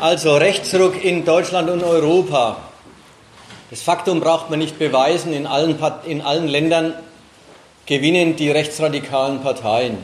Also 0.00 0.36
Rechtsruck 0.36 1.02
in 1.02 1.24
Deutschland 1.24 1.68
und 1.68 1.82
Europa. 1.82 2.58
Das 3.68 3.82
Faktum 3.82 4.20
braucht 4.20 4.48
man 4.48 4.60
nicht 4.60 4.78
beweisen. 4.78 5.32
In 5.32 5.44
allen, 5.44 5.76
in 6.04 6.20
allen 6.20 6.46
Ländern 6.46 6.94
gewinnen 7.84 8.36
die 8.36 8.48
rechtsradikalen 8.48 9.42
Parteien. 9.42 9.98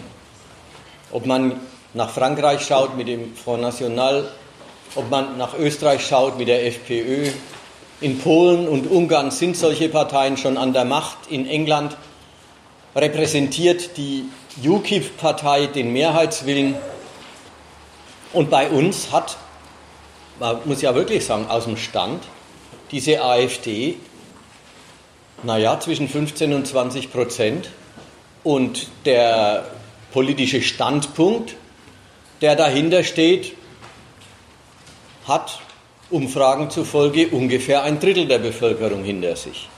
Ob 1.12 1.26
man 1.26 1.60
nach 1.92 2.10
Frankreich 2.10 2.66
schaut 2.66 2.96
mit 2.96 3.06
dem 3.06 3.36
Front 3.36 3.62
National, 3.62 4.28
ob 4.96 5.10
man 5.10 5.38
nach 5.38 5.56
Österreich 5.56 6.04
schaut 6.04 6.38
mit 6.38 6.48
der 6.48 6.66
FPÖ. 6.66 7.30
In 8.00 8.18
Polen 8.18 8.66
und 8.66 8.90
Ungarn 8.90 9.30
sind 9.30 9.56
solche 9.56 9.88
Parteien 9.88 10.36
schon 10.36 10.56
an 10.56 10.72
der 10.72 10.84
Macht. 10.84 11.18
In 11.28 11.46
England 11.46 11.96
repräsentiert 12.96 13.96
die 13.96 14.24
UKIP-Partei 14.60 15.66
den 15.66 15.92
Mehrheitswillen. 15.92 16.74
Und 18.32 18.50
bei 18.50 18.68
uns 18.68 19.12
hat 19.12 19.36
man 20.38 20.58
muss 20.64 20.82
ja 20.82 20.94
wirklich 20.94 21.24
sagen, 21.24 21.46
aus 21.48 21.64
dem 21.64 21.76
Stand, 21.76 22.22
diese 22.90 23.22
AfD, 23.22 23.96
naja, 25.42 25.78
zwischen 25.80 26.08
15 26.08 26.52
und 26.52 26.66
20 26.66 27.12
Prozent 27.12 27.70
und 28.42 28.88
der 29.04 29.66
politische 30.12 30.62
Standpunkt, 30.62 31.54
der 32.40 32.56
dahinter 32.56 33.04
steht, 33.04 33.54
hat 35.26 35.58
Umfragen 36.10 36.70
zufolge 36.70 37.28
ungefähr 37.28 37.82
ein 37.82 37.98
Drittel 37.98 38.26
der 38.26 38.38
Bevölkerung 38.38 39.04
hinter 39.04 39.36
sich. 39.36 39.68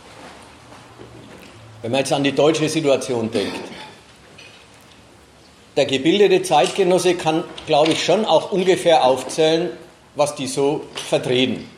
Wenn 1.83 1.93
man 1.93 2.01
jetzt 2.01 2.13
an 2.13 2.25
die 2.25 2.33
deutsche 2.33 2.69
Situation 2.69 3.31
denkt, 3.31 3.61
der 5.77 5.87
gebildete 5.87 6.43
Zeitgenosse 6.43 7.15
kann, 7.15 7.45
glaube 7.67 7.93
ich, 7.93 8.05
schon 8.05 8.25
auch 8.25 8.51
ungefähr 8.51 9.05
aufzählen, 9.05 9.71
was 10.17 10.35
die 10.35 10.47
so 10.47 10.85
vertreten. 10.95 11.71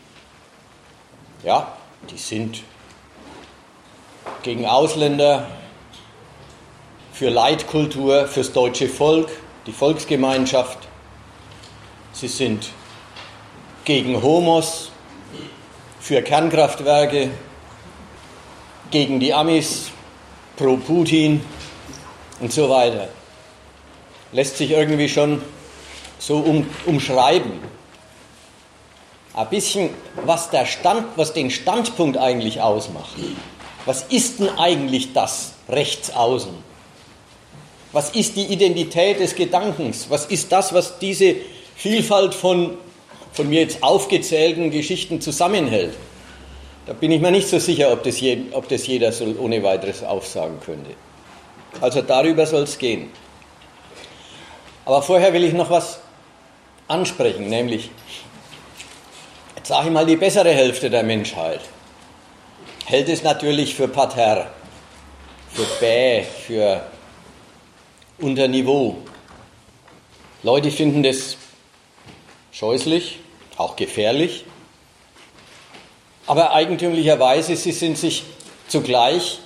Ja, 1.43 1.77
die 2.11 2.17
sind 2.17 2.63
gegen 4.43 4.65
Ausländer, 4.65 5.49
für 7.13 7.31
Leitkultur, 7.31 8.29
fürs 8.29 8.53
deutsche 8.53 8.89
Volk, 8.89 9.29
die 9.67 9.73
Volksgemeinschaft. 9.73 10.79
Sie 12.13 12.29
sind 12.29 12.71
gegen 13.85 14.23
Homos, 14.23 14.93
für 15.99 16.23
Kernkraftwerke, 16.23 17.31
gegen 18.93 19.19
die 19.19 19.35
Amis, 19.35 19.91
pro 20.57 20.77
Putin 20.77 21.45
und 22.39 22.53
so 22.53 22.71
weiter. 22.71 23.09
Lässt 24.31 24.57
sich 24.57 24.71
irgendwie 24.71 25.09
schon 25.09 25.43
so 26.21 26.39
um, 26.39 26.67
umschreiben 26.87 27.78
ein 29.35 29.49
bisschen, 29.49 29.91
was, 30.25 30.51
der 30.51 30.67
Stand, 30.67 31.07
was 31.17 31.33
den 31.33 31.51
Standpunkt 31.51 32.17
eigentlich 32.17 32.61
ausmacht. 32.61 33.11
Was 33.87 34.03
ist 34.11 34.41
denn 34.41 34.51
eigentlich 34.59 35.13
das 35.13 35.53
Rechtsaußen? 35.69 36.53
Was 37.93 38.11
ist 38.11 38.37
die 38.37 38.45
Identität 38.45 39.21
des 39.21 39.35
Gedankens? 39.35 40.07
Was 40.11 40.27
ist 40.27 40.53
das, 40.53 40.73
was 40.75 40.99
diese 40.99 41.37
Vielfalt 41.77 42.35
von, 42.35 42.77
von 43.33 43.49
mir 43.49 43.63
jetzt 43.63 43.83
aufgezählten 43.83 44.71
Geschichten 44.71 45.21
zusammenhält? 45.21 45.95
Da 46.87 46.93
bin 46.93 47.13
ich 47.13 47.21
mir 47.21 47.31
nicht 47.31 47.49
so 47.49 47.59
sicher, 47.59 47.93
ob 47.93 48.03
das, 48.03 48.21
je, 48.21 48.39
ob 48.53 48.69
das 48.69 48.87
jeder 48.87 49.13
so 49.13 49.25
ohne 49.39 49.63
weiteres 49.63 50.03
aufsagen 50.03 50.59
könnte. 50.65 50.91
Also 51.81 52.03
darüber 52.03 52.47
soll 52.47 52.63
es 52.63 52.79
gehen. 52.79 53.11
Aber 54.85 55.03
vorher 55.03 55.33
will 55.33 55.45
ich 55.45 55.53
noch 55.53 55.71
was 55.71 56.01
ansprechen, 56.89 57.49
nämlich 57.49 57.91
sage 59.69 59.89
ich 59.89 59.93
mal, 59.93 60.07
die 60.07 60.17
bessere 60.17 60.51
Hälfte 60.51 60.89
der 60.89 61.03
Menschheit 61.03 61.61
hält 62.87 63.11
es 63.11 63.23
natürlich 63.23 63.75
für 63.75 63.87
Parterre, 63.87 64.47
für 65.53 65.67
Bäh, 65.79 66.25
für 66.25 66.81
Unterniveau. 68.19 68.97
Leute 70.43 70.71
finden 70.71 71.03
das 71.03 71.37
scheußlich, 72.51 73.19
auch 73.59 73.77
gefährlich, 73.77 74.47
aber 76.27 76.55
eigentümlicherweise, 76.55 77.55
sie 77.55 77.73
sind 77.73 77.99
sich 77.99 78.23
zugleich 78.69 79.39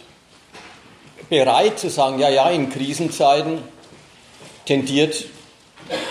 bereit 1.29 1.81
zu 1.81 1.91
sagen, 1.91 2.21
ja, 2.21 2.29
ja, 2.29 2.49
in 2.51 2.71
Krisenzeiten 2.71 3.59
tendiert 4.67 5.25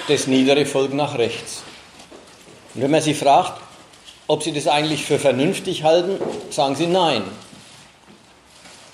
das 0.09 0.27
niedere 0.27 0.65
Volk 0.65 0.93
nach 0.93 1.17
rechts. 1.17 1.63
Und 2.75 2.81
wenn 2.81 2.91
man 2.91 3.01
sie 3.01 3.13
fragt, 3.13 3.60
ob 4.31 4.43
Sie 4.43 4.53
das 4.53 4.65
eigentlich 4.65 5.03
für 5.03 5.19
vernünftig 5.19 5.83
halten, 5.83 6.15
sagen 6.51 6.75
Sie 6.75 6.87
nein. 6.87 7.23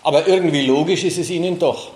Aber 0.01 0.27
irgendwie 0.27 0.65
logisch 0.65 1.03
ist 1.03 1.19
es 1.19 1.29
Ihnen 1.29 1.59
doch. 1.59 1.91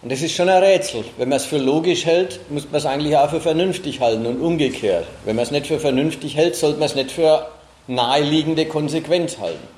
Und 0.00 0.10
das 0.10 0.22
ist 0.22 0.34
schon 0.34 0.48
ein 0.48 0.62
Rätsel. 0.62 1.04
Wenn 1.18 1.28
man 1.28 1.36
es 1.36 1.44
für 1.44 1.58
logisch 1.58 2.06
hält, 2.06 2.40
muss 2.50 2.64
man 2.64 2.76
es 2.76 2.86
eigentlich 2.86 3.14
auch 3.18 3.28
für 3.28 3.42
vernünftig 3.42 4.00
halten 4.00 4.24
und 4.24 4.40
umgekehrt. 4.40 5.06
Wenn 5.26 5.36
man 5.36 5.42
es 5.42 5.50
nicht 5.50 5.66
für 5.66 5.78
vernünftig 5.78 6.36
hält, 6.36 6.56
sollte 6.56 6.78
man 6.78 6.86
es 6.86 6.94
nicht 6.94 7.10
für 7.10 7.50
naheliegende 7.86 8.64
Konsequenz 8.64 9.36
halten. 9.36 9.68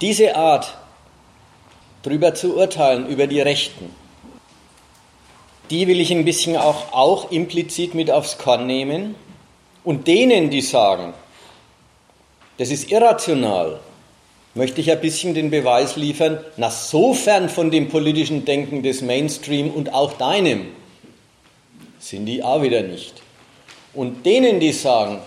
Diese 0.00 0.36
Art, 0.36 0.76
darüber 2.04 2.34
zu 2.34 2.56
urteilen, 2.56 3.08
über 3.08 3.26
die 3.26 3.40
Rechten, 3.40 3.90
die 5.70 5.88
will 5.88 6.00
ich 6.00 6.12
ein 6.12 6.24
bisschen 6.24 6.56
auch, 6.56 6.92
auch 6.92 7.32
implizit 7.32 7.94
mit 7.94 8.12
aufs 8.12 8.38
Korn 8.38 8.68
nehmen. 8.68 9.16
Und 9.82 10.06
denen, 10.06 10.50
die 10.50 10.60
sagen, 10.60 11.14
das 12.62 12.70
ist 12.70 12.92
irrational, 12.92 13.80
möchte 14.54 14.80
ich 14.80 14.92
ein 14.92 15.00
bisschen 15.00 15.34
den 15.34 15.50
Beweis 15.50 15.96
liefern, 15.96 16.38
na 16.56 16.70
sofern 16.70 17.48
von 17.48 17.72
dem 17.72 17.88
politischen 17.88 18.44
Denken 18.44 18.84
des 18.84 19.02
Mainstream 19.02 19.68
und 19.68 19.92
auch 19.92 20.12
deinem, 20.12 20.68
sind 21.98 22.26
die 22.26 22.40
auch 22.44 22.62
wieder 22.62 22.82
nicht. 22.84 23.20
Und 23.94 24.24
denen, 24.24 24.60
die 24.60 24.70
sagen, 24.70 25.18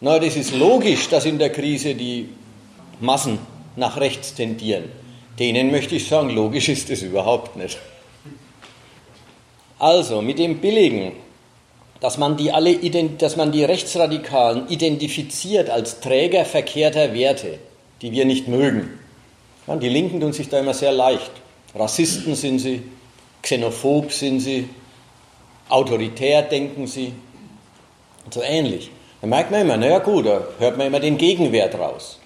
na, 0.00 0.18
das 0.18 0.34
ist 0.34 0.54
logisch, 0.54 1.10
dass 1.10 1.26
in 1.26 1.38
der 1.38 1.50
Krise 1.50 1.94
die 1.94 2.30
Massen 3.00 3.38
nach 3.76 3.98
rechts 4.00 4.32
tendieren, 4.32 4.84
denen 5.38 5.70
möchte 5.70 5.94
ich 5.94 6.08
sagen, 6.08 6.30
logisch 6.30 6.70
ist 6.70 6.88
es 6.88 7.02
überhaupt 7.02 7.54
nicht. 7.56 7.76
Also, 9.78 10.22
mit 10.22 10.38
dem 10.38 10.56
billigen, 10.56 11.12
dass 12.00 12.18
man 12.18 12.36
die, 12.36 12.52
alle, 12.52 12.76
dass 13.18 13.36
man 13.36 13.52
die 13.52 13.64
Rechtsradikalen 13.64 14.68
identifiziert 14.68 15.70
als 15.70 16.00
Träger 16.00 16.44
verkehrter 16.44 17.12
Werte, 17.12 17.58
die 18.02 18.12
wir 18.12 18.24
nicht 18.24 18.48
mögen. 18.48 18.98
Die 19.66 19.88
Linken 19.88 20.20
tun 20.20 20.32
sich 20.32 20.48
da 20.48 20.60
immer 20.60 20.74
sehr 20.74 20.92
leicht. 20.92 21.30
Rassisten 21.74 22.34
sind 22.34 22.60
sie, 22.60 22.82
xenophob 23.42 24.12
sind 24.12 24.40
sie, 24.40 24.68
autoritär 25.68 26.42
denken 26.42 26.86
sie 26.86 27.12
und 28.24 28.34
so 28.34 28.42
ähnlich. 28.42 28.90
Da 29.20 29.26
merkt 29.26 29.50
man 29.50 29.62
immer, 29.62 29.76
naja 29.76 29.98
gut, 29.98 30.26
da 30.26 30.42
hört 30.58 30.78
man 30.78 30.86
immer 30.86 31.00
den 31.00 31.18
Gegenwert 31.18 31.74
raus. 31.74 32.18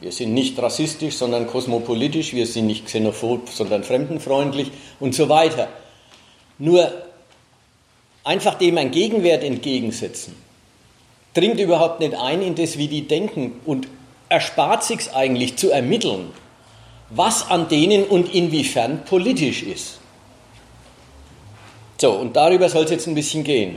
Wir 0.00 0.12
sind 0.12 0.32
nicht 0.32 0.58
rassistisch, 0.60 1.16
sondern 1.16 1.46
kosmopolitisch, 1.46 2.32
wir 2.32 2.46
sind 2.46 2.66
nicht 2.66 2.86
xenophob, 2.86 3.50
sondern 3.50 3.84
fremdenfreundlich 3.84 4.72
und 4.98 5.14
so 5.14 5.28
weiter. 5.28 5.68
Nur 6.58 6.90
einfach 8.24 8.54
dem 8.54 8.78
ein 8.78 8.90
Gegenwert 8.90 9.42
entgegensetzen, 9.42 10.34
dringt 11.34 11.60
überhaupt 11.60 12.00
nicht 12.00 12.14
ein 12.14 12.42
in 12.42 12.54
das, 12.54 12.78
wie 12.78 12.88
die 12.88 13.06
denken 13.06 13.60
und 13.64 13.88
erspart 14.28 14.84
sich 14.84 15.12
eigentlich 15.14 15.56
zu 15.56 15.70
ermitteln, 15.70 16.32
was 17.10 17.50
an 17.50 17.68
denen 17.68 18.04
und 18.04 18.32
inwiefern 18.32 19.04
politisch 19.04 19.62
ist. 19.62 19.98
So, 22.00 22.12
und 22.12 22.36
darüber 22.36 22.68
soll 22.68 22.84
es 22.84 22.90
jetzt 22.90 23.06
ein 23.06 23.14
bisschen 23.14 23.44
gehen. 23.44 23.76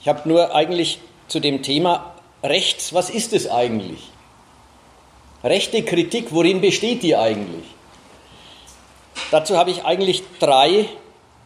Ich 0.00 0.08
habe 0.08 0.28
nur 0.28 0.54
eigentlich 0.54 0.98
zu 1.28 1.40
dem 1.40 1.62
Thema 1.62 2.14
Rechts, 2.42 2.92
was 2.92 3.10
ist 3.10 3.32
es 3.32 3.48
eigentlich? 3.48 4.00
Rechte 5.42 5.82
Kritik, 5.82 6.26
worin 6.30 6.60
besteht 6.60 7.02
die 7.02 7.16
eigentlich? 7.16 7.64
Dazu 9.30 9.56
habe 9.56 9.70
ich 9.70 9.84
eigentlich 9.84 10.22
drei, 10.40 10.86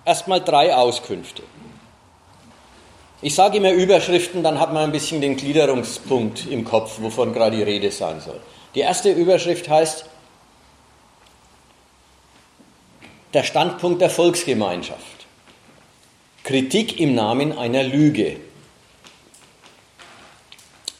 erstmal 0.05 0.41
drei 0.41 0.75
Auskünfte. 0.75 1.43
Ich 3.21 3.35
sage 3.35 3.57
immer 3.57 3.73
Überschriften, 3.73 4.45
dann 4.45 4.61
hat 4.61 4.73
man 4.73 4.85
ein 4.85 4.93
bisschen 4.93 5.21
den 5.21 5.37
Gliederungspunkt 5.37 6.47
im 6.49 6.65
Kopf, 6.65 7.01
wovon 7.01 7.33
gerade 7.33 7.57
die 7.57 7.63
Rede 7.63 7.91
sein 7.91 8.21
soll. 8.21 8.41
Die 8.77 8.81
erste 8.81 9.11
Überschrift 9.11 9.69
heißt 9.69 10.05
der 13.35 13.43
Standpunkt 13.43 14.01
der 14.01 14.11
Volksgemeinschaft. 14.11 15.27
Kritik 16.45 17.01
im 17.01 17.15
Namen 17.15 17.59
einer 17.59 17.83
Lüge. 17.83 18.37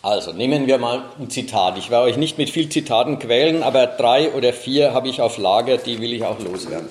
Also 0.03 0.33
nehmen 0.33 0.67
wir 0.67 0.79
mal 0.79 1.05
ein 1.19 1.31
Zitat. 1.31 1.79
Ich 1.79 1.91
werde 1.91 2.05
euch 2.05 2.17
nicht 2.17 2.37
mit 2.37 2.51
viel 2.51 2.69
Zitaten 2.69 3.19
quälen, 3.19 3.63
aber 3.63 3.87
drei 3.87 4.33
oder 4.33 4.53
vier 4.53 4.93
habe 4.93 5.09
ich 5.09 5.21
auf 5.21 5.39
Lager, 5.39 5.77
die 5.77 6.01
will 6.01 6.13
ich 6.13 6.25
auch 6.25 6.39
loswerden. 6.41 6.89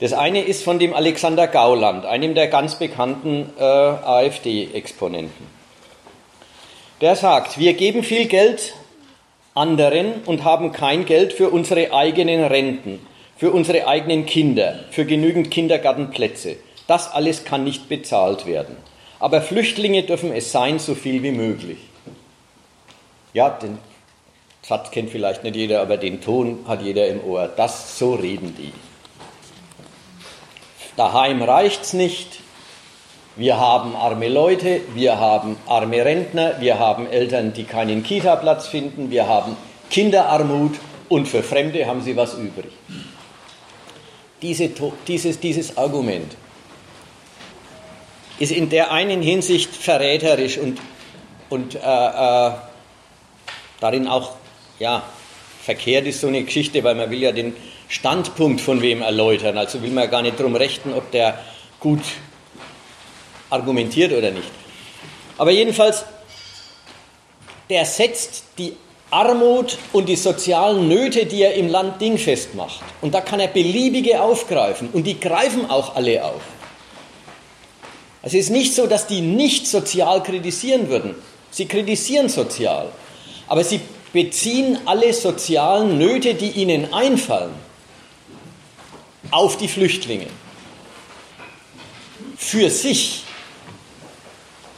Das 0.00 0.14
eine 0.14 0.40
ist 0.40 0.64
von 0.64 0.78
dem 0.78 0.94
Alexander 0.94 1.46
Gauland, 1.46 2.06
einem 2.06 2.34
der 2.34 2.48
ganz 2.48 2.76
bekannten 2.76 3.50
äh, 3.58 3.62
AfD-Exponenten. 3.62 5.46
Der 7.02 7.16
sagt, 7.16 7.58
wir 7.58 7.74
geben 7.74 8.02
viel 8.02 8.26
Geld 8.26 8.74
anderen 9.54 10.22
und 10.24 10.44
haben 10.44 10.72
kein 10.72 11.04
Geld 11.04 11.34
für 11.34 11.50
unsere 11.50 11.92
eigenen 11.92 12.44
Renten, 12.44 13.06
für 13.36 13.50
unsere 13.50 13.86
eigenen 13.86 14.24
Kinder, 14.24 14.80
für 14.90 15.04
genügend 15.04 15.50
Kindergartenplätze. 15.50 16.56
Das 16.86 17.12
alles 17.12 17.44
kann 17.44 17.64
nicht 17.64 17.88
bezahlt 17.90 18.46
werden. 18.46 18.76
Aber 19.18 19.42
Flüchtlinge 19.42 20.02
dürfen 20.02 20.32
es 20.32 20.50
sein, 20.50 20.78
so 20.78 20.94
viel 20.94 21.22
wie 21.22 21.32
möglich. 21.32 21.78
Ja, 23.34 23.50
den 23.50 23.78
Satz 24.62 24.90
kennt 24.90 25.10
vielleicht 25.10 25.44
nicht 25.44 25.56
jeder, 25.56 25.82
aber 25.82 25.98
den 25.98 26.22
Ton 26.22 26.64
hat 26.66 26.80
jeder 26.80 27.06
im 27.08 27.22
Ohr. 27.22 27.50
Das, 27.54 27.98
so 27.98 28.14
reden 28.14 28.56
die. 28.56 28.72
Daheim 31.00 31.40
reicht's 31.40 31.94
nicht. 31.94 32.40
Wir 33.34 33.58
haben 33.58 33.96
arme 33.96 34.28
Leute, 34.28 34.82
wir 34.92 35.18
haben 35.18 35.56
arme 35.66 36.04
Rentner, 36.04 36.60
wir 36.60 36.78
haben 36.78 37.06
Eltern, 37.10 37.54
die 37.54 37.64
keinen 37.64 38.02
Kita-Platz 38.02 38.66
finden, 38.66 39.10
wir 39.10 39.26
haben 39.26 39.56
Kinderarmut 39.88 40.74
und 41.08 41.26
für 41.26 41.42
Fremde 41.42 41.86
haben 41.86 42.02
sie 42.02 42.18
was 42.18 42.34
übrig. 42.34 42.70
Diese, 44.42 44.68
dieses, 45.08 45.40
dieses 45.40 45.78
Argument 45.78 46.36
ist 48.38 48.52
in 48.52 48.68
der 48.68 48.92
einen 48.92 49.22
Hinsicht 49.22 49.74
verräterisch 49.74 50.58
und, 50.58 50.78
und 51.48 51.76
äh, 51.76 51.78
äh, 51.78 52.50
darin 53.80 54.06
auch 54.06 54.32
ja, 54.78 55.02
verkehrt 55.62 56.06
ist 56.06 56.20
so 56.20 56.26
eine 56.26 56.44
Geschichte, 56.44 56.84
weil 56.84 56.94
man 56.94 57.08
will 57.08 57.22
ja 57.22 57.32
den 57.32 57.54
Standpunkt 57.90 58.60
von 58.60 58.80
wem 58.80 59.02
erläutern. 59.02 59.58
Also 59.58 59.82
will 59.82 59.90
man 59.90 60.08
gar 60.08 60.22
nicht 60.22 60.38
drum 60.38 60.54
rechten, 60.54 60.94
ob 60.94 61.10
der 61.10 61.38
gut 61.80 62.00
argumentiert 63.50 64.12
oder 64.12 64.30
nicht. 64.30 64.50
Aber 65.36 65.50
jedenfalls, 65.50 66.04
der 67.68 67.84
setzt 67.84 68.44
die 68.58 68.76
Armut 69.10 69.76
und 69.92 70.08
die 70.08 70.14
sozialen 70.14 70.86
Nöte, 70.86 71.26
die 71.26 71.42
er 71.42 71.54
im 71.54 71.68
Land 71.68 72.00
dingfest 72.00 72.54
macht. 72.54 72.80
Und 73.00 73.12
da 73.12 73.20
kann 73.20 73.40
er 73.40 73.48
beliebige 73.48 74.22
aufgreifen. 74.22 74.90
Und 74.92 75.04
die 75.04 75.18
greifen 75.18 75.68
auch 75.68 75.96
alle 75.96 76.24
auf. 76.24 76.42
Es 78.22 78.34
ist 78.34 78.50
nicht 78.50 78.74
so, 78.74 78.86
dass 78.86 79.08
die 79.08 79.20
nicht 79.20 79.66
sozial 79.66 80.22
kritisieren 80.22 80.88
würden. 80.90 81.16
Sie 81.50 81.66
kritisieren 81.66 82.28
sozial. 82.28 82.90
Aber 83.48 83.64
sie 83.64 83.80
beziehen 84.12 84.78
alle 84.84 85.12
sozialen 85.12 85.98
Nöte, 85.98 86.34
die 86.34 86.50
ihnen 86.50 86.92
einfallen, 86.92 87.54
auf 89.30 89.56
die 89.56 89.68
Flüchtlinge. 89.68 90.26
Für 92.36 92.70
sich 92.70 93.24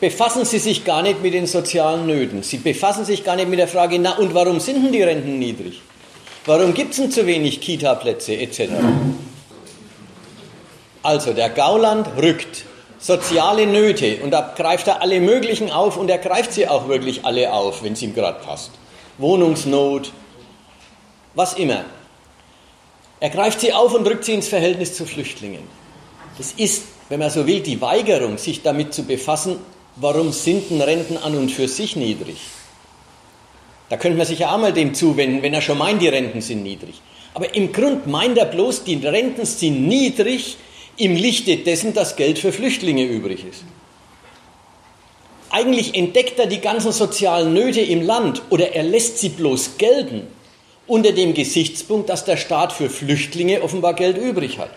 befassen 0.00 0.44
sie 0.44 0.58
sich 0.58 0.84
gar 0.84 1.02
nicht 1.02 1.22
mit 1.22 1.32
den 1.32 1.46
sozialen 1.46 2.06
Nöten. 2.06 2.42
Sie 2.42 2.58
befassen 2.58 3.04
sich 3.04 3.22
gar 3.22 3.36
nicht 3.36 3.48
mit 3.48 3.58
der 3.58 3.68
Frage, 3.68 3.98
na 3.98 4.18
und 4.18 4.34
warum 4.34 4.58
sind 4.58 4.84
denn 4.84 4.92
die 4.92 5.02
Renten 5.02 5.38
niedrig? 5.38 5.80
Warum 6.44 6.74
gibt 6.74 6.90
es 6.90 6.96
denn 6.96 7.12
zu 7.12 7.24
wenig 7.24 7.60
Kita-Plätze 7.60 8.34
etc.? 8.34 8.72
Also 11.04 11.32
der 11.32 11.50
Gauland 11.50 12.08
rückt 12.16 12.64
soziale 12.98 13.66
Nöte 13.66 14.18
und 14.22 14.32
da 14.32 14.52
greift 14.56 14.88
er 14.88 15.02
alle 15.02 15.20
möglichen 15.20 15.70
auf 15.70 15.96
und 15.96 16.08
er 16.08 16.18
greift 16.18 16.52
sie 16.52 16.68
auch 16.68 16.88
wirklich 16.88 17.24
alle 17.24 17.52
auf, 17.52 17.82
wenn 17.82 17.92
es 17.92 18.02
ihm 18.02 18.14
gerade 18.14 18.40
passt. 18.44 18.72
Wohnungsnot, 19.18 20.12
was 21.34 21.54
immer. 21.54 21.84
Er 23.22 23.30
greift 23.30 23.60
sie 23.60 23.72
auf 23.72 23.94
und 23.94 24.04
rückt 24.04 24.24
sie 24.24 24.34
ins 24.34 24.48
Verhältnis 24.48 24.94
zu 24.94 25.06
Flüchtlingen. 25.06 25.62
Das 26.38 26.54
ist, 26.56 26.82
wenn 27.08 27.20
man 27.20 27.30
so 27.30 27.46
will, 27.46 27.60
die 27.60 27.80
Weigerung, 27.80 28.36
sich 28.36 28.62
damit 28.62 28.92
zu 28.92 29.04
befassen, 29.04 29.58
warum 29.94 30.32
sind 30.32 30.70
denn 30.70 30.80
Renten 30.80 31.16
an 31.16 31.38
und 31.38 31.48
für 31.52 31.68
sich 31.68 31.94
niedrig? 31.94 32.38
Da 33.90 33.96
könnte 33.96 34.18
man 34.18 34.26
sich 34.26 34.40
ja 34.40 34.52
auch 34.52 34.58
mal 34.58 34.72
dem 34.72 34.92
zuwenden, 34.92 35.40
wenn 35.40 35.54
er 35.54 35.62
schon 35.62 35.78
meint, 35.78 36.02
die 36.02 36.08
Renten 36.08 36.40
sind 36.40 36.64
niedrig. 36.64 37.00
Aber 37.32 37.54
im 37.54 37.70
Grund 37.70 38.08
meint 38.08 38.38
er 38.38 38.46
bloß, 38.46 38.82
die 38.82 38.96
Renten 38.96 39.46
sind 39.46 39.86
niedrig 39.86 40.56
im 40.96 41.14
Lichte 41.14 41.58
dessen, 41.58 41.94
dass 41.94 42.16
Geld 42.16 42.40
für 42.40 42.50
Flüchtlinge 42.50 43.04
übrig 43.04 43.44
ist. 43.48 43.62
Eigentlich 45.48 45.94
entdeckt 45.94 46.40
er 46.40 46.46
die 46.46 46.60
ganzen 46.60 46.90
sozialen 46.90 47.54
Nöte 47.54 47.82
im 47.82 48.02
Land 48.02 48.42
oder 48.50 48.72
er 48.72 48.82
lässt 48.82 49.18
sie 49.18 49.28
bloß 49.28 49.78
gelten 49.78 50.26
unter 50.92 51.12
dem 51.12 51.32
Gesichtspunkt, 51.32 52.10
dass 52.10 52.26
der 52.26 52.36
Staat 52.36 52.70
für 52.70 52.90
Flüchtlinge 52.90 53.62
offenbar 53.62 53.94
Geld 53.94 54.18
übrig 54.18 54.58
hat. 54.58 54.68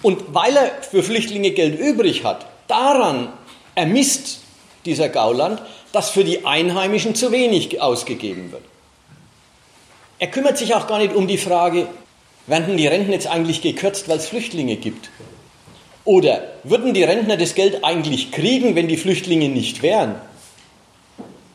Und 0.00 0.32
weil 0.32 0.56
er 0.56 0.70
für 0.82 1.02
Flüchtlinge 1.02 1.50
Geld 1.50 1.78
übrig 1.78 2.24
hat, 2.24 2.46
daran 2.66 3.30
ermisst 3.74 4.40
dieser 4.86 5.10
Gauland, 5.10 5.60
dass 5.92 6.08
für 6.08 6.24
die 6.24 6.46
Einheimischen 6.46 7.14
zu 7.14 7.30
wenig 7.30 7.82
ausgegeben 7.82 8.50
wird. 8.50 8.62
Er 10.18 10.28
kümmert 10.28 10.56
sich 10.56 10.74
auch 10.74 10.86
gar 10.86 10.96
nicht 10.96 11.14
um 11.14 11.26
die 11.26 11.36
Frage, 11.36 11.86
werden 12.46 12.78
die 12.78 12.86
Renten 12.86 13.12
jetzt 13.12 13.26
eigentlich 13.26 13.60
gekürzt, 13.60 14.08
weil 14.08 14.16
es 14.16 14.28
Flüchtlinge 14.28 14.76
gibt? 14.76 15.10
Oder 16.06 16.54
würden 16.64 16.94
die 16.94 17.04
Rentner 17.04 17.36
das 17.36 17.54
Geld 17.54 17.84
eigentlich 17.84 18.32
kriegen, 18.32 18.74
wenn 18.76 18.88
die 18.88 18.96
Flüchtlinge 18.96 19.50
nicht 19.50 19.82
wären? 19.82 20.14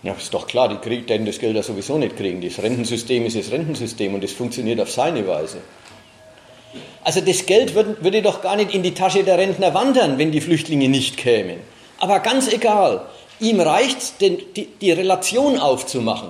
Ja, 0.04 0.14
ist 0.14 0.34
doch 0.34 0.48
klar, 0.48 0.68
die 0.68 1.02
denn 1.06 1.26
das 1.26 1.40
Geld 1.40 1.56
ja 1.56 1.64
sowieso 1.64 1.98
nicht 1.98 2.18
kriegen. 2.18 2.42
Das 2.42 2.62
Rentensystem 2.62 3.26
ist 3.26 3.38
das 3.38 3.52
Rentensystem 3.52 4.14
und 4.14 4.24
es 4.24 4.34
funktioniert 4.34 4.82
auf 4.82 4.92
seine 4.92 5.26
Weise. 5.26 5.60
Also 7.06 7.22
das 7.22 7.46
Geld 7.46 7.74
würde, 7.74 7.98
würde 8.02 8.22
doch 8.22 8.42
gar 8.42 8.58
nicht 8.58 8.74
in 8.74 8.84
die 8.84 8.94
Tasche 8.94 9.24
der 9.24 9.38
Rentner 9.38 9.74
wandern, 9.74 10.18
wenn 10.18 10.32
die 10.32 10.42
Flüchtlinge 10.42 10.90
nicht 10.90 11.16
kämen. 11.18 11.60
Aber 12.00 12.20
ganz 12.20 12.52
egal, 12.52 13.06
ihm 13.40 13.62
reicht 13.62 14.20
die, 14.20 14.68
die 14.82 14.92
Relation 14.92 15.58
aufzumachen. 15.58 16.30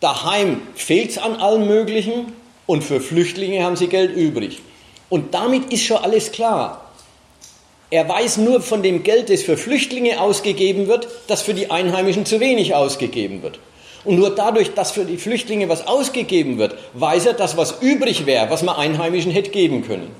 Daheim 0.00 0.60
fehlt 0.74 1.10
es 1.10 1.18
an 1.18 1.36
allem 1.36 1.66
Möglichen 1.66 2.32
und 2.66 2.84
für 2.84 3.00
Flüchtlinge 3.00 3.64
haben 3.64 3.76
sie 3.76 3.88
Geld 3.88 4.14
übrig. 4.14 4.60
Und 5.08 5.32
damit 5.32 5.72
ist 5.72 5.84
schon 5.84 5.98
alles 5.98 6.32
klar. 6.32 6.83
Er 7.90 8.08
weiß 8.08 8.38
nur 8.38 8.60
von 8.60 8.82
dem 8.82 9.02
Geld, 9.02 9.30
das 9.30 9.42
für 9.42 9.56
Flüchtlinge 9.56 10.20
ausgegeben 10.20 10.88
wird, 10.88 11.08
dass 11.26 11.42
für 11.42 11.54
die 11.54 11.70
Einheimischen 11.70 12.26
zu 12.26 12.40
wenig 12.40 12.74
ausgegeben 12.74 13.42
wird. 13.42 13.58
Und 14.04 14.16
nur 14.16 14.34
dadurch, 14.34 14.74
dass 14.74 14.92
für 14.92 15.04
die 15.04 15.16
Flüchtlinge 15.16 15.68
was 15.68 15.86
ausgegeben 15.86 16.58
wird, 16.58 16.76
weiß 16.94 17.26
er, 17.26 17.32
dass 17.34 17.56
was 17.56 17.80
übrig 17.80 18.26
wäre, 18.26 18.50
was 18.50 18.62
man 18.62 18.76
Einheimischen 18.76 19.32
hätte 19.32 19.50
geben 19.50 19.86
können. 19.86 20.14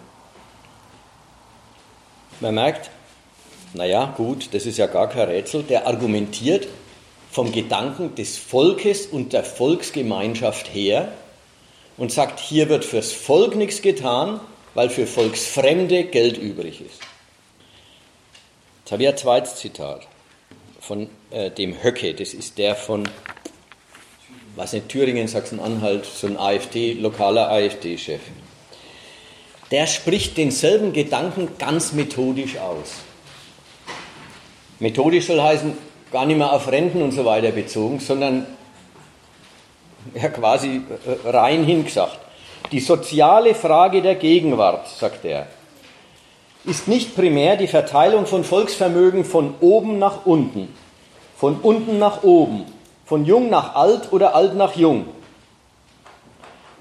Man 2.41 2.55
merkt, 2.55 2.91
naja, 3.75 4.15
gut, 4.17 4.49
das 4.53 4.67
ist 4.67 4.79
ja 4.79 4.87
gar 4.87 5.09
kein 5.09 5.29
Rätsel, 5.29 5.63
der 5.63 5.87
argumentiert 5.87 6.69
vom 7.31 7.53
Gedanken 7.53 8.15
des 8.15 8.39
Volkes 8.39 9.07
und 9.07 9.33
der 9.33 9.45
Volksgemeinschaft 9.45 10.73
her 10.73 11.09
und 11.97 12.13
sagt, 12.13 12.41
hier 12.41 12.69
wird 12.69 12.85
fürs 12.85 13.13
Volk 13.13 13.57
nichts 13.57 13.83
getan, 13.83 14.41
weil 14.75 14.89
für 14.89 15.07
Volksfremde 15.07 16.05
Geld 16.05 16.39
übrig 16.39 16.81
ist. 16.81 17.01
Jetzt 18.85 18.93
habe 18.93 19.03
ich 19.03 19.09
ein 19.09 19.17
zweites 19.17 19.57
Zitat 19.57 20.07
von 20.79 21.09
äh, 21.31 21.51
dem 21.51 21.83
Höcke, 21.83 22.13
das 22.13 22.35
ist 22.35 22.59
der 22.59 22.75
von 22.75 23.09
was 24.57 24.75
nicht, 24.75 24.91
Thüringen, 24.91 25.27
Sachsen-Anhalt, 25.27 26.05
so 26.05 26.27
ein 26.27 26.37
AfD, 26.37 26.93
lokaler 26.93 27.51
AfD-Chef. 27.51 28.21
Der 29.71 29.87
spricht 29.87 30.37
denselben 30.37 30.93
Gedanken 30.93 31.57
ganz 31.59 31.93
methodisch 31.93 32.59
aus. 32.59 32.97
Methodisch 34.81 35.29
soll 35.29 35.41
heißen, 35.41 35.73
gar 36.13 36.27
nicht 36.27 36.37
mehr 36.37 36.53
auf 36.53 36.71
Renten 36.71 37.01
und 37.01 37.13
so 37.13 37.25
weiter 37.25 37.53
bezogen, 37.53 38.01
sondern 38.01 38.47
ja, 40.15 40.29
quasi 40.29 40.83
äh, 41.07 41.31
rein 41.31 41.65
hingesagt. 41.65 42.19
Die 42.71 42.81
soziale 42.81 43.55
Frage 43.55 44.03
der 44.03 44.17
Gegenwart, 44.17 44.89
sagt 44.89 45.25
er, 45.25 45.47
ist 46.65 46.89
nicht 46.89 47.15
primär 47.15 47.57
die 47.57 47.67
Verteilung 47.67 48.27
von 48.27 48.45
Volksvermögen 48.45 49.25
von 49.25 49.55
oben 49.61 49.99
nach 49.99 50.25
unten, 50.25 50.69
von 51.37 51.61
unten 51.61 51.99
nach 51.99 52.23
oben, 52.23 52.65
von 53.05 53.25
jung 53.25 53.51
nach 53.51 53.75
alt 53.75 54.13
oder 54.13 54.35
alt 54.35 54.57
nach 54.57 54.77
jung. 54.77 55.07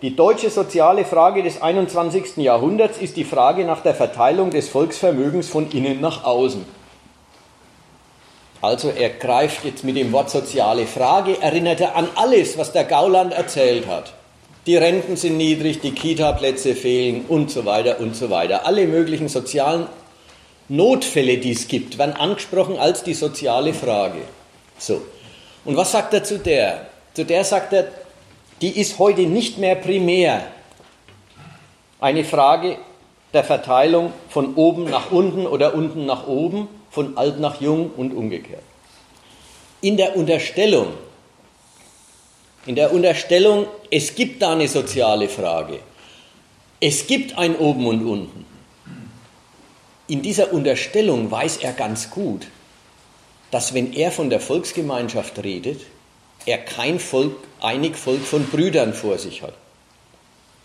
Die 0.02 0.16
deutsche 0.16 0.50
soziale 0.50 1.06
Frage 1.06 1.44
des 1.44 1.62
21. 1.62 2.38
Jahrhunderts 2.38 2.98
ist 2.98 3.16
die 3.16 3.24
Frage 3.24 3.64
nach 3.66 3.82
der 3.82 3.96
Verteilung 3.96 4.52
des 4.52 4.68
Volksvermögens 4.68 5.48
von 5.48 5.70
innen 5.72 6.02
nach 6.02 6.26
außen. 6.26 6.66
Also 8.62 8.90
er 8.90 9.10
greift 9.10 9.66
jetzt 9.66 9.84
mit 9.84 9.98
dem 9.98 10.14
Wort 10.14 10.30
soziale 10.30 10.88
Frage, 10.88 11.42
erinnert 11.42 11.82
er 11.82 11.98
an 11.98 12.08
alles, 12.16 12.58
was 12.58 12.72
der 12.72 12.86
Gauland 12.86 13.34
erzählt 13.34 13.88
hat. 13.88 14.14
Die 14.66 14.78
Renten 14.78 15.18
sind 15.18 15.38
niedrig, 15.38 15.82
die 15.82 15.92
Kita-Plätze 15.92 16.76
fehlen 16.76 17.26
und 17.28 17.52
so 17.52 17.66
weiter 17.66 18.00
und 18.00 18.16
so 18.16 18.30
weiter. 18.30 18.66
Alle 18.66 18.88
möglichen 18.88 19.28
sozialen 19.28 19.88
Notfälle, 20.70 21.38
die 21.38 21.52
es 21.52 21.68
gibt, 21.68 21.98
werden 21.98 22.16
angesprochen 22.16 22.78
als 22.78 23.04
die 23.04 23.14
soziale 23.14 23.74
Frage. 23.74 24.20
So. 24.78 25.02
Und 25.66 25.76
was 25.76 25.92
sagt 25.92 26.14
er 26.14 26.24
zu 26.24 26.40
der? 26.40 26.88
Zu 27.14 27.26
der 27.26 27.44
sagt 27.44 27.74
er, 27.74 27.88
die 28.62 28.80
ist 28.80 29.00
heute 29.00 29.22
nicht 29.22 29.58
mehr 29.58 29.76
primär 29.76 30.46
eine 32.00 32.24
Frage 32.24 32.78
der 33.34 33.44
Verteilung 33.44 34.14
von 34.30 34.56
oben 34.56 34.86
nach 34.86 35.12
unten 35.12 35.46
oder 35.46 35.76
unten 35.76 36.06
nach 36.06 36.28
oben, 36.28 36.68
von 36.90 37.18
alt 37.18 37.40
nach 37.40 37.60
jung 37.60 37.92
und 37.98 38.14
umgekehrt. 38.14 38.64
in 39.84 39.98
der 39.98 40.16
Unterstellung, 40.16 40.94
in 42.66 42.76
der 42.76 42.94
Unterstellung, 42.94 43.68
es 43.92 44.16
gibt 44.16 44.42
da 44.42 44.54
eine 44.54 44.68
soziale 44.68 45.28
Frage, 45.28 45.80
es 46.80 47.08
gibt 47.08 47.38
ein 47.38 47.56
Oben 47.56 47.88
und 47.88 48.06
Unten. 48.06 48.46
In 50.08 50.22
dieser 50.22 50.52
Unterstellung 50.52 51.32
weiß 51.32 51.58
er 51.58 51.74
ganz 51.74 52.10
gut, 52.10 52.48
dass 53.52 53.74
wenn 53.74 53.94
er 53.94 54.12
von 54.12 54.30
der 54.30 54.40
Volksgemeinschaft 54.40 55.44
redet, 55.44 55.82
er 56.46 56.58
kein 56.58 57.00
Volk, 57.00 57.36
einig 57.62 57.96
Volk 57.96 58.22
von 58.22 58.46
Brüdern 58.48 58.94
vor 58.94 59.18
sich 59.18 59.42
hat. 59.42 59.54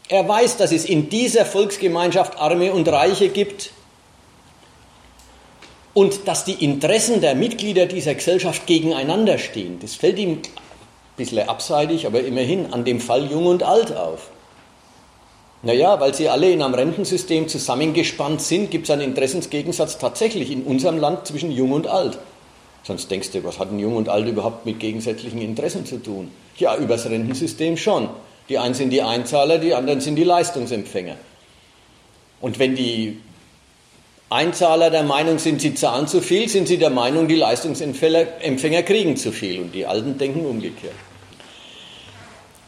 Er 0.09 0.27
weiß, 0.27 0.57
dass 0.57 0.73
es 0.73 0.85
in 0.85 1.09
dieser 1.09 1.45
Volksgemeinschaft 1.45 2.39
Arme 2.39 2.73
und 2.73 2.89
Reiche 2.89 3.29
gibt 3.29 3.71
und 5.95 6.27
dass 6.27 6.45
die 6.45 6.65
Interessen 6.65 7.21
der 7.21 7.35
Mitglieder 7.35 7.87
dieser 7.87 8.15
Gesellschaft 8.15 8.67
gegeneinander 8.67 9.39
stehen. 9.39 9.79
Das 9.81 9.95
fällt 9.95 10.19
ihm 10.19 10.41
bisschen 11.19 11.47
abseitig, 11.47 12.07
aber 12.07 12.21
immerhin 12.21 12.73
an 12.73 12.85
dem 12.85 13.01
Fall 13.01 13.31
Jung 13.31 13.47
und 13.47 13.63
Alt 13.63 13.95
auf. 13.95 14.31
Naja, 15.63 15.99
weil 16.01 16.15
sie 16.15 16.29
alle 16.29 16.51
in 16.51 16.63
einem 16.63 16.75
Rentensystem 16.75 17.49
zusammengespannt 17.49 18.41
sind, 18.41 18.71
gibt 18.71 18.85
es 18.85 18.91
einen 18.91 19.03
Interessensgegensatz 19.03 19.99
tatsächlich 19.99 20.51
in 20.51 20.63
unserem 20.63 20.99
Land 20.99 21.27
zwischen 21.27 21.51
Jung 21.51 21.73
und 21.73 21.89
Alt. 21.89 22.19
Sonst 22.85 23.11
denkst 23.11 23.33
du, 23.33 23.45
was 23.45 23.59
hat 23.59 23.73
ein 23.73 23.79
Jung 23.81 23.97
und 23.97 24.09
Alt 24.09 24.29
überhaupt 24.29 24.65
mit 24.65 24.79
gegensätzlichen 24.79 25.43
Interessen 25.43 25.85
zu 25.85 26.01
tun? 26.01 26.31
Ja, 26.57 26.77
übers 26.77 27.07
Rentensystem 27.07 27.77
schon. 27.77 28.09
Die 28.49 28.57
einen 28.57 28.75
sind 28.75 28.91
die 28.91 29.03
Einzahler, 29.03 29.59
die 29.59 29.75
anderen 29.75 30.01
sind 30.01 30.17
die 30.17 30.25
Leistungsempfänger. 30.25 31.17
Und 32.41 32.59
wenn 32.59 32.77
die 32.77 33.19
Einzahler 34.31 34.91
der 34.91 35.03
Meinung 35.03 35.39
sind, 35.39 35.61
sie 35.61 35.75
zahlen 35.75 36.07
zu 36.07 36.21
viel, 36.21 36.49
sind 36.49 36.69
sie 36.69 36.79
der 36.79 36.91
Meinung, 36.91 37.29
die 37.29 37.35
Leistungsempfänger 37.35 38.83
kriegen 38.85 39.17
zu 39.17 39.33
viel. 39.33 39.61
Und 39.61 39.75
die 39.75 39.87
Alten 39.87 40.17
denken 40.17 40.47
umgekehrt. 40.47 40.95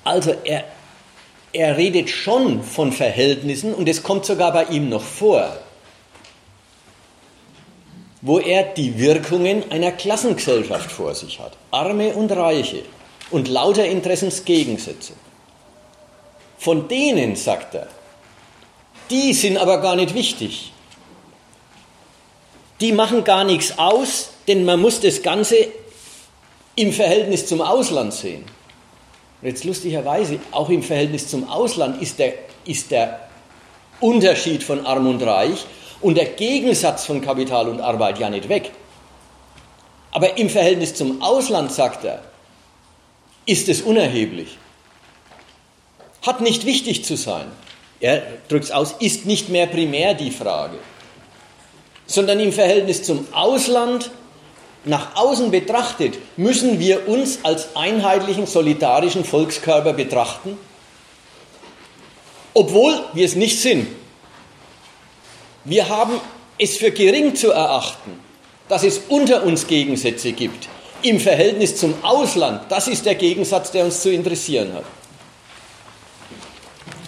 Also 0.05 0.35
er, 0.45 0.65
er 1.53 1.77
redet 1.77 2.11
schon 2.11 2.63
von 2.63 2.93
Verhältnissen 2.93 3.75
und 3.75 3.89
es 3.89 4.03
kommt 4.03 4.25
sogar 4.25 4.53
bei 4.53 4.65
ihm 4.65 4.89
noch 4.89 5.03
vor, 5.03 5.57
wo 8.23 8.39
er 8.39 8.63
die 8.63 8.99
Wirkungen 8.99 9.71
einer 9.71 9.93
Klassengesellschaft 9.93 10.91
vor 10.91 11.15
sich 11.15 11.41
hat. 11.41 11.57
Arme 11.71 12.15
und 12.15 12.31
Reiche 12.33 12.83
und 13.31 13.49
lauter 13.49 13.87
Interessensgegensätze. 13.87 15.15
Von 16.59 16.89
denen, 16.89 17.37
sagt 17.37 17.75
er, 17.75 17.89
die 19.09 19.33
sind 19.33 19.57
aber 19.57 19.81
gar 19.81 19.97
nicht 19.97 20.15
wichtig. 20.15 20.73
Die 22.81 22.93
machen 22.93 23.25
gar 23.25 23.45
nichts 23.45 23.79
aus, 23.79 24.31
denn 24.47 24.65
man 24.65 24.81
muss 24.81 25.01
das 25.01 25.23
Ganze 25.23 25.69
im 26.77 26.93
Verhältnis 26.93 27.47
zum 27.47 27.61
Ausland 27.61 28.13
sehen. 28.13 28.45
Und 29.41 29.49
jetzt 29.49 29.65
lustigerweise, 29.65 30.39
auch 30.51 30.69
im 30.69 30.83
Verhältnis 30.83 31.29
zum 31.29 31.49
Ausland 31.49 32.01
ist 32.03 32.19
der, 32.19 32.35
ist 32.65 32.91
der 32.91 33.29
Unterschied 34.01 34.63
von 34.63 34.87
Arm 34.87 35.07
und 35.07 35.23
Reich 35.23 35.65
und 36.01 36.17
der 36.17 36.27
Gegensatz 36.27 37.07
von 37.07 37.21
Kapital 37.21 37.69
und 37.69 37.81
Arbeit 37.81 38.19
ja 38.19 38.31
nicht 38.31 38.49
weg. 38.49 38.71
Aber 40.13 40.37
im 40.37 40.49
Verhältnis 40.51 40.95
zum 40.95 41.23
Ausland, 41.23 41.73
sagt 41.73 42.05
er, 42.05 42.23
ist 43.47 43.69
es 43.69 43.83
unerheblich 43.83 44.59
hat 46.23 46.41
nicht 46.41 46.67
wichtig 46.67 47.05
zu 47.05 47.17
sein. 47.17 47.47
Er 48.01 48.23
drückt 48.49 48.65
es 48.65 48.71
aus, 48.71 48.95
ist 48.99 49.27
nicht 49.27 49.49
mehr 49.49 49.67
primär 49.67 50.15
die 50.15 50.31
Frage, 50.31 50.79
sondern 52.07 52.41
im 52.41 52.53
Verhältnis 52.53 53.03
zum 53.03 53.27
Ausland, 53.33 54.11
nach 54.85 55.17
außen 55.17 55.51
betrachtet, 55.51 56.19
müssen 56.37 56.79
wir 56.79 57.09
uns 57.09 57.41
als 57.43 57.77
einheitlichen, 57.77 58.47
solidarischen 58.47 59.25
Volkskörper 59.25 59.93
betrachten, 59.93 60.59
obwohl 62.55 62.99
wir 63.13 63.25
es 63.25 63.37
nicht 63.37 63.61
sind. 63.61 63.87
Wir 65.65 65.89
haben 65.89 66.21
es 66.59 66.77
für 66.77 66.91
gering 66.91 67.35
zu 67.35 67.53
erachten, 67.53 68.19
dass 68.69 68.83
es 68.83 69.03
unter 69.09 69.45
uns 69.45 69.67
Gegensätze 69.67 70.33
gibt. 70.33 70.69
Im 71.03 71.21
Verhältnis 71.21 71.77
zum 71.77 71.95
Ausland, 72.03 72.63
das 72.69 72.89
ist 72.89 73.07
der 73.07 73.15
Gegensatz, 73.15 73.71
der 73.71 73.85
uns 73.85 74.01
zu 74.01 74.11
interessieren 74.11 74.73
hat. 74.75 74.85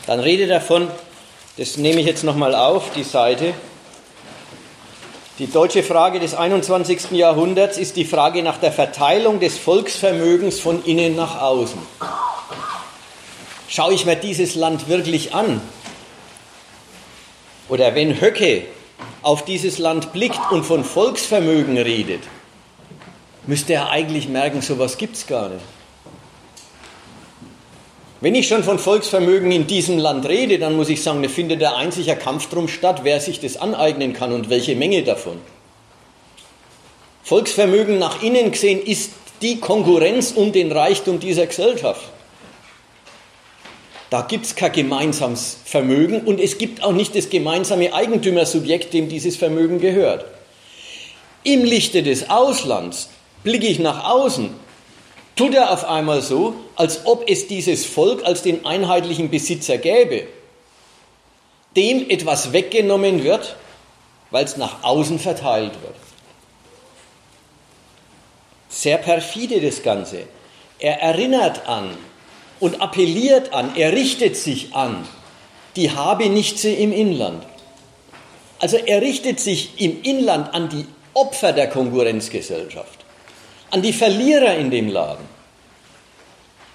Dann 0.07 0.21
redet 0.21 0.51
er 0.51 0.61
von, 0.61 0.89
das 1.57 1.77
nehme 1.77 2.01
ich 2.01 2.07
jetzt 2.07 2.25
nochmal 2.25 2.55
auf, 2.55 2.91
die 2.93 3.05
Seite. 3.05 3.55
Die 5.43 5.51
deutsche 5.51 5.83
Frage 5.83 6.21
des 6.21 6.35
21. 6.35 7.11
Jahrhunderts 7.11 7.77
ist 7.77 7.97
die 7.97 8.05
Frage 8.05 8.45
nach 8.45 8.59
der 8.59 8.71
Verteilung 8.71 9.41
des 9.41 9.59
Volksvermögens 9.59 10.61
von 10.61 10.85
innen 10.85 11.17
nach 11.17 11.43
außen. 11.43 11.81
Schaue 13.67 13.93
ich 13.93 14.07
mir 14.07 14.15
dieses 14.15 14.55
Land 14.55 14.87
wirklich 14.87 15.35
an? 15.35 15.61
Oder 17.69 17.97
wenn 17.97 18.21
Höcke 18.21 18.67
auf 19.23 19.45
dieses 19.45 19.79
Land 19.79 20.13
blickt 20.13 20.53
und 20.53 20.63
von 20.63 20.85
Volksvermögen 20.85 21.77
redet, 21.77 22.23
müsste 23.49 23.73
er 23.73 23.91
eigentlich 23.91 24.29
merken, 24.29 24.63
sowas 24.63 24.97
gibt 24.97 25.17
es 25.17 25.27
gar 25.27 25.49
nicht. 25.49 25.65
Wenn 28.23 28.37
ich 28.37 28.47
schon 28.47 28.63
von 28.63 28.79
Volksvermögen 28.79 29.51
in 29.51 29.67
diesem 29.67 29.99
Land 29.99 30.29
rede, 30.29 30.61
dann 30.61 30.77
muss 30.77 30.89
ich 30.89 31.03
sagen, 31.03 31.25
da 31.25 31.29
findet 31.29 31.61
der 31.61 31.75
einzige 31.75 32.15
Kampf 32.15 32.49
drum 32.49 32.69
statt, 32.69 33.01
wer 33.03 33.19
sich 33.19 33.41
das 33.41 33.57
aneignen 33.57 34.13
kann 34.13 34.33
und 34.33 34.49
welche 34.49 34.77
Menge 34.77 35.03
davon. 35.03 35.41
Volksvermögen 37.25 37.99
nach 37.99 38.23
innen 38.23 38.53
gesehen 38.53 38.81
ist 38.81 39.11
die 39.43 39.59
Konkurrenz 39.59 40.31
um 40.37 40.53
den 40.53 40.71
Reichtum 40.71 41.19
dieser 41.19 41.47
Gesellschaft. 41.47 42.03
Da 44.09 44.23
gibt 44.23 44.47
es 44.47 44.55
kein 44.55 44.71
gemeinsames 44.71 45.57
Vermögen 45.65 46.21
und 46.21 46.39
es 46.39 46.59
gibt 46.59 46.85
auch 46.85 46.93
nicht 46.93 47.17
das 47.17 47.29
gemeinsame 47.29 47.93
Eigentümersubjekt, 47.93 48.95
dem 48.95 49.09
dieses 49.09 49.37
Vermögen 49.37 49.81
gehört. 49.81 50.27
Im 51.43 51.65
Lichte 51.65 52.05
des 52.05 52.31
Auslands 52.31 53.09
blicke 53.43 53.67
ich 53.67 53.81
nach 53.81 54.09
außen 54.09 54.62
tut 55.37 55.55
er 55.55 55.71
auf 55.71 55.85
einmal 55.85 56.23
so, 56.23 56.55
als 56.77 57.07
ob 57.07 57.29
es 57.29 57.47
dieses 57.47 57.87
Volk 57.87 58.25
als 58.25 58.43
den 58.43 58.67
einheitlichen 58.67 59.31
Besitzer 59.31 59.79
gäbe, 59.79 60.27
dem 61.77 62.09
etwas 62.11 62.53
weggenommen 62.53 63.25
wird, 63.25 63.57
weil 64.31 64.45
es 64.45 64.57
nach 64.57 64.83
außen 64.83 65.19
verteilt 65.19 65.73
wird. 65.83 65.95
Sehr 68.69 68.99
perfide 68.99 69.61
das 69.61 69.83
Ganze. 69.83 70.25
Er 70.79 71.01
erinnert 71.01 71.69
an 71.69 71.97
und 72.59 72.81
appelliert 72.81 73.53
an, 73.53 73.77
er 73.77 73.93
richtet 73.93 74.37
sich 74.37 74.75
an 74.75 75.07
die 75.77 75.91
Habenichtse 75.91 76.71
im 76.71 76.93
Inland. 76.93 77.47
Also 78.59 78.77
er 78.77 79.01
richtet 79.01 79.41
sich 79.41 79.81
im 79.81 80.03
Inland 80.03 80.55
an 80.55 80.69
die 80.69 80.87
Opfer 81.15 81.53
der 81.53 81.69
Konkurrenzgesellschaft 81.69 83.02
an 83.73 83.83
die 83.83 83.93
Verlierer 83.93 84.55
in 84.57 84.71
dem 84.71 84.89
Laden 84.89 85.25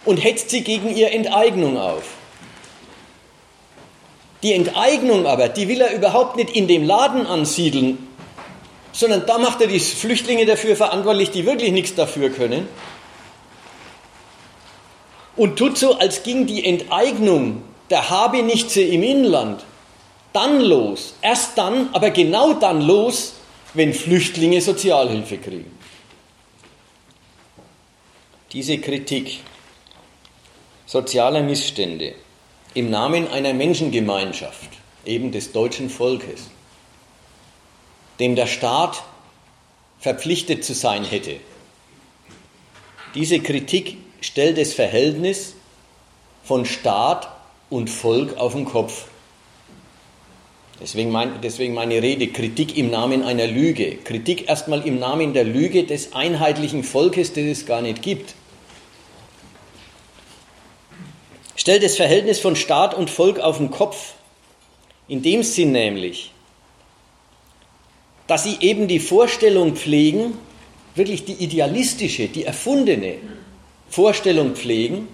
und 0.04 0.18
hetzt 0.18 0.50
sie 0.50 0.62
gegen 0.62 0.94
ihre 0.96 1.12
Enteignung 1.12 1.78
auf. 1.78 2.04
Die 4.44 4.54
Enteignung 4.54 5.26
aber, 5.28 5.48
die 5.48 5.68
will 5.68 5.80
er 5.82 5.94
überhaupt 5.94 6.36
nicht 6.38 6.50
in 6.56 6.68
dem 6.68 6.86
Laden 6.86 7.26
ansiedeln, 7.26 8.08
sondern 8.92 9.26
da 9.28 9.38
macht 9.38 9.62
er 9.62 9.68
die 9.68 9.80
Flüchtlinge 9.80 10.46
dafür 10.46 10.76
verantwortlich, 10.76 11.30
die 11.30 11.46
wirklich 11.46 11.72
nichts 11.72 11.94
dafür 11.94 12.32
können. 12.32 12.68
Und 15.36 15.58
tut 15.58 15.78
so, 15.78 16.00
als 16.00 16.24
ging 16.24 16.48
die 16.48 16.66
Enteignung 16.66 17.62
der 17.92 18.10
Habenichtse 18.10 18.82
im 18.82 19.04
Inland 19.04 19.64
dann 20.34 20.62
los, 20.62 21.14
erst 21.22 21.58
dann, 21.60 21.90
aber 21.94 22.10
genau 22.10 22.54
dann 22.54 22.82
los, 22.82 23.34
wenn 23.76 23.94
Flüchtlinge 23.94 24.62
Sozialhilfe 24.62 25.38
kriegen. 25.38 25.77
Diese 28.54 28.78
Kritik 28.78 29.42
sozialer 30.86 31.44
Missstände 31.44 32.16
im 32.74 32.90
Namen 32.90 33.28
einer 33.28 33.54
Menschengemeinschaft, 33.54 34.70
eben 35.06 35.34
des 35.34 35.52
deutschen 35.52 35.90
Volkes, 35.90 36.50
dem 38.20 38.38
der 38.38 38.48
Staat 38.48 39.04
verpflichtet 40.00 40.64
zu 40.64 40.74
sein 40.74 41.04
hätte. 41.04 41.42
Diese 43.16 43.40
Kritik 43.40 43.98
stellt 44.22 44.58
das 44.58 44.74
Verhältnis 44.74 45.56
von 46.44 46.66
Staat 46.66 47.28
und 47.70 47.90
Volk 47.90 48.38
auf 48.38 48.54
den 48.54 48.64
Kopf. 48.64 49.07
Deswegen, 50.80 51.12
mein, 51.12 51.42
deswegen 51.42 51.74
meine 51.74 52.02
Rede, 52.04 52.28
Kritik 52.28 52.78
im 52.78 52.92
Namen 52.92 53.24
einer 53.24 53.48
Lüge. 53.48 53.96
Kritik 53.96 54.48
erstmal 54.48 54.86
im 54.86 55.00
Namen 55.00 55.34
der 55.34 55.44
Lüge 55.44 55.86
des 55.86 56.14
einheitlichen 56.14 56.84
Volkes, 56.84 57.34
das 57.34 57.44
es 57.46 57.66
gar 57.66 57.82
nicht 57.82 58.02
gibt. 58.02 58.36
Stellt 61.56 61.84
das 61.84 61.96
Verhältnis 61.96 62.40
von 62.40 62.56
Staat 62.56 62.94
und 62.94 63.10
Volk 63.10 63.40
auf 63.40 63.58
den 63.58 63.72
Kopf. 63.72 64.14
In 65.08 65.24
dem 65.24 65.42
Sinn 65.42 65.72
nämlich, 65.72 66.32
dass 68.28 68.44
sie 68.44 68.58
eben 68.60 68.88
die 68.88 69.00
Vorstellung 69.00 69.76
pflegen, 69.76 70.38
wirklich 70.96 71.26
die 71.26 71.34
idealistische, 71.34 72.28
die 72.28 72.44
erfundene 72.44 73.16
Vorstellung 73.90 74.54
pflegen, 74.54 75.08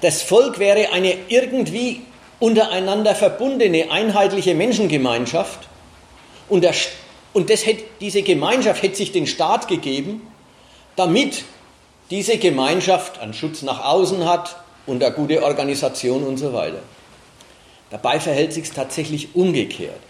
das 0.00 0.22
Volk 0.22 0.58
wäre 0.58 0.92
eine 0.92 1.16
irgendwie 1.28 2.02
untereinander 2.44 3.14
verbundene, 3.14 3.90
einheitliche 3.90 4.54
Menschengemeinschaft 4.54 5.60
und, 6.50 6.62
der, 6.62 6.74
und 7.32 7.48
das 7.48 7.64
hätte, 7.64 7.84
diese 8.02 8.20
Gemeinschaft 8.20 8.82
hätte 8.82 8.96
sich 8.96 9.12
den 9.12 9.26
Staat 9.26 9.66
gegeben, 9.66 10.20
damit 10.94 11.44
diese 12.10 12.36
Gemeinschaft 12.36 13.18
einen 13.18 13.32
Schutz 13.32 13.62
nach 13.62 13.82
außen 13.82 14.28
hat 14.28 14.56
und 14.84 15.02
eine 15.02 15.14
gute 15.14 15.42
Organisation 15.42 16.22
und 16.22 16.36
so 16.36 16.52
weiter. 16.52 16.80
Dabei 17.88 18.20
verhält 18.20 18.52
sich 18.52 18.64
es 18.64 18.74
tatsächlich 18.74 19.34
umgekehrt. 19.34 20.00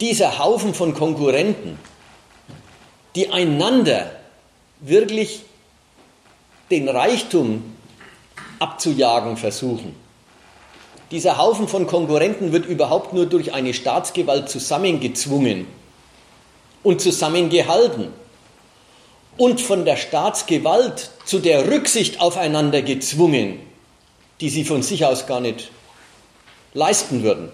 Dieser 0.00 0.38
Haufen 0.38 0.72
von 0.72 0.94
Konkurrenten, 0.94 1.78
die 3.14 3.30
einander 3.30 4.10
wirklich 4.80 5.42
den 6.70 6.88
Reichtum 6.88 7.76
abzujagen 8.58 9.36
versuchen. 9.36 10.07
Dieser 11.10 11.38
Haufen 11.38 11.68
von 11.68 11.86
Konkurrenten 11.86 12.52
wird 12.52 12.66
überhaupt 12.66 13.14
nur 13.14 13.26
durch 13.26 13.54
eine 13.54 13.72
Staatsgewalt 13.72 14.50
zusammengezwungen 14.50 15.66
und 16.82 17.00
zusammengehalten 17.00 18.12
und 19.38 19.60
von 19.60 19.86
der 19.86 19.96
Staatsgewalt 19.96 21.10
zu 21.24 21.38
der 21.38 21.70
Rücksicht 21.70 22.20
aufeinander 22.20 22.82
gezwungen, 22.82 23.60
die 24.40 24.50
sie 24.50 24.64
von 24.64 24.82
sich 24.82 25.06
aus 25.06 25.26
gar 25.26 25.40
nicht 25.40 25.70
leisten 26.74 27.22
würden. 27.22 27.50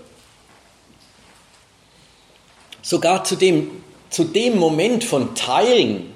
Sogar 2.83 3.23
zu 3.25 3.37
dem, 3.37 3.71
zu 4.11 4.25
dem 4.25 4.59
Moment 4.59 5.05
von 5.05 5.35
Teilen 5.35 6.13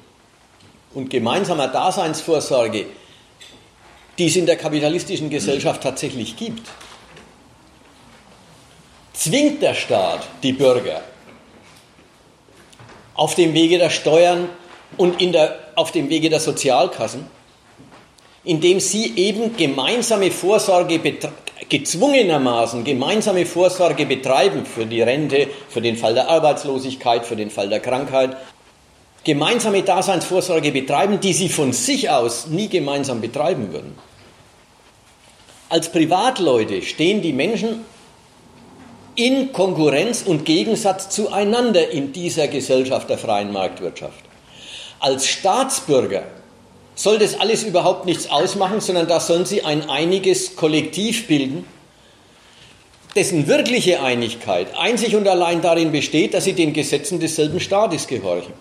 und 0.92 1.08
gemeinsamer 1.08 1.68
Daseinsvorsorge, 1.68 2.86
die 4.18 4.26
es 4.26 4.36
in 4.36 4.46
der 4.46 4.56
kapitalistischen 4.56 5.30
Gesellschaft 5.30 5.82
tatsächlich 5.82 6.36
gibt, 6.36 6.68
zwingt 9.18 9.62
der 9.62 9.74
Staat 9.74 10.28
die 10.42 10.52
Bürger 10.52 11.02
auf 13.14 13.34
dem 13.34 13.52
Wege 13.52 13.78
der 13.78 13.90
Steuern 13.90 14.48
und 14.96 15.20
in 15.20 15.32
der, 15.32 15.58
auf 15.74 15.90
dem 15.90 16.08
Wege 16.08 16.30
der 16.30 16.38
Sozialkassen, 16.38 17.26
indem 18.44 18.78
sie 18.78 19.16
eben 19.16 19.56
gemeinsame 19.56 20.30
Vorsorge 20.30 21.00
gezwungenermaßen 21.68 22.84
gemeinsame 22.84 23.44
Vorsorge 23.44 24.06
betreiben 24.06 24.64
für 24.64 24.86
die 24.86 25.02
Rente, 25.02 25.48
für 25.68 25.80
den 25.80 25.96
Fall 25.96 26.14
der 26.14 26.28
Arbeitslosigkeit, 26.28 27.26
für 27.26 27.36
den 27.36 27.50
Fall 27.50 27.68
der 27.68 27.80
Krankheit, 27.80 28.36
gemeinsame 29.24 29.82
Daseinsvorsorge 29.82 30.70
betreiben, 30.70 31.18
die 31.18 31.32
sie 31.32 31.48
von 31.48 31.72
sich 31.72 32.08
aus 32.08 32.46
nie 32.46 32.68
gemeinsam 32.68 33.20
betreiben 33.20 33.72
würden. 33.72 33.98
Als 35.68 35.90
Privatleute 35.90 36.82
stehen 36.82 37.20
die 37.20 37.32
Menschen 37.32 37.84
in 39.18 39.52
Konkurrenz 39.52 40.22
und 40.22 40.44
Gegensatz 40.44 41.08
zueinander 41.08 41.90
in 41.90 42.12
dieser 42.12 42.46
Gesellschaft 42.46 43.10
der 43.10 43.18
freien 43.18 43.52
Marktwirtschaft. 43.52 44.24
Als 45.00 45.26
Staatsbürger 45.26 46.22
soll 46.94 47.18
das 47.18 47.38
alles 47.38 47.64
überhaupt 47.64 48.06
nichts 48.06 48.30
ausmachen, 48.30 48.80
sondern 48.80 49.08
da 49.08 49.18
sollen 49.18 49.44
sie 49.44 49.64
ein 49.64 49.90
einiges 49.90 50.54
Kollektiv 50.54 51.26
bilden, 51.26 51.66
dessen 53.16 53.48
wirkliche 53.48 54.02
Einigkeit 54.02 54.68
einzig 54.78 55.16
und 55.16 55.26
allein 55.26 55.62
darin 55.62 55.90
besteht, 55.90 56.32
dass 56.32 56.44
sie 56.44 56.52
den 56.52 56.72
Gesetzen 56.72 57.18
desselben 57.18 57.58
Staates 57.58 58.06
gehorchen. 58.06 58.52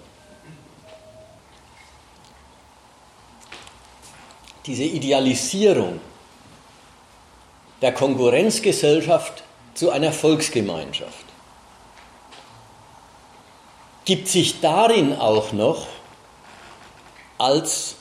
Diese 4.65 4.85
Idealisierung 4.85 5.99
der 7.83 7.91
Konkurrenzgesellschaft 7.91 9.43
zu 9.77 9.91
einer 9.91 10.11
Volksgemeinschaft 10.11 11.25
gibt 14.05 14.27
sich 14.27 14.59
darin 14.59 15.13
auch 15.13 15.51
noch 15.51 15.85
als, 17.37 17.95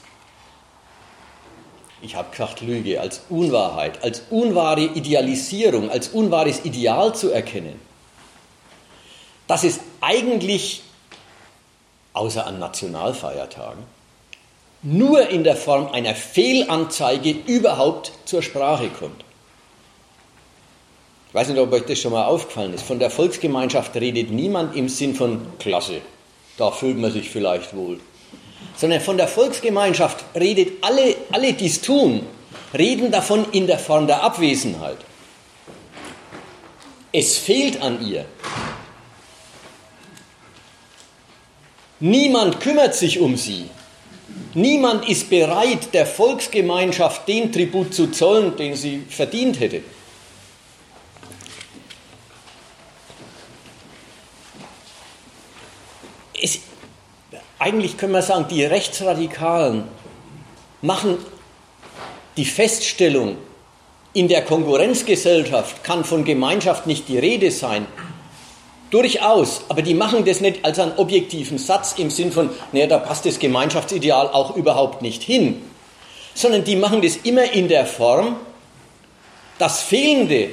ich 2.01 2.17
habe 2.17 2.31
gesagt 2.31 2.63
Lüge, 2.63 2.99
als 2.99 3.21
Unwahrheit, 3.29 4.03
als 4.03 4.23
unwahre 4.31 4.85
Idealisierung, 4.85 5.91
als 5.91 6.09
unwahres 6.09 6.65
Ideal 6.65 7.15
zu 7.15 7.31
erkennen, 7.31 7.79
dass 9.47 9.63
es 9.63 9.81
eigentlich, 10.01 10.83
außer 12.15 12.47
an 12.47 12.59
Nationalfeiertagen, 12.59 13.83
nur 14.83 15.29
in 15.29 15.45
der 15.45 15.57
Form 15.57 15.89
einer 15.89 16.15
Fehlanzeige 16.15 17.33
überhaupt 17.33 18.13
zur 18.25 18.41
Sprache 18.41 18.89
kommt. 18.89 19.26
Ich 21.37 21.41
weiß 21.41 21.49
nicht, 21.49 21.61
ob 21.61 21.71
euch 21.71 21.85
das 21.85 22.01
schon 22.01 22.13
mal 22.13 22.25
aufgefallen 22.25 22.73
ist. 22.73 22.83
Von 22.83 22.99
der 22.99 23.11
Volksgemeinschaft 23.11 23.95
redet 23.97 24.31
niemand 24.31 24.75
im 24.75 24.89
Sinn 24.89 25.15
von 25.15 25.43
Klasse. 25.59 26.01
Da 26.57 26.71
fühlt 26.71 26.97
man 26.97 27.13
sich 27.13 27.29
vielleicht 27.29 27.77
wohl. 27.77 28.01
Sondern 28.75 29.03
von 29.03 29.19
der 29.19 29.29
Volksgemeinschaft 29.29 30.25
redet 30.35 30.83
alle, 30.83 31.15
alle 31.31 31.53
die 31.53 31.67
es 31.67 31.83
tun, 31.83 32.25
reden 32.73 33.11
davon 33.11 33.45
in 33.53 33.67
der 33.67 33.79
Form 33.79 34.07
der 34.07 34.23
Abwesenheit. 34.23 34.97
Es 37.13 37.37
fehlt 37.37 37.83
an 37.83 38.01
ihr. 38.09 38.25
Niemand 42.01 42.61
kümmert 42.61 42.95
sich 42.95 43.21
um 43.21 43.37
sie. 43.37 43.67
Niemand 44.55 45.07
ist 45.07 45.29
bereit, 45.29 45.93
der 45.93 46.07
Volksgemeinschaft 46.07 47.29
den 47.29 47.53
Tribut 47.53 47.93
zu 47.93 48.07
zollen, 48.07 48.57
den 48.57 48.75
sie 48.75 49.03
verdient 49.11 49.61
hätte. 49.61 49.83
Es, 56.47 56.61
eigentlich 57.59 57.97
können 57.97 58.13
wir 58.13 58.23
sagen, 58.23 58.47
die 58.49 58.65
Rechtsradikalen 58.65 59.85
machen 60.83 61.19
die 62.37 62.45
Feststellung, 62.45 63.37
in 64.13 64.29
der 64.29 64.43
Konkurrenzgesellschaft 64.43 65.85
kann 65.85 66.05
von 66.05 66.25
Gemeinschaft 66.25 66.87
nicht 66.87 67.09
die 67.09 67.19
Rede 67.19 67.51
sein. 67.51 67.87
Durchaus, 68.91 69.63
aber 69.69 69.83
die 69.83 69.95
machen 69.95 70.25
das 70.25 70.41
nicht 70.41 70.65
als 70.65 70.79
einen 70.79 70.97
objektiven 70.97 71.59
Satz 71.59 71.95
im 71.99 72.09
Sinn 72.09 72.33
von, 72.33 72.49
naja, 72.73 72.87
da 72.87 72.99
passt 72.99 73.27
das 73.27 73.39
Gemeinschaftsideal 73.39 74.29
auch 74.29 74.57
überhaupt 74.57 75.03
nicht 75.03 75.23
hin, 75.23 75.61
sondern 76.35 76.65
die 76.65 76.77
machen 76.77 77.03
das 77.03 77.17
immer 77.17 77.53
in 77.53 77.69
der 77.69 77.85
Form, 77.85 78.37
das 79.59 79.83
fehlende, 79.83 80.51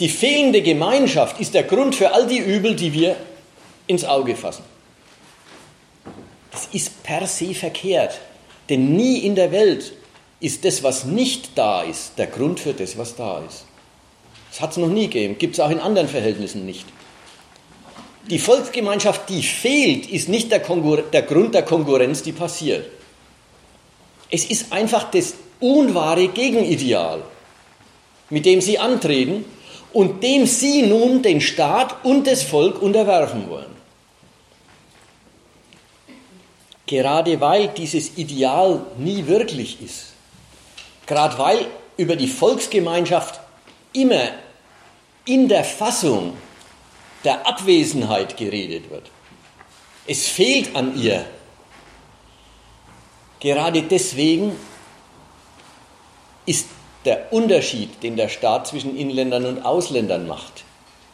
die 0.00 0.08
fehlende 0.08 0.60
Gemeinschaft 0.60 1.40
ist 1.40 1.54
der 1.54 1.62
Grund 1.62 1.94
für 1.94 2.12
all 2.12 2.26
die 2.26 2.38
Übel, 2.38 2.74
die 2.74 2.92
wir 2.92 3.16
ins 3.86 4.04
Auge 4.04 4.36
fassen. 4.36 4.64
Das 6.50 6.68
ist 6.72 7.02
per 7.02 7.26
se 7.26 7.54
verkehrt, 7.54 8.20
denn 8.68 8.96
nie 8.96 9.18
in 9.18 9.34
der 9.34 9.52
Welt 9.52 9.92
ist 10.40 10.64
das, 10.64 10.82
was 10.82 11.04
nicht 11.04 11.56
da 11.56 11.82
ist, 11.82 12.12
der 12.16 12.26
Grund 12.26 12.60
für 12.60 12.72
das, 12.72 12.96
was 12.96 13.14
da 13.14 13.40
ist. 13.40 13.64
Das 14.50 14.60
hat 14.60 14.72
es 14.72 14.76
noch 14.78 14.88
nie 14.88 15.06
gegeben, 15.06 15.38
gibt 15.38 15.54
es 15.54 15.60
auch 15.60 15.70
in 15.70 15.78
anderen 15.78 16.08
Verhältnissen 16.08 16.66
nicht. 16.66 16.86
Die 18.28 18.38
Volksgemeinschaft, 18.38 19.28
die 19.28 19.42
fehlt, 19.42 20.08
ist 20.10 20.28
nicht 20.28 20.50
der, 20.50 20.60
der 20.60 21.22
Grund 21.22 21.54
der 21.54 21.62
Konkurrenz, 21.62 22.22
die 22.22 22.32
passiert. 22.32 22.86
Es 24.30 24.44
ist 24.44 24.72
einfach 24.72 25.10
das 25.10 25.34
unwahre 25.58 26.28
Gegenideal, 26.28 27.22
mit 28.28 28.46
dem 28.46 28.60
sie 28.60 28.78
antreten 28.78 29.44
und 29.92 30.22
dem 30.22 30.46
sie 30.46 30.82
nun 30.82 31.22
den 31.22 31.40
Staat 31.40 32.04
und 32.04 32.26
das 32.26 32.42
Volk 32.42 32.80
unterwerfen 32.80 33.48
wollen. 33.48 33.79
Gerade 36.90 37.40
weil 37.40 37.68
dieses 37.68 38.18
Ideal 38.18 38.84
nie 38.98 39.28
wirklich 39.28 39.80
ist, 39.80 40.06
gerade 41.06 41.38
weil 41.38 41.66
über 41.96 42.16
die 42.16 42.26
Volksgemeinschaft 42.26 43.38
immer 43.92 44.30
in 45.24 45.48
der 45.48 45.62
Fassung 45.62 46.36
der 47.22 47.46
Abwesenheit 47.46 48.36
geredet 48.36 48.90
wird. 48.90 49.08
Es 50.08 50.26
fehlt 50.26 50.74
an 50.74 51.00
ihr. 51.00 51.24
Gerade 53.38 53.82
deswegen 53.82 54.56
ist 56.44 56.66
der 57.04 57.32
Unterschied, 57.32 58.02
den 58.02 58.16
der 58.16 58.28
Staat 58.28 58.66
zwischen 58.66 58.96
Inländern 58.96 59.46
und 59.46 59.64
Ausländern 59.64 60.26
macht, 60.26 60.64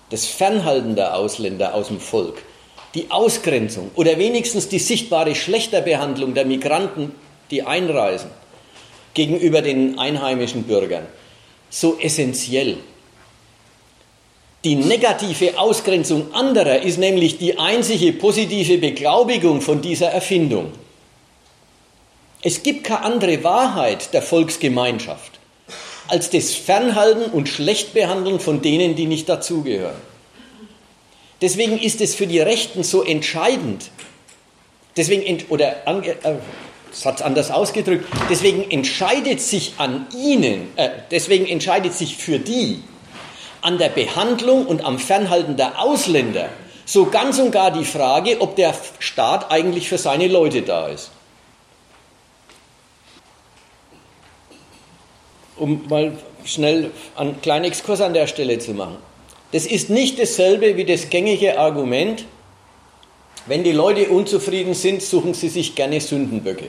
das 0.09 0.25
Fernhalten 0.25 0.97
der 0.97 1.15
Ausländer 1.15 1.75
aus 1.75 1.89
dem 1.89 2.01
Volk, 2.01 2.43
die 2.97 3.11
Ausgrenzung 3.11 3.91
oder 3.95 4.19
wenigstens 4.19 4.69
die 4.69 4.79
sichtbare 4.79 5.35
Schlechterbehandlung 5.35 6.35
der 6.35 6.47
Migranten, 6.47 7.13
die 7.51 7.63
einreisen, 7.63 8.31
gegenüber 9.15 9.63
den 9.63 9.99
einheimischen 9.99 10.65
Bürgern 10.65 11.07
so 11.71 11.99
essentiell. 12.01 12.79
Die 14.65 14.75
negative 14.75 15.59
Ausgrenzung 15.59 16.35
anderer 16.35 16.83
ist 16.83 16.99
nämlich 16.99 17.39
die 17.39 17.59
einzige 17.59 18.13
positive 18.13 18.79
Beglaubigung 18.79 19.61
von 19.61 19.83
dieser 19.83 20.09
Erfindung. 20.09 20.73
Es 22.43 22.63
gibt 22.63 22.85
keine 22.85 23.03
andere 23.03 23.45
Wahrheit 23.45 24.13
der 24.15 24.23
Volksgemeinschaft 24.23 25.33
als 26.09 26.31
das 26.31 26.55
Fernhalten 26.55 27.31
und 27.33 27.49
Schlechtbehandeln 27.49 28.41
von 28.41 28.63
denen, 28.63 28.95
die 28.95 29.07
nicht 29.07 29.29
dazugehören. 29.29 29.97
Deswegen 31.41 31.79
ist 31.79 32.01
es 32.01 32.15
für 32.15 32.27
die 32.27 32.41
Rechten 32.41 32.83
so 32.83 33.03
entscheidend, 33.03 33.91
deswegen, 34.97 35.45
oder 35.51 35.87
äh, 35.87 36.15
Satz 36.93 37.21
anders 37.21 37.51
ausgedrückt, 37.51 38.07
deswegen 38.31 38.71
entscheidet 38.71 39.41
sich 39.41 39.75
an 39.77 40.07
ihnen, 40.17 40.69
äh, 40.77 40.91
deswegen 41.11 41.47
entscheidet 41.47 41.93
sich 41.93 42.17
für 42.17 42.39
die 42.39 42.83
an 43.61 43.79
der 43.79 43.91
Behandlung 43.91 44.67
und 44.67 44.85
am 44.85 44.99
Fernhalten 44.99 45.57
der 45.57 45.81
Ausländer 45.83 46.49
so 46.87 47.07
ganz 47.07 47.39
und 47.39 47.51
gar 47.51 47.71
die 47.71 47.85
Frage, 47.85 48.41
ob 48.41 48.57
der 48.57 48.75
Staat 49.01 49.51
eigentlich 49.51 49.89
für 49.89 49.99
seine 49.99 50.29
Leute 50.29 50.63
da 50.63 50.87
ist. 50.87 51.11
Um 55.57 55.87
mal 55.89 56.17
schnell 56.45 56.93
einen 57.17 57.43
kleinen 57.43 57.65
Exkurs 57.65 58.01
an 58.01 58.15
der 58.15 58.27
Stelle 58.27 58.59
zu 58.59 58.73
machen. 58.73 58.99
Das 59.53 59.67
ist 59.67 59.91
nicht 59.91 60.19
dasselbe 60.19 60.77
wie 60.77 60.85
das 60.85 61.09
gängige 61.09 61.59
Argument, 61.59 62.25
wenn 63.47 63.63
die 63.63 63.73
Leute 63.73 64.09
unzufrieden 64.09 64.75
sind, 64.75 65.03
suchen 65.03 65.33
sie 65.33 65.49
sich 65.49 65.75
gerne 65.75 66.01
Sündenböcke. 66.01 66.67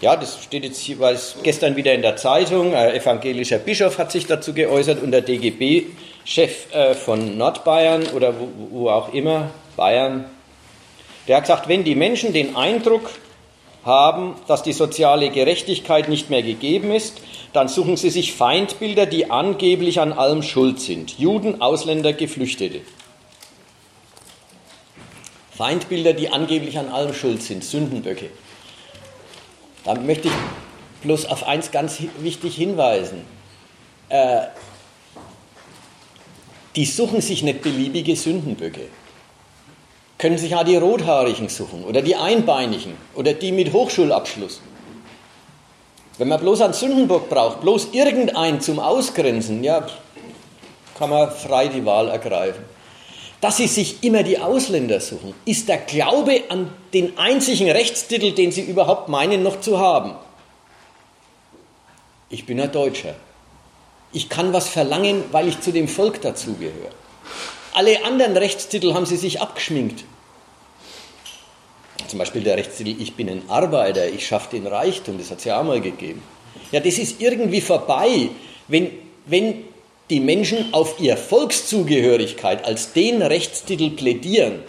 Ja, 0.00 0.16
das 0.16 0.42
steht 0.42 0.64
jetzt 0.64 0.80
hier, 0.80 0.98
war 0.98 1.14
gestern 1.42 1.76
wieder 1.76 1.92
in 1.92 2.02
der 2.02 2.16
Zeitung. 2.16 2.74
Ein 2.74 2.94
evangelischer 2.94 3.58
Bischof 3.58 3.98
hat 3.98 4.10
sich 4.10 4.26
dazu 4.26 4.54
geäußert 4.54 5.02
und 5.02 5.10
der 5.12 5.20
DGB-Chef 5.20 6.72
äh, 6.72 6.94
von 6.94 7.36
Nordbayern 7.36 8.06
oder 8.08 8.34
wo 8.70 8.88
auch 8.88 9.12
immer, 9.12 9.50
Bayern, 9.76 10.24
der 11.28 11.36
hat 11.36 11.44
gesagt, 11.44 11.68
wenn 11.68 11.84
die 11.84 11.94
Menschen 11.94 12.32
den 12.32 12.56
Eindruck 12.56 13.10
haben, 13.84 14.34
dass 14.46 14.62
die 14.62 14.72
soziale 14.72 15.30
Gerechtigkeit 15.30 16.08
nicht 16.08 16.30
mehr 16.30 16.42
gegeben 16.42 16.92
ist, 16.92 17.20
dann 17.52 17.68
suchen 17.68 17.96
sie 17.96 18.10
sich 18.10 18.32
Feindbilder, 18.32 19.06
die 19.06 19.30
angeblich 19.30 20.00
an 20.00 20.12
allem 20.12 20.42
schuld 20.42 20.80
sind. 20.80 21.18
Juden, 21.18 21.60
Ausländer, 21.60 22.12
Geflüchtete. 22.12 22.82
Feindbilder, 25.56 26.12
die 26.12 26.30
angeblich 26.30 26.78
an 26.78 26.88
allem 26.88 27.12
schuld 27.12 27.42
sind, 27.42 27.64
Sündenböcke. 27.64 28.30
Da 29.84 29.94
möchte 29.94 30.28
ich 30.28 30.34
bloß 31.02 31.26
auf 31.26 31.46
eins 31.46 31.70
ganz 31.70 31.98
wichtig 32.18 32.56
hinweisen. 32.56 33.24
Äh, 34.08 34.42
die 36.76 36.84
suchen 36.84 37.20
sich 37.20 37.42
nicht 37.42 37.62
beliebige 37.62 38.14
Sündenböcke. 38.14 38.88
Können 40.20 40.36
sich 40.36 40.54
auch 40.54 40.64
die 40.64 40.76
Rothaarigen 40.76 41.48
suchen 41.48 41.82
oder 41.82 42.02
die 42.02 42.14
Einbeinigen 42.14 42.94
oder 43.14 43.32
die 43.32 43.52
mit 43.52 43.72
Hochschulabschluss. 43.72 44.60
Wenn 46.18 46.28
man 46.28 46.38
bloß 46.38 46.60
einen 46.60 46.74
Sündenbock 46.74 47.30
braucht, 47.30 47.62
bloß 47.62 47.88
irgendeinen 47.92 48.60
zum 48.60 48.80
Ausgrenzen, 48.80 49.64
ja, 49.64 49.86
kann 50.98 51.08
man 51.08 51.30
frei 51.30 51.68
die 51.68 51.86
Wahl 51.86 52.08
ergreifen. 52.08 52.62
Dass 53.40 53.56
sie 53.56 53.66
sich 53.66 54.04
immer 54.04 54.22
die 54.22 54.38
Ausländer 54.38 55.00
suchen, 55.00 55.32
ist 55.46 55.70
der 55.70 55.78
Glaube 55.78 56.42
an 56.50 56.70
den 56.92 57.16
einzigen 57.16 57.70
Rechtstitel, 57.70 58.32
den 58.32 58.52
sie 58.52 58.60
überhaupt 58.60 59.08
meinen 59.08 59.42
noch 59.42 59.60
zu 59.62 59.78
haben. 59.78 60.16
Ich 62.28 62.44
bin 62.44 62.60
ein 62.60 62.70
Deutscher. 62.70 63.14
Ich 64.12 64.28
kann 64.28 64.52
was 64.52 64.68
verlangen, 64.68 65.24
weil 65.32 65.48
ich 65.48 65.62
zu 65.62 65.72
dem 65.72 65.88
Volk 65.88 66.20
dazugehöre. 66.20 66.99
Alle 67.72 68.04
anderen 68.04 68.36
Rechtstitel 68.36 68.94
haben 68.94 69.06
sie 69.06 69.16
sich 69.16 69.40
abgeschminkt. 69.40 70.04
Zum 72.08 72.18
Beispiel 72.18 72.42
der 72.42 72.56
Rechtstitel, 72.56 73.00
ich 73.00 73.14
bin 73.14 73.28
ein 73.28 73.42
Arbeiter, 73.48 74.08
ich 74.08 74.26
schaffe 74.26 74.56
den 74.56 74.66
Reichtum, 74.66 75.18
das 75.18 75.30
hat 75.30 75.38
es 75.38 75.44
ja 75.44 75.60
auch 75.60 75.64
mal 75.64 75.80
gegeben. 75.80 76.22
Ja, 76.72 76.80
das 76.80 76.98
ist 76.98 77.20
irgendwie 77.20 77.60
vorbei, 77.60 78.30
wenn, 78.66 78.90
wenn 79.26 79.64
die 80.08 80.18
Menschen 80.18 80.74
auf 80.74 80.98
ihre 80.98 81.16
Volkszugehörigkeit 81.16 82.64
als 82.64 82.92
den 82.92 83.22
Rechtstitel 83.22 83.90
plädieren, 83.90 84.60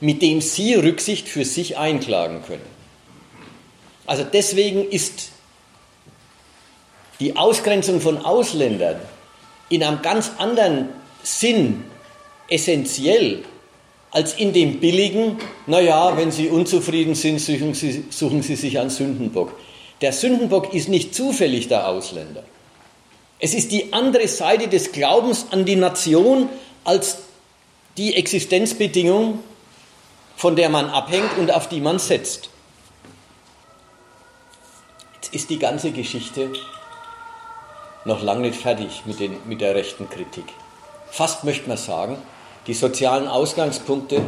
mit 0.00 0.20
dem 0.20 0.40
sie 0.40 0.74
Rücksicht 0.74 1.28
für 1.28 1.44
sich 1.44 1.78
einklagen 1.78 2.42
können. 2.44 2.66
Also 4.06 4.24
deswegen 4.24 4.88
ist 4.88 5.30
die 7.20 7.36
Ausgrenzung 7.36 8.00
von 8.00 8.18
Ausländern 8.18 9.00
in 9.68 9.84
einem 9.84 10.02
ganz 10.02 10.32
anderen 10.38 10.88
Sinn 11.22 11.84
essentiell 12.50 13.44
als 14.10 14.34
in 14.34 14.52
dem 14.52 14.80
billigen, 14.80 15.38
naja, 15.66 16.16
wenn 16.16 16.32
Sie 16.32 16.48
unzufrieden 16.48 17.14
sind, 17.14 17.40
suchen 17.40 17.74
Sie, 17.74 18.04
suchen 18.10 18.42
Sie 18.42 18.56
sich 18.56 18.78
einen 18.78 18.90
Sündenbock. 18.90 19.52
Der 20.00 20.12
Sündenbock 20.12 20.74
ist 20.74 20.88
nicht 20.88 21.14
zufällig 21.14 21.68
der 21.68 21.88
Ausländer. 21.88 22.42
Es 23.38 23.54
ist 23.54 23.70
die 23.72 23.92
andere 23.92 24.28
Seite 24.28 24.68
des 24.68 24.92
Glaubens 24.92 25.46
an 25.50 25.64
die 25.64 25.76
Nation 25.76 26.48
als 26.84 27.18
die 27.96 28.16
Existenzbedingung, 28.16 29.40
von 30.36 30.56
der 30.56 30.68
man 30.68 30.90
abhängt 30.90 31.38
und 31.38 31.52
auf 31.52 31.68
die 31.68 31.80
man 31.80 31.98
setzt. 31.98 32.50
Jetzt 35.14 35.34
ist 35.34 35.50
die 35.50 35.58
ganze 35.58 35.92
Geschichte 35.92 36.50
noch 38.04 38.22
lange 38.22 38.42
nicht 38.42 38.60
fertig 38.60 39.02
mit, 39.04 39.20
den, 39.20 39.36
mit 39.46 39.60
der 39.60 39.74
rechten 39.74 40.08
Kritik. 40.08 40.44
Fast 41.10 41.44
möchte 41.44 41.68
man 41.68 41.76
sagen, 41.76 42.16
die 42.66 42.74
sozialen 42.74 43.28
Ausgangspunkte, 43.28 44.22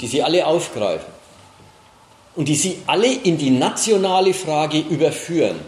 die 0.00 0.06
sie 0.06 0.22
alle 0.22 0.46
aufgreifen 0.46 1.12
und 2.34 2.48
die 2.48 2.54
sie 2.54 2.78
alle 2.86 3.12
in 3.12 3.38
die 3.38 3.50
nationale 3.50 4.34
Frage 4.34 4.78
überführen, 4.78 5.60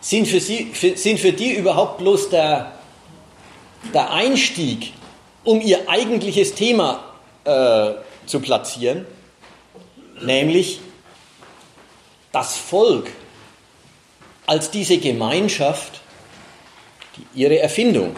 sind 0.00 0.26
für, 0.26 0.40
sie, 0.40 0.70
für, 0.72 0.96
sind 0.96 1.20
für 1.20 1.32
die 1.32 1.52
überhaupt 1.54 1.98
bloß 1.98 2.30
der, 2.30 2.72
der 3.94 4.10
Einstieg, 4.10 4.92
um 5.44 5.60
ihr 5.60 5.88
eigentliches 5.88 6.54
Thema 6.54 7.04
äh, 7.44 7.92
zu 8.26 8.40
platzieren, 8.40 9.06
nämlich 10.20 10.80
das 12.32 12.56
Volk 12.56 13.10
als 14.46 14.70
diese 14.70 14.98
Gemeinschaft, 14.98 16.00
die 17.16 17.40
ihre 17.40 17.58
Erfindung, 17.58 18.14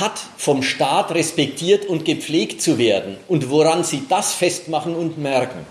hat 0.00 0.18
vom 0.36 0.62
Staat 0.62 1.14
respektiert 1.14 1.84
und 1.86 2.04
gepflegt 2.04 2.62
zu 2.62 2.78
werden 2.78 3.16
und 3.28 3.50
woran 3.50 3.84
sie 3.84 4.04
das 4.08 4.32
festmachen 4.32 4.94
und 4.94 5.18
merken. 5.18 5.66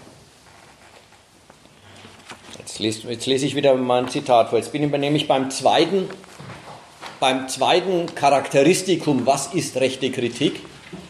Jetzt 2.58 2.80
lese, 2.80 3.10
jetzt 3.10 3.26
lese 3.26 3.46
ich 3.46 3.56
wieder 3.56 3.74
mal 3.76 4.04
ein 4.04 4.10
Zitat 4.10 4.50
vor. 4.50 4.60
Jetzt 4.60 4.72
bin 4.72 4.84
ich 4.84 4.92
nämlich 4.92 5.28
beim 5.28 5.50
zweiten, 5.50 6.10
beim 7.20 7.48
zweiten 7.50 8.14
Charakteristikum, 8.16 9.26
was 9.26 9.54
ist 9.54 9.76
rechte 9.78 10.12
Kritik? 10.12 10.62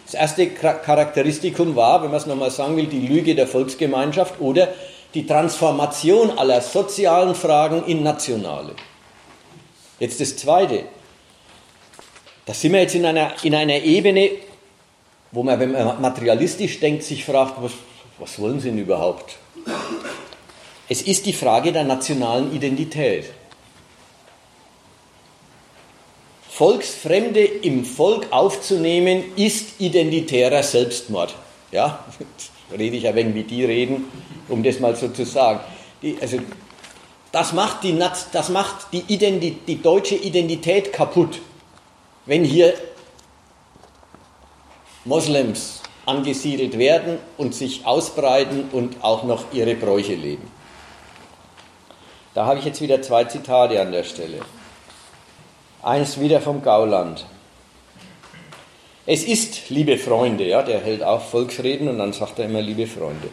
Das 0.05 0.13
erste 0.15 0.49
Charakteristikum 0.49 1.75
war, 1.75 2.01
wenn 2.01 2.09
man 2.09 2.19
es 2.19 2.25
nochmal 2.25 2.49
sagen 2.49 2.75
will, 2.77 2.87
die 2.87 3.05
Lüge 3.05 3.35
der 3.35 3.47
Volksgemeinschaft 3.47 4.39
oder 4.39 4.69
die 5.13 5.27
Transformation 5.27 6.37
aller 6.37 6.61
sozialen 6.61 7.35
Fragen 7.35 7.83
in 7.85 8.03
nationale. 8.03 8.73
Jetzt 9.99 10.21
das 10.21 10.37
zweite. 10.37 10.85
Da 12.49 12.55
sind 12.55 12.73
wir 12.73 12.81
jetzt 12.81 12.95
in 12.95 13.05
einer, 13.05 13.31
in 13.43 13.53
einer 13.53 13.75
Ebene, 13.75 14.31
wo 15.31 15.43
man, 15.43 15.59
wenn 15.59 15.71
man 15.71 16.01
materialistisch 16.01 16.79
denkt, 16.79 17.03
sich 17.03 17.23
fragt, 17.23 17.61
was, 17.61 17.73
was 18.17 18.39
wollen 18.39 18.59
Sie 18.59 18.69
denn 18.69 18.79
überhaupt? 18.79 19.37
Es 20.87 21.03
ist 21.03 21.27
die 21.27 21.33
Frage 21.33 21.71
der 21.71 21.83
nationalen 21.83 22.51
Identität. 22.51 23.25
Volksfremde 26.49 27.41
im 27.41 27.85
Volk 27.85 28.25
aufzunehmen, 28.31 29.25
ist 29.35 29.79
identitärer 29.79 30.63
Selbstmord. 30.63 31.35
Ja, 31.71 32.03
rede 32.71 32.97
ich 32.97 33.03
ja 33.03 33.13
wenig 33.13 33.35
wie 33.35 33.43
die 33.43 33.63
reden, 33.63 34.05
um 34.47 34.63
das 34.63 34.79
mal 34.79 34.95
so 34.95 35.09
zu 35.09 35.23
sagen. 35.23 35.59
Die, 36.01 36.17
also, 36.19 36.39
das 37.31 37.53
macht, 37.53 37.83
die, 37.83 37.95
das 38.31 38.49
macht 38.49 38.91
die, 38.91 39.03
Identi 39.07 39.55
die 39.67 39.79
deutsche 39.79 40.15
Identität 40.15 40.91
kaputt, 40.91 41.41
wenn 42.29 42.43
hier 42.43 42.75
Moslems 45.03 45.81
angesiedelt 46.05 46.77
werden 46.77 47.17
und 47.37 47.55
sich 47.55 47.87
ausbreiten 47.87 48.69
und 48.71 49.03
auch 49.03 49.23
noch 49.23 49.45
ihre 49.51 49.73
Bräuche 49.73 50.13
leben. 50.13 50.47
Da 52.35 52.45
habe 52.45 52.59
ich 52.59 52.65
jetzt 52.65 52.81
wieder 52.81 53.01
zwei 53.01 53.23
Zitate 53.23 53.81
an 53.81 53.91
der 53.91 54.03
Stelle. 54.03 54.41
Eins 55.81 56.19
wieder 56.19 56.39
vom 56.39 56.61
Gauland. 56.61 57.25
Es 59.07 59.23
ist, 59.23 59.71
liebe 59.71 59.97
Freunde, 59.97 60.45
ja, 60.45 60.61
der 60.61 60.81
hält 60.81 61.01
auch 61.01 61.23
Volksreden 61.23 61.87
und 61.87 61.97
dann 61.97 62.13
sagt 62.13 62.37
er 62.37 62.45
immer, 62.45 62.61
liebe 62.61 62.85
Freunde. 62.85 63.29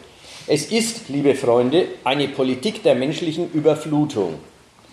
Es 0.47 0.71
ist, 0.71 1.07
liebe 1.07 1.35
Freunde, 1.35 1.87
eine 2.03 2.29
Politik 2.29 2.81
der 2.81 2.95
menschlichen 2.95 3.51
Überflutung. 3.51 4.39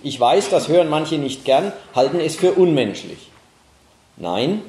Ich 0.02 0.20
weiß, 0.20 0.50
das 0.50 0.68
hören 0.68 0.90
manche 0.90 1.16
nicht 1.16 1.46
gern, 1.46 1.72
halten 1.94 2.20
es 2.20 2.36
für 2.36 2.52
unmenschlich. 2.52 3.30
Nein, 4.16 4.62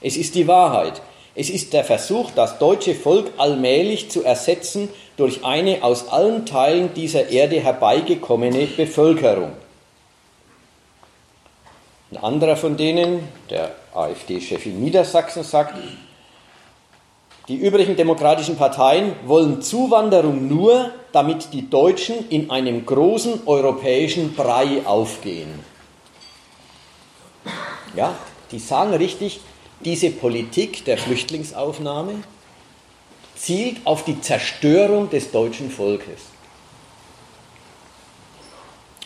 es 0.00 0.16
ist 0.16 0.34
die 0.34 0.46
Wahrheit. 0.46 1.00
Es 1.34 1.50
ist 1.50 1.74
der 1.74 1.84
Versuch, 1.84 2.30
das 2.30 2.58
deutsche 2.58 2.94
Volk 2.94 3.30
allmählich 3.36 4.10
zu 4.10 4.24
ersetzen 4.24 4.88
durch 5.16 5.44
eine 5.44 5.84
aus 5.84 6.08
allen 6.08 6.46
Teilen 6.46 6.94
dieser 6.94 7.28
Erde 7.28 7.60
herbeigekommene 7.60 8.66
Bevölkerung. 8.66 9.52
Ein 12.10 12.16
anderer 12.18 12.56
von 12.56 12.76
denen, 12.76 13.28
der 13.50 13.74
AfD-Chef 13.92 14.64
in 14.64 14.80
Niedersachsen, 14.80 15.42
sagt, 15.42 15.74
die 17.48 17.56
übrigen 17.56 17.96
demokratischen 17.96 18.56
Parteien 18.56 19.12
wollen 19.26 19.60
Zuwanderung 19.60 20.48
nur, 20.48 20.90
damit 21.12 21.52
die 21.52 21.68
Deutschen 21.68 22.28
in 22.28 22.50
einem 22.50 22.86
großen 22.86 23.46
europäischen 23.46 24.34
Brei 24.34 24.82
aufgehen. 24.84 25.60
Ja, 27.94 28.14
die 28.50 28.58
sagen 28.58 28.94
richtig, 28.94 29.40
diese 29.80 30.10
Politik 30.10 30.84
der 30.84 30.98
Flüchtlingsaufnahme 30.98 32.22
zielt 33.34 33.78
auf 33.84 34.04
die 34.04 34.20
Zerstörung 34.20 35.10
des 35.10 35.30
deutschen 35.30 35.70
Volkes. 35.70 36.20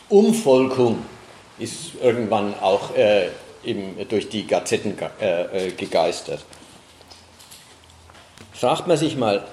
Umvolkung 0.08 0.98
ist 1.58 1.94
irgendwann 2.02 2.54
auch 2.60 2.94
äh, 2.96 3.28
eben 3.64 3.96
durch 4.08 4.28
die 4.28 4.46
Gazetten 4.46 4.96
äh, 5.20 5.68
äh, 5.68 5.70
gegeistert. 5.72 6.44
Fragt 8.52 8.86
man 8.86 8.96
sich 8.96 9.16
mal, 9.16 9.44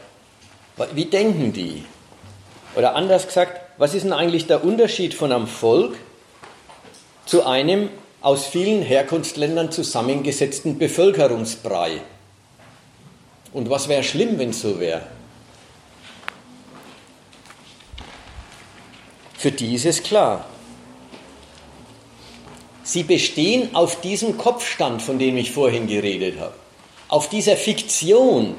wie 0.93 1.05
denken 1.05 1.53
die? 1.53 1.83
Oder 2.75 2.95
anders 2.95 3.27
gesagt, 3.27 3.61
was 3.77 3.93
ist 3.93 4.03
denn 4.03 4.13
eigentlich 4.13 4.47
der 4.47 4.63
Unterschied 4.63 5.13
von 5.13 5.31
einem 5.31 5.47
Volk 5.47 5.95
zu 7.25 7.45
einem 7.45 7.89
aus 8.27 8.45
vielen 8.45 8.81
Herkunftsländern 8.81 9.71
zusammengesetzten 9.71 10.77
Bevölkerungsbrei? 10.77 12.01
Und 13.53 13.69
was 13.69 13.87
wäre 13.87 14.03
schlimm, 14.03 14.37
wenn 14.37 14.49
es 14.49 14.59
so 14.59 14.81
wäre? 14.81 15.07
Für 19.37 19.49
die 19.49 19.75
ist 19.75 19.85
es 19.85 20.03
klar. 20.03 20.43
Sie 22.83 23.03
bestehen 23.03 23.73
auf 23.73 24.01
diesem 24.01 24.37
Kopfstand, 24.37 25.01
von 25.01 25.19
dem 25.19 25.37
ich 25.37 25.51
vorhin 25.53 25.87
geredet 25.87 26.37
habe, 26.37 26.55
auf 27.07 27.29
dieser 27.29 27.55
Fiktion, 27.55 28.55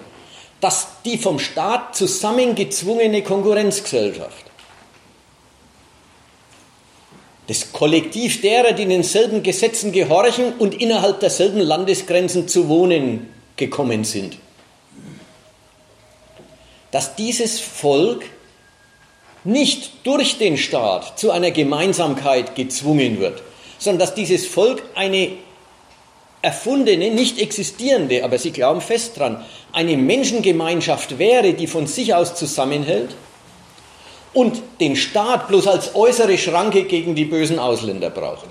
dass 0.62 1.02
die 1.04 1.18
vom 1.18 1.38
Staat 1.38 1.94
zusammengezwungene 1.94 3.22
Konkurrenzgesellschaft, 3.22 4.46
das 7.48 7.72
Kollektiv 7.72 8.42
derer, 8.42 8.72
die 8.72 8.86
denselben 8.86 9.42
Gesetzen 9.42 9.90
gehorchen 9.90 10.52
und 10.58 10.74
innerhalb 10.80 11.20
derselben 11.20 11.60
Landesgrenzen 11.60 12.46
zu 12.46 12.68
wohnen 12.68 13.26
gekommen 13.56 14.04
sind, 14.04 14.36
dass 16.90 17.16
dieses 17.16 17.58
Volk 17.58 18.26
nicht 19.44 19.92
durch 20.04 20.36
den 20.36 20.58
Staat 20.58 21.18
zu 21.18 21.30
einer 21.30 21.50
Gemeinsamkeit 21.50 22.54
gezwungen 22.54 23.18
wird, 23.18 23.42
sondern 23.78 24.00
dass 24.00 24.14
dieses 24.14 24.46
Volk 24.46 24.82
eine 24.94 25.30
erfundene, 26.42 27.10
nicht 27.10 27.40
existierende, 27.40 28.24
aber 28.24 28.38
sie 28.38 28.50
glauben 28.50 28.82
fest 28.82 29.18
dran, 29.18 29.44
eine 29.72 29.96
Menschengemeinschaft 29.96 31.18
wäre, 31.18 31.54
die 31.54 31.66
von 31.66 31.86
sich 31.86 32.14
aus 32.14 32.34
zusammenhält 32.34 33.16
und 34.32 34.62
den 34.80 34.96
Staat 34.96 35.48
bloß 35.48 35.66
als 35.66 35.94
äußere 35.94 36.38
Schranke 36.38 36.84
gegen 36.84 37.14
die 37.14 37.24
bösen 37.24 37.58
Ausländer 37.58 38.10
braucht. 38.10 38.46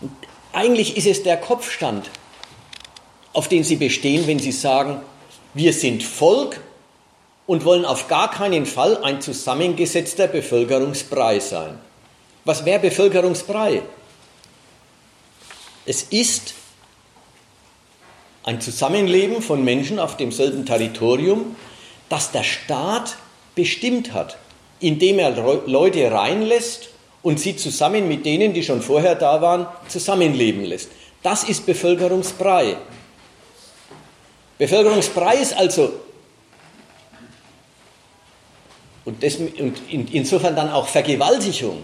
Und 0.00 0.12
eigentlich 0.52 0.96
ist 0.96 1.06
es 1.06 1.22
der 1.22 1.36
Kopfstand, 1.36 2.10
auf 3.32 3.48
den 3.48 3.64
sie 3.64 3.76
bestehen, 3.76 4.26
wenn 4.26 4.38
sie 4.38 4.52
sagen, 4.52 5.00
wir 5.54 5.72
sind 5.72 6.02
Volk 6.02 6.60
und 7.46 7.64
wollen 7.64 7.84
auf 7.84 8.08
gar 8.08 8.30
keinen 8.30 8.66
Fall 8.66 9.02
ein 9.02 9.20
zusammengesetzter 9.20 10.26
Bevölkerungsbrei 10.26 11.40
sein. 11.40 11.78
Was 12.44 12.64
wäre 12.64 12.80
Bevölkerungsbrei? 12.80 13.82
Es 15.84 16.04
ist 16.04 16.54
ein 18.44 18.60
Zusammenleben 18.60 19.42
von 19.42 19.64
Menschen 19.64 19.98
auf 19.98 20.16
demselben 20.16 20.66
Territorium, 20.66 21.56
das 22.12 22.30
der 22.30 22.42
Staat 22.42 23.16
bestimmt 23.54 24.12
hat, 24.12 24.36
indem 24.80 25.18
er 25.18 25.30
Leute 25.66 26.12
reinlässt 26.12 26.90
und 27.22 27.40
sie 27.40 27.56
zusammen 27.56 28.06
mit 28.06 28.26
denen, 28.26 28.52
die 28.52 28.62
schon 28.62 28.82
vorher 28.82 29.14
da 29.14 29.40
waren, 29.40 29.66
zusammenleben 29.88 30.62
lässt. 30.62 30.90
Das 31.22 31.44
ist 31.44 31.64
Bevölkerungsbrei. 31.64 32.76
Bevölkerungsbrei 34.58 35.36
ist 35.36 35.56
also 35.56 35.94
und, 39.06 39.22
das, 39.22 39.36
und 39.36 40.12
insofern 40.12 40.54
dann 40.54 40.70
auch 40.70 40.88
Vergewaltigung 40.88 41.82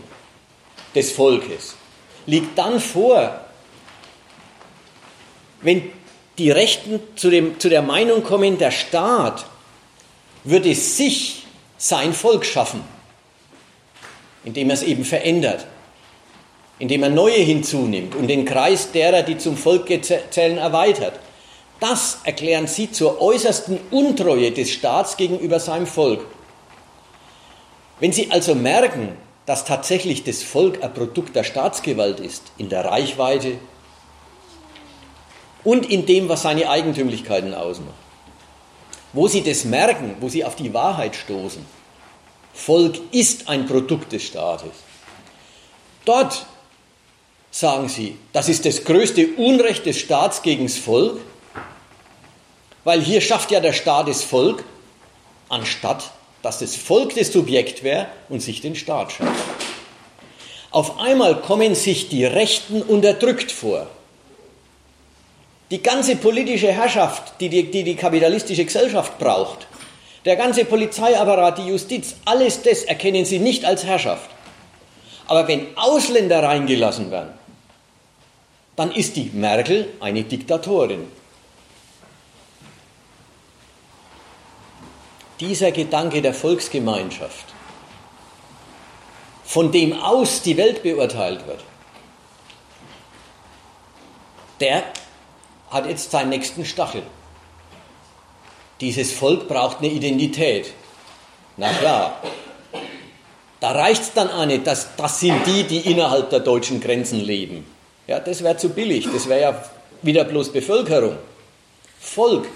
des 0.95 1.11
Volkes 1.11 1.75
liegt 2.27 2.59
dann 2.59 2.81
vor, 2.81 3.41
wenn 5.62 5.91
die 6.37 6.51
Rechten 6.51 7.01
zu, 7.17 7.31
dem, 7.31 7.59
zu 7.59 7.71
der 7.71 7.83
Meinung 7.83 8.23
kommen, 8.23 8.59
der 8.59 8.71
Staat 8.73 9.47
würde 10.44 10.74
sich 10.74 11.46
sein 11.77 12.12
Volk 12.12 12.44
schaffen, 12.44 12.83
indem 14.44 14.70
er 14.70 14.74
es 14.74 14.83
eben 14.83 15.05
verändert, 15.05 15.66
indem 16.79 17.03
er 17.03 17.11
neue 17.11 17.38
hinzunimmt 17.38 18.14
und 18.14 18.29
den 18.29 18.44
Kreis 18.44 18.92
derer, 18.92 19.22
die 19.22 19.38
zum 19.38 19.57
Volk 19.57 19.88
zählen, 20.31 20.59
erweitert. 20.59 21.18
Das 21.81 22.18
erklären 22.24 22.66
sie 22.66 22.90
zur 22.90 23.20
äußersten 23.20 23.79
Untreue 23.90 24.51
des 24.51 24.70
Staats 24.70 25.16
gegenüber 25.16 25.61
seinem 25.61 25.87
Volk. 25.87 26.24
Wenn 28.01 28.12
sie 28.12 28.31
also 28.31 28.55
merken, 28.55 29.16
dass 29.46 29.64
tatsächlich 29.64 30.24
das 30.24 30.42
Volk 30.42 30.83
ein 30.83 30.92
Produkt 30.92 31.35
der 31.35 31.44
Staatsgewalt 31.44 32.20
ist, 32.20 32.53
in 32.59 32.68
der 32.68 32.85
Reichweite 32.85 33.59
und 35.64 35.88
in 35.90 36.05
dem, 36.05 36.29
was 36.29 36.42
seine 36.42 36.68
Eigentümlichkeiten 36.68 37.55
ausmacht. 37.55 37.94
Wo 39.12 39.29
sie 39.29 39.42
das 39.42 39.64
merken, 39.64 40.16
wo 40.21 40.29
sie 40.29 40.44
auf 40.44 40.57
die 40.57 40.73
Wahrheit 40.75 41.16
stoßen, 41.16 41.64
Volk 42.53 42.99
ist 43.12 43.49
ein 43.49 43.66
Produkt 43.66 44.12
des 44.12 44.25
Staates. 44.25 44.73
Dort 46.05 46.47
sagen 47.51 47.88
sie, 47.88 48.18
das 48.33 48.49
ist 48.49 48.66
das 48.66 48.85
größte 48.85 49.29
Unrecht 49.37 49.87
des 49.87 49.99
Staats 49.99 50.42
gegen 50.42 50.66
das 50.66 50.77
Volk, 50.77 51.21
weil 52.85 53.01
hier 53.01 53.21
schafft 53.21 53.51
ja 53.51 53.61
der 53.61 53.73
Staat 53.73 54.09
das 54.09 54.23
Volk, 54.23 54.64
anstatt 55.49 56.11
dass 56.42 56.59
das 56.59 56.77
Volk 56.77 57.14
das 57.14 57.33
Subjekt 57.33 57.83
wäre 57.83 58.07
und 58.29 58.40
sich 58.40 58.61
den 58.61 58.77
Staat 58.77 59.12
schafft. 59.12 59.44
Auf 60.71 60.99
einmal 61.01 61.40
kommen 61.40 61.75
sich 61.75 62.09
die 62.09 62.25
Rechten 62.25 62.83
unterdrückt 62.83 63.51
vor. 63.51 63.88
Die 65.70 65.83
ganze 65.83 66.16
politische 66.16 66.72
Herrschaft, 66.72 67.35
die 67.40 67.48
die, 67.48 67.70
die 67.70 67.85
die 67.85 67.96
kapitalistische 67.96 68.64
Gesellschaft 68.64 69.18
braucht, 69.18 69.66
der 70.24 70.37
ganze 70.37 70.64
Polizeiapparat, 70.64 71.59
die 71.59 71.68
Justiz, 71.68 72.16
alles 72.24 72.62
das 72.62 72.85
erkennen 72.85 73.24
sie 73.24 73.38
nicht 73.38 73.64
als 73.64 73.85
Herrschaft. 73.85 74.31
Aber 75.26 75.46
wenn 75.46 75.76
Ausländer 75.76 76.42
reingelassen 76.42 77.11
werden, 77.11 77.35
dann 78.76 78.92
ist 78.92 79.16
die 79.16 79.31
Merkel 79.35 79.88
eine 80.00 80.22
Diktatorin. 80.22 81.07
dieser 85.40 85.72
Gedanke 85.72 86.22
der 86.22 86.35
Volksgemeinschaft, 86.35 87.46
von 89.44 89.72
dem 89.72 89.92
aus 89.92 90.42
die 90.42 90.57
Welt 90.57 90.83
beurteilt 90.83 91.46
wird, 91.46 91.62
der 94.61 94.83
hat 95.70 95.87
jetzt 95.87 96.11
seinen 96.11 96.31
nächsten 96.31 96.64
Stachel. 96.64 97.02
Dieses 98.81 99.12
Volk 99.12 99.48
braucht 99.48 99.78
eine 99.78 99.88
Identität. 99.88 100.72
Na 101.57 101.72
klar. 101.72 102.22
Da 103.61 103.72
reicht 103.72 104.02
es 104.02 104.12
dann 104.12 104.31
auch 104.31 104.46
nicht, 104.46 104.66
dass 104.66 104.94
das 104.96 105.18
sind 105.18 105.44
die, 105.46 105.64
die 105.64 105.90
innerhalb 105.90 106.31
der 106.31 106.40
deutschen 106.40 106.81
Grenzen 106.81 107.20
leben. 107.20 107.66
Ja, 108.07 108.20
das 108.20 108.42
wäre 108.42 108.57
zu 108.57 108.68
billig. 108.68 109.09
Das 109.12 109.28
wäre 109.28 109.40
ja 109.40 109.64
wieder 110.02 110.24
bloß 110.24 110.52
Bevölkerung. 110.52 111.16
Volk 111.98 112.46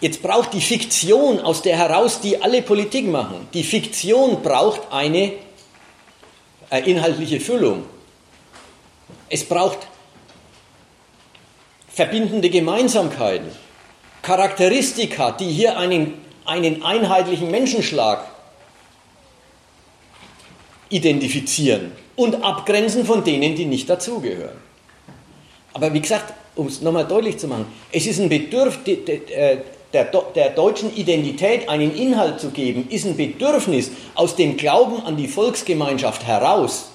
Jetzt 0.00 0.22
braucht 0.22 0.54
die 0.54 0.62
Fiktion, 0.62 1.40
aus 1.40 1.60
der 1.60 1.76
heraus 1.76 2.20
die 2.20 2.40
alle 2.40 2.62
Politik 2.62 3.06
machen, 3.06 3.48
die 3.52 3.62
Fiktion 3.62 4.42
braucht 4.42 4.90
eine 4.90 5.32
äh, 6.70 6.90
inhaltliche 6.90 7.38
Füllung. 7.38 7.84
Es 9.28 9.44
braucht 9.44 9.78
verbindende 12.00 12.48
Gemeinsamkeiten, 12.48 13.48
Charakteristika, 14.22 15.32
die 15.32 15.50
hier 15.50 15.76
einen, 15.76 16.14
einen 16.46 16.82
einheitlichen 16.82 17.50
Menschenschlag 17.50 18.24
identifizieren 20.88 21.92
und 22.16 22.42
abgrenzen 22.42 23.04
von 23.04 23.22
denen, 23.22 23.54
die 23.54 23.66
nicht 23.66 23.90
dazugehören. 23.90 24.56
Aber 25.74 25.92
wie 25.92 26.00
gesagt, 26.00 26.32
um 26.54 26.68
es 26.68 26.80
nochmal 26.80 27.06
deutlich 27.06 27.36
zu 27.36 27.48
machen, 27.48 27.66
es 27.92 28.06
ist 28.06 28.18
ein 28.18 28.30
Bedürfnis, 28.30 28.96
äh, 29.06 29.58
der, 29.92 30.04
der, 30.04 30.50
deutschen 30.50 30.96
Identität 30.96 31.68
einen 31.68 31.94
Inhalt 31.94 32.40
zu 32.40 32.48
geben, 32.48 32.88
ist 32.88 33.04
ein 33.04 33.18
Bedürfnis 33.18 33.90
aus 34.14 34.36
dem 34.36 34.56
Glauben 34.56 35.04
an 35.04 35.18
die 35.18 35.28
Volksgemeinschaft 35.28 36.26
heraus. 36.26 36.89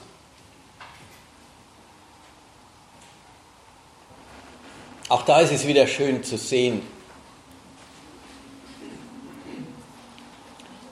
Auch 5.07 5.21
da 5.21 5.39
ist 5.39 5.51
es 5.51 5.67
wieder 5.67 5.85
schön 5.85 6.23
zu 6.23 6.37
sehen, 6.37 6.81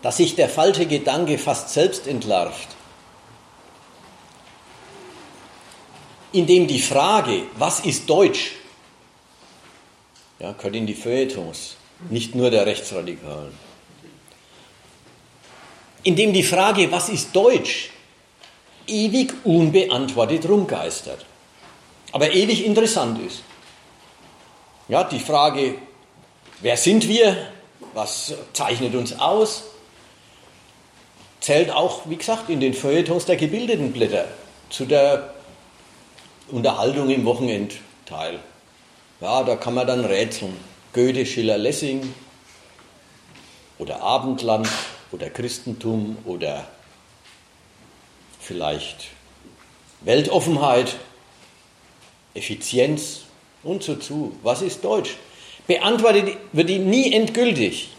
dass 0.03 0.17
sich 0.17 0.35
der 0.35 0.49
falsche 0.49 0.85
Gedanke 0.85 1.37
fast 1.37 1.69
selbst 1.69 2.07
entlarvt, 2.07 2.67
indem 6.31 6.67
die 6.67 6.81
Frage, 6.81 7.43
was 7.55 7.79
ist 7.79 8.07
Deutsch, 8.09 8.51
ja, 10.39 10.51
gehört 10.51 10.75
in 10.75 10.85
die 10.85 10.93
Feuilletons, 10.93 11.77
nicht 12.09 12.35
nur 12.35 12.51
der 12.51 12.65
Rechtsradikalen, 12.65 13.57
indem 16.03 16.33
die 16.33 16.43
Frage, 16.43 16.91
was 16.91 17.09
ist 17.09 17.33
Deutsch, 17.33 17.91
ewig 18.85 19.33
unbeantwortet 19.45 20.47
rumgeistert, 20.47 21.25
aber 22.11 22.31
ewig 22.33 22.65
interessant 22.65 23.19
ist. 23.25 23.41
Ja, 24.89 25.05
die 25.05 25.19
Frage, 25.19 25.75
wer 26.59 26.75
sind 26.75 27.07
wir, 27.07 27.37
was 27.93 28.33
zeichnet 28.51 28.95
uns 28.95 29.17
aus, 29.17 29.63
zählt 31.39 31.71
auch, 31.71 32.01
wie 32.09 32.17
gesagt, 32.17 32.49
in 32.49 32.59
den 32.59 32.73
Feuilletons 32.73 33.25
der 33.25 33.37
gebildeten 33.37 33.93
Blätter 33.93 34.27
zu 34.69 34.85
der 34.85 35.33
Unterhaltung 36.49 37.09
im 37.09 37.23
Wochenendteil. 37.25 38.39
Ja, 39.21 39.43
da 39.43 39.55
kann 39.55 39.73
man 39.73 39.87
dann 39.87 40.03
rätseln. 40.03 40.57
Goethe, 40.91 41.25
Schiller, 41.25 41.57
Lessing 41.57 42.13
oder 43.77 44.01
Abendland 44.01 44.67
oder 45.11 45.29
Christentum 45.29 46.17
oder 46.25 46.67
vielleicht 48.39 49.07
Weltoffenheit, 50.01 50.97
Effizienz 52.33 53.22
und 53.63 53.83
so 53.83 53.95
zu. 53.95 54.35
Was 54.43 54.61
ist 54.61 54.83
Deutsch? 54.83 55.15
Beantwortet 55.67 56.37
wird 56.51 56.69
die 56.69 56.79
nie 56.79 57.13
endgültig. 57.13 57.89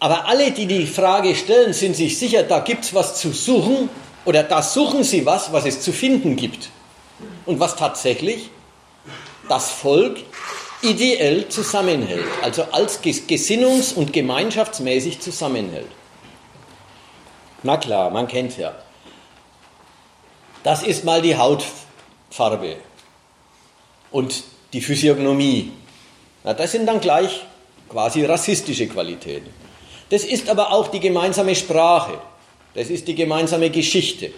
Aber 0.00 0.26
alle, 0.26 0.50
die 0.50 0.66
die 0.66 0.86
Frage 0.86 1.34
stellen, 1.34 1.72
sind 1.72 1.96
sich 1.96 2.18
sicher, 2.18 2.42
da 2.42 2.60
gibt 2.60 2.84
es 2.84 2.94
was 2.94 3.18
zu 3.18 3.32
suchen 3.32 3.88
oder 4.24 4.42
da 4.42 4.62
suchen 4.62 5.04
sie 5.04 5.24
was, 5.24 5.52
was 5.52 5.64
es 5.64 5.80
zu 5.80 5.92
finden 5.92 6.36
gibt. 6.36 6.68
Und 7.46 7.60
was 7.60 7.76
tatsächlich 7.76 8.50
das 9.48 9.70
Volk 9.70 10.18
ideell 10.82 11.48
zusammenhält, 11.48 12.26
also 12.42 12.64
als 12.72 13.02
gesinnungs- 13.02 13.94
und 13.94 14.12
gemeinschaftsmäßig 14.12 15.20
zusammenhält. 15.20 15.90
Na 17.62 17.78
klar, 17.78 18.10
man 18.10 18.28
kennt 18.28 18.58
ja. 18.58 18.74
Das 20.62 20.82
ist 20.82 21.04
mal 21.04 21.22
die 21.22 21.36
Hautfarbe 21.36 22.76
und 24.14 24.44
die 24.72 24.80
Physiognomie. 24.80 25.72
Na, 26.44 26.54
das 26.54 26.70
sind 26.70 26.86
dann 26.86 27.00
gleich 27.00 27.44
quasi 27.88 28.24
rassistische 28.24 28.86
Qualitäten. 28.86 29.50
Das 30.08 30.22
ist 30.24 30.48
aber 30.48 30.70
auch 30.72 30.86
die 30.86 31.00
gemeinsame 31.00 31.56
Sprache. 31.56 32.18
Das 32.74 32.90
ist 32.90 33.08
die 33.08 33.16
gemeinsame 33.16 33.70
Geschichte. 33.70 34.30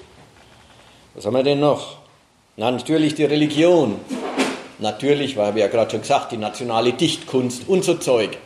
Was 1.14 1.26
haben 1.26 1.34
wir 1.34 1.42
denn 1.42 1.60
noch? 1.60 1.98
Na, 2.56 2.70
natürlich 2.70 3.14
die 3.16 3.24
Religion. 3.24 4.00
Natürlich, 4.78 5.36
weil 5.36 5.54
wir 5.54 5.64
ja 5.64 5.68
gerade 5.68 5.90
schon 5.90 6.00
gesagt, 6.00 6.32
die 6.32 6.38
nationale 6.38 6.94
Dichtkunst 6.94 7.68
und 7.68 7.84
so 7.84 7.96
Zeug. 7.96 8.38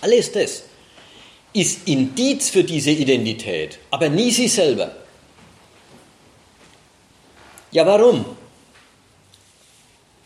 Alles 0.00 0.32
das 0.32 0.64
ist 1.52 1.86
Indiz 1.86 2.50
für 2.50 2.64
diese 2.64 2.90
Identität, 2.90 3.78
aber 3.92 4.08
nie 4.08 4.32
sie 4.32 4.48
selber. 4.48 4.90
Ja, 7.70 7.86
warum? 7.86 8.24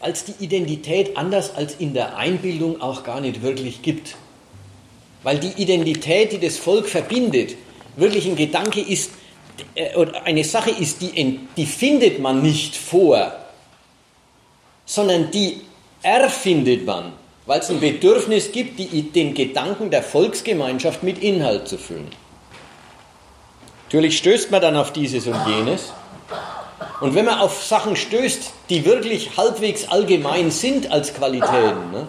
Es 0.03 0.25
die 0.25 0.45
Identität 0.45 1.17
anders 1.17 1.55
als 1.55 1.77
in 1.77 1.95
der 1.95 2.17
Einbildung 2.17 2.81
auch 2.81 3.05
gar 3.05 3.21
nicht 3.21 3.43
wirklich 3.43 3.83
gibt. 3.83 4.17
Weil 5.23 5.39
die 5.39 5.63
Identität, 5.63 6.33
die 6.33 6.39
das 6.39 6.59
Volk 6.59 6.89
verbindet, 6.89 7.55
wirklich 7.97 8.27
ein 8.27 8.37
Gedanke 8.37 8.81
ist, 8.81 9.13
äh, 9.75 9.95
oder 9.97 10.25
eine 10.25 10.45
Sache 10.45 10.71
ist, 10.71 11.01
die, 11.01 11.41
die 11.57 11.67
findet 11.67 12.19
man 12.19 12.43
nicht 12.43 12.75
vor, 12.75 13.33
sondern 14.85 15.31
die 15.31 15.61
erfindet 16.03 16.85
man, 16.85 17.13
weil 17.47 17.61
es 17.61 17.71
ein 17.71 17.79
Bedürfnis 17.79 18.51
gibt, 18.51 18.79
die, 18.79 19.03
den 19.03 19.35
Gedanken 19.35 19.91
der 19.91 20.03
Volksgemeinschaft 20.03 21.03
mit 21.03 21.23
Inhalt 21.23 21.69
zu 21.69 21.79
füllen. 21.79 22.09
Natürlich 23.85 24.19
stößt 24.19 24.51
man 24.51 24.61
dann 24.63 24.77
auf 24.77 24.93
dieses 24.93 25.27
und 25.27 25.47
jenes. 25.47 25.93
Und 27.01 27.15
wenn 27.15 27.25
man 27.25 27.39
auf 27.39 27.65
Sachen 27.65 27.97
stößt, 27.97 28.53
die 28.69 28.85
wirklich 28.85 29.37
halbwegs 29.37 29.89
allgemein 29.89 30.51
sind 30.51 30.91
als 30.91 31.15
Qualitäten, 31.15 31.91
ne, 31.93 32.09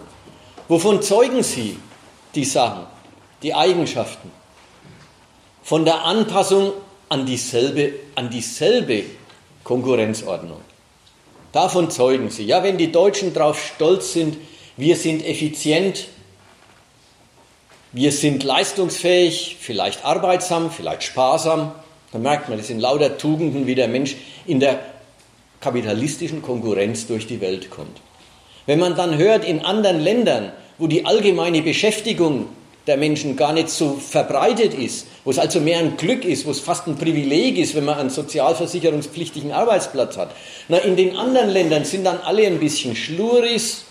wovon 0.68 1.02
zeugen 1.02 1.44
sie 1.44 1.78
die 2.36 2.46
Sachen? 2.46 2.88
die 3.44 3.54
Eigenschaften 3.54 4.32
von 5.62 5.86
der 5.86 6.04
Anpassung 6.06 6.72
an 7.10 7.26
dieselbe, 7.26 7.94
an 8.16 8.30
dieselbe 8.30 9.04
Konkurrenzordnung. 9.64 10.62
Davon 11.52 11.92
zeugen 11.92 12.30
sie. 12.32 12.46
Ja, 12.46 12.64
wenn 12.64 12.78
die 12.78 12.92
Deutschen 12.92 13.34
darauf 13.34 13.64
stolz 13.64 14.14
sind, 14.14 14.38
wir 14.76 14.96
sind 14.96 15.24
effizient, 15.24 16.08
wir 17.92 18.12
sind 18.12 18.44
leistungsfähig, 18.44 19.58
vielleicht 19.60 20.04
arbeitsam, 20.04 20.72
vielleicht 20.72 21.04
sparsam, 21.04 21.74
dann 22.14 22.22
merkt 22.22 22.48
man, 22.48 22.58
das 22.58 22.68
sind 22.68 22.80
lauter 22.80 23.18
Tugenden, 23.18 23.68
wie 23.68 23.76
der 23.76 23.88
Mensch 23.88 24.16
in 24.46 24.60
der 24.60 24.80
kapitalistischen 25.60 26.42
Konkurrenz 26.42 27.08
durch 27.08 27.28
die 27.28 27.42
Welt 27.42 27.70
kommt. 27.70 28.00
Wenn 28.66 28.80
man 28.80 28.96
dann 28.96 29.18
hört, 29.18 29.44
in 29.44 29.66
anderen 29.66 30.00
Ländern, 30.00 30.52
wo 30.78 30.88
die 30.88 31.06
allgemeine 31.06 31.62
Beschäftigung 31.62 32.48
der 32.88 32.98
Menschen 32.98 33.36
gar 33.36 33.54
nicht 33.54 33.70
so 33.70 33.94
verbreitet 33.94 34.74
ist, 34.74 35.08
wo 35.24 35.32
es 35.32 35.40
also 35.40 35.60
mehr 35.60 35.80
ein 35.80 35.96
Glück 35.98 36.26
ist, 36.26 36.46
wo 36.46 36.52
es 36.52 36.60
fast 36.60 36.88
ein 36.88 36.98
Privileg 36.98 37.58
ist, 37.58 37.76
wenn 37.76 37.86
man 37.86 37.98
einen 37.98 38.10
sozialversicherungspflichtigen 38.10 39.52
Arbeitsplatz 39.52 40.18
hat. 40.18 40.32
Na, 40.68 40.78
in 40.78 40.96
den 40.96 41.16
anderen 41.16 41.50
Ländern 41.50 41.86
sind 41.86 42.04
dann 42.06 42.20
alle 42.20 42.46
ein 42.46 42.60
bisschen 42.60 42.96
Schluris, 42.96 43.86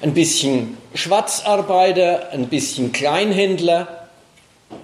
ein 0.00 0.14
bisschen 0.14 0.76
Schwarzarbeiter, 0.94 2.30
ein 2.32 2.48
bisschen 2.48 2.92
Kleinhändler, 2.92 4.08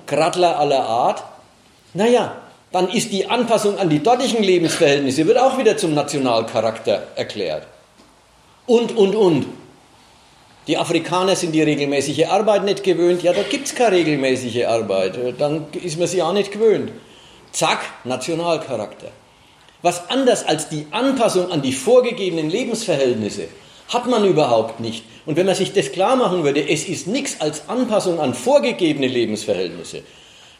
Gradler 0.06 0.58
aller 0.58 0.85
Art. 0.85 1.24
Naja, 1.94 2.37
dann 2.70 2.88
ist 2.88 3.12
die 3.12 3.26
Anpassung 3.26 3.78
an 3.78 3.90
die 3.90 4.02
dortigen 4.02 4.42
Lebensverhältnisse, 4.42 5.26
wird 5.26 5.38
auch 5.38 5.59
wieder 5.59 5.76
zum 5.76 5.94
Nationalcharakter 5.94 7.09
erklärt. 7.16 7.66
Und, 8.66 8.96
und, 8.96 9.14
und. 9.14 9.46
Die 10.66 10.78
Afrikaner 10.78 11.35
sind 11.35 11.52
die 11.52 11.62
regelmäßige 11.62 12.26
Arbeit 12.26 12.64
nicht 12.64 12.85
gewöhnt. 12.85 13.22
Ja, 13.22 13.33
da 13.33 13.42
gibt 13.42 13.66
es 13.66 13.74
keine 13.74 13.96
regelmäßige 13.96 14.64
Arbeit. 14.64 15.18
Dann 15.38 15.66
ist 15.72 15.98
man 15.98 16.07
sie 16.07 16.22
auch 16.22 16.33
nicht 16.33 16.52
gewöhnt. 16.52 16.92
Zack, 17.50 17.81
Nationalcharakter. 18.05 19.09
Was 19.83 20.09
anders 20.09 20.46
als 20.46 20.68
die 20.68 20.87
Anpassung 20.92 21.50
an 21.50 21.61
die 21.61 21.72
vorgegebenen 21.72 22.48
Lebensverhältnisse 22.48 23.48
hat 23.88 24.07
man 24.07 24.24
überhaupt 24.24 24.81
nicht. 24.81 25.05
Und 25.26 25.37
wenn 25.37 25.46
man 25.46 25.57
sich 25.57 25.72
das 25.72 25.92
klar 25.92 26.16
machen 26.16 26.44
würde, 26.44 26.66
es 26.66 26.88
ist 26.88 27.09
nichts 27.09 27.40
als 27.40 27.68
Anpassung 27.68 28.20
an 28.20 28.33
vorgegebene 28.33 29.09
Lebensverhältnisse, 29.09 30.02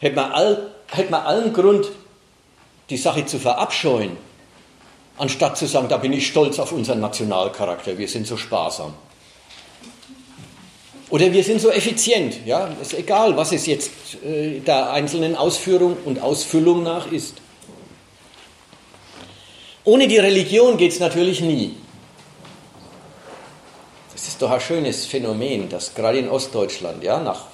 hätte 0.03 0.15
man, 0.17 0.31
all, 0.31 0.71
hätte 0.87 1.11
man 1.11 1.21
allen 1.21 1.53
Grund, 1.53 1.87
die 2.89 2.97
Sache 2.97 3.25
zu 3.25 3.39
verabscheuen, 3.39 4.17
anstatt 5.17 5.57
zu 5.57 5.65
sagen, 5.65 5.87
da 5.87 5.97
bin 5.97 6.11
ich 6.11 6.27
stolz 6.27 6.59
auf 6.59 6.73
unseren 6.73 6.99
Nationalcharakter, 6.99 7.97
wir 7.97 8.07
sind 8.09 8.27
so 8.27 8.35
sparsam. 8.35 8.93
Oder 11.09 11.31
wir 11.31 11.43
sind 11.43 11.61
so 11.61 11.69
effizient, 11.69 12.45
ja, 12.45 12.67
ist 12.81 12.93
egal, 12.95 13.37
was 13.37 13.53
es 13.53 13.65
jetzt 13.65 13.91
äh, 14.25 14.59
der 14.59 14.91
einzelnen 14.91 15.35
Ausführung 15.35 15.95
und 16.03 16.21
Ausfüllung 16.21 16.83
nach 16.83 17.09
ist. 17.11 17.35
Ohne 19.85 20.07
die 20.07 20.17
Religion 20.17 20.75
geht 20.77 20.91
es 20.91 20.99
natürlich 20.99 21.39
nie. 21.39 21.75
Das 24.11 24.27
ist 24.27 24.41
doch 24.41 24.51
ein 24.51 24.59
schönes 24.59 25.05
Phänomen, 25.05 25.69
dass 25.69 25.93
gerade 25.93 26.17
in 26.17 26.29
Ostdeutschland, 26.29 27.03
ja, 27.03 27.19
nach 27.19 27.45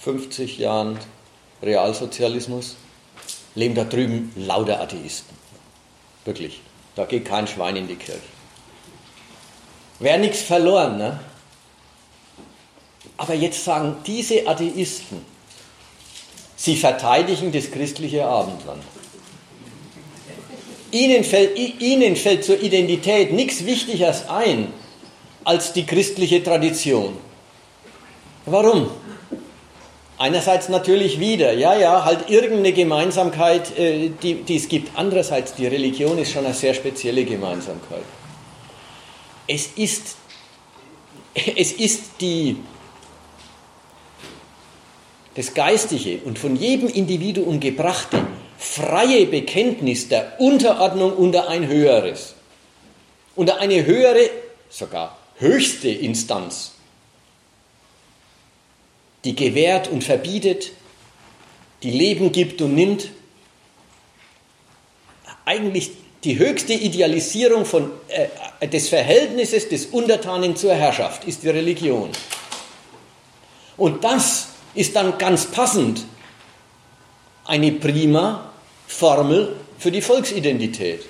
50 0.00 0.58
Jahren 0.58 0.98
Realsozialismus, 1.62 2.76
leben 3.54 3.74
da 3.74 3.84
drüben 3.84 4.32
lauter 4.36 4.80
Atheisten. 4.80 5.36
Wirklich. 6.24 6.60
Da 6.96 7.04
geht 7.04 7.24
kein 7.24 7.46
Schwein 7.46 7.76
in 7.76 7.88
die 7.88 7.96
Kirche. 7.96 8.20
Wäre 9.98 10.18
nichts 10.18 10.42
verloren, 10.42 10.98
ne? 10.98 11.20
Aber 13.16 13.34
jetzt 13.34 13.64
sagen 13.64 13.96
diese 14.06 14.46
Atheisten, 14.46 15.24
Sie 16.60 16.76
verteidigen 16.76 17.52
das 17.52 17.70
christliche 17.70 18.26
Abendland. 18.26 18.82
Ihnen 20.90 21.24
fällt, 21.24 21.56
ihnen 21.56 22.16
fällt 22.16 22.44
zur 22.44 22.60
Identität 22.60 23.32
nichts 23.32 23.64
Wichtigeres 23.64 24.28
ein 24.28 24.70
als 25.42 25.72
die 25.72 25.86
christliche 25.86 26.42
Tradition. 26.42 27.16
Warum? 28.44 28.90
Einerseits 30.20 30.68
natürlich 30.68 31.18
wieder, 31.18 31.54
ja, 31.54 31.74
ja, 31.74 32.04
halt 32.04 32.28
irgendeine 32.28 32.74
Gemeinsamkeit, 32.74 33.78
äh, 33.78 34.10
die, 34.22 34.34
die 34.34 34.56
es 34.56 34.68
gibt. 34.68 34.90
Andererseits, 34.94 35.54
die 35.54 35.66
Religion 35.66 36.18
ist 36.18 36.32
schon 36.32 36.44
eine 36.44 36.52
sehr 36.52 36.74
spezielle 36.74 37.24
Gemeinsamkeit. 37.24 38.02
Es 39.46 39.68
ist, 39.76 40.16
es 41.56 41.72
ist 41.72 42.20
die, 42.20 42.58
das 45.36 45.54
geistige 45.54 46.18
und 46.26 46.38
von 46.38 46.54
jedem 46.54 46.90
Individuum 46.90 47.58
gebrachte 47.58 48.20
freie 48.58 49.24
Bekenntnis 49.24 50.10
der 50.10 50.38
Unterordnung 50.38 51.14
unter 51.14 51.48
ein 51.48 51.66
höheres, 51.66 52.34
unter 53.36 53.58
eine 53.58 53.86
höhere, 53.86 54.28
sogar 54.68 55.16
höchste 55.38 55.88
Instanz 55.88 56.72
die 59.24 59.34
gewährt 59.34 59.88
und 59.88 60.04
verbietet, 60.04 60.72
die 61.82 61.90
Leben 61.90 62.32
gibt 62.32 62.60
und 62.62 62.74
nimmt. 62.74 63.10
Eigentlich 65.44 65.90
die 66.24 66.38
höchste 66.38 66.74
Idealisierung 66.74 67.64
von, 67.64 67.90
äh, 68.08 68.68
des 68.68 68.88
Verhältnisses 68.88 69.68
des 69.68 69.86
Untertanen 69.86 70.54
zur 70.56 70.74
Herrschaft 70.74 71.24
ist 71.24 71.42
die 71.42 71.48
Religion. 71.48 72.10
Und 73.76 74.04
das 74.04 74.48
ist 74.74 74.94
dann 74.94 75.16
ganz 75.16 75.46
passend 75.46 76.04
eine 77.46 77.72
prima 77.72 78.50
Formel 78.86 79.56
für 79.78 79.90
die 79.90 80.02
Volksidentität. 80.02 81.06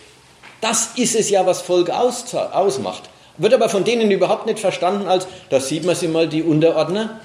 Das 0.61 0.91
ist 0.97 1.17
es 1.17 1.31
ja, 1.31 1.45
was 1.45 1.63
Volk 1.63 1.91
ausmacht. 1.91 3.11
Wird 3.39 3.55
aber 3.55 3.69
von 3.69 3.85
denen 3.85 4.11
überhaupt 4.11 4.47
nicht 4.47 4.59
verstanden 4.59 5.09
als, 5.09 5.27
da 5.49 5.61
sieht 5.61 5.85
man 5.85 5.97
sie 5.97 6.09
mal, 6.09 6.29
die 6.29 6.43
Unterordner, 6.43 7.21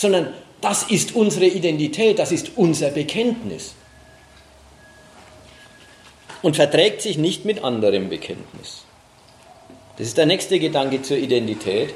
sondern 0.00 0.32
das 0.62 0.84
ist 0.84 1.14
unsere 1.14 1.44
Identität, 1.46 2.18
das 2.18 2.32
ist 2.32 2.52
unser 2.56 2.90
Bekenntnis. 2.90 3.74
Und 6.42 6.56
verträgt 6.56 7.02
sich 7.02 7.18
nicht 7.18 7.44
mit 7.44 7.62
anderem 7.62 8.08
Bekenntnis. 8.08 8.84
Das 9.98 10.06
ist 10.06 10.16
der 10.16 10.24
nächste 10.24 10.58
Gedanke 10.58 11.02
zur 11.02 11.18
Identität. 11.18 11.92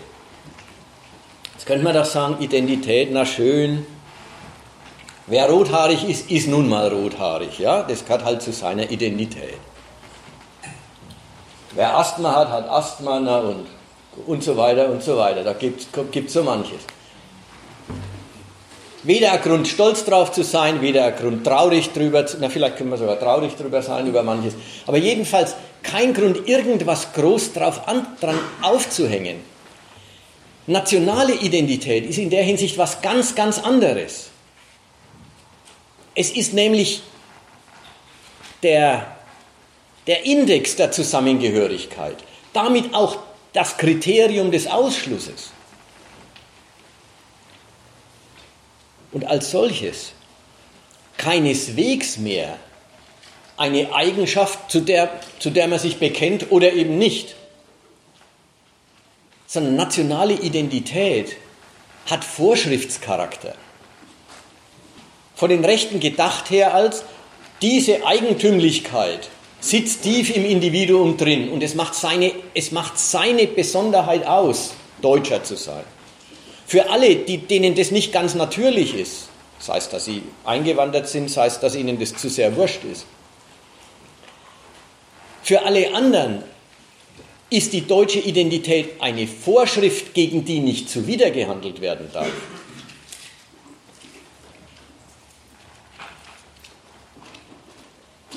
Jetzt 1.55 1.65
könnte 1.65 1.83
man 1.83 1.95
doch 1.95 2.05
sagen, 2.05 2.43
Identität, 2.43 3.09
na 3.11 3.25
schön. 3.25 3.87
Wer 5.27 5.49
rothaarig 5.49 6.07
ist, 6.07 6.31
ist 6.31 6.49
nun 6.49 6.69
mal 6.69 6.89
rothaarig. 6.89 7.59
Ja? 7.59 7.85
Das 7.85 8.05
gehört 8.05 8.27
halt 8.27 8.43
zu 8.43 8.53
seiner 8.53 8.91
Identität. 8.91 9.57
Wer 11.73 11.97
Asthma 11.97 12.35
hat, 12.35 12.51
hat 12.51 12.69
Asthma 12.69 13.19
na 13.19 13.39
und, 13.39 13.67
und 14.27 14.45
so 14.45 14.59
weiter 14.59 14.91
und 14.91 15.03
so 15.03 15.17
weiter. 15.17 15.43
Da 15.43 15.55
gibt 15.55 15.97
es 16.27 16.33
so 16.35 16.43
manches. 16.43 16.83
Weder 19.05 19.33
ein 19.33 19.43
Grund, 19.43 19.69
stolz 19.69 20.05
drauf 20.05 20.33
zu 20.33 20.43
sein, 20.43 20.81
weder 20.81 21.05
ein 21.05 21.17
Grund, 21.17 21.45
traurig 21.45 21.93
drüber, 21.93 22.25
na 22.41 22.49
vielleicht 22.49 22.79
können 22.79 22.91
wir 22.91 22.97
sogar 22.97 23.21
traurig 23.21 23.55
drüber 23.55 23.83
sein, 23.83 24.07
über 24.07 24.23
manches, 24.23 24.55
aber 24.87 24.97
jedenfalls 24.97 25.55
kein 25.83 26.15
Grund, 26.15 26.49
irgendwas 26.49 27.13
groß 27.13 27.53
drauf 27.53 27.87
an, 27.87 28.07
dran 28.21 28.39
aufzuhängen. 28.63 29.37
Nationale 30.67 31.35
Identität 31.35 32.07
ist 32.07 32.17
in 32.17 32.31
der 32.31 32.43
Hinsicht 32.43 32.79
was 32.79 33.03
ganz, 33.03 33.35
ganz 33.35 33.59
anderes. 33.59 34.31
Es 36.15 36.31
ist 36.31 36.55
nämlich 36.55 37.03
der, 38.63 39.07
der 40.07 40.25
Index 40.25 40.77
der 40.77 40.91
Zusammengehörigkeit, 40.91 42.17
damit 42.55 42.95
auch 42.95 43.19
das 43.53 43.77
Kriterium 43.77 44.51
des 44.51 44.67
Ausschlusses. 44.67 45.51
Und 49.15 49.25
als 49.27 49.51
solches 49.51 50.13
keineswegs 51.17 52.19
mehr 52.19 52.59
eine 53.57 53.95
Eigenschaft, 53.95 54.71
zu 54.71 54.81
der, 54.81 55.09
zu 55.39 55.51
der 55.51 55.69
man 55.69 55.79
sich 55.79 55.99
bekennt 55.99 56.51
oder 56.51 56.73
eben 56.73 56.99
nicht, 56.99 57.37
sondern 59.47 59.77
nationale 59.77 60.35
Identität 60.35 61.37
hat 62.07 62.25
Vorschriftscharakter. 62.25 63.55
Von 65.37 65.51
den 65.51 65.65
Rechten 65.65 66.01
gedacht 66.01 66.51
her 66.51 66.75
als 66.75 67.05
diese 67.63 68.05
Eigentümlichkeit 68.05 69.29
sitzt 69.61 70.03
tief 70.03 70.35
im 70.35 70.45
Individuum 70.45 71.17
drin 71.17 71.49
und 71.51 71.63
es 71.63 71.77
macht 71.77 71.95
seine, 71.95 72.33
es 72.55 72.73
macht 72.73 72.99
seine 72.99 73.47
Besonderheit 73.47 74.27
aus, 74.27 74.75
Deutscher 75.01 75.45
zu 75.45 75.57
sein. 75.57 75.85
Für 76.67 76.91
alle, 76.91 77.17
die, 77.17 77.39
denen 77.39 77.75
das 77.75 77.91
nicht 77.91 78.13
ganz 78.13 78.35
natürlich 78.35 78.95
ist, 78.95 79.29
sei 79.59 79.79
es, 79.79 79.89
dass 79.89 80.07
sie 80.07 80.23
eingewandert 80.45 81.09
sind, 81.09 81.31
sei 81.31 81.47
es, 81.47 81.61
dass 81.61 81.75
ihnen 81.75 81.99
das 81.99 82.15
zu 82.15 82.29
sehr 82.29 82.57
wurscht 82.57 82.85
ist. 82.85 83.07
Für 85.43 85.63
alle 85.63 85.95
anderen 85.95 86.43
ist 87.51 87.73
die 87.73 87.83
deutsche 87.83 88.19
Identität 88.19 89.01
eine 89.01 89.27
Vorschrift, 89.27 90.15
gegen 90.15 90.45
die 90.45 90.61
nicht 90.61 90.89
zuwidergehandelt 90.89 91.81
werden 91.81 92.09
darf. 92.13 92.33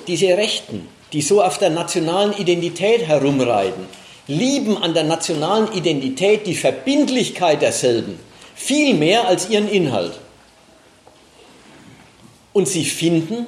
Diese 0.05 0.27
Rechten, 0.37 0.87
die 1.13 1.21
so 1.21 1.41
auf 1.41 1.57
der 1.57 1.69
nationalen 1.69 2.33
Identität 2.33 3.07
herumreiten, 3.07 3.87
lieben 4.27 4.77
an 4.77 4.93
der 4.93 5.03
nationalen 5.03 5.71
Identität 5.71 6.45
die 6.45 6.55
Verbindlichkeit 6.55 7.61
derselben 7.61 8.19
viel 8.55 8.93
mehr 8.93 9.27
als 9.27 9.49
ihren 9.49 9.69
Inhalt. 9.69 10.19
Und 12.53 12.67
sie 12.67 12.85
finden 12.85 13.45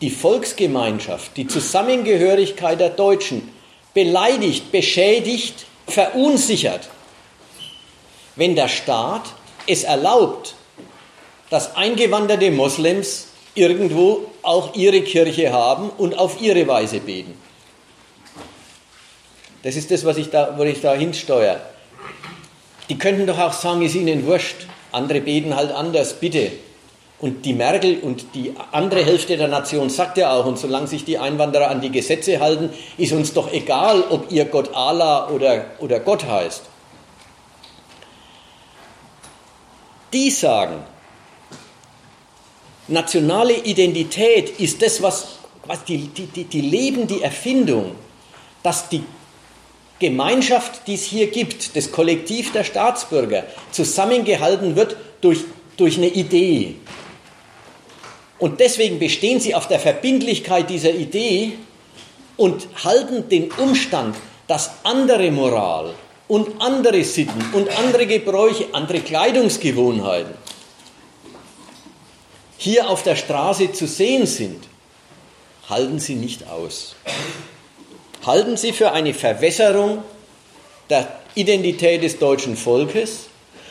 die 0.00 0.10
Volksgemeinschaft, 0.10 1.36
die 1.36 1.46
Zusammengehörigkeit 1.46 2.80
der 2.80 2.90
Deutschen 2.90 3.48
beleidigt, 3.92 4.72
beschädigt, 4.72 5.66
verunsichert, 5.86 6.88
wenn 8.36 8.54
der 8.54 8.68
Staat 8.68 9.34
es 9.66 9.84
erlaubt, 9.84 10.54
dass 11.50 11.76
eingewanderte 11.76 12.50
Moslems 12.50 13.28
irgendwo 13.54 14.30
auch 14.42 14.74
ihre 14.74 15.02
Kirche 15.02 15.52
haben 15.52 15.90
und 15.90 16.18
auf 16.18 16.40
ihre 16.40 16.66
Weise 16.66 17.00
beten. 17.00 17.41
Das 19.62 19.76
ist 19.76 19.90
das, 19.90 20.04
was 20.04 20.16
ich 20.16 20.30
da, 20.30 20.54
wo 20.56 20.64
ich 20.64 20.80
da 20.80 20.94
hinsteuere. 20.94 21.60
Die 22.88 22.98
könnten 22.98 23.26
doch 23.26 23.38
auch 23.38 23.52
sagen, 23.52 23.82
ist 23.82 23.94
ihnen 23.94 24.26
wurscht. 24.26 24.66
Andere 24.90 25.20
beten 25.20 25.54
halt 25.56 25.72
anders, 25.72 26.14
bitte. 26.14 26.52
Und 27.20 27.44
die 27.44 27.54
Merkel 27.54 28.00
und 28.00 28.34
die 28.34 28.52
andere 28.72 29.04
Hälfte 29.04 29.36
der 29.36 29.46
Nation 29.46 29.88
sagt 29.90 30.18
ja 30.18 30.32
auch, 30.32 30.44
und 30.44 30.58
solange 30.58 30.88
sich 30.88 31.04
die 31.04 31.18
Einwanderer 31.18 31.70
an 31.70 31.80
die 31.80 31.90
Gesetze 31.90 32.40
halten, 32.40 32.70
ist 32.98 33.12
uns 33.12 33.32
doch 33.32 33.52
egal, 33.52 34.02
ob 34.10 34.32
ihr 34.32 34.44
Gott 34.46 34.74
Allah 34.74 35.28
oder, 35.28 35.66
oder 35.78 36.00
Gott 36.00 36.24
heißt. 36.24 36.62
Die 40.12 40.30
sagen, 40.30 40.82
nationale 42.88 43.54
Identität 43.54 44.58
ist 44.58 44.82
das, 44.82 45.00
was, 45.00 45.36
was 45.64 45.84
die, 45.84 46.08
die, 46.08 46.44
die 46.44 46.60
leben 46.60 47.06
die 47.06 47.22
Erfindung, 47.22 47.92
dass 48.64 48.88
die 48.88 49.04
Gemeinschaft, 50.02 50.86
die 50.86 50.94
es 50.94 51.04
hier 51.04 51.28
gibt, 51.30 51.76
das 51.76 51.92
Kollektiv 51.92 52.52
der 52.52 52.64
Staatsbürger, 52.64 53.44
zusammengehalten 53.70 54.76
wird 54.76 54.96
durch, 55.22 55.44
durch 55.76 55.96
eine 55.96 56.08
Idee. 56.08 56.74
Und 58.38 58.60
deswegen 58.60 58.98
bestehen 58.98 59.40
sie 59.40 59.54
auf 59.54 59.68
der 59.68 59.78
Verbindlichkeit 59.78 60.68
dieser 60.68 60.92
Idee 60.92 61.52
und 62.36 62.66
halten 62.84 63.28
den 63.28 63.50
Umstand, 63.52 64.16
dass 64.48 64.72
andere 64.82 65.30
Moral 65.30 65.94
und 66.26 66.60
andere 66.60 67.04
Sitten 67.04 67.42
und 67.52 67.68
andere 67.78 68.06
Gebräuche, 68.06 68.66
andere 68.72 69.00
Kleidungsgewohnheiten 69.00 70.34
hier 72.58 72.88
auf 72.88 73.02
der 73.02 73.16
Straße 73.16 73.72
zu 73.72 73.86
sehen 73.86 74.26
sind, 74.26 74.64
halten 75.68 75.98
sie 75.98 76.14
nicht 76.14 76.48
aus 76.48 76.94
halten 78.24 78.56
Sie 78.56 78.72
für 78.72 78.92
eine 78.92 79.14
Verwässerung 79.14 80.02
der 80.90 81.08
Identität 81.34 82.02
des 82.02 82.18
deutschen 82.18 82.56
Volkes 82.56 83.28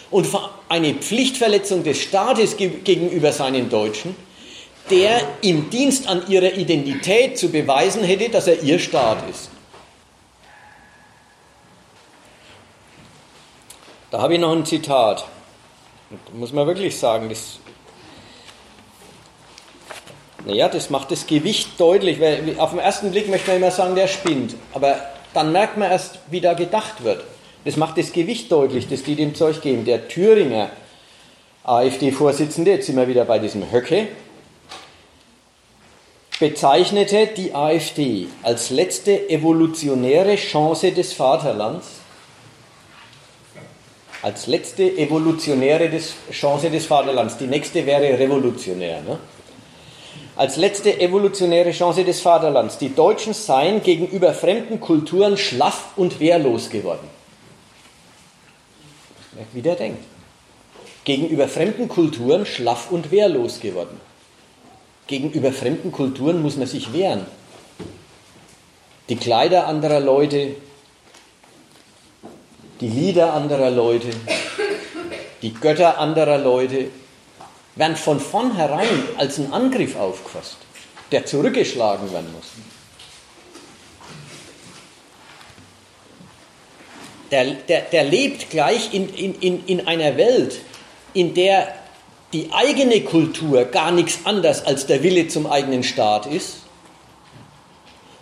und 0.09 0.27
eine 0.67 0.93
Pflichtverletzung 0.95 1.83
des 1.83 2.01
Staates 2.01 2.57
gegenüber 2.57 3.31
seinen 3.31 3.69
Deutschen, 3.69 4.15
der 4.89 5.21
im 5.41 5.69
Dienst 5.69 6.07
an 6.07 6.27
ihrer 6.27 6.53
Identität 6.53 7.37
zu 7.37 7.49
beweisen 7.49 8.03
hätte, 8.03 8.29
dass 8.29 8.47
er 8.47 8.61
ihr 8.61 8.79
Staat 8.79 9.29
ist. 9.29 9.49
Da 14.09 14.21
habe 14.21 14.33
ich 14.33 14.39
noch 14.39 14.51
ein 14.51 14.65
Zitat. 14.65 15.25
Da 16.09 16.17
muss 16.33 16.51
man 16.51 16.67
wirklich 16.67 16.97
sagen, 16.97 17.29
das 17.29 17.59
Naja, 20.45 20.69
das 20.69 20.89
macht 20.89 21.11
das 21.11 21.27
Gewicht 21.27 21.79
deutlich, 21.79 22.19
weil 22.19 22.55
auf 22.57 22.71
den 22.71 22.79
ersten 22.79 23.11
Blick 23.11 23.29
möchte 23.29 23.49
man 23.49 23.57
immer 23.57 23.71
sagen, 23.71 23.95
der 23.95 24.07
spinnt. 24.07 24.55
Aber 24.73 24.95
dann 25.33 25.51
merkt 25.51 25.77
man 25.77 25.91
erst, 25.91 26.19
wie 26.29 26.41
da 26.41 26.53
gedacht 26.53 27.03
wird. 27.03 27.23
Das 27.63 27.77
macht 27.77 27.97
das 27.97 28.11
Gewicht 28.11 28.51
deutlich, 28.51 28.87
das 28.87 29.03
die 29.03 29.15
dem 29.15 29.35
Zeug 29.35 29.61
geben. 29.61 29.85
Der 29.85 30.07
Thüringer 30.07 30.69
AfD-Vorsitzende, 31.63 32.71
jetzt 32.71 32.87
sind 32.87 32.95
wir 32.95 33.07
wieder 33.07 33.25
bei 33.25 33.37
diesem 33.37 33.71
Höcke, 33.71 34.07
bezeichnete 36.39 37.27
die 37.37 37.53
AfD 37.53 38.27
als 38.41 38.71
letzte 38.71 39.29
evolutionäre 39.29 40.35
Chance 40.37 40.91
des 40.91 41.13
Vaterlands, 41.13 41.87
als 44.23 44.47
letzte 44.47 44.97
evolutionäre 44.97 45.91
Chance 46.31 46.71
des 46.71 46.87
Vaterlands. 46.87 47.37
Die 47.37 47.45
nächste 47.45 47.85
wäre 47.85 48.17
revolutionär. 48.17 49.01
Ne? 49.01 49.19
Als 50.41 50.55
letzte 50.55 50.99
evolutionäre 50.99 51.71
Chance 51.71 52.03
des 52.03 52.19
Vaterlands. 52.21 52.77
Die 52.79 52.93
Deutschen 52.95 53.33
seien 53.33 53.83
gegenüber 53.83 54.33
fremden 54.33 54.79
Kulturen 54.79 55.37
schlaff 55.37 55.89
und 55.95 56.19
wehrlos 56.19 56.69
geworden. 56.69 57.07
Wie 59.53 59.61
der 59.61 59.75
denkt. 59.75 60.03
Gegenüber 61.03 61.47
fremden 61.47 61.87
Kulturen 61.87 62.45
schlaff 62.45 62.89
und 62.89 63.11
wehrlos 63.11 63.59
geworden 63.59 63.99
gegenüber 65.11 65.51
fremden 65.51 65.91
Kulturen 65.91 66.41
muss 66.41 66.55
man 66.55 66.67
sich 66.67 66.93
wehren. 66.93 67.25
Die 69.09 69.17
Kleider 69.17 69.67
anderer 69.67 69.99
Leute, 69.99 70.55
die 72.79 72.87
Lieder 72.87 73.33
anderer 73.33 73.69
Leute, 73.69 74.07
die 75.41 75.53
Götter 75.53 75.97
anderer 75.97 76.37
Leute 76.37 76.87
werden 77.75 77.95
von 77.95 78.19
vornherein 78.19 79.03
als 79.17 79.37
ein 79.37 79.51
Angriff 79.53 79.95
aufgefasst, 79.95 80.57
der 81.11 81.25
zurückgeschlagen 81.25 82.11
werden 82.11 82.31
muss. 82.33 82.45
Der, 87.31 87.45
der, 87.45 87.81
der 87.81 88.03
lebt 88.03 88.49
gleich 88.49 88.93
in, 88.93 89.07
in, 89.07 89.65
in 89.65 89.87
einer 89.87 90.17
Welt, 90.17 90.59
in 91.13 91.33
der 91.33 91.75
die 92.33 92.49
eigene 92.51 93.01
Kultur 93.01 93.65
gar 93.65 93.91
nichts 93.91 94.19
anderes 94.25 94.65
als 94.65 94.85
der 94.85 95.03
Wille 95.03 95.27
zum 95.27 95.47
eigenen 95.47 95.83
Staat 95.83 96.25
ist 96.25 96.57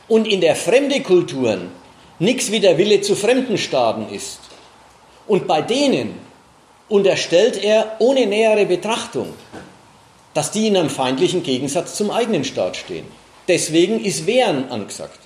und 0.07 0.27
in 0.27 0.41
der 0.41 0.55
fremde 0.55 1.01
Kulturen 1.01 1.71
nichts 2.17 2.51
wie 2.51 2.59
der 2.59 2.77
Wille 2.77 3.01
zu 3.01 3.15
fremden 3.15 3.57
Staaten 3.57 4.13
ist. 4.13 4.39
Und 5.27 5.47
bei 5.47 5.61
denen 5.61 6.15
unterstellt 6.89 7.63
er 7.63 7.95
ohne 7.99 8.25
nähere 8.25 8.65
Betrachtung, 8.65 9.33
dass 10.33 10.51
die 10.51 10.67
in 10.67 10.77
einem 10.77 10.89
feindlichen 10.89 11.43
Gegensatz 11.43 11.95
zum 11.95 12.11
eigenen 12.11 12.43
Staat 12.43 12.75
stehen. 12.75 13.05
Deswegen 13.47 14.03
ist 14.03 14.27
Wehren 14.27 14.69
angesagt. 14.69 15.19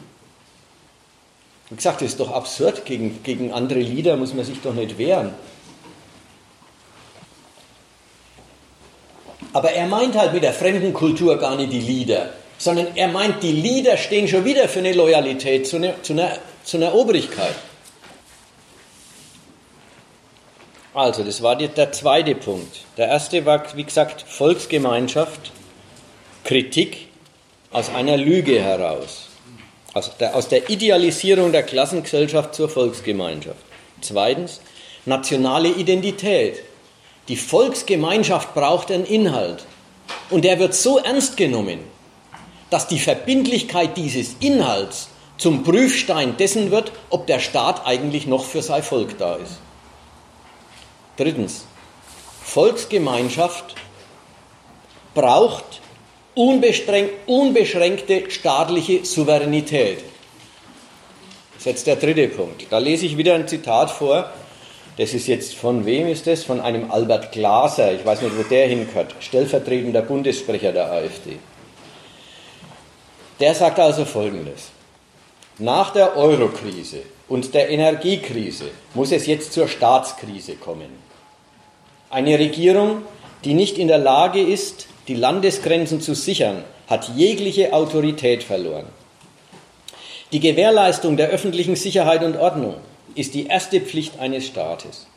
Wie 1.70 1.76
gesagt, 1.76 2.02
das 2.02 2.10
ist 2.10 2.20
doch 2.20 2.32
absurd. 2.32 2.86
Gegen, 2.86 3.24
gegen 3.24 3.52
andere 3.52 3.80
Lieder 3.80 4.16
muss 4.16 4.34
man 4.34 4.46
sich 4.46 4.62
doch 4.62 4.74
nicht 4.74 4.98
wehren. 4.98 5.34
Aber 9.54 9.72
er 9.72 9.88
meint 9.88 10.16
halt 10.18 10.34
mit 10.34 10.44
der 10.44 10.54
fremden 10.54 10.94
Kultur 10.94 11.38
gar 11.38 11.56
nicht 11.56 11.72
die 11.72 11.80
Lieder, 11.80 12.30
sondern 12.58 12.88
er 12.96 13.08
meint, 13.08 13.44
die 13.44 13.52
Lieder 13.52 13.98
stehen 13.98 14.28
schon 14.28 14.46
wieder 14.46 14.68
für 14.68 14.80
eine 14.80 14.94
Loyalität 14.94 15.68
zu 15.68 15.78
einer, 15.78 16.02
zu 16.02 16.14
einer, 16.14 16.38
zu 16.64 16.78
einer 16.78 16.94
Obrigkeit. 16.94 17.56
Also, 20.94 21.24
das 21.24 21.42
war 21.42 21.56
der 21.56 21.92
zweite 21.92 22.36
Punkt. 22.36 22.82
Der 22.98 23.08
erste 23.08 23.46
war, 23.46 23.64
wie 23.76 23.84
gesagt, 23.84 24.24
Volksgemeinschaft, 24.28 25.52
Kritik 26.44 27.08
aus 27.72 27.90
einer 27.90 28.16
Lüge 28.16 28.62
heraus, 28.62 29.30
aus 29.96 30.16
der, 30.18 30.36
aus 30.36 30.50
der 30.50 30.70
Idealisierung 30.70 31.52
der 31.52 31.64
Klassengesellschaft 31.64 32.54
zur 32.54 32.70
Volksgemeinschaft. 32.70 33.58
Zweitens, 34.02 34.62
nationale 35.06 35.70
Identität, 35.70 36.60
die 37.28 37.38
Volksgemeinschaft 37.38 38.54
braucht 38.54 38.92
einen 38.92 39.06
Inhalt. 39.06 39.66
Und 40.30 40.46
der 40.46 40.60
wird 40.60 40.76
so 40.76 41.00
ernst 41.00 41.38
genommen, 41.38 41.80
dass 42.70 42.88
die 42.88 43.00
Verbindlichkeit 43.00 43.98
dieses 43.98 44.36
Inhalts 44.42 45.08
zum 45.38 45.64
Prüfstein 45.64 46.38
dessen 46.38 46.70
wird, 46.70 46.92
ob 47.10 47.26
der 47.26 47.40
Staat 47.40 47.88
eigentlich 47.88 48.28
noch 48.28 48.46
für 48.46 48.62
sein 48.62 48.84
Volk 48.84 49.18
da 49.18 49.36
ist. 49.36 49.60
Drittens, 51.18 51.66
Volksgemeinschaft 52.44 53.76
braucht 55.14 55.82
unbeschränkte 56.36 58.32
staatliche 58.32 59.06
Souveränität. 59.06 60.00
Das 61.54 61.60
ist 61.60 61.66
jetzt 61.66 61.88
der 61.88 61.96
dritte 61.98 62.28
Punkt. 62.28 62.66
Da 62.70 62.80
lese 62.80 63.06
ich 63.06 63.18
wieder 63.18 63.36
ein 63.36 63.48
Zitat 63.48 63.92
vor 63.92 64.32
das 64.98 65.14
ist 65.14 65.28
jetzt, 65.28 65.56
von 65.56 65.86
wem 65.86 66.08
ist 66.08 66.28
das? 66.28 66.44
Von 66.44 66.62
einem 66.62 66.92
Albert 66.92 67.32
Glaser, 67.32 67.94
ich 67.94 68.06
weiß 68.06 68.22
nicht, 68.22 68.38
wo 68.38 68.44
der 68.44 68.68
hingehört, 68.68 69.16
stellvertretender 69.20 70.04
Bundessprecher 70.04 70.72
der 70.72 70.92
AfD. 70.92 71.40
Der 73.40 73.56
sagt 73.56 73.80
also 73.80 74.06
Folgendes. 74.06 74.70
Nach 75.58 75.92
der 75.92 76.16
Eurokrise 76.16 77.02
und 77.28 77.54
der 77.54 77.70
Energiekrise 77.70 78.66
muss 78.94 79.12
es 79.12 79.26
jetzt 79.26 79.54
zur 79.54 79.68
Staatskrise 79.68 80.56
kommen. 80.56 81.03
Eine 82.14 82.38
Regierung, 82.38 83.02
die 83.44 83.56
nicht 83.56 83.80
in 83.80 83.88
der 83.88 83.98
Lage 83.98 84.40
ist, 84.40 84.86
die 85.08 85.16
Landesgrenzen 85.16 86.00
zu 86.00 86.14
sichern, 86.14 86.64
hat 86.86 87.10
jegliche 87.16 87.74
Autorität 87.74 88.44
verloren. 88.44 88.86
Die 90.32 90.40
Gewährleistung 90.40 91.18
der 91.18 91.30
öffentlichen 91.30 91.76
Sicherheit 91.76 92.24
und 92.24 92.38
Ordnung 92.38 92.76
ist 93.16 93.34
die 93.34 93.48
erste 93.48 93.82
Pflicht 93.82 94.20
eines 94.20 94.46
Staates. 94.46 95.08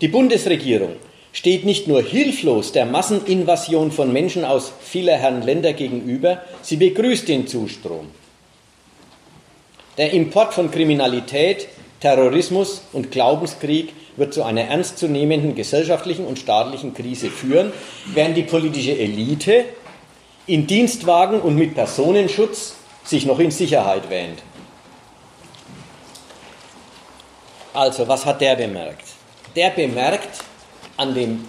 Die 0.00 0.08
Bundesregierung 0.08 0.96
steht 1.34 1.66
nicht 1.66 1.86
nur 1.86 2.02
hilflos 2.02 2.72
der 2.72 2.86
Masseninvasion 2.86 3.92
von 3.92 4.10
Menschen 4.10 4.46
aus 4.46 4.72
vielerlei 4.80 5.44
Länder 5.44 5.74
gegenüber, 5.74 6.40
sie 6.62 6.78
begrüßt 6.78 7.28
den 7.28 7.46
Zustrom. 7.46 8.06
Der 9.98 10.12
Import 10.12 10.54
von 10.54 10.70
Kriminalität, 10.70 11.68
Terrorismus 12.06 12.82
und 12.92 13.10
Glaubenskrieg 13.10 13.92
wird 14.14 14.32
zu 14.32 14.44
einer 14.44 14.60
ernstzunehmenden 14.60 15.56
gesellschaftlichen 15.56 16.24
und 16.24 16.38
staatlichen 16.38 16.94
Krise 16.94 17.30
führen, 17.30 17.72
während 18.14 18.36
die 18.36 18.44
politische 18.44 18.96
Elite 18.96 19.64
in 20.46 20.68
Dienstwagen 20.68 21.40
und 21.40 21.56
mit 21.56 21.74
Personenschutz 21.74 22.76
sich 23.02 23.26
noch 23.26 23.40
in 23.40 23.50
Sicherheit 23.50 24.08
wähnt. 24.08 24.40
Also, 27.74 28.06
was 28.06 28.24
hat 28.24 28.40
der 28.40 28.54
bemerkt? 28.54 29.08
Der 29.56 29.70
bemerkt 29.70 30.44
an 30.96 31.12
dem 31.12 31.44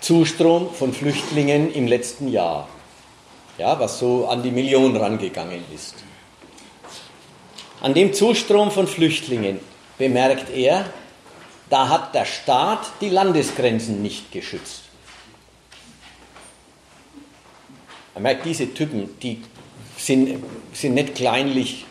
Zustrom 0.00 0.74
von 0.74 0.92
Flüchtlingen 0.92 1.72
im 1.72 1.86
letzten 1.86 2.26
Jahr, 2.26 2.66
ja, 3.56 3.78
was 3.78 4.00
so 4.00 4.26
an 4.26 4.42
die 4.42 4.50
Million 4.50 4.96
rangegangen 4.96 5.62
ist. 5.72 5.94
An 7.86 7.94
dem 7.94 8.12
Zustrom 8.12 8.72
von 8.72 8.88
Flüchtlingen 8.88 9.60
bemerkt 9.96 10.50
er, 10.50 10.86
da 11.70 11.88
hat 11.88 12.16
der 12.16 12.24
Staat 12.24 12.80
die 13.00 13.10
Landesgrenzen 13.10 14.02
nicht 14.02 14.32
geschützt. 14.32 14.82
Er 18.16 18.22
merkt, 18.22 18.44
diese 18.44 18.74
Typen, 18.74 19.16
die 19.22 19.40
sind, 19.96 20.42
sind 20.72 20.94
nicht 20.94 21.14
kleinlich 21.14 21.86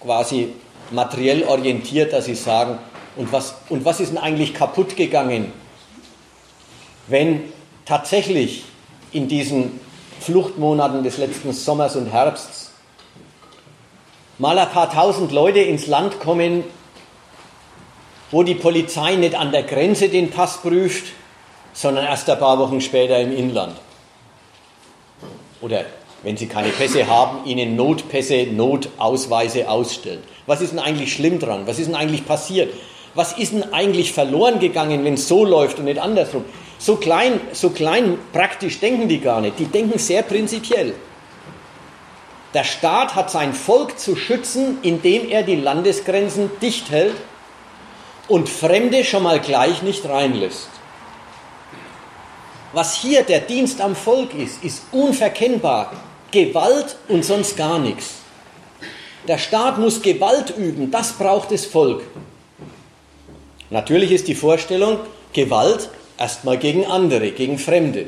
quasi 0.00 0.54
materiell 0.90 1.44
orientiert, 1.44 2.14
dass 2.14 2.24
sie 2.24 2.34
sagen, 2.34 2.78
und 3.16 3.30
was, 3.30 3.56
und 3.68 3.84
was 3.84 4.00
ist 4.00 4.12
denn 4.12 4.18
eigentlich 4.18 4.54
kaputt 4.54 4.96
gegangen, 4.96 5.52
wenn 7.08 7.42
tatsächlich 7.84 8.64
in 9.12 9.28
diesen 9.28 9.80
Fluchtmonaten 10.20 11.04
des 11.04 11.18
letzten 11.18 11.52
Sommers 11.52 11.94
und 11.94 12.10
Herbsts 12.10 12.59
mal 14.40 14.58
ein 14.58 14.70
paar 14.70 14.90
tausend 14.90 15.32
Leute 15.32 15.60
ins 15.60 15.86
Land 15.86 16.18
kommen, 16.18 16.64
wo 18.30 18.42
die 18.42 18.54
Polizei 18.54 19.16
nicht 19.16 19.34
an 19.34 19.52
der 19.52 19.64
Grenze 19.64 20.08
den 20.08 20.30
Pass 20.30 20.62
prüft, 20.62 21.12
sondern 21.74 22.06
erst 22.06 22.28
ein 22.30 22.38
paar 22.38 22.58
Wochen 22.58 22.80
später 22.80 23.20
im 23.20 23.36
Inland. 23.36 23.76
Oder 25.60 25.84
wenn 26.22 26.38
sie 26.38 26.46
keine 26.46 26.70
Pässe 26.70 27.06
haben, 27.06 27.44
ihnen 27.44 27.76
Notpässe, 27.76 28.46
Notausweise 28.46 29.68
ausstellen. 29.68 30.22
Was 30.46 30.62
ist 30.62 30.72
denn 30.72 30.78
eigentlich 30.78 31.12
schlimm 31.12 31.38
dran? 31.38 31.66
Was 31.66 31.78
ist 31.78 31.88
denn 31.88 31.94
eigentlich 31.94 32.26
passiert? 32.26 32.72
Was 33.14 33.36
ist 33.36 33.52
denn 33.52 33.74
eigentlich 33.74 34.12
verloren 34.12 34.58
gegangen, 34.58 35.04
wenn 35.04 35.14
es 35.14 35.28
so 35.28 35.44
läuft 35.44 35.78
und 35.78 35.84
nicht 35.84 36.00
andersrum? 36.00 36.46
So 36.78 36.96
klein, 36.96 37.40
so 37.52 37.70
klein 37.70 38.18
praktisch 38.32 38.80
denken 38.80 39.06
die 39.06 39.20
gar 39.20 39.42
nicht. 39.42 39.58
Die 39.58 39.66
denken 39.66 39.98
sehr 39.98 40.22
prinzipiell. 40.22 40.94
Der 42.52 42.64
Staat 42.64 43.14
hat 43.14 43.30
sein 43.30 43.54
Volk 43.54 43.98
zu 43.98 44.16
schützen, 44.16 44.78
indem 44.82 45.28
er 45.28 45.44
die 45.44 45.56
Landesgrenzen 45.56 46.50
dicht 46.60 46.90
hält 46.90 47.14
und 48.26 48.48
Fremde 48.48 49.04
schon 49.04 49.22
mal 49.22 49.40
gleich 49.40 49.82
nicht 49.82 50.04
reinlässt. 50.08 50.68
Was 52.72 52.94
hier 52.94 53.22
der 53.22 53.40
Dienst 53.40 53.80
am 53.80 53.94
Volk 53.94 54.34
ist, 54.34 54.62
ist 54.64 54.82
unverkennbar 54.92 55.92
Gewalt 56.30 56.96
und 57.08 57.24
sonst 57.24 57.56
gar 57.56 57.78
nichts. 57.78 58.14
Der 59.26 59.38
Staat 59.38 59.78
muss 59.78 60.02
Gewalt 60.02 60.56
üben, 60.56 60.90
das 60.90 61.12
braucht 61.12 61.50
das 61.50 61.66
Volk. 61.66 62.02
Natürlich 63.70 64.12
ist 64.12 64.28
die 64.28 64.34
Vorstellung 64.34 64.98
Gewalt 65.32 65.90
erstmal 66.18 66.58
gegen 66.58 66.86
andere, 66.86 67.30
gegen 67.32 67.58
Fremde. 67.58 68.06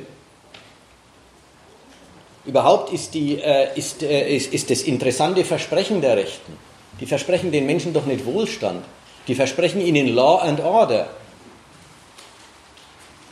Überhaupt 2.44 2.92
ist, 2.92 3.14
die, 3.14 3.40
äh, 3.40 3.68
ist, 3.76 4.02
äh, 4.02 4.34
ist, 4.34 4.52
ist 4.52 4.70
das 4.70 4.82
interessante 4.82 5.44
Versprechen 5.44 6.00
der 6.00 6.16
Rechten. 6.16 6.56
Die 7.00 7.06
versprechen 7.06 7.52
den 7.52 7.66
Menschen 7.66 7.92
doch 7.92 8.04
nicht 8.04 8.24
Wohlstand. 8.26 8.84
Die 9.28 9.34
versprechen 9.34 9.80
ihnen 9.80 10.08
Law 10.08 10.38
and 10.38 10.60
Order. 10.60 11.08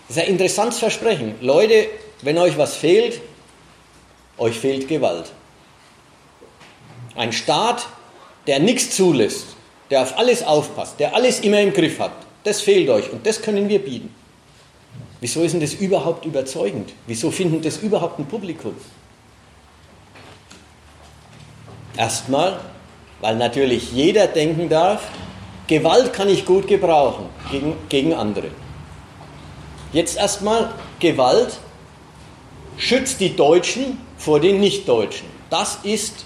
Das 0.06 0.16
ist 0.16 0.22
ein 0.22 0.28
interessantes 0.28 0.78
Versprechen. 0.78 1.34
Leute, 1.40 1.86
wenn 2.22 2.38
euch 2.38 2.56
was 2.56 2.76
fehlt, 2.76 3.20
euch 4.38 4.58
fehlt 4.58 4.88
Gewalt. 4.88 5.32
Ein 7.16 7.32
Staat, 7.32 7.86
der 8.46 8.60
nichts 8.60 8.96
zulässt, 8.96 9.56
der 9.90 10.02
auf 10.02 10.16
alles 10.18 10.44
aufpasst, 10.44 11.00
der 11.00 11.14
alles 11.14 11.40
immer 11.40 11.60
im 11.60 11.72
Griff 11.72 11.98
hat, 11.98 12.12
das 12.44 12.60
fehlt 12.60 12.88
euch 12.88 13.10
und 13.10 13.26
das 13.26 13.42
können 13.42 13.68
wir 13.68 13.80
bieten. 13.80 14.14
Wieso 15.20 15.42
ist 15.42 15.52
denn 15.52 15.60
das 15.60 15.74
überhaupt 15.74 16.24
überzeugend? 16.24 16.92
Wieso 17.06 17.30
finden 17.30 17.60
das 17.60 17.78
überhaupt 17.78 18.18
ein 18.18 18.26
Publikum? 18.26 18.74
Erstmal, 22.00 22.58
weil 23.20 23.36
natürlich 23.36 23.92
jeder 23.92 24.26
denken 24.26 24.70
darf, 24.70 25.02
Gewalt 25.66 26.14
kann 26.14 26.30
ich 26.30 26.46
gut 26.46 26.66
gebrauchen 26.66 27.26
gegen, 27.50 27.74
gegen 27.90 28.14
andere. 28.14 28.46
Jetzt 29.92 30.16
erstmal, 30.16 30.72
Gewalt 30.98 31.58
schützt 32.78 33.20
die 33.20 33.36
Deutschen 33.36 33.98
vor 34.16 34.40
den 34.40 34.60
Nichtdeutschen. 34.60 35.28
Das 35.50 35.80
ist 35.82 36.24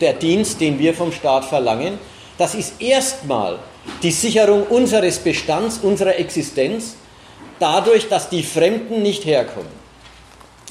der 0.00 0.14
Dienst, 0.14 0.62
den 0.62 0.78
wir 0.78 0.94
vom 0.94 1.12
Staat 1.12 1.44
verlangen. 1.44 1.98
Das 2.38 2.54
ist 2.54 2.80
erstmal 2.80 3.58
die 4.02 4.12
Sicherung 4.12 4.62
unseres 4.62 5.18
Bestands, 5.18 5.80
unserer 5.82 6.18
Existenz, 6.18 6.96
dadurch, 7.58 8.08
dass 8.08 8.30
die 8.30 8.42
Fremden 8.42 9.02
nicht 9.02 9.26
herkommen. 9.26 9.82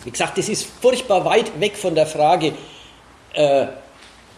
Wie 0.03 0.09
gesagt, 0.09 0.39
das 0.39 0.49
ist 0.49 0.65
furchtbar 0.81 1.25
weit 1.25 1.59
weg 1.59 1.77
von 1.77 1.93
der 1.93 2.07
Frage, 2.07 2.53
äh, 3.33 3.67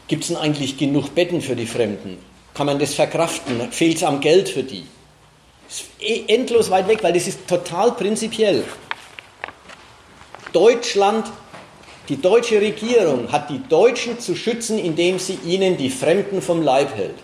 Gibt 0.07 0.23
es 0.23 0.27
denn 0.29 0.37
eigentlich 0.37 0.77
genug 0.77 1.15
Betten 1.15 1.41
für 1.41 1.55
die 1.55 1.65
Fremden? 1.65 2.17
Kann 2.53 2.67
man 2.67 2.79
das 2.79 2.93
verkraften? 2.93 3.71
Fehlt 3.71 3.97
es 3.97 4.03
am 4.03 4.19
Geld 4.19 4.49
für 4.49 4.63
die? 4.63 4.85
Ist 5.69 5.85
eh 5.99 6.25
endlos 6.27 6.69
weit 6.69 6.87
weg, 6.87 6.99
weil 7.01 7.13
das 7.13 7.27
ist 7.27 7.47
total 7.47 7.93
prinzipiell. 7.93 8.63
Deutschland, 10.51 11.31
die 12.09 12.21
deutsche 12.21 12.61
Regierung 12.61 13.31
hat 13.31 13.49
die 13.49 13.61
Deutschen 13.67 14.19
zu 14.19 14.35
schützen, 14.35 14.77
indem 14.77 15.17
sie 15.17 15.39
ihnen 15.45 15.77
die 15.77 15.89
Fremden 15.89 16.41
vom 16.41 16.61
Leib 16.61 16.95
hält. 16.95 17.15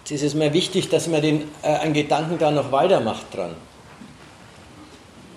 Jetzt 0.00 0.10
ist 0.12 0.22
es 0.22 0.34
mir 0.34 0.52
wichtig, 0.52 0.88
dass 0.88 1.06
man 1.06 1.22
den, 1.22 1.48
äh, 1.62 1.68
einen 1.68 1.92
Gedanken 1.92 2.38
da 2.38 2.50
noch 2.50 2.72
weitermacht 2.72 3.26
dran. 3.32 3.54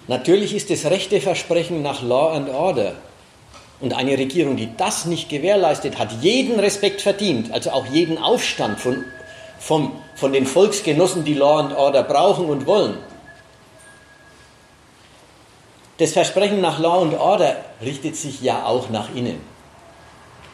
Natürlich 0.08 0.56
ist 0.56 0.70
das 0.70 0.86
rechte 0.86 1.20
Versprechen 1.20 1.82
nach 1.82 2.02
Law 2.02 2.34
and 2.34 2.50
Order 2.50 2.96
und 3.80 3.94
eine 3.94 4.18
Regierung, 4.18 4.56
die 4.56 4.70
das 4.78 5.06
nicht 5.06 5.30
gewährleistet, 5.30 6.00
hat 6.00 6.12
jeden 6.22 6.60
Respekt 6.60 7.02
verdient, 7.02 7.52
also 7.52 7.72
auch 7.72 7.86
jeden 7.88 8.18
Aufstand 8.18 8.80
von, 8.80 9.04
vom, 9.60 9.92
von 10.16 10.32
den 10.34 10.46
Volksgenossen, 10.46 11.26
die 11.26 11.34
Law 11.34 11.60
and 11.60 11.76
Order 11.76 12.04
brauchen 12.04 12.46
und 12.46 12.66
wollen. 12.66 12.98
Das 15.98 16.14
Versprechen 16.14 16.62
nach 16.62 16.80
Law 16.80 17.04
and 17.04 17.18
Order 17.18 17.58
richtet 17.82 18.16
sich 18.16 18.42
ja 18.42 18.66
auch 18.66 18.90
nach 18.90 19.14
innen. 19.16 19.40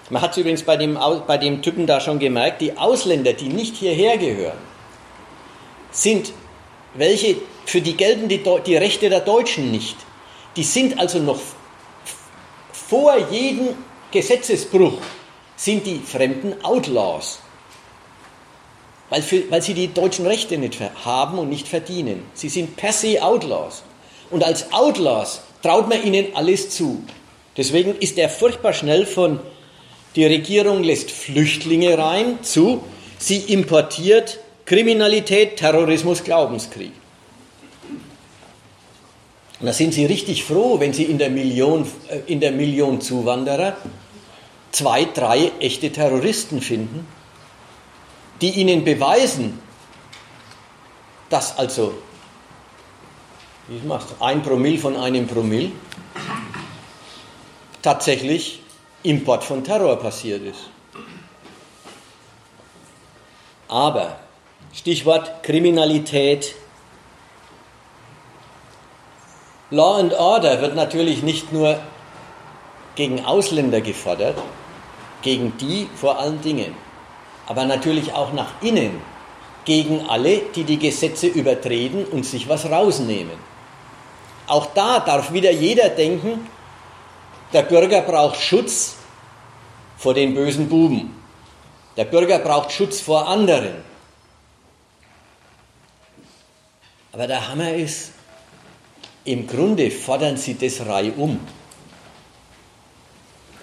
Man 0.10 0.22
hat 0.22 0.32
es 0.32 0.38
übrigens 0.38 0.64
bei 0.64 0.76
dem, 0.78 1.00
bei 1.26 1.38
dem 1.38 1.62
Typen 1.62 1.88
da 1.88 2.02
schon 2.02 2.20
gemerkt, 2.20 2.62
die 2.62 2.78
Ausländer, 2.78 3.34
die 3.34 3.48
nicht 3.48 3.78
hierher 3.78 4.18
gehören, 4.18 4.58
sind 5.92 6.34
welche, 6.96 7.38
für 7.66 7.82
die 7.82 7.96
gelten 7.96 8.28
die, 8.28 8.44
die 8.66 8.76
Rechte 8.76 9.10
der 9.10 9.22
Deutschen 9.22 9.72
nicht. 9.72 9.96
Die 10.58 10.64
sind 10.64 11.00
also 11.00 11.20
noch 11.20 11.40
vor 12.92 13.18
jedem 13.32 13.70
Gesetzesbruch 14.12 14.98
sind 15.56 15.86
die 15.88 16.02
Fremden 16.06 16.62
Outlaws, 16.62 17.40
weil, 19.10 19.22
für, 19.22 19.50
weil 19.50 19.62
sie 19.62 19.74
die 19.74 19.94
deutschen 19.94 20.28
Rechte 20.28 20.58
nicht 20.58 20.78
haben 21.06 21.40
und 21.40 21.48
nicht 21.48 21.70
verdienen. 21.70 22.26
Sie 22.34 22.50
sind 22.50 22.76
per 22.76 22.92
se 22.92 23.24
Outlaws. 23.24 23.84
Und 24.30 24.44
als 24.44 24.74
Outlaws 24.74 25.40
traut 25.64 25.88
man 25.88 26.04
ihnen 26.04 26.36
alles 26.36 26.72
zu. 26.72 27.02
Deswegen 27.56 27.96
ist 27.96 28.18
er 28.18 28.28
furchtbar 28.28 28.74
schnell 28.74 29.06
von, 29.06 29.40
die 30.18 30.26
Regierung 30.26 30.84
lässt 30.84 31.12
Flüchtlinge 31.12 31.98
rein 31.98 32.40
zu, 32.44 32.84
sie 33.18 33.38
importiert 33.38 34.40
Kriminalität, 34.66 35.56
Terrorismus, 35.56 36.26
Glaubenskrieg. 36.26 36.92
Und 39.62 39.68
da 39.68 39.74
sind 39.74 39.94
Sie 39.94 40.06
richtig 40.06 40.44
froh, 40.44 40.80
wenn 40.80 40.92
Sie 40.92 41.04
in 41.04 41.20
der 41.20 41.30
Million, 41.30 41.88
äh, 42.10 42.20
in 42.26 42.40
der 42.40 42.52
Million 42.52 43.00
Zuwanderer 43.00 43.78
zwei, 44.72 45.06
drei 45.06 45.52
echte 45.60 45.92
Terroristen 45.92 46.62
finden, 46.62 47.06
die 48.42 48.50
Ihnen 48.50 48.84
beweisen, 48.84 49.60
dass 51.30 51.58
also 51.60 51.94
wie 53.68 53.88
machst 53.88 54.10
du, 54.10 54.24
ein 54.24 54.42
Promille 54.42 54.80
von 54.80 54.98
einem 54.98 55.28
Promille 55.28 55.72
tatsächlich 57.84 58.62
Import 59.04 59.44
von 59.44 59.64
Terror 59.64 59.96
passiert 59.98 60.44
ist. 60.44 60.70
Aber 63.68 64.20
Stichwort 64.74 65.44
Kriminalität, 65.44 66.56
Law 69.72 70.00
and 70.00 70.14
Order 70.14 70.62
wird 70.62 70.76
natürlich 70.76 71.24
nicht 71.24 71.54
nur 71.54 71.80
gegen 72.96 73.24
Ausländer 73.24 73.80
gefordert, 73.80 74.38
gegen 75.22 75.58
die 75.58 75.88
vor 75.96 76.20
allen 76.20 76.42
Dingen, 76.42 76.76
aber 77.48 77.64
natürlich 77.64 78.14
auch 78.14 78.34
nach 78.34 78.62
innen, 78.62 79.02
gegen 79.64 80.10
alle, 80.10 80.40
die 80.56 80.66
die 80.66 80.78
Gesetze 80.78 81.28
übertreten 81.28 82.04
und 82.04 82.26
sich 82.26 82.50
was 82.50 82.70
rausnehmen. 82.70 83.38
Auch 84.48 84.66
da 84.74 85.00
darf 85.00 85.32
wieder 85.32 85.52
jeder 85.52 85.88
denken, 85.88 86.50
der 87.54 87.62
Bürger 87.62 88.02
braucht 88.02 88.42
Schutz 88.42 88.98
vor 89.98 90.14
den 90.14 90.34
bösen 90.34 90.68
Buben. 90.68 91.16
Der 91.96 92.06
Bürger 92.06 92.40
braucht 92.40 92.74
Schutz 92.74 93.00
vor 93.00 93.26
anderen. 93.28 93.76
Aber 97.14 97.28
der 97.28 97.48
Hammer 97.48 97.74
ist, 97.74 98.12
im 99.26 99.48
Grunde 99.48 99.92
fordern 99.92 100.38
sie 100.38 100.56
das 100.56 100.86
reihum. 100.86 101.40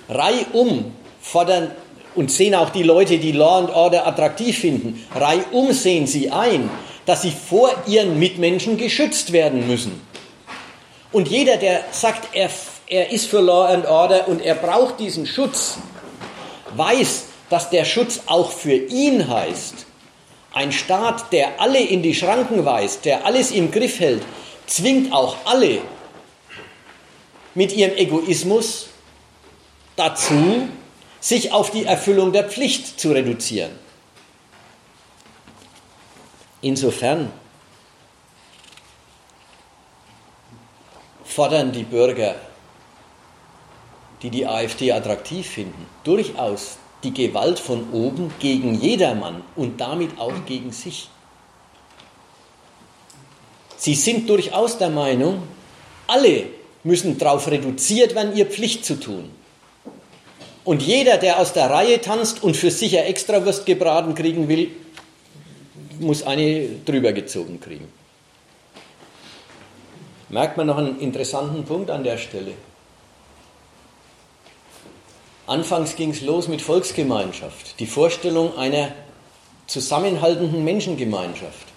Reihum 0.09 0.93
fordern 1.21 1.73
und 2.15 2.31
sehen 2.31 2.55
auch 2.55 2.71
die 2.71 2.83
Leute, 2.83 3.19
die 3.19 3.33
Law 3.33 3.59
and 3.59 3.71
Order 3.71 4.07
attraktiv 4.07 4.59
finden, 4.59 5.05
reihum 5.15 5.73
sehen 5.73 6.07
sie 6.07 6.31
ein, 6.31 6.71
dass 7.07 7.23
sie 7.23 7.31
vor 7.33 7.71
ihren 7.87 8.19
Mitmenschen 8.19 8.77
geschützt 8.77 9.33
werden 9.33 9.67
müssen. 9.67 10.01
Und 11.11 11.29
jeder, 11.29 11.57
der 11.57 11.85
sagt, 11.91 12.35
er, 12.35 12.51
er 12.87 13.11
ist 13.11 13.27
für 13.27 13.41
Law 13.41 13.67
and 13.67 13.87
Order 13.87 14.29
und 14.29 14.43
er 14.43 14.55
braucht 14.55 15.01
diesen 15.01 15.27
Schutz, 15.27 15.79
weiß, 16.77 17.25
dass 17.51 17.71
der 17.71 17.85
Schutz 17.85 18.21
auch 18.27 18.51
für 18.51 18.75
ihn 18.75 19.29
heißt. 19.29 19.87
Ein 20.53 20.73
Staat, 20.73 21.33
der 21.33 21.61
alle 21.61 21.81
in 21.81 22.03
die 22.03 22.15
Schranken 22.15 22.65
weist, 22.65 23.05
der 23.05 23.25
alles 23.25 23.51
im 23.53 23.71
Griff 23.71 24.01
hält, 24.01 24.23
zwingt 24.69 25.13
auch 25.13 25.37
alle 25.45 25.81
mit 27.55 27.73
ihrem 27.73 27.97
Egoismus 27.97 28.89
dazu, 29.97 30.69
sich 31.21 31.53
auf 31.53 31.71
die 31.71 31.85
Erfüllung 31.85 32.33
der 32.33 32.45
Pflicht 32.45 33.01
zu 33.01 33.11
reduzieren. 33.11 33.73
Insofern 36.61 37.33
fordern 41.25 41.73
die 41.73 41.85
Bürger, 41.85 42.37
die 44.23 44.31
die 44.31 44.47
AfD 44.47 44.93
attraktiv 44.93 45.49
finden, 45.49 45.87
durchaus 46.05 46.79
die 47.05 47.15
Gewalt 47.15 47.59
von 47.59 47.93
oben 47.93 48.33
gegen 48.41 48.75
jedermann 48.75 49.43
und 49.55 49.81
damit 49.81 50.19
auch 50.19 50.45
gegen 50.47 50.73
sich. 50.73 51.09
Sie 53.79 53.95
sind 53.95 54.29
durchaus 54.29 54.77
der 54.77 54.91
Meinung, 54.91 55.43
alle 56.07 56.45
müssen 56.83 57.17
darauf 57.17 57.49
reduziert 57.49 58.15
werden, 58.15 58.37
ihr 58.37 58.47
Pflicht 58.47 58.85
zu 58.85 58.99
tun. 58.99 59.31
Und 60.65 60.83
jeder, 60.83 61.17
der 61.17 61.39
aus 61.39 61.53
der 61.53 61.71
Reihe 61.71 62.01
tanzt 62.01 62.43
und 62.43 62.57
für 62.57 62.71
sicher 62.71 63.07
Extrawurst 63.07 63.65
gebraten 63.65 64.15
kriegen 64.15 64.49
will, 64.49 64.71
muss 66.01 66.23
eine 66.23 66.69
drüber 66.85 67.13
gezogen 67.13 67.61
kriegen. 67.61 67.89
merkt 70.29 70.57
man 70.57 70.67
noch 70.67 70.77
einen 70.77 71.01
interessanten 71.01 71.65
Punkt 71.65 71.91
an 71.91 72.05
der 72.05 72.19
Stelle. 72.19 72.53
Anfangs 75.47 75.97
ging 75.97 76.11
es 76.11 76.21
los 76.21 76.49
mit 76.49 76.61
Volksgemeinschaft, 76.61 77.81
die 77.81 77.87
Vorstellung 77.87 78.59
einer 78.59 78.93
zusammenhaltenden 79.67 80.63
Menschengemeinschaft, 80.65 81.68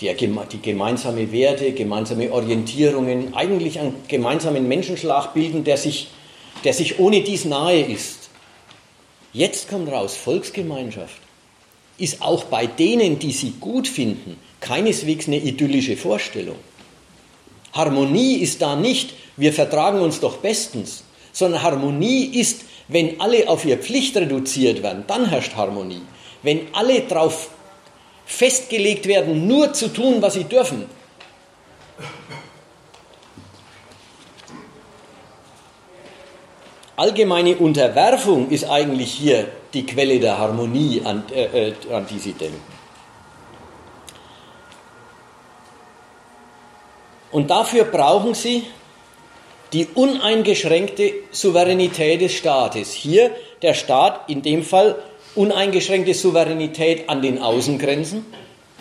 die, 0.00 0.14
die 0.52 0.62
gemeinsame 0.62 1.32
Werte, 1.32 1.72
gemeinsame 1.72 2.32
Orientierungen, 2.32 3.34
eigentlich 3.34 3.80
einen 3.80 3.94
gemeinsamen 4.06 4.68
Menschenschlag 4.68 5.34
bilden, 5.34 5.64
der 5.64 5.76
sich, 5.76 6.08
der 6.64 6.72
sich 6.72 6.98
ohne 6.98 7.22
dies 7.22 7.44
nahe 7.44 7.80
ist. 7.80 8.30
Jetzt 9.32 9.68
kommt 9.68 9.90
raus, 9.90 10.16
Volksgemeinschaft 10.16 11.20
ist 11.98 12.22
auch 12.22 12.44
bei 12.44 12.66
denen, 12.66 13.18
die 13.18 13.32
sie 13.32 13.54
gut 13.60 13.88
finden, 13.88 14.36
keineswegs 14.60 15.26
eine 15.26 15.38
idyllische 15.38 15.96
Vorstellung. 15.96 16.56
Harmonie 17.72 18.36
ist 18.36 18.62
da 18.62 18.76
nicht, 18.76 19.14
wir 19.36 19.52
vertragen 19.52 20.00
uns 20.00 20.20
doch 20.20 20.38
bestens, 20.38 21.04
sondern 21.32 21.62
Harmonie 21.62 22.24
ist, 22.24 22.62
wenn 22.88 23.20
alle 23.20 23.48
auf 23.48 23.64
ihre 23.64 23.78
Pflicht 23.78 24.16
reduziert 24.16 24.82
werden, 24.82 25.04
dann 25.06 25.28
herrscht 25.28 25.54
Harmonie. 25.56 26.00
Wenn 26.42 26.68
alle 26.72 27.00
darauf 27.00 27.50
festgelegt 28.28 29.06
werden, 29.06 29.48
nur 29.48 29.72
zu 29.72 29.88
tun, 29.88 30.20
was 30.20 30.34
sie 30.34 30.44
dürfen, 30.44 30.84
allgemeine 36.98 37.56
Unterwerfung 37.56 38.50
ist 38.50 38.64
eigentlich 38.64 39.12
hier 39.12 39.48
die 39.72 39.86
Quelle 39.86 40.20
der 40.20 40.36
Harmonie, 40.36 41.00
an, 41.04 41.24
äh, 41.34 41.68
äh 41.68 41.74
an 41.92 42.06
die 42.10 42.18
Sie 42.18 42.32
denken. 42.32 42.60
Und 47.30 47.50
dafür 47.50 47.84
brauchen 47.84 48.34
Sie 48.34 48.64
die 49.72 49.86
uneingeschränkte 49.94 51.12
Souveränität 51.30 52.20
des 52.20 52.32
Staates. 52.32 52.92
Hier 52.92 53.30
der 53.62 53.74
Staat, 53.74 54.28
in 54.28 54.42
dem 54.42 54.62
Fall 54.62 54.96
uneingeschränkte 55.38 56.14
Souveränität 56.14 57.08
an 57.08 57.22
den 57.22 57.40
Außengrenzen, 57.40 58.26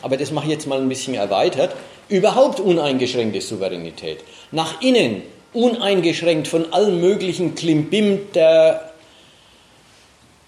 aber 0.02 0.18
das 0.18 0.32
mache 0.32 0.48
ich 0.48 0.52
jetzt 0.52 0.66
mal 0.66 0.80
ein 0.80 0.90
bisschen 0.90 1.14
erweitert, 1.14 1.76
überhaupt 2.10 2.60
uneingeschränkte 2.60 3.42
Souveränität. 3.42 4.24
Nach 4.52 4.82
innen 4.82 5.22
uneingeschränkt 5.54 6.48
von 6.48 6.74
allen 6.74 7.00
möglichen 7.00 7.54
Klimbim 7.54 8.32
der 8.34 8.92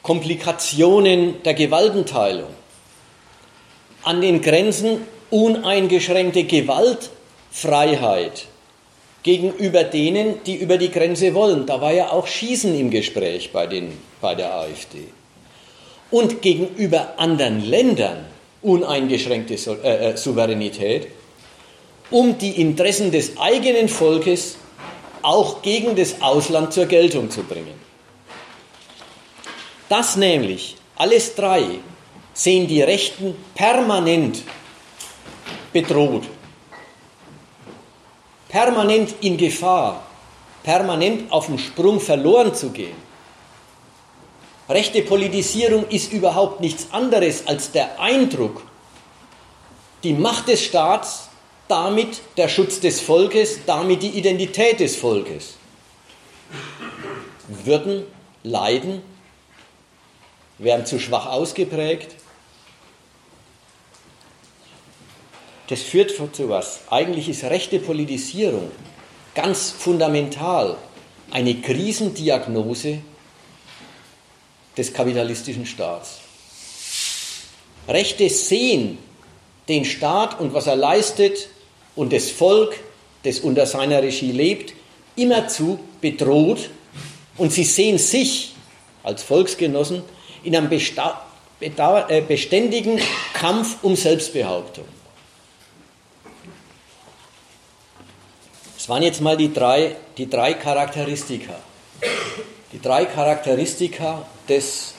Komplikationen 0.02 1.44
der 1.44 1.54
Gewaltenteilung. 1.54 2.50
An 4.02 4.22
den 4.22 4.42
Grenzen 4.42 5.02
uneingeschränkte 5.30 6.44
Gewaltfreiheit 6.44 8.48
gegenüber 9.22 9.84
denen, 9.84 10.44
die 10.46 10.56
über 10.56 10.78
die 10.78 10.90
Grenze 10.90 11.36
wollen. 11.36 11.68
Da 11.68 11.82
war 11.82 11.92
ja 11.92 12.12
auch 12.12 12.26
Schießen 12.26 12.74
im 12.80 12.90
Gespräch 12.90 13.52
bei, 13.52 13.68
den, 13.68 13.92
bei 14.22 14.34
der 14.34 14.56
AfD. 14.56 15.10
Und 16.12 16.42
gegenüber 16.42 17.14
anderen 17.18 17.64
Ländern 17.64 18.26
uneingeschränkte 18.62 19.54
äh, 19.84 20.12
äh, 20.12 20.18
Souveränität, 20.18 21.08
um 22.10 22.38
die 22.38 22.60
Interessen 22.60 23.12
des 23.12 23.38
eigenen 23.38 23.88
Volkes 23.88 24.58
auch 25.22 25.62
gegen 25.62 25.96
das 25.96 26.22
Ausland 26.22 26.74
zur 26.74 26.86
Geltung 26.86 27.30
zu 27.30 27.44
bringen. 27.44 27.80
Das 29.88 30.16
nämlich, 30.16 30.76
alles 30.96 31.36
drei, 31.36 31.64
sehen 32.34 32.68
die 32.68 32.82
Rechten 32.82 33.36
permanent 33.54 34.44
bedroht 35.72 36.24
permanent 38.50 39.14
in 39.22 39.38
Gefahr, 39.38 40.04
permanent 40.64 41.32
auf 41.32 41.46
dem 41.46 41.58
Sprung 41.58 42.02
verloren 42.02 42.54
zu 42.54 42.72
gehen. 42.72 43.09
Rechte 44.70 45.02
Politisierung 45.02 45.88
ist 45.90 46.14
überhaupt 46.14 46.62
nichts 46.62 46.88
anderes 46.92 47.48
als 47.48 47.72
der 47.72 48.00
Eindruck, 48.00 48.62
die 50.04 50.14
Macht 50.14 50.48
des 50.48 50.64
Staats, 50.64 51.30
damit 51.68 52.22
der 52.38 52.48
Schutz 52.48 52.80
des 52.80 53.02
Volkes, 53.02 53.60
damit 53.66 54.04
die 54.04 54.10
Identität 54.10 54.80
des 54.80 54.96
Volkes, 54.96 55.56
würden 57.48 58.06
leiden, 58.44 59.02
wären 60.60 60.86
zu 60.86 61.00
schwach 61.00 61.26
ausgeprägt, 61.26 62.16
Das 65.70 65.84
führt 65.84 66.10
zu 66.36 66.50
was? 66.50 66.80
Eigentlich 66.90 67.30
ist 67.30 67.44
rechte 67.44 67.78
Politisierung 67.78 68.72
ganz 69.36 69.70
fundamental 69.70 70.78
eine 71.30 71.54
Krisendiagnose 71.62 73.02
des 74.80 74.94
kapitalistischen 74.94 75.66
Staats. 75.66 76.20
Rechte 77.88 78.30
sehen 78.30 78.98
den 79.68 79.84
Staat 79.84 80.40
und 80.40 80.54
was 80.54 80.68
er 80.68 80.78
leistet 80.78 81.50
und 81.96 82.14
das 82.14 82.32
Volk, 82.32 82.80
das 83.24 83.42
unter 83.42 83.66
seiner 83.66 84.02
Regie 84.02 84.32
lebt, 84.32 84.74
immerzu 85.18 85.80
bedroht 86.00 86.70
und 87.38 87.52
sie 87.52 87.66
sehen 87.66 87.98
sich 87.98 88.54
als 89.04 89.22
Volksgenossen 89.22 90.02
in 90.44 90.56
einem 90.56 90.72
äh, 90.72 92.22
beständigen 92.22 93.02
Kampf 93.34 93.78
um 93.82 93.98
Selbstbehauptung. 93.98 94.86
Das 98.78 98.88
waren 98.88 99.04
jetzt 99.04 99.20
mal 99.20 99.36
die 99.36 99.54
drei, 99.54 99.98
die 100.18 100.30
drei 100.30 100.54
Charakteristika. 100.54 101.56
Die 102.72 102.80
drei 102.80 103.06
Charakteristika 103.06 104.26
des, 104.48 104.94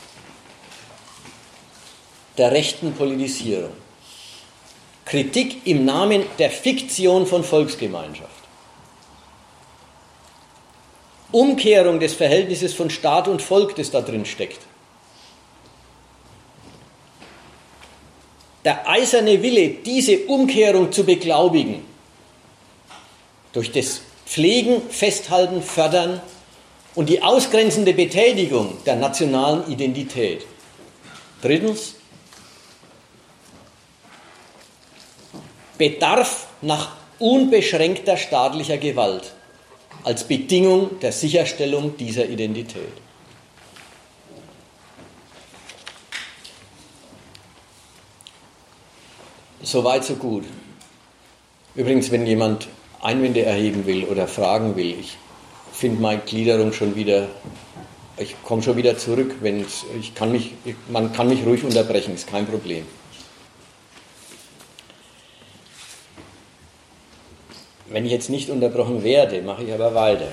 der 2.37 2.51
rechten 2.51 2.93
Politisierung. 2.95 3.73
Kritik 5.05 5.67
im 5.67 5.85
Namen 5.85 6.25
der 6.39 6.51
Fiktion 6.51 7.27
von 7.27 7.45
Volksgemeinschaft. 7.45 8.31
Umkehrung 11.33 12.01
des 12.01 12.15
Verhältnisses 12.15 12.75
von 12.75 12.91
Staat 12.91 13.29
und 13.29 13.41
Volk, 13.41 13.77
das 13.77 13.91
da 13.91 14.01
drin 14.01 14.25
steckt. 14.25 14.61
Der 18.65 18.89
eiserne 18.89 19.43
Wille, 19.43 19.69
diese 19.69 20.27
Umkehrung 20.27 20.93
zu 20.93 21.05
beglaubigen, 21.05 21.85
durch 23.53 23.73
das 23.73 24.03
Pflegen, 24.27 24.83
Festhalten, 24.91 25.63
Fördern 25.63 26.21
und 27.01 27.09
die 27.09 27.23
ausgrenzende 27.23 27.95
Betätigung 27.95 28.77
der 28.85 28.95
nationalen 28.95 29.67
Identität. 29.73 30.45
Drittens, 31.41 31.95
Bedarf 35.79 36.49
nach 36.61 36.95
unbeschränkter 37.19 38.19
staatlicher 38.19 38.77
Gewalt 38.77 39.33
als 40.05 40.25
Bedingung 40.25 41.01
der 41.01 41.13
Sicherstellung 41.13 41.97
dieser 41.97 42.27
Identität. 42.27 42.93
Soweit, 49.63 50.05
so 50.05 50.17
gut. 50.17 50.45
Übrigens, 51.75 52.11
wenn 52.11 52.27
jemand 52.27 52.69
Einwände 53.01 53.41
erheben 53.41 53.87
will 53.87 54.05
oder 54.05 54.29
fragen 54.29 54.77
will. 54.77 55.01
Ich 55.01 55.17
finde 55.81 56.03
meine 56.03 56.21
Gliederung 56.21 56.75
schon 56.75 56.95
wieder, 56.95 57.29
ich 58.19 58.37
komme 58.45 58.63
schon 58.63 58.77
wieder 58.77 58.99
zurück, 58.99 59.37
wenn 59.41 59.65
ich 59.99 60.15
kann 60.15 60.31
mich, 60.31 60.53
man 60.91 61.11
kann 61.15 61.27
mich 61.27 61.47
ruhig 61.47 61.65
unterbrechen, 61.65 62.15
ist 62.15 62.29
kein 62.29 62.47
Problem. 62.47 62.85
Wenn 67.89 68.05
ich 68.05 68.13
jetzt 68.13 68.29
nicht 68.29 68.51
unterbrochen 68.51 69.03
werde, 69.03 69.41
mache 69.41 69.65
ich 69.65 69.73
aber 69.73 69.95
weiter. 69.95 70.29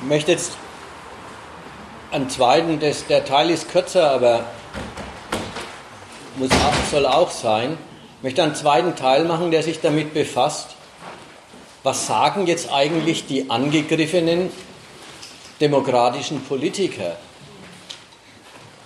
Ich 0.00 0.08
möchte 0.08 0.32
jetzt 0.32 0.52
einen 2.12 2.30
zweiten, 2.30 2.80
das, 2.80 3.06
der 3.06 3.26
Teil 3.26 3.50
ist 3.50 3.70
kürzer, 3.70 4.10
aber 4.10 4.46
muss 6.36 6.48
soll 6.90 7.04
auch 7.04 7.30
sein. 7.30 7.76
Ich 8.18 8.24
möchte 8.24 8.42
einen 8.42 8.56
zweiten 8.56 8.96
Teil 8.96 9.24
machen, 9.26 9.52
der 9.52 9.62
sich 9.62 9.80
damit 9.80 10.12
befasst. 10.12 10.70
Was 11.84 12.08
sagen 12.08 12.48
jetzt 12.48 12.68
eigentlich 12.72 13.26
die 13.26 13.48
angegriffenen 13.48 14.50
demokratischen 15.60 16.42
Politiker 16.42 17.16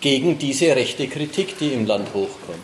gegen 0.02 0.38
diese 0.38 0.76
rechte 0.76 1.08
Kritik, 1.08 1.58
die 1.58 1.72
im 1.72 1.86
Land 1.86 2.08
hochkommt? 2.12 2.58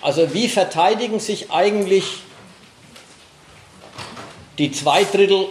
Also 0.00 0.34
wie 0.34 0.48
verteidigen 0.48 1.20
sich 1.20 1.52
eigentlich 1.52 2.04
die 4.58 4.72
zwei 4.72 5.04
Drittel 5.04 5.46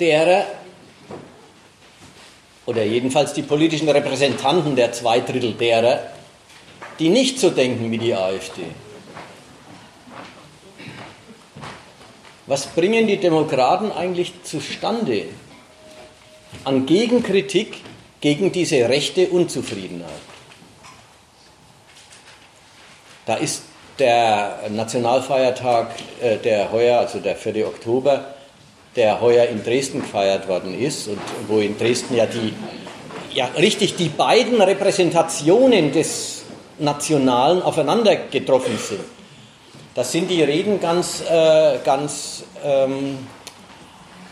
derer, 0.00 0.46
oder 2.64 2.82
jedenfalls 2.82 3.34
die 3.34 3.42
politischen 3.42 3.90
Repräsentanten 3.90 4.74
der 4.74 4.92
zwei 4.92 5.20
Drittel 5.20 5.52
derer, 5.52 6.17
die 6.98 7.08
nicht 7.08 7.38
so 7.38 7.50
denken 7.50 7.90
wie 7.90 7.98
die 7.98 8.14
AfD. 8.14 8.62
Was 12.46 12.66
bringen 12.66 13.06
die 13.06 13.18
Demokraten 13.18 13.92
eigentlich 13.92 14.32
zustande 14.42 15.24
an 16.64 16.86
Gegenkritik 16.86 17.82
gegen 18.20 18.52
diese 18.52 18.88
rechte 18.88 19.28
Unzufriedenheit? 19.28 20.08
Da 23.26 23.34
ist 23.34 23.64
der 23.98 24.60
Nationalfeiertag, 24.70 25.90
äh, 26.22 26.38
der 26.38 26.72
heuer, 26.72 27.00
also 27.00 27.18
der 27.18 27.36
4. 27.36 27.66
Oktober, 27.66 28.34
der 28.96 29.20
heuer 29.20 29.44
in 29.44 29.62
Dresden 29.62 30.00
gefeiert 30.00 30.48
worden 30.48 30.78
ist 30.78 31.08
und 31.08 31.20
wo 31.46 31.58
in 31.58 31.76
Dresden 31.76 32.16
ja 32.16 32.24
die, 32.24 32.54
ja 33.34 33.46
richtig 33.58 33.96
die 33.96 34.08
beiden 34.08 34.62
Repräsentationen 34.62 35.92
des 35.92 36.37
Nationalen 36.78 37.62
aufeinander 37.62 38.16
getroffen 38.16 38.78
sind. 38.78 39.00
Das 39.94 40.12
sind 40.12 40.30
die 40.30 40.42
Reden 40.42 40.80
ganz, 40.80 41.22
äh, 41.28 41.78
ganz 41.84 42.44
ähm, 42.64 43.18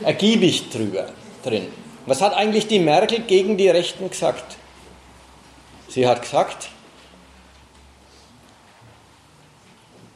ergiebig 0.03 0.71
drüber 0.71 1.09
drin. 1.43 1.67
Was 2.07 2.21
hat 2.21 2.35
eigentlich 2.35 2.69
die 2.69 2.79
Merkel 2.79 3.21
gegen 3.21 3.57
die 3.57 3.69
Rechten 3.69 4.09
gesagt? 4.09 4.57
Sie 5.89 6.07
hat 6.07 6.23
gesagt, 6.23 6.69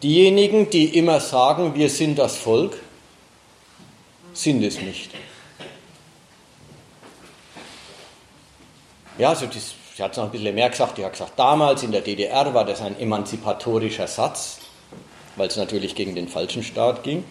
diejenigen, 0.03 0.70
die 0.70 0.97
immer 0.97 1.20
sagen, 1.20 1.74
wir 1.74 1.91
sind 1.91 2.18
das 2.18 2.37
Volk, 2.37 2.76
sind 4.33 4.62
es 4.62 4.81
nicht. 4.81 5.11
Ja, 9.18 9.31
also 9.31 9.47
das, 9.47 9.74
sie 10.01 10.05
hat 10.05 10.12
es 10.12 10.16
noch 10.16 10.24
ein 10.24 10.30
bisschen 10.30 10.55
mehr 10.55 10.70
gesagt. 10.70 10.96
Die 10.96 11.05
hat 11.05 11.12
gesagt, 11.12 11.32
damals 11.36 11.82
in 11.82 11.92
der 11.92 12.01
DDR 12.01 12.55
war 12.55 12.64
das 12.64 12.80
ein 12.80 12.98
emanzipatorischer 12.98 14.07
Satz, 14.07 14.59
weil 15.36 15.48
es 15.48 15.59
natürlich 15.59 15.94
gegen 15.94 16.14
den 16.14 16.26
falschen 16.26 16.62
Staat 16.62 17.03
ging. 17.03 17.22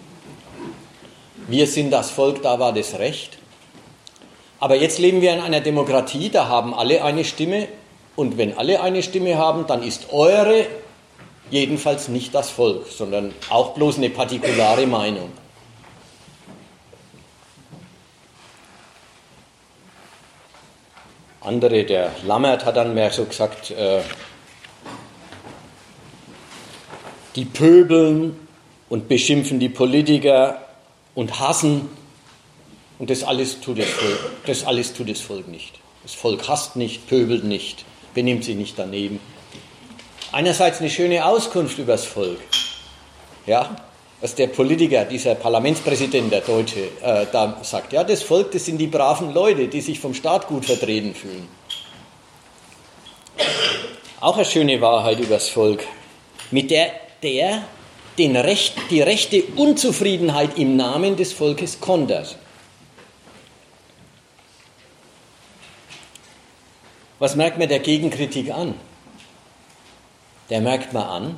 Wir 1.47 1.65
sind 1.65 1.89
das 1.89 2.11
Volk, 2.11 2.43
da 2.43 2.59
war 2.59 2.72
das 2.72 2.99
Recht. 2.99 3.39
Aber 4.59 4.76
jetzt 4.76 4.99
leben 4.99 5.22
wir 5.22 5.34
in 5.34 5.39
einer 5.39 5.61
Demokratie, 5.61 6.30
da 6.30 6.47
haben 6.47 6.76
alle 6.76 7.03
eine 7.03 7.24
Stimme. 7.24 7.70
Und 8.15 8.38
wenn 8.38 8.55
alle 8.55 8.82
eine 8.82 9.01
Stimme 9.01 9.39
haben, 9.39 9.65
dann 9.65 9.82
ist 9.82 10.13
eure 10.13 10.67
jedenfalls 11.49 12.07
nicht 12.07 12.36
das 12.36 12.51
Volk, 12.51 12.86
sondern 12.88 13.34
auch 13.49 13.74
bloß 13.74 13.97
eine 13.97 14.11
partikulare 14.11 14.86
Meinung. 14.86 15.32
Andere, 21.42 21.86
der 21.86 22.12
Lammert 22.26 22.66
hat 22.66 22.76
dann 22.76 22.94
mehr 22.94 23.12
so 23.12 23.26
gesagt, 23.26 23.72
äh, 23.72 24.02
die 27.36 27.46
pöbeln 27.46 28.38
und 28.90 29.08
beschimpfen 29.08 29.60
die 29.60 29.70
Politiker 29.70 30.62
und 31.16 31.40
hassen. 31.40 31.90
Und 32.98 33.10
das 33.10 33.24
alles, 33.24 33.62
tut 33.62 33.80
das, 33.80 33.88
Volk, 33.88 34.20
das 34.46 34.66
alles 34.66 34.94
tut 34.94 35.10
das 35.10 35.22
Volk 35.22 35.48
nicht. 35.48 35.80
Das 36.04 36.14
Volk 36.14 36.48
hasst 36.50 36.76
nicht, 36.76 37.08
pöbelt 37.08 37.46
nicht, 37.46 37.86
benimmt 38.14 38.44
sich 38.44 38.58
nicht 38.58 38.78
daneben. 38.78 39.20
Einerseits 40.34 40.80
eine 40.80 40.90
schöne 40.90 41.26
Auskunft 41.26 41.78
über 41.80 41.94
das 41.94 42.06
Volk. 42.06 42.40
Ja, 43.46 43.76
was 44.22 44.36
der 44.36 44.47
Politiker, 44.47 45.05
dieser 45.05 45.36
Parlamentspräsident, 45.36 46.32
der 46.32 46.41
Deutsche, 46.41 46.89
äh, 47.01 47.26
da 47.32 47.57
sagt. 47.61 47.93
Ja, 47.93 48.03
das 48.03 48.22
Volk, 48.22 48.51
das 48.51 48.65
sind 48.65 48.78
die 48.78 48.88
braven 48.88 49.34
Leute, 49.34 49.67
die 49.67 49.82
sich 49.82 49.99
vom 49.99 50.13
Staat 50.13 50.47
gut 50.47 50.65
vertreten 50.65 51.15
fühlen. 51.15 51.47
Auch 54.20 54.36
eine 54.36 54.45
schöne 54.45 54.82
Wahrheit 54.82 55.20
über 55.20 55.36
das 55.36 55.47
Volk, 55.47 55.86
mit 56.51 56.72
der 56.72 56.91
der 57.24 57.63
den 58.17 58.36
Recht, 58.36 58.76
die 58.89 59.01
rechte 59.01 59.43
Unzufriedenheit 59.55 60.57
im 60.57 60.76
Namen 60.76 61.15
des 61.15 61.32
Volkes 61.32 61.80
kontert. 61.80 62.38
Was 67.20 67.36
merkt 67.36 67.57
man 67.57 67.70
der 67.70 67.80
Gegenkritik 67.80 68.51
an? 68.51 68.76
Der 70.49 70.61
merkt 70.61 70.93
man 70.93 71.03
an, 71.03 71.38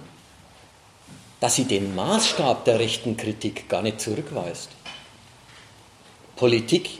dass 1.41 1.55
sie 1.55 1.65
den 1.65 1.95
Maßstab 1.95 2.65
der 2.65 2.79
rechten 2.79 3.17
Kritik 3.17 3.67
gar 3.67 3.81
nicht 3.81 3.99
zurückweist. 3.99 4.69
Politik 6.35 6.99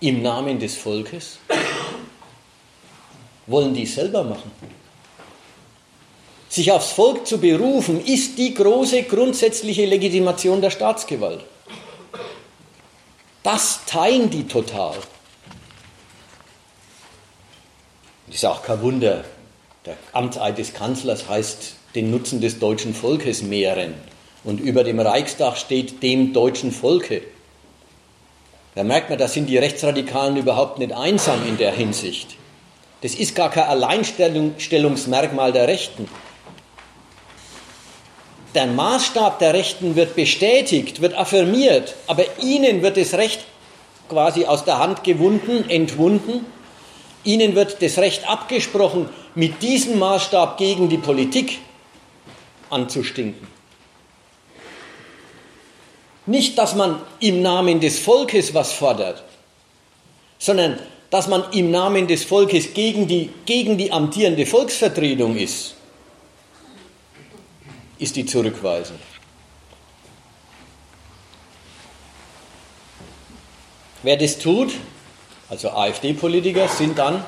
im 0.00 0.22
Namen 0.22 0.58
des 0.58 0.76
Volkes 0.76 1.38
wollen 3.46 3.74
die 3.74 3.86
selber 3.86 4.24
machen. 4.24 4.50
Sich 6.48 6.72
aufs 6.72 6.92
Volk 6.92 7.26
zu 7.26 7.38
berufen, 7.38 8.02
ist 8.02 8.38
die 8.38 8.54
große 8.54 9.02
grundsätzliche 9.02 9.84
Legitimation 9.84 10.62
der 10.62 10.70
Staatsgewalt. 10.70 11.44
Das 13.42 13.80
teilen 13.84 14.30
die 14.30 14.48
total. 14.48 14.96
Das 18.26 18.36
ist 18.36 18.44
auch 18.46 18.62
kein 18.62 18.80
Wunder. 18.80 19.24
Der 19.84 19.98
Amtseid 20.12 20.56
des 20.56 20.72
Kanzlers 20.72 21.28
heißt 21.28 21.74
den 21.94 22.10
Nutzen 22.10 22.40
des 22.40 22.58
deutschen 22.58 22.94
Volkes 22.94 23.42
mehren. 23.42 23.94
Und 24.42 24.60
über 24.60 24.84
dem 24.84 25.00
Reichstag 25.00 25.56
steht 25.56 26.02
dem 26.02 26.32
deutschen 26.32 26.70
Volke. 26.70 27.22
Da 28.74 28.82
merkt 28.84 29.10
man, 29.10 29.18
da 29.18 29.28
sind 29.28 29.48
die 29.48 29.58
Rechtsradikalen 29.58 30.36
überhaupt 30.36 30.78
nicht 30.78 30.92
einsam 30.92 31.46
in 31.46 31.56
der 31.56 31.72
Hinsicht. 31.72 32.36
Das 33.02 33.14
ist 33.14 33.34
gar 33.34 33.50
kein 33.50 33.64
Alleinstellungsmerkmal 33.64 35.52
der 35.52 35.68
Rechten 35.68 36.08
der 38.54 38.66
Maßstab 38.66 39.38
der 39.38 39.54
Rechten 39.54 39.96
wird 39.96 40.14
bestätigt, 40.14 41.00
wird 41.00 41.14
affirmiert, 41.14 41.94
aber 42.06 42.24
ihnen 42.40 42.82
wird 42.82 42.96
das 42.96 43.14
Recht 43.14 43.40
quasi 44.08 44.44
aus 44.44 44.64
der 44.64 44.78
Hand 44.78 45.02
gewunden, 45.02 45.68
entwunden. 45.68 46.46
Ihnen 47.24 47.54
wird 47.54 47.82
das 47.82 47.98
Recht 47.98 48.28
abgesprochen, 48.28 49.08
mit 49.34 49.62
diesem 49.62 49.98
Maßstab 49.98 50.58
gegen 50.58 50.88
die 50.88 50.98
Politik 50.98 51.58
anzustinken. 52.70 53.46
Nicht, 56.26 56.56
dass 56.56 56.74
man 56.74 57.00
im 57.20 57.42
Namen 57.42 57.80
des 57.80 57.98
Volkes 57.98 58.54
was 58.54 58.72
fordert, 58.72 59.22
sondern 60.38 60.78
dass 61.10 61.28
man 61.28 61.44
im 61.52 61.70
Namen 61.70 62.06
des 62.06 62.24
Volkes 62.24 62.72
gegen 62.74 63.06
die, 63.06 63.30
gegen 63.44 63.76
die 63.76 63.92
amtierende 63.92 64.46
Volksvertretung 64.46 65.36
ist 65.36 65.74
ist 67.98 68.16
die 68.16 68.26
Zurückweisung. 68.26 68.98
Wer 74.02 74.16
das 74.18 74.38
tut, 74.38 74.74
also 75.48 75.70
AfD-Politiker, 75.70 76.68
sind 76.68 76.98
dann 76.98 77.24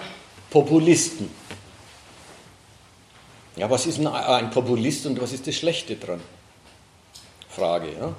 Populisten. 0.50 1.30
Ja, 3.56 3.70
was 3.70 3.86
ist 3.86 3.98
ein 4.04 4.50
Populist 4.50 5.06
und 5.06 5.20
was 5.20 5.32
ist 5.32 5.46
das 5.46 5.54
Schlechte 5.56 5.96
dran? 5.96 6.20
Frage. 7.48 7.88
Ja? 7.98 8.14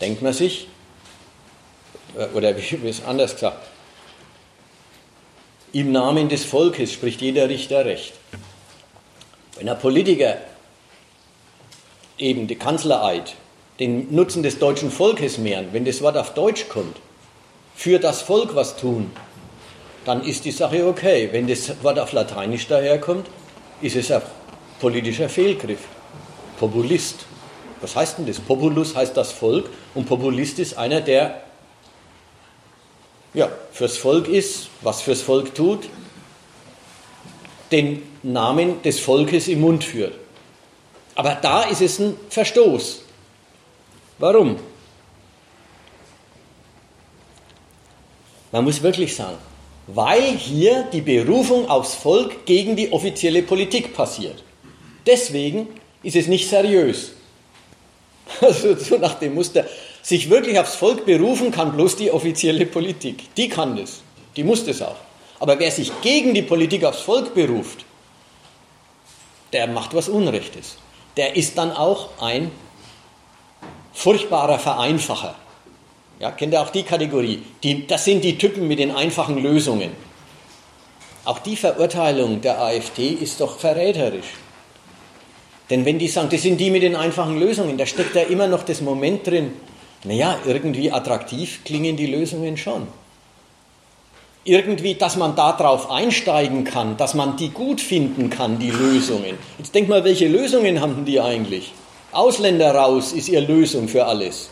Denkt 0.00 0.22
man 0.22 0.32
sich, 0.32 0.66
äh, 2.16 2.26
oder 2.34 2.54
wie 2.82 2.88
es 2.88 3.04
anders 3.04 3.34
gesagt, 3.34 3.68
im 5.72 5.92
Namen 5.92 6.28
des 6.28 6.44
Volkes 6.44 6.92
spricht 6.92 7.20
jeder 7.20 7.48
Richter 7.48 7.84
Recht. 7.84 8.14
Wenn 9.56 9.68
ein 9.68 9.78
Politiker 9.78 10.38
eben 12.18 12.46
die 12.46 12.56
Kanzlereid, 12.56 13.34
den 13.78 14.14
Nutzen 14.14 14.42
des 14.42 14.58
deutschen 14.58 14.90
Volkes 14.90 15.38
mehren, 15.38 15.68
wenn 15.72 15.84
das 15.84 16.00
Wort 16.02 16.16
auf 16.16 16.34
Deutsch 16.34 16.68
kommt, 16.68 16.96
für 17.74 17.98
das 17.98 18.22
Volk 18.22 18.54
was 18.54 18.76
tun, 18.76 19.10
dann 20.06 20.22
ist 20.22 20.44
die 20.44 20.50
Sache 20.50 20.86
okay. 20.86 21.28
Wenn 21.30 21.46
das 21.46 21.82
Wort 21.82 21.98
auf 21.98 22.12
Lateinisch 22.12 22.66
daherkommt, 22.68 23.26
ist 23.82 23.96
es 23.96 24.10
ein 24.10 24.22
politischer 24.80 25.28
Fehlgriff. 25.28 25.80
Populist. 26.58 27.26
Was 27.80 27.94
heißt 27.94 28.18
denn 28.18 28.26
das? 28.26 28.40
Populus 28.40 28.94
heißt 28.94 29.16
das 29.16 29.32
Volk 29.32 29.68
und 29.94 30.06
Populist 30.06 30.58
ist 30.58 30.76
einer, 30.78 31.00
der 31.00 31.42
ja, 33.34 33.50
fürs 33.70 33.98
Volk 33.98 34.28
ist, 34.28 34.68
was 34.80 35.02
fürs 35.02 35.20
Volk 35.20 35.54
tut, 35.54 35.88
den 37.70 38.02
Namen 38.22 38.80
des 38.82 38.98
Volkes 38.98 39.48
im 39.48 39.60
Mund 39.60 39.84
führt. 39.84 40.14
Aber 41.14 41.34
da 41.34 41.62
ist 41.64 41.82
es 41.82 41.98
ein 41.98 42.16
Verstoß. 42.30 43.02
Warum? 44.18 44.56
Man 48.52 48.64
muss 48.64 48.82
wirklich 48.82 49.14
sagen, 49.14 49.36
weil 49.86 50.36
hier 50.36 50.84
die 50.92 51.02
Berufung 51.02 51.68
aufs 51.68 51.94
Volk 51.94 52.46
gegen 52.46 52.74
die 52.74 52.90
offizielle 52.90 53.42
Politik 53.42 53.92
passiert. 53.92 54.42
Deswegen 55.06 55.68
ist 56.02 56.16
es 56.16 56.26
nicht 56.26 56.48
seriös. 56.48 57.12
Also 58.40 58.74
so 58.76 58.98
nach 58.98 59.14
dem 59.14 59.34
Muster, 59.34 59.66
sich 60.02 60.28
wirklich 60.28 60.58
aufs 60.58 60.74
Volk 60.74 61.06
berufen 61.06 61.50
kann 61.52 61.72
bloß 61.72 61.96
die 61.96 62.10
offizielle 62.10 62.66
Politik. 62.66 63.34
Die 63.36 63.48
kann 63.48 63.76
das, 63.76 64.02
die 64.34 64.44
muss 64.44 64.64
das 64.64 64.82
auch. 64.82 64.96
Aber 65.38 65.58
wer 65.58 65.70
sich 65.70 65.92
gegen 66.00 66.34
die 66.34 66.42
Politik 66.42 66.84
aufs 66.84 67.02
Volk 67.02 67.34
beruft, 67.34 67.84
der 69.52 69.66
macht 69.68 69.94
was 69.94 70.08
Unrechtes. 70.08 70.76
Der 71.16 71.36
ist 71.36 71.56
dann 71.56 71.72
auch 71.72 72.10
ein 72.20 72.50
furchtbarer 73.92 74.58
Vereinfacher. 74.58 75.34
Ja, 76.18 76.30
kennt 76.30 76.52
ihr 76.52 76.60
auch 76.60 76.70
die 76.70 76.82
Kategorie? 76.82 77.42
Die, 77.62 77.86
das 77.86 78.04
sind 78.04 78.22
die 78.22 78.38
Typen 78.38 78.68
mit 78.68 78.78
den 78.78 78.90
einfachen 78.90 79.38
Lösungen. 79.38 79.92
Auch 81.24 81.38
die 81.40 81.56
Verurteilung 81.56 82.40
der 82.40 82.60
AfD 82.60 83.08
ist 83.08 83.40
doch 83.40 83.58
verräterisch. 83.58 84.34
Denn 85.70 85.84
wenn 85.84 85.98
die 85.98 86.08
sagen, 86.08 86.28
das 86.30 86.42
sind 86.42 86.58
die 86.58 86.70
mit 86.70 86.82
den 86.82 86.94
einfachen 86.94 87.40
Lösungen, 87.40 87.76
da 87.76 87.86
steckt 87.86 88.14
ja 88.14 88.22
immer 88.22 88.46
noch 88.46 88.62
das 88.62 88.80
Moment 88.80 89.26
drin, 89.26 89.52
naja, 90.04 90.38
irgendwie 90.46 90.92
attraktiv 90.92 91.64
klingen 91.64 91.96
die 91.96 92.06
Lösungen 92.06 92.56
schon. 92.56 92.86
Irgendwie, 94.44 94.94
dass 94.94 95.16
man 95.16 95.34
darauf 95.34 95.90
einsteigen 95.90 96.62
kann, 96.62 96.96
dass 96.96 97.14
man 97.14 97.36
die 97.36 97.48
gut 97.48 97.80
finden 97.80 98.30
kann, 98.30 98.60
die 98.60 98.70
Lösungen. 98.70 99.36
Jetzt 99.58 99.74
denk 99.74 99.88
mal, 99.88 100.04
welche 100.04 100.28
Lösungen 100.28 100.80
haben 100.80 101.04
die 101.04 101.20
eigentlich? 101.20 101.72
Ausländer 102.12 102.72
raus 102.72 103.12
ist 103.12 103.28
ihre 103.28 103.44
Lösung 103.44 103.88
für 103.88 104.06
alles. 104.06 104.50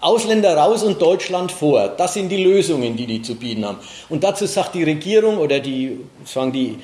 Ausländer 0.00 0.56
raus 0.56 0.84
und 0.84 1.02
Deutschland 1.02 1.50
vor. 1.50 1.88
Das 1.88 2.14
sind 2.14 2.28
die 2.28 2.44
Lösungen, 2.44 2.94
die 2.94 3.06
die 3.06 3.22
zu 3.22 3.34
bieten 3.34 3.64
haben. 3.64 3.78
Und 4.08 4.22
dazu 4.22 4.46
sagt 4.46 4.76
die 4.76 4.84
Regierung 4.84 5.38
oder 5.38 5.58
die, 5.58 5.98
sagen 6.24 6.52
die 6.52 6.78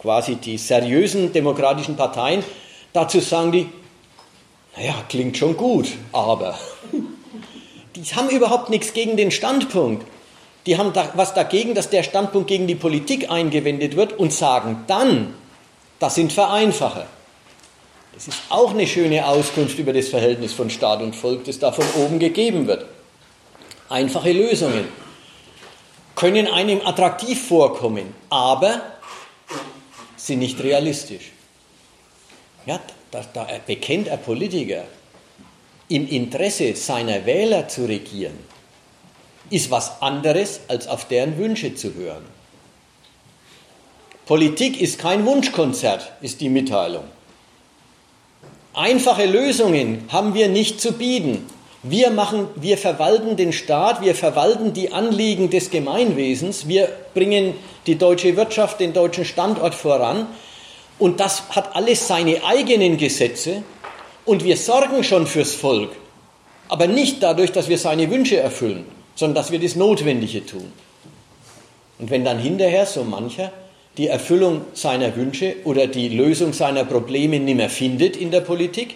quasi 0.00 0.36
die 0.36 0.56
seriösen 0.56 1.32
demokratischen 1.32 1.96
Parteien, 1.96 2.42
dazu 2.92 3.20
sagen 3.20 3.52
die, 3.52 3.68
naja, 4.76 4.94
klingt 5.08 5.36
schon 5.36 5.56
gut, 5.56 5.88
aber 6.12 6.58
die 7.96 8.04
haben 8.14 8.30
überhaupt 8.30 8.70
nichts 8.70 8.92
gegen 8.92 9.16
den 9.16 9.30
Standpunkt. 9.30 10.06
Die 10.66 10.78
haben 10.78 10.92
da 10.92 11.10
was 11.14 11.34
dagegen, 11.34 11.74
dass 11.74 11.90
der 11.90 12.04
Standpunkt 12.04 12.48
gegen 12.48 12.66
die 12.66 12.76
Politik 12.76 13.30
eingewendet 13.30 13.96
wird 13.96 14.12
und 14.12 14.32
sagen 14.32 14.84
dann, 14.86 15.34
das 15.98 16.14
sind 16.14 16.32
Vereinfacher. 16.32 17.06
Das 18.14 18.28
ist 18.28 18.38
auch 18.50 18.70
eine 18.70 18.86
schöne 18.86 19.26
Auskunft 19.26 19.78
über 19.78 19.92
das 19.92 20.08
Verhältnis 20.08 20.52
von 20.52 20.70
Staat 20.70 21.02
und 21.02 21.16
Volk, 21.16 21.44
das 21.44 21.58
da 21.58 21.72
von 21.72 21.84
oben 21.96 22.18
gegeben 22.18 22.66
wird. 22.66 22.86
Einfache 23.88 24.32
Lösungen 24.32 24.86
können 26.14 26.46
einem 26.46 26.80
attraktiv 26.84 27.48
vorkommen, 27.48 28.14
aber 28.30 28.80
sind 30.16 30.38
nicht 30.38 30.62
realistisch. 30.62 31.31
Ja, 32.66 32.80
da, 33.10 33.24
da 33.32 33.46
bekennt 33.66 34.08
ein 34.08 34.22
Politiker, 34.22 34.84
im 35.88 36.08
Interesse 36.08 36.74
seiner 36.74 37.26
Wähler 37.26 37.68
zu 37.68 37.84
regieren, 37.84 38.38
ist 39.50 39.70
was 39.70 40.00
anderes, 40.00 40.60
als 40.68 40.88
auf 40.88 41.06
deren 41.06 41.36
Wünsche 41.38 41.74
zu 41.74 41.94
hören. 41.94 42.24
Politik 44.24 44.80
ist 44.80 44.98
kein 44.98 45.26
Wunschkonzert, 45.26 46.12
ist 46.22 46.40
die 46.40 46.48
Mitteilung. 46.48 47.04
Einfache 48.72 49.26
Lösungen 49.26 50.04
haben 50.08 50.32
wir 50.32 50.48
nicht 50.48 50.80
zu 50.80 50.92
bieten. 50.92 51.46
Wir, 51.82 52.10
machen, 52.10 52.46
wir 52.54 52.78
verwalten 52.78 53.36
den 53.36 53.52
Staat, 53.52 54.00
wir 54.00 54.14
verwalten 54.14 54.72
die 54.72 54.92
Anliegen 54.92 55.50
des 55.50 55.70
Gemeinwesens, 55.70 56.68
wir 56.68 56.88
bringen 57.12 57.54
die 57.86 57.98
deutsche 57.98 58.36
Wirtschaft, 58.36 58.78
den 58.78 58.92
deutschen 58.92 59.24
Standort 59.24 59.74
voran. 59.74 60.28
Und 61.02 61.18
das 61.18 61.48
hat 61.48 61.74
alles 61.74 62.06
seine 62.06 62.44
eigenen 62.44 62.96
Gesetze. 62.96 63.64
Und 64.24 64.44
wir 64.44 64.56
sorgen 64.56 65.02
schon 65.02 65.26
fürs 65.26 65.52
Volk, 65.52 65.90
aber 66.68 66.86
nicht 66.86 67.20
dadurch, 67.24 67.50
dass 67.50 67.68
wir 67.68 67.76
seine 67.76 68.08
Wünsche 68.08 68.36
erfüllen, 68.36 68.86
sondern 69.16 69.34
dass 69.34 69.50
wir 69.50 69.58
das 69.58 69.74
Notwendige 69.74 70.46
tun. 70.46 70.72
Und 71.98 72.10
wenn 72.10 72.24
dann 72.24 72.38
hinterher 72.38 72.86
so 72.86 73.02
mancher 73.02 73.50
die 73.96 74.06
Erfüllung 74.06 74.60
seiner 74.74 75.16
Wünsche 75.16 75.56
oder 75.64 75.88
die 75.88 76.08
Lösung 76.08 76.52
seiner 76.52 76.84
Probleme 76.84 77.40
nicht 77.40 77.56
mehr 77.56 77.68
findet 77.68 78.16
in 78.16 78.30
der 78.30 78.42
Politik, 78.42 78.94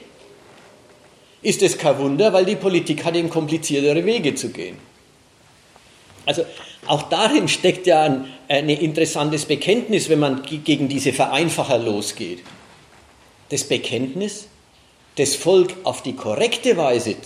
ist 1.42 1.60
es 1.60 1.76
kein 1.76 1.98
Wunder, 1.98 2.32
weil 2.32 2.44
die 2.44 2.54
Politik 2.54 3.04
hat 3.04 3.16
eben 3.16 3.30
kompliziertere 3.30 4.04
Wege 4.04 4.36
zu 4.36 4.50
gehen. 4.50 4.76
Also 6.24 6.44
auch 6.86 7.02
darin 7.02 7.48
steckt 7.48 7.86
ja 7.86 8.02
ein, 8.02 8.26
ein 8.48 8.68
interessantes 8.68 9.44
Bekenntnis, 9.44 10.08
wenn 10.08 10.18
man 10.18 10.42
gegen 10.42 10.88
diese 10.88 11.12
Vereinfacher 11.12 11.78
losgeht. 11.78 12.42
Das 13.48 13.64
Bekenntnis, 13.64 14.48
das 15.16 15.34
Volk 15.34 15.74
auf 15.84 16.02
die 16.02 16.14
korrekte 16.14 16.76
Weise 16.76 17.16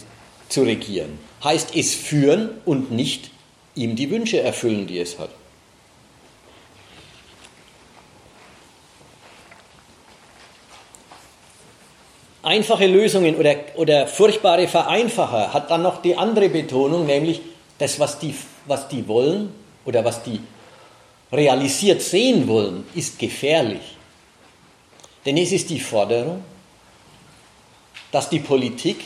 zu 0.49 0.63
regieren, 0.63 1.19
heißt 1.43 1.75
es 1.75 1.95
führen 1.95 2.51
und 2.65 2.91
nicht 2.93 3.31
ihm 3.75 3.97
die 3.97 4.11
Wünsche 4.11 4.41
erfüllen, 4.41 4.87
die 4.87 4.99
es 4.99 5.19
hat. 5.19 5.31
Einfache 12.43 12.87
Lösungen 12.87 13.37
oder, 13.37 13.55
oder 13.77 14.07
furchtbare 14.07 14.67
Vereinfacher 14.67 15.53
hat 15.53 15.71
dann 15.71 15.83
noch 15.83 16.01
die 16.01 16.17
andere 16.17 16.49
Betonung, 16.49 17.05
nämlich 17.05 17.43
das, 17.81 17.99
was 17.99 18.19
die, 18.19 18.35
was 18.67 18.89
die 18.89 19.09
wollen 19.09 19.53
oder 19.87 20.05
was 20.05 20.23
die 20.23 20.41
realisiert 21.33 22.03
sehen 22.03 22.47
wollen, 22.47 22.85
ist 22.95 23.19
gefährlich. 23.19 23.97
Denn 25.25 25.39
es 25.39 25.51
ist 25.51 25.71
die 25.71 25.81
Forderung, 25.81 26.45
dass 28.13 28.29
die 28.29 28.41
Politik 28.41 28.99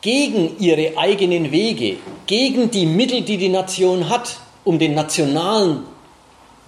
gegen 0.00 0.58
ihre 0.58 0.98
eigenen 0.98 1.52
Wege, 1.52 1.98
gegen 2.26 2.70
die 2.72 2.86
Mittel, 2.86 3.22
die 3.22 3.36
die 3.36 3.48
Nation 3.48 4.08
hat, 4.08 4.40
um 4.64 4.78
den 4.80 4.94
nationalen 4.94 5.84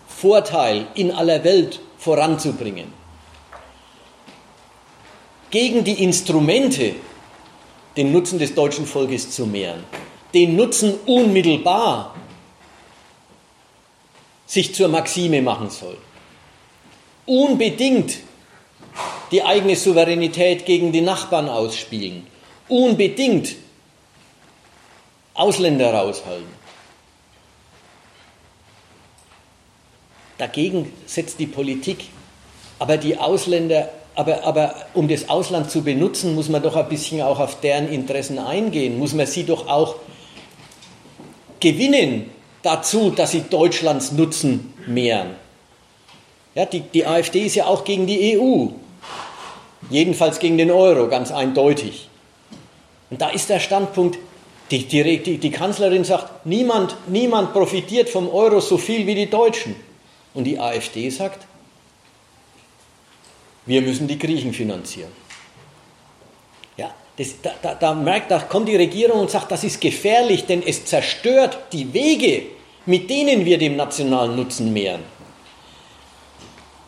Vorteil 0.06 0.86
in 0.94 1.10
aller 1.10 1.42
Welt 1.42 1.80
voranzubringen, 1.98 2.92
gegen 5.50 5.82
die 5.82 6.04
Instrumente, 6.04 6.94
den 7.98 8.12
Nutzen 8.12 8.38
des 8.38 8.54
deutschen 8.54 8.86
Volkes 8.86 9.30
zu 9.30 9.44
mehren, 9.44 9.84
den 10.32 10.56
Nutzen 10.56 10.94
unmittelbar 11.04 12.14
sich 14.46 14.74
zur 14.74 14.88
Maxime 14.88 15.42
machen 15.42 15.68
soll. 15.68 15.98
Unbedingt 17.26 18.18
die 19.30 19.42
eigene 19.42 19.76
Souveränität 19.76 20.64
gegen 20.64 20.92
die 20.92 21.02
Nachbarn 21.02 21.48
ausspielen. 21.48 22.26
Unbedingt 22.68 23.56
Ausländer 25.34 25.92
raushalten. 25.92 26.58
Dagegen 30.38 30.92
setzt 31.04 31.38
die 31.38 31.46
Politik 31.46 32.06
aber 32.78 32.96
die 32.96 33.16
Ausländer 33.16 33.90
aber, 34.18 34.42
aber 34.42 34.74
um 34.94 35.06
das 35.06 35.28
Ausland 35.28 35.70
zu 35.70 35.84
benutzen, 35.84 36.34
muss 36.34 36.48
man 36.48 36.60
doch 36.60 36.74
ein 36.74 36.88
bisschen 36.88 37.22
auch 37.22 37.38
auf 37.38 37.60
deren 37.60 37.88
Interessen 37.88 38.40
eingehen, 38.40 38.98
muss 38.98 39.12
man 39.14 39.26
sie 39.26 39.44
doch 39.44 39.68
auch 39.68 39.94
gewinnen 41.60 42.28
dazu, 42.64 43.10
dass 43.10 43.30
sie 43.30 43.42
Deutschlands 43.42 44.10
Nutzen 44.10 44.74
mehren. 44.88 45.36
Ja, 46.56 46.66
die, 46.66 46.80
die 46.80 47.06
AfD 47.06 47.46
ist 47.46 47.54
ja 47.54 47.66
auch 47.66 47.84
gegen 47.84 48.08
die 48.08 48.36
EU, 48.36 48.66
jedenfalls 49.88 50.40
gegen 50.40 50.58
den 50.58 50.72
Euro, 50.72 51.06
ganz 51.06 51.30
eindeutig. 51.30 52.08
Und 53.10 53.20
da 53.20 53.28
ist 53.28 53.48
der 53.48 53.60
Standpunkt, 53.60 54.18
die, 54.72 54.84
die, 54.84 55.38
die, 55.38 55.50
Kanzlerin 55.52 56.02
sagt, 56.02 56.44
niemand, 56.44 56.96
niemand 57.06 57.52
profitiert 57.52 58.08
vom 58.08 58.28
Euro 58.28 58.58
so 58.58 58.78
viel 58.78 59.06
wie 59.06 59.14
die 59.14 59.30
Deutschen. 59.30 59.76
Und 60.34 60.42
die 60.42 60.58
AfD 60.58 61.08
sagt, 61.08 61.46
wir 63.68 63.82
müssen 63.82 64.08
die 64.08 64.18
Griechen 64.18 64.52
finanzieren. 64.52 65.12
Ja, 66.78 66.90
das, 67.16 67.40
da, 67.42 67.50
da, 67.60 67.74
da, 67.74 67.94
merkt, 67.94 68.30
da 68.30 68.38
kommt 68.38 68.66
die 68.66 68.76
Regierung 68.76 69.20
und 69.20 69.30
sagt, 69.30 69.52
das 69.52 69.62
ist 69.62 69.80
gefährlich, 69.80 70.46
denn 70.46 70.62
es 70.66 70.86
zerstört 70.86 71.58
die 71.72 71.92
Wege, 71.92 72.46
mit 72.86 73.10
denen 73.10 73.44
wir 73.44 73.58
dem 73.58 73.76
nationalen 73.76 74.36
Nutzen 74.36 74.72
mehren. 74.72 75.02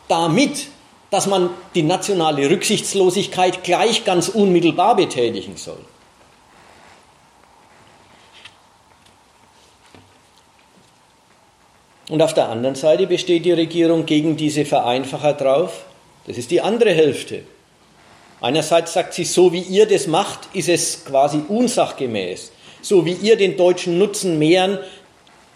Damit, 0.07 0.67
dass 1.11 1.27
man 1.27 1.51
die 1.75 1.83
nationale 1.83 2.49
Rücksichtslosigkeit 2.49 3.63
gleich 3.63 4.03
ganz 4.03 4.27
unmittelbar 4.27 4.95
betätigen 4.95 5.57
soll. 5.57 5.85
Und 12.09 12.21
auf 12.23 12.33
der 12.33 12.49
anderen 12.49 12.75
Seite 12.75 13.05
besteht 13.05 13.45
die 13.45 13.53
Regierung 13.53 14.05
gegen 14.07 14.35
diese 14.35 14.65
Vereinfacher 14.65 15.33
drauf, 15.33 15.85
das 16.27 16.37
ist 16.37 16.51
die 16.51 16.61
andere 16.61 16.91
Hälfte. 16.93 17.43
Einerseits 18.41 18.93
sagt 18.93 19.13
sie, 19.13 19.23
so 19.23 19.53
wie 19.53 19.61
ihr 19.61 19.87
das 19.87 20.07
macht, 20.07 20.49
ist 20.53 20.69
es 20.69 21.05
quasi 21.05 21.43
unsachgemäß. 21.47 22.51
So 22.81 23.05
wie 23.05 23.13
ihr 23.13 23.37
den 23.37 23.57
deutschen 23.57 23.97
Nutzen 23.97 24.39
mehren, 24.39 24.79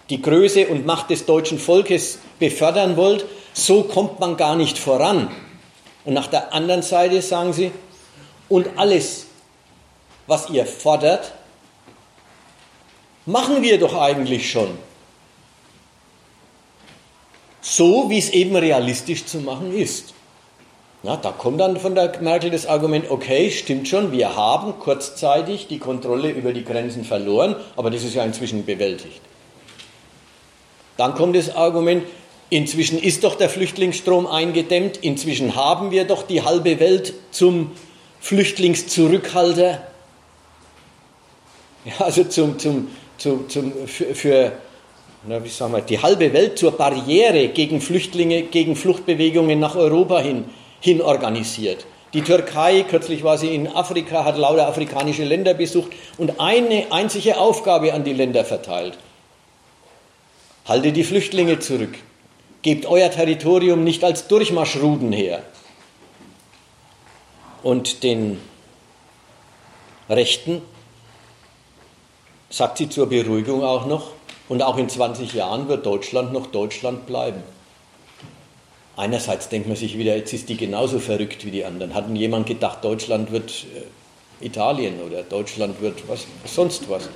die 0.09 0.21
Größe 0.21 0.67
und 0.67 0.85
Macht 0.85 1.09
des 1.09 1.25
deutschen 1.25 1.57
Volkes 1.57 2.19
befördern 2.37 2.95
wollt, 2.95 3.25
so 3.53 3.83
kommt 3.83 4.19
man 4.19 4.37
gar 4.37 4.55
nicht 4.55 4.77
voran. 4.77 5.31
Und 6.03 6.13
nach 6.13 6.27
der 6.27 6.53
anderen 6.53 6.83
Seite 6.83 7.21
sagen 7.21 7.53
sie, 7.53 7.71
und 8.47 8.77
alles, 8.77 9.25
was 10.27 10.51
ihr 10.51 10.67
fordert, 10.67 11.33
machen 13.25 13.63
wir 13.63 13.79
doch 13.79 13.95
eigentlich 13.99 14.51
schon. 14.51 14.77
so 17.65 18.09
wie 18.11 18.19
es 18.19 18.29
eben 18.29 18.55
realistisch 18.55 19.25
zu 19.25 19.39
machen 19.39 19.75
ist. 19.75 20.13
Na, 21.05 21.17
da 21.17 21.31
kommt 21.31 21.59
dann 21.59 21.77
von 21.77 21.93
der 21.93 22.19
Merkel 22.21 22.49
das 22.49 22.65
Argument, 22.65 23.11
okay, 23.11 23.51
stimmt 23.51 23.87
schon, 23.87 24.11
wir 24.11 24.35
haben 24.35 24.79
kurzzeitig 24.79 25.67
die 25.67 25.77
Kontrolle 25.77 26.31
über 26.31 26.51
die 26.51 26.65
Grenzen 26.65 27.03
verloren, 27.03 27.55
aber 27.75 27.91
das 27.91 28.03
ist 28.03 28.15
ja 28.15 28.23
inzwischen 28.25 28.65
bewältigt. 28.65 29.21
Dann 30.97 31.13
kommt 31.13 31.35
das 31.35 31.55
Argument, 31.55 32.07
inzwischen 32.49 32.97
ist 32.97 33.23
doch 33.23 33.35
der 33.35 33.49
Flüchtlingsstrom 33.49 34.25
eingedämmt, 34.25 34.97
inzwischen 34.97 35.55
haben 35.55 35.91
wir 35.91 36.05
doch 36.05 36.23
die 36.23 36.41
halbe 36.41 36.79
Welt 36.79 37.13
zum 37.29 37.69
Flüchtlingszurückhalter, 38.19 39.83
ja, 41.85 41.93
also 41.99 42.23
zum, 42.23 42.57
zum, 42.57 42.87
zum, 43.19 43.47
zum, 43.47 43.73
für, 43.85 44.15
für 44.15 44.53
na, 45.27 45.43
wie 45.43 45.49
sagen 45.49 45.71
wir, 45.71 45.81
die 45.81 46.01
halbe 46.01 46.33
Welt 46.33 46.57
zur 46.57 46.71
Barriere 46.71 47.49
gegen 47.49 47.79
Flüchtlinge, 47.79 48.41
gegen 48.41 48.75
Fluchtbewegungen 48.75 49.59
nach 49.59 49.75
Europa 49.75 50.17
hin, 50.17 50.45
hin 50.85 51.01
organisiert. 51.01 51.85
Die 52.13 52.21
Türkei, 52.21 52.83
kürzlich 52.83 53.23
war 53.23 53.37
sie 53.37 53.53
in 53.53 53.67
Afrika, 53.67 54.23
hat 54.23 54.37
lauter 54.37 54.67
afrikanische 54.67 55.25
Länder 55.25 55.53
besucht 55.53 55.91
und 56.17 56.39
eine 56.39 56.85
einzige 56.91 57.37
Aufgabe 57.37 57.93
an 57.93 58.03
die 58.03 58.13
Länder 58.13 58.45
verteilt. 58.45 58.97
Halte 60.65 60.93
die 60.93 61.03
Flüchtlinge 61.03 61.59
zurück. 61.59 61.95
Gebt 62.61 62.85
euer 62.85 63.11
Territorium 63.11 63.83
nicht 63.83 64.03
als 64.03 64.27
Durchmarschruden 64.27 65.11
her. 65.11 65.43
Und 67.63 68.03
den 68.03 68.39
Rechten 70.07 70.61
sagt 72.49 72.77
sie 72.77 72.89
zur 72.89 73.09
Beruhigung 73.09 73.63
auch 73.63 73.87
noch, 73.87 74.11
und 74.47 74.61
auch 74.61 74.77
in 74.77 74.87
20 74.87 75.33
Jahren 75.33 75.67
wird 75.67 75.83
Deutschland 75.85 76.31
noch 76.31 76.45
Deutschland 76.45 77.07
bleiben. 77.07 77.41
Einerseits 78.97 79.49
denkt 79.49 79.67
man 79.67 79.75
sich 79.75 79.97
wieder, 79.97 80.15
jetzt 80.15 80.33
ist 80.33 80.47
die 80.47 80.55
genauso 80.55 80.99
verrückt 80.99 81.45
wie 81.45 81.51
die 81.51 81.65
anderen. 81.65 81.93
Hat 81.93 82.07
denn 82.07 82.15
jemand 82.15 82.47
gedacht, 82.47 82.83
Deutschland 82.83 83.31
wird 83.31 83.65
äh, 84.41 84.45
Italien 84.45 85.01
oder 85.01 85.23
Deutschland 85.23 85.81
wird 85.81 86.07
was, 86.07 86.25
sonst 86.45 86.89
was? 86.89 87.09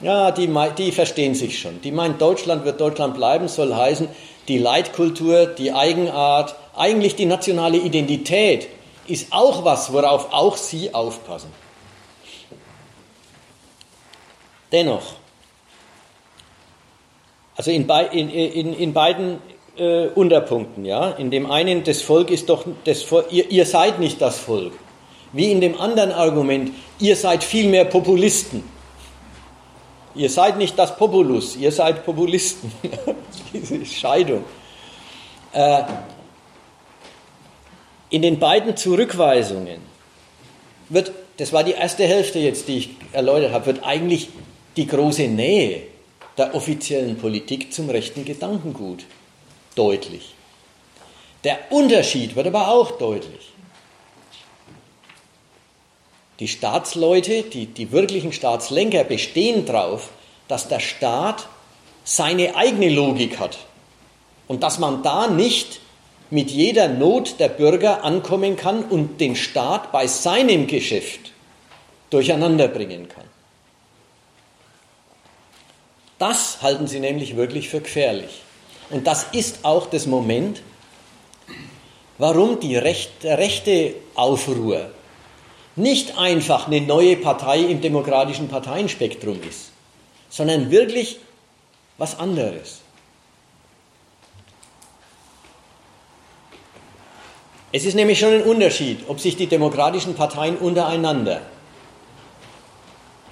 Ja, 0.00 0.30
die, 0.30 0.48
die 0.76 0.92
verstehen 0.92 1.34
sich 1.34 1.58
schon. 1.58 1.80
Die 1.82 1.90
meinen, 1.90 2.18
Deutschland 2.18 2.64
wird 2.64 2.80
Deutschland 2.80 3.14
bleiben, 3.14 3.48
soll 3.48 3.74
heißen, 3.74 4.08
die 4.46 4.58
Leitkultur, 4.58 5.46
die 5.46 5.72
Eigenart, 5.72 6.54
eigentlich 6.76 7.16
die 7.16 7.26
nationale 7.26 7.78
Identität 7.78 8.68
ist 9.08 9.32
auch 9.32 9.64
was, 9.64 9.92
worauf 9.92 10.32
auch 10.32 10.56
Sie 10.56 10.94
aufpassen. 10.94 11.50
Dennoch, 14.70 15.14
also 17.56 17.70
in, 17.70 17.88
in, 17.88 18.30
in, 18.30 18.74
in 18.74 18.92
beiden 18.92 19.40
äh, 19.78 20.08
Unterpunkten, 20.14 20.84
ja, 20.84 21.10
in 21.10 21.30
dem 21.30 21.50
einen, 21.50 21.84
das 21.84 22.02
Volk 22.02 22.30
ist 22.30 22.48
doch, 22.48 22.64
das 22.84 23.02
Volk, 23.02 23.26
ihr, 23.30 23.50
ihr 23.50 23.66
seid 23.66 23.98
nicht 23.98 24.20
das 24.20 24.38
Volk. 24.38 24.72
Wie 25.32 25.52
in 25.52 25.60
dem 25.60 25.78
anderen 25.80 26.12
Argument, 26.12 26.72
ihr 26.98 27.16
seid 27.16 27.44
vielmehr 27.44 27.84
Populisten. 27.84 28.62
Ihr 30.14 30.30
seid 30.30 30.56
nicht 30.56 30.78
das 30.78 30.96
Populus, 30.96 31.56
ihr 31.56 31.70
seid 31.70 32.04
Populisten. 32.04 32.72
Diese 33.52 33.84
Scheidung. 33.84 34.44
Äh, 35.52 35.82
in 38.10 38.22
den 38.22 38.38
beiden 38.38 38.76
Zurückweisungen 38.76 39.80
wird, 40.88 41.12
das 41.36 41.52
war 41.52 41.62
die 41.62 41.72
erste 41.72 42.04
Hälfte 42.04 42.38
jetzt, 42.38 42.68
die 42.68 42.78
ich 42.78 42.90
erläutert 43.12 43.52
habe, 43.52 43.66
wird 43.66 43.84
eigentlich 43.84 44.30
die 44.76 44.86
große 44.86 45.28
Nähe 45.28 45.82
der 46.38 46.54
offiziellen 46.54 47.16
Politik 47.18 47.72
zum 47.72 47.90
rechten 47.90 48.24
Gedankengut 48.24 49.04
deutlich. 49.78 50.34
Der 51.44 51.58
Unterschied 51.70 52.34
wird 52.34 52.48
aber 52.48 52.68
auch 52.68 52.92
deutlich. 52.92 53.52
Die 56.40 56.48
Staatsleute, 56.48 57.42
die, 57.42 57.66
die 57.66 57.90
wirklichen 57.92 58.32
Staatslenker 58.32 59.04
bestehen 59.04 59.66
darauf, 59.66 60.10
dass 60.46 60.68
der 60.68 60.80
Staat 60.80 61.48
seine 62.04 62.56
eigene 62.56 62.88
Logik 62.88 63.38
hat 63.38 63.58
und 64.46 64.62
dass 64.62 64.78
man 64.78 65.02
da 65.02 65.28
nicht 65.28 65.80
mit 66.30 66.50
jeder 66.50 66.88
Not 66.88 67.40
der 67.40 67.48
Bürger 67.48 68.04
ankommen 68.04 68.56
kann 68.56 68.84
und 68.84 69.20
den 69.20 69.34
Staat 69.34 69.92
bei 69.92 70.06
seinem 70.06 70.66
Geschäft 70.66 71.32
durcheinander 72.10 72.68
bringen 72.68 73.08
kann. 73.08 73.24
Das 76.18 76.62
halten 76.62 76.86
sie 76.86 77.00
nämlich 77.00 77.36
wirklich 77.36 77.68
für 77.68 77.80
gefährlich. 77.80 78.42
Und 78.90 79.06
das 79.06 79.26
ist 79.32 79.64
auch 79.64 79.86
das 79.86 80.06
Moment, 80.06 80.62
warum 82.18 82.60
die 82.60 82.76
Recht, 82.76 83.24
rechte 83.24 83.94
Aufruhr 84.14 84.90
nicht 85.76 86.18
einfach 86.18 86.66
eine 86.66 86.80
neue 86.80 87.16
Partei 87.16 87.60
im 87.60 87.80
demokratischen 87.80 88.48
Parteienspektrum 88.48 89.40
ist, 89.48 89.70
sondern 90.28 90.70
wirklich 90.70 91.18
was 91.98 92.18
anderes. 92.18 92.80
Es 97.70 97.84
ist 97.84 97.94
nämlich 97.94 98.18
schon 98.18 98.32
ein 98.32 98.42
Unterschied, 98.42 99.00
ob 99.08 99.20
sich 99.20 99.36
die 99.36 99.46
demokratischen 99.46 100.14
Parteien 100.14 100.56
untereinander 100.56 101.42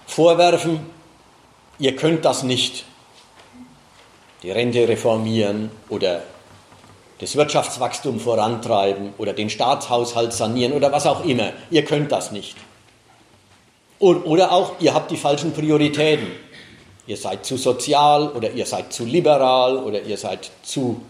vorwerfen, 0.06 0.80
ihr 1.78 1.96
könnt 1.96 2.24
das 2.24 2.42
nicht, 2.42 2.84
die 4.42 4.50
Rente 4.50 4.88
reformieren 4.88 5.70
oder 5.88 6.22
das 7.18 7.36
Wirtschaftswachstum 7.36 8.20
vorantreiben 8.20 9.14
oder 9.18 9.32
den 9.32 9.48
Staatshaushalt 9.48 10.32
sanieren 10.32 10.72
oder 10.72 10.92
was 10.92 11.06
auch 11.06 11.24
immer. 11.24 11.52
Ihr 11.70 11.84
könnt 11.84 12.12
das 12.12 12.30
nicht. 12.30 12.56
Oder 13.98 14.52
auch, 14.52 14.72
ihr 14.80 14.92
habt 14.92 15.10
die 15.10 15.16
falschen 15.16 15.52
Prioritäten. 15.52 16.26
Ihr 17.06 17.16
seid 17.16 17.46
zu 17.46 17.56
sozial 17.56 18.28
oder 18.28 18.50
ihr 18.50 18.66
seid 18.66 18.92
zu 18.92 19.04
liberal 19.04 19.78
oder 19.78 20.02
ihr 20.02 20.18
seid 20.18 20.50
zu 20.62 21.00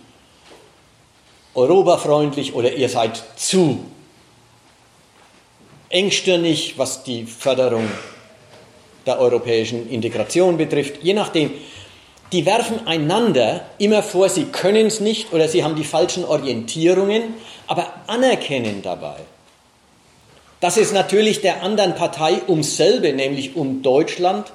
europafreundlich 1.54 2.54
oder 2.54 2.72
ihr 2.74 2.88
seid 2.88 3.20
zu 3.34 3.84
engstirnig, 5.88 6.74
was 6.76 7.02
die 7.02 7.24
Förderung 7.24 7.88
der 9.06 9.18
europäischen 9.18 9.88
Integration 9.88 10.56
betrifft. 10.56 11.02
Je 11.02 11.14
nachdem, 11.14 11.50
die 12.32 12.44
werfen 12.44 12.86
einander 12.86 13.66
immer 13.78 14.02
vor, 14.02 14.28
sie 14.28 14.46
können 14.46 14.86
es 14.86 15.00
nicht 15.00 15.32
oder 15.32 15.48
sie 15.48 15.62
haben 15.62 15.76
die 15.76 15.84
falschen 15.84 16.24
Orientierungen, 16.24 17.34
aber 17.66 17.92
anerkennen 18.06 18.82
dabei, 18.82 19.16
dass 20.60 20.76
es 20.76 20.92
natürlich 20.92 21.40
der 21.40 21.62
anderen 21.62 21.94
Partei 21.94 22.40
ums 22.48 22.76
selbe, 22.76 23.12
nämlich 23.12 23.56
um 23.56 23.82
Deutschland 23.82 24.52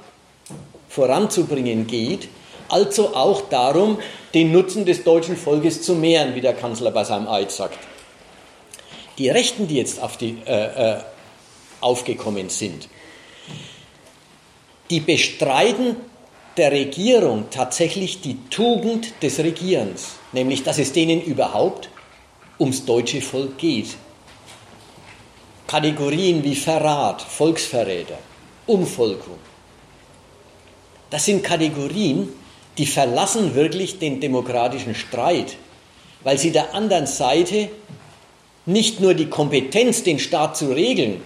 voranzubringen 0.90 1.88
geht, 1.88 2.28
also 2.68 3.16
auch 3.16 3.42
darum, 3.50 4.00
den 4.34 4.52
Nutzen 4.52 4.86
des 4.86 5.04
deutschen 5.04 5.38
Volkes 5.38 5.82
zu 5.82 5.96
mehren, 5.96 6.36
wie 6.36 6.42
der 6.42 6.54
Kanzler 6.54 6.92
bei 6.92 7.04
seinem 7.04 7.28
Eid 7.28 7.52
sagt. 7.52 7.78
Die 9.18 9.30
Rechten, 9.30 9.68
die 9.68 9.76
jetzt 9.76 10.02
auf 10.02 10.18
die, 10.18 10.38
äh, 10.46 10.94
äh, 10.94 11.00
aufgekommen 11.82 12.50
sind, 12.50 12.88
die 14.90 15.00
bestreiten 15.00 15.96
der 16.58 16.72
Regierung 16.72 17.46
tatsächlich 17.50 18.22
die 18.22 18.38
Tugend 18.50 19.14
des 19.22 19.40
Regierens, 19.40 20.16
nämlich 20.32 20.64
dass 20.64 20.78
es 20.78 20.92
denen 20.92 21.22
überhaupt 21.22 21.90
ums 22.60 22.86
deutsche 22.86 23.22
Volk 23.22 23.58
geht. 23.58 23.96
Kategorien 25.68 26.44
wie 26.44 26.56
Verrat, 26.56 27.22
Volksverräter, 27.22 28.20
Umvolkung. 28.68 29.38
Das 31.10 31.26
sind 31.26 31.44
Kategorien, 31.44 32.30
die 32.78 32.86
verlassen 32.86 33.56
wirklich 33.56 34.00
den 34.00 34.20
demokratischen 34.20 34.96
Streit, 34.96 35.56
weil 36.24 36.38
sie 36.38 36.52
der 36.52 36.74
anderen 36.76 37.08
Seite 37.08 37.70
nicht 38.66 39.00
nur 39.00 39.14
die 39.14 39.28
Kompetenz, 39.28 40.04
den 40.04 40.20
Staat 40.20 40.58
zu 40.58 40.72
regeln, 40.72 41.22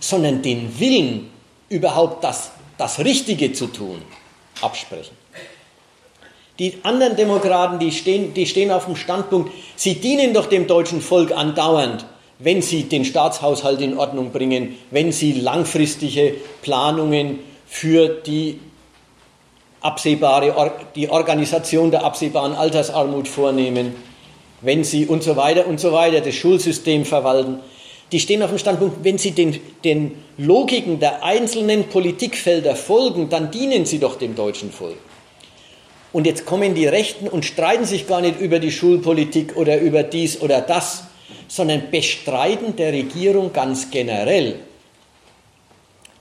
sondern 0.00 0.42
den 0.42 0.78
Willen, 0.78 1.30
überhaupt 1.68 2.22
das, 2.22 2.50
das 2.76 2.98
Richtige 2.98 3.52
zu 3.52 3.66
tun, 3.68 4.02
absprechen. 4.60 5.16
Die 6.58 6.78
anderen 6.84 7.16
Demokraten, 7.16 7.78
die 7.80 7.90
stehen, 7.90 8.32
die 8.32 8.46
stehen 8.46 8.70
auf 8.70 8.84
dem 8.84 8.94
Standpunkt, 8.94 9.52
sie 9.74 9.96
dienen 9.96 10.34
doch 10.34 10.46
dem 10.46 10.66
deutschen 10.68 11.00
Volk 11.00 11.32
andauernd, 11.32 12.06
wenn 12.38 12.62
sie 12.62 12.84
den 12.84 13.04
Staatshaushalt 13.04 13.80
in 13.80 13.98
Ordnung 13.98 14.30
bringen, 14.30 14.76
wenn 14.90 15.10
sie 15.10 15.32
langfristige 15.32 16.34
Planungen 16.62 17.40
für 17.66 18.08
die 18.08 18.60
absehbare, 19.80 20.72
die 20.94 21.10
Organisation 21.10 21.90
der 21.90 22.04
absehbaren 22.04 22.54
Altersarmut 22.54 23.28
vornehmen, 23.28 23.96
wenn 24.60 24.84
sie 24.84 25.06
und 25.06 25.22
so 25.22 25.36
weiter 25.36 25.66
und 25.66 25.78
so 25.78 25.92
weiter 25.92 26.20
das 26.20 26.34
Schulsystem 26.34 27.04
verwalten. 27.04 27.60
Die 28.12 28.20
stehen 28.20 28.42
auf 28.42 28.50
dem 28.50 28.58
Standpunkt, 28.58 29.02
wenn 29.02 29.18
sie 29.18 29.32
den, 29.32 29.58
den 29.82 30.12
Logiken 30.36 31.00
der 31.00 31.24
einzelnen 31.24 31.84
Politikfelder 31.84 32.76
folgen, 32.76 33.28
dann 33.28 33.50
dienen 33.50 33.86
sie 33.86 33.98
doch 33.98 34.16
dem 34.16 34.34
deutschen 34.34 34.70
Volk. 34.70 34.98
Und 36.12 36.26
jetzt 36.26 36.46
kommen 36.46 36.74
die 36.74 36.86
Rechten 36.86 37.26
und 37.26 37.44
streiten 37.44 37.84
sich 37.84 38.06
gar 38.06 38.20
nicht 38.20 38.38
über 38.38 38.60
die 38.60 38.70
Schulpolitik 38.70 39.56
oder 39.56 39.80
über 39.80 40.04
dies 40.04 40.40
oder 40.40 40.60
das, 40.60 41.04
sondern 41.48 41.90
bestreiten 41.90 42.76
der 42.76 42.92
Regierung 42.92 43.52
ganz 43.52 43.90
generell, 43.90 44.60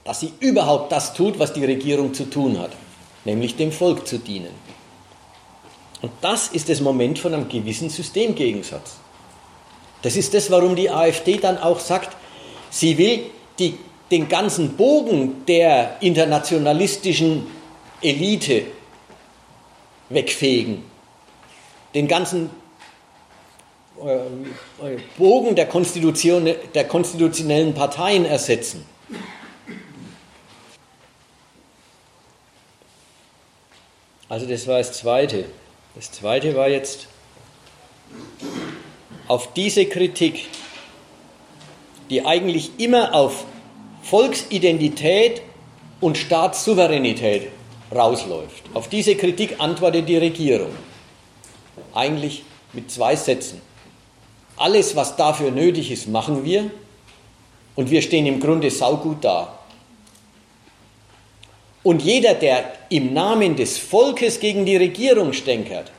dass 0.03 0.21
sie 0.21 0.33
überhaupt 0.39 0.91
das 0.91 1.13
tut, 1.13 1.37
was 1.37 1.53
die 1.53 1.63
Regierung 1.63 2.13
zu 2.13 2.25
tun 2.25 2.59
hat, 2.59 2.71
nämlich 3.23 3.55
dem 3.55 3.71
Volk 3.71 4.07
zu 4.07 4.17
dienen. 4.17 4.51
Und 6.01 6.11
das 6.21 6.47
ist 6.49 6.69
das 6.69 6.81
Moment 6.81 7.19
von 7.19 7.33
einem 7.33 7.47
gewissen 7.47 7.89
Systemgegensatz. 7.89 8.95
Das 10.03 10.15
ist 10.17 10.33
das, 10.33 10.51
warum 10.51 10.75
die 10.75 10.89
AfD 10.89 11.37
dann 11.37 11.57
auch 11.57 11.79
sagt, 11.79 12.15
sie 12.69 12.97
will 12.97 13.23
die, 13.57 13.77
den 14.11 14.27
ganzen 14.29 14.75
Bogen 14.75 15.45
der 15.47 15.97
internationalistischen 16.01 17.47
Elite 18.01 18.63
wegfegen. 20.09 20.83
Den 21.95 22.07
ganzen 22.07 22.49
äh, 24.03 24.15
äh, 24.15 24.99
Bogen 25.17 25.55
der, 25.55 25.67
Konstitution, 25.67 26.49
der 26.75 26.87
konstitutionellen 26.87 27.73
Parteien 27.73 28.25
ersetzen. 28.25 28.85
Also 34.27 34.47
das 34.47 34.67
war 34.67 34.79
das 34.79 34.91
Zweite. 34.93 35.45
Das 35.95 36.11
Zweite 36.11 36.55
war 36.55 36.67
jetzt 36.67 37.07
auf 39.33 39.51
diese 39.53 39.87
Kritik, 39.87 40.45
die 42.11 42.23
eigentlich 42.23 42.69
immer 42.77 43.15
auf 43.15 43.45
Volksidentität 44.03 45.41
und 45.99 46.19
Staatssouveränität 46.19 47.47
rausläuft. 47.91 48.63
Auf 48.75 48.89
diese 48.89 49.15
Kritik 49.15 49.55
antwortet 49.57 50.07
die 50.07 50.17
Regierung. 50.17 50.69
Eigentlich 51.95 52.43
mit 52.73 52.91
zwei 52.91 53.15
Sätzen. 53.15 53.59
Alles, 54.55 54.95
was 54.95 55.15
dafür 55.15 55.49
nötig 55.49 55.89
ist, 55.89 56.07
machen 56.07 56.45
wir 56.45 56.69
und 57.75 57.89
wir 57.89 58.03
stehen 58.03 58.27
im 58.27 58.39
Grunde 58.39 58.69
saugut 58.69 59.23
da. 59.23 59.57
Und 61.81 62.03
jeder, 62.03 62.35
der 62.35 62.71
im 62.89 63.15
Namen 63.15 63.55
des 63.55 63.79
Volkes 63.79 64.39
gegen 64.39 64.63
die 64.67 64.77
Regierung 64.77 65.33
stänkert, 65.33 65.91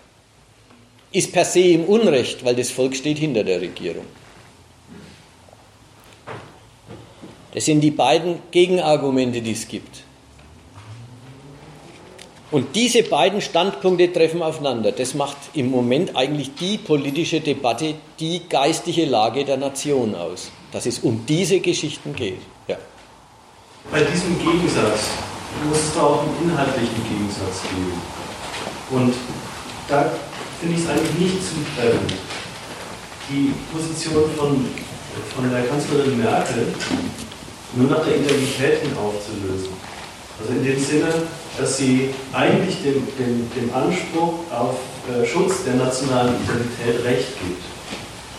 ist 1.15 1.33
per 1.33 1.45
se 1.45 1.61
im 1.61 1.85
Unrecht, 1.85 2.45
weil 2.45 2.57
das 2.57 2.71
Volk 2.71 2.97
steht 2.97 3.19
hinter 3.19 3.45
der 3.45 3.61
Regierung. 3.61 4.05
Das 7.53 7.65
sind 7.65 7.81
die 7.83 7.93
beiden 7.93 8.41
Gegenargumente, 8.51 9.41
die 9.41 9.53
es 9.53 9.69
gibt. 9.69 10.03
Und 12.51 12.75
diese 12.75 13.05
beiden 13.05 13.41
Standpunkte 13.41 14.13
treffen 14.13 14.43
aufeinander. 14.43 14.91
Das 14.91 15.15
macht 15.15 15.37
im 15.55 15.71
Moment 15.71 16.17
eigentlich 16.17 16.55
die 16.57 16.79
politische 16.79 17.41
Debatte, 17.41 17.95
die 18.19 18.43
geistige 18.49 19.05
Lage 19.07 19.45
der 19.45 19.57
Nation 19.57 20.17
aus. 20.17 20.51
Dass 20.73 20.85
es 20.87 20.99
um 20.99 21.25
diese 21.27 21.61
Geschichten 21.61 22.15
geht. 22.15 22.41
Ja. 22.67 22.77
Bei 23.91 24.01
diesem 24.01 24.37
Gegensatz 24.39 25.11
muss 25.69 25.79
es 25.79 25.95
da 25.95 26.03
auch 26.03 26.23
einen 26.23 26.51
inhaltlichen 26.51 27.09
Gegensatz 27.09 27.63
geben. 27.63 28.01
Und 28.91 29.15
da 29.89 30.11
finde 30.65 30.79
ich 30.79 30.85
es 30.85 30.91
eigentlich 30.91 31.19
nicht 31.21 31.37
zutreffend, 31.45 32.15
die 33.29 33.53
Position 33.69 34.25
von, 34.35 34.65
von 35.37 35.51
der 35.53 35.65
Kanzlerin 35.65 36.17
Merkel 36.17 36.73
nur 37.77 37.91
nach 37.91 38.03
der 38.05 38.17
Identität 38.17 38.81
hin 38.81 38.97
aufzulösen. 38.97 39.77
Also 40.41 40.53
in 40.57 40.65
dem 40.65 40.81
Sinne, 40.81 41.13
dass 41.59 41.77
sie 41.77 42.15
eigentlich 42.33 42.83
dem, 42.83 43.05
dem, 43.19 43.51
dem 43.55 43.75
Anspruch 43.75 44.41
auf 44.51 44.81
äh, 45.05 45.27
Schutz 45.27 45.65
der 45.65 45.75
nationalen 45.75 46.35
Identität 46.43 47.05
Recht 47.05 47.39
gibt. 47.39 47.63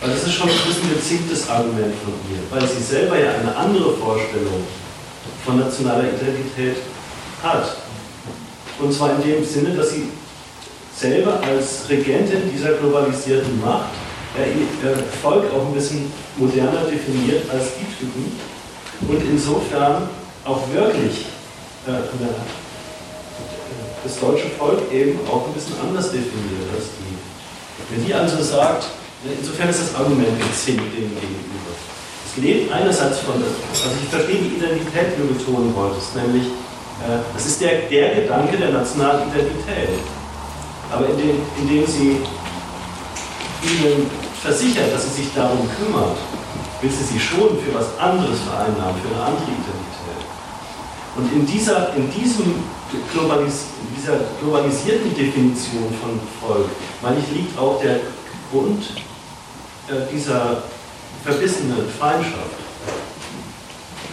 Weil 0.00 0.10
das 0.10 0.26
ist 0.26 0.34
schon 0.34 0.48
ein 0.48 0.56
bisschen 0.66 0.90
ein 0.90 0.96
gezinktes 0.96 1.48
Argument 1.48 1.94
von 2.02 2.12
ihr, 2.26 2.42
weil 2.50 2.66
sie 2.68 2.82
selber 2.82 3.18
ja 3.18 3.38
eine 3.38 3.54
andere 3.54 3.94
Vorstellung 3.96 4.66
von 5.44 5.60
nationaler 5.60 6.10
Identität 6.10 6.82
hat. 7.42 7.76
Und 8.80 8.92
zwar 8.92 9.14
in 9.14 9.22
dem 9.22 9.44
Sinne, 9.44 9.76
dass 9.76 9.90
sie 9.90 10.08
selber 10.98 11.40
als 11.42 11.88
Regentin 11.88 12.50
dieser 12.52 12.72
globalisierten 12.72 13.60
Macht 13.60 13.90
ihr 14.36 14.96
Volk 15.22 15.44
auch 15.52 15.66
ein 15.66 15.74
bisschen 15.74 16.12
moderner 16.36 16.84
definiert 16.90 17.48
als 17.50 17.72
die 17.80 17.88
Typen 17.96 18.32
und 19.08 19.22
insofern 19.30 20.08
auch 20.44 20.60
wirklich 20.72 21.26
äh, 21.86 22.04
das 24.04 24.20
deutsche 24.20 24.48
Volk 24.58 24.80
eben 24.92 25.18
auch 25.28 25.46
ein 25.46 25.54
bisschen 25.54 25.74
anders 25.80 26.12
definiert 26.12 26.68
als 26.74 26.84
die. 27.00 27.16
Wenn 27.94 28.04
die 28.04 28.14
also 28.14 28.42
sagt, 28.42 28.86
insofern 29.24 29.70
ist 29.70 29.80
das 29.80 29.94
Argument 29.94 30.38
gezinkt 30.38 30.84
dem 30.94 31.10
gegenüber. 31.14 31.72
Es 32.26 32.42
lebt 32.42 32.72
einerseits 32.72 33.20
von, 33.20 33.34
also 33.34 33.96
ich 34.02 34.08
verstehe 34.08 34.36
die 34.36 34.56
Identität, 34.56 35.16
die 35.16 35.22
du 35.22 35.34
betonen 35.34 35.74
wolltest, 35.74 36.14
nämlich 36.16 36.44
äh, 37.00 37.24
das 37.32 37.46
ist 37.46 37.60
der, 37.60 37.88
der 37.90 38.14
Gedanke 38.14 38.56
der 38.56 38.70
nationalen 38.70 39.28
Identität. 39.28 39.88
Aber 40.92 41.08
indem, 41.08 41.40
indem 41.58 41.86
sie 41.86 42.20
ihnen 43.62 44.10
versichert, 44.42 44.92
dass 44.92 45.04
sie 45.04 45.22
sich 45.22 45.34
darum 45.34 45.68
kümmert, 45.76 46.16
will 46.80 46.90
sie 46.90 47.04
sich 47.04 47.22
schon 47.22 47.58
für 47.58 47.74
was 47.74 47.98
anderes 47.98 48.38
vereinnahmen, 48.40 48.94
für 49.02 49.14
eine 49.14 49.24
andere 49.24 49.44
Identität. 49.44 50.22
Und 51.16 51.32
in 51.32 51.46
dieser, 51.46 51.94
in 51.94 52.10
diesem 52.12 52.62
Globalis, 53.12 53.64
dieser 53.96 54.20
globalisierten 54.40 55.14
Definition 55.14 55.92
von 56.00 56.20
Volk, 56.40 56.68
meine 57.02 57.18
ich, 57.18 57.36
liegt 57.36 57.58
auch 57.58 57.80
der 57.80 58.00
Grund 58.50 58.84
äh, 59.88 60.12
dieser 60.12 60.62
verbissenen 61.24 61.88
Feindschaft, 61.98 62.56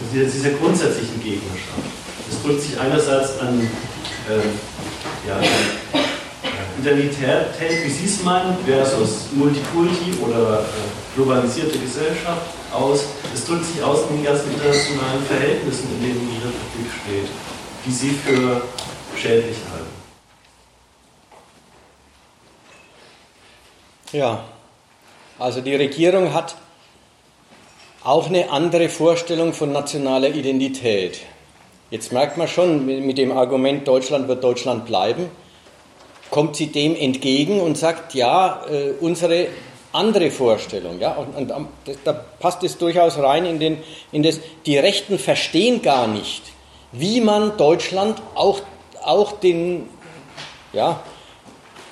also 0.00 0.24
dieser, 0.24 0.50
grundsätzlichen 0.50 1.22
Gegnerschaft. 1.22 1.86
Es 2.28 2.42
drückt 2.42 2.62
sich 2.62 2.78
einerseits 2.80 3.38
an, 3.38 3.60
äh, 3.60 5.28
ja, 5.28 5.38
Identität, 6.80 7.46
wie 7.84 7.90
Sie 7.90 8.04
es 8.06 8.22
meinen, 8.22 8.56
versus 8.66 9.26
Multikulti 9.32 10.12
oder 10.22 10.60
äh, 10.60 11.16
globalisierte 11.16 11.78
Gesellschaft 11.78 12.42
aus. 12.72 13.04
Es 13.32 13.46
drückt 13.46 13.64
sich 13.64 13.82
aus 13.82 14.00
in 14.10 14.16
den 14.16 14.24
ganzen 14.24 14.52
internationalen 14.52 15.22
Verhältnissen, 15.24 15.88
in 15.96 16.02
denen 16.02 16.28
die 16.28 16.36
Republik 16.36 16.92
steht, 17.02 17.28
die 17.86 17.90
Sie 17.90 18.10
für 18.10 18.62
schädlich 19.16 19.56
halten. 19.72 19.94
Ja, 24.12 24.44
also 25.38 25.60
die 25.60 25.74
Regierung 25.74 26.32
hat 26.32 26.56
auch 28.04 28.28
eine 28.28 28.50
andere 28.50 28.88
Vorstellung 28.88 29.52
von 29.52 29.72
nationaler 29.72 30.28
Identität. 30.28 31.20
Jetzt 31.90 32.12
merkt 32.12 32.36
man 32.36 32.48
schon 32.48 32.84
mit 32.84 33.18
dem 33.18 33.32
Argument, 33.32 33.88
Deutschland 33.88 34.28
wird 34.28 34.44
Deutschland 34.44 34.84
bleiben, 34.86 35.30
kommt 36.30 36.56
sie 36.56 36.68
dem 36.68 36.96
entgegen 36.96 37.60
und 37.60 37.78
sagt, 37.78 38.14
ja, 38.14 38.64
äh, 38.70 38.92
unsere 39.00 39.48
andere 39.92 40.30
Vorstellung, 40.30 40.98
ja, 40.98 41.12
und, 41.12 41.50
und 41.50 41.70
da 42.02 42.12
passt 42.12 42.64
es 42.64 42.76
durchaus 42.78 43.16
rein 43.18 43.46
in, 43.46 43.60
den, 43.60 43.78
in 44.10 44.24
das, 44.24 44.40
die 44.66 44.76
Rechten 44.76 45.18
verstehen 45.20 45.82
gar 45.82 46.08
nicht, 46.08 46.42
wie 46.90 47.20
man 47.20 47.56
Deutschland 47.56 48.20
auch, 48.34 48.60
auch 49.04 49.32
den, 49.38 49.88
ja, 50.72 51.00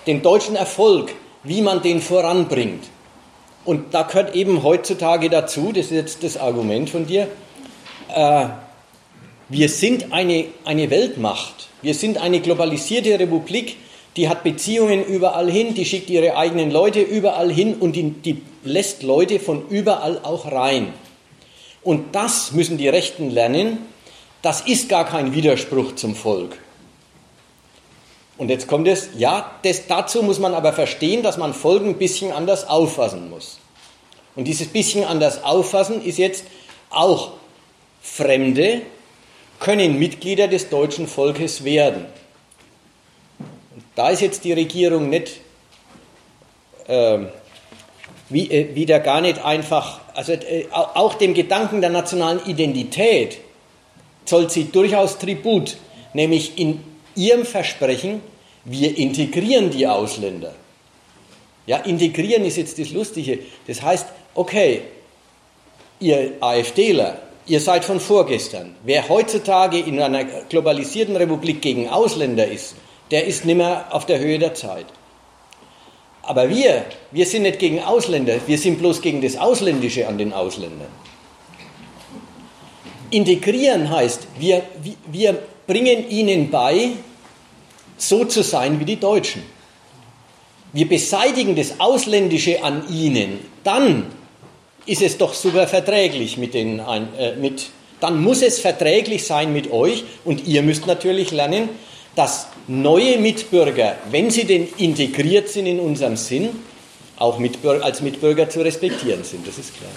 den 0.09 0.21
deutschen 0.23 0.57
Erfolg, 0.57 1.13
wie 1.45 1.63
man 1.63 1.83
den 1.83 2.01
voranbringt. 2.01 2.85
Und 3.65 3.95
da 3.95 4.03
gehört 4.03 4.35
eben 4.35 4.65
heutzutage 4.65 5.31
dazu, 5.31 5.73
das 5.73 5.87
ist 5.87 5.93
jetzt 5.93 6.25
das 6.25 6.37
Argument 6.37 6.91
von 6.91 7.07
dir, 7.07 7.29
äh, 8.13 8.47
wir 9.49 9.69
sind 9.69 10.13
eine, 10.13 10.47
eine 10.65 10.91
Weltmacht. 10.91 11.69
Wir 11.83 11.95
sind 11.95 12.19
eine 12.19 12.41
globalisierte 12.41 13.19
Republik, 13.19 13.77
die 14.17 14.29
hat 14.29 14.45
Beziehungen 14.45 15.05
überall 15.05 15.51
hin, 15.51 15.75
die 15.75 15.85
schickt 15.85 16.11
ihre 16.11 16.37
eigenen 16.37 16.71
Leute 16.71 17.01
überall 17.01 17.51
hin 17.51 17.75
und 17.75 17.97
die, 17.97 18.11
die 18.11 18.43
lässt 18.65 19.03
Leute 19.03 19.41
von 19.41 19.69
überall 19.69 20.21
auch 20.23 20.51
rein. 20.51 20.93
Und 21.83 22.15
das 22.15 22.53
müssen 22.53 22.79
die 22.79 22.89
Rechten 22.89 23.31
lernen. 23.31 23.79
Das 24.43 24.63
ist 24.63 24.89
gar 24.89 25.07
kein 25.07 25.35
Widerspruch 25.35 25.95
zum 25.95 26.15
Volk. 26.15 26.59
Und 28.39 28.49
jetzt 28.49 28.67
kommt 28.67 28.89
es, 28.89 29.11
ja, 29.17 29.51
das, 29.63 29.87
dazu 29.87 30.23
muss 30.23 30.39
man 30.39 30.55
aber 30.55 30.73
verstehen, 30.73 31.23
dass 31.23 31.37
man 31.37 31.55
Volk 31.55 31.85
ein 31.85 31.99
bisschen 31.99 32.33
anders 32.33 32.69
auffassen 32.69 33.31
muss. 33.31 33.59
Und 34.35 34.45
dieses 34.45 34.69
bisschen 34.69 35.05
anders 35.05 35.45
auffassen 35.45 36.03
ist 36.05 36.19
jetzt 36.19 36.45
auch 36.91 37.33
Fremde, 38.01 38.83
können 39.61 39.99
Mitglieder 39.99 40.49
des 40.49 40.71
deutschen 40.71 41.07
Volkes 41.07 41.65
werden. 41.65 42.07
Da 43.95 44.09
ist 44.09 44.21
jetzt 44.21 44.45
die 44.45 44.53
Regierung 44.53 45.11
nicht 45.11 45.41
äh, 46.87 47.19
wie, 48.29 48.51
äh, 48.51 48.75
wieder 48.75 49.01
gar 49.01 49.21
nicht 49.21 49.45
einfach, 49.45 50.01
also 50.15 50.33
äh, 50.33 50.67
auch 50.73 51.15
dem 51.15 51.35
Gedanken 51.35 51.81
der 51.81 51.91
nationalen 51.91 52.41
Identität 52.47 53.39
zollt 54.25 54.51
sie 54.51 54.65
durchaus 54.65 55.19
Tribut, 55.19 55.77
nämlich 56.15 56.59
in 56.59 56.83
ihrem 57.15 57.45
Versprechen, 57.45 58.21
wir 58.65 58.97
integrieren 58.97 59.71
die 59.71 59.87
Ausländer. 59.87 60.55
Ja, 61.67 61.79
integrieren 61.79 62.45
ist 62.45 62.57
jetzt 62.57 62.79
das 62.79 62.91
Lustige. 62.91 63.41
Das 63.67 63.83
heißt, 63.83 64.07
okay, 64.35 64.83
ihr 66.01 66.33
AfDler, 66.41 67.19
ihr 67.47 67.61
seid 67.61 67.85
von 67.85 68.01
vorgestern. 68.01 68.75
Wer 68.85 69.09
heutzutage 69.09 69.79
in 69.79 70.01
einer 70.01 70.25
globalisierten 70.25 71.17
Republik 71.17 71.61
gegen 71.61 71.89
Ausländer 71.89 72.47
ist, 72.47 72.75
der 73.11 73.27
ist 73.27 73.45
nicht 73.45 73.57
mehr 73.57 73.87
auf 73.91 74.07
der 74.07 74.19
Höhe 74.19 74.39
der 74.39 74.55
Zeit. 74.55 74.87
Aber 76.23 76.49
wir, 76.49 76.85
wir 77.11 77.27
sind 77.27 77.43
nicht 77.43 77.59
gegen 77.59 77.81
Ausländer, 77.81 78.37
wir 78.47 78.59
sind 78.59 78.79
bloß 78.79 79.03
gegen 79.03 79.21
das 79.21 79.37
Ausländische 79.37 80.07
an 80.07 80.19
den 80.19 80.33
Ausländern. 80.33 80.89
Integrieren 83.11 83.91
heißt, 83.91 84.27
wir, 84.39 84.63
wir 85.11 85.39
bringen 85.67 86.09
ihnen 86.09 86.51
bei, 86.51 86.91
so 87.99 88.25
zu 88.25 88.43
sein 88.43 88.81
wie 88.81 88.85
die 88.85 88.97
Deutschen. 88.97 89.43
Wir 90.73 90.89
beseitigen 90.89 91.55
das 91.55 91.81
Ausländische 91.81 92.63
an 92.65 92.89
ihnen, 92.89 93.41
dann 93.63 94.07
ist 94.87 95.03
es 95.03 95.19
doch 95.19 95.35
super 95.35 95.67
verträglich 95.67 96.39
mit 96.39 96.55
den, 96.55 96.79
äh, 96.79 97.37
mit, 97.37 97.71
dann 98.01 98.21
muss 98.23 98.43
es 98.43 98.59
verträglich 98.59 99.25
sein 99.27 99.53
mit 99.53 99.71
euch 99.71 100.05
und 100.25 100.47
ihr 100.47 100.63
müsst 100.63 100.87
natürlich 100.87 101.31
lernen, 101.31 101.69
dass 102.17 102.49
neue 102.69 103.19
Mitbürger, 103.19 103.97
wenn 104.11 104.31
sie 104.31 104.45
denn 104.45 104.69
integriert 104.77 105.49
sind 105.49 105.67
in 105.67 105.81
unserem 105.81 106.17
Sinn, 106.17 106.51
auch 107.17 107.39
Mitbürger, 107.39 107.85
als 107.85 108.01
Mitbürger 108.01 108.49
zu 108.49 108.63
respektieren 108.63 109.25
sind, 109.25 109.47
das 109.47 109.59
ist 109.59 109.77
klar. 109.77 109.91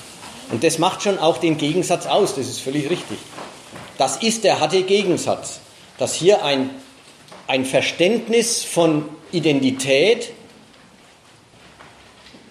Und 0.51 0.63
das 0.63 0.77
macht 0.77 1.01
schon 1.01 1.17
auch 1.17 1.37
den 1.37 1.57
Gegensatz 1.57 2.05
aus, 2.05 2.35
das 2.35 2.47
ist 2.47 2.59
völlig 2.59 2.89
richtig. 2.89 3.17
Das 3.97 4.17
ist 4.17 4.43
der 4.43 4.59
harte 4.59 4.83
Gegensatz, 4.83 5.59
dass 5.97 6.13
hier 6.13 6.43
ein, 6.43 6.69
ein 7.47 7.65
Verständnis 7.65 8.63
von 8.63 9.09
Identität 9.31 10.31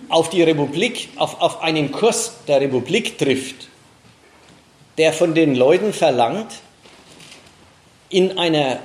auf 0.08 0.30
die 0.30 0.42
Republik, 0.42 1.08
auf, 1.16 1.40
auf 1.40 1.62
einen 1.62 1.92
Kurs 1.92 2.34
der 2.48 2.60
Republik 2.60 3.18
trifft, 3.18 3.68
der 4.98 5.12
von 5.12 5.34
den 5.34 5.54
Leuten 5.54 5.92
verlangt, 5.92 6.52
in 8.08 8.38
einer 8.38 8.78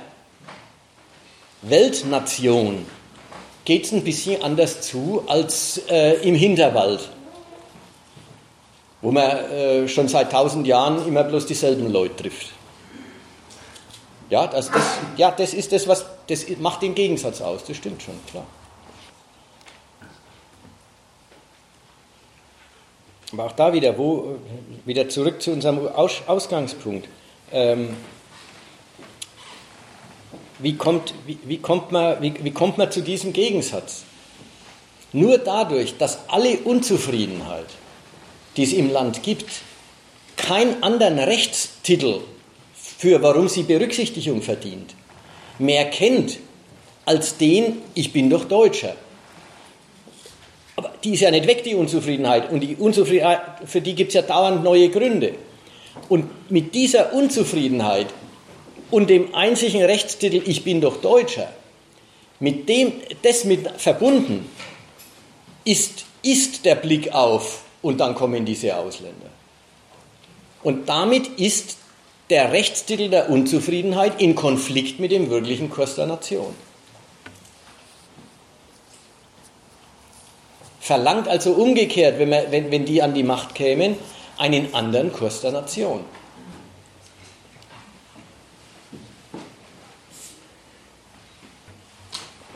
Weltnation 1.62 2.86
geht 3.64 3.84
es 3.84 3.92
ein 3.92 4.02
bisschen 4.02 4.42
anders 4.42 4.80
zu 4.80 5.24
als 5.26 5.82
äh, 5.88 6.14
im 6.26 6.34
Hinterwald, 6.34 7.08
wo 9.02 9.10
man 9.10 9.30
äh, 9.30 9.88
schon 9.88 10.08
seit 10.08 10.32
tausend 10.32 10.66
Jahren 10.66 11.06
immer 11.06 11.24
bloß 11.24 11.46
dieselben 11.46 11.92
Leute 11.92 12.16
trifft. 12.16 12.48
Ja, 14.30 14.46
das, 14.46 14.70
das, 14.70 14.84
ja, 15.16 15.30
das 15.32 15.54
ist 15.54 15.72
das, 15.72 15.88
was 15.88 16.06
das 16.28 16.46
macht 16.58 16.82
den 16.82 16.94
Gegensatz 16.94 17.40
aus, 17.40 17.64
das 17.64 17.76
stimmt 17.76 18.02
schon, 18.02 18.14
klar. 18.30 18.46
Aber 23.32 23.44
auch 23.44 23.52
da 23.52 23.72
wieder, 23.72 23.96
wo, 23.96 24.38
wieder 24.84 25.08
zurück 25.08 25.40
zu 25.40 25.52
unserem 25.52 25.86
Aus 25.88 26.22
Ausgangspunkt. 26.26 27.08
Ähm, 27.52 27.96
wie, 30.62 30.76
kommt, 30.76 31.14
wie, 31.26 31.38
wie, 31.44 31.58
kommt 31.58 31.92
man, 31.92 32.20
wie, 32.20 32.34
wie 32.42 32.50
kommt 32.50 32.78
man 32.78 32.90
zu 32.90 33.00
diesem 33.02 33.32
Gegensatz? 33.32 34.02
Nur 35.12 35.38
dadurch, 35.38 35.96
dass 35.98 36.18
alle 36.28 36.58
Unzufriedenheit, 36.58 37.66
die 38.56 38.64
es 38.64 38.72
im 38.72 38.90
Land 38.90 39.22
gibt, 39.22 39.46
keinen 40.36 40.82
anderen 40.82 41.18
Rechtstitel 41.18 42.20
für 42.74 43.22
warum 43.22 43.48
sie 43.48 43.62
Berücksichtigung 43.62 44.42
verdient, 44.42 44.94
mehr 45.58 45.86
kennt 45.90 46.38
als 47.06 47.36
den, 47.38 47.78
ich 47.94 48.12
bin 48.12 48.30
doch 48.30 48.44
Deutscher. 48.44 48.94
Aber 50.76 50.92
die 51.02 51.14
ist 51.14 51.20
ja 51.20 51.30
nicht 51.30 51.46
weg, 51.46 51.64
die 51.64 51.74
Unzufriedenheit. 51.74 52.50
Und 52.50 52.60
die 52.60 52.76
Unzufriedenheit, 52.76 53.40
für 53.64 53.80
die 53.80 53.94
gibt 53.94 54.08
es 54.08 54.14
ja 54.14 54.22
dauernd 54.22 54.62
neue 54.62 54.90
Gründe. 54.90 55.34
Und 56.08 56.50
mit 56.50 56.74
dieser 56.74 57.12
Unzufriedenheit 57.12 58.06
und 58.90 59.10
dem 59.10 59.34
einzigen 59.34 59.82
Rechtstitel, 59.82 60.42
ich 60.44 60.64
bin 60.64 60.80
doch 60.80 61.00
Deutscher, 61.00 61.52
mit 62.38 62.68
dem, 62.68 62.92
das 63.22 63.44
mit 63.44 63.68
verbunden, 63.80 64.48
ist, 65.64 66.04
ist 66.22 66.64
der 66.64 66.74
Blick 66.74 67.12
auf 67.12 67.62
und 67.82 68.00
dann 68.00 68.14
kommen 68.14 68.44
diese 68.44 68.76
Ausländer. 68.76 69.30
Und 70.62 70.88
damit 70.88 71.26
ist 71.38 71.76
der 72.30 72.52
Rechtstitel 72.52 73.08
der 73.08 73.30
Unzufriedenheit 73.30 74.20
in 74.20 74.34
Konflikt 74.34 75.00
mit 75.00 75.10
dem 75.10 75.30
wirklichen 75.30 75.70
Kurs 75.70 75.96
der 75.96 76.06
Nation. 76.06 76.54
verlangt 80.90 81.28
also 81.28 81.52
umgekehrt, 81.52 82.18
wenn, 82.18 82.30
wir, 82.30 82.46
wenn, 82.50 82.72
wenn 82.72 82.84
die 82.84 83.00
an 83.00 83.14
die 83.14 83.22
Macht 83.22 83.54
kämen, 83.54 83.96
einen 84.38 84.74
anderen 84.74 85.12
Kurs 85.12 85.40
der 85.40 85.52
Nation. 85.52 86.00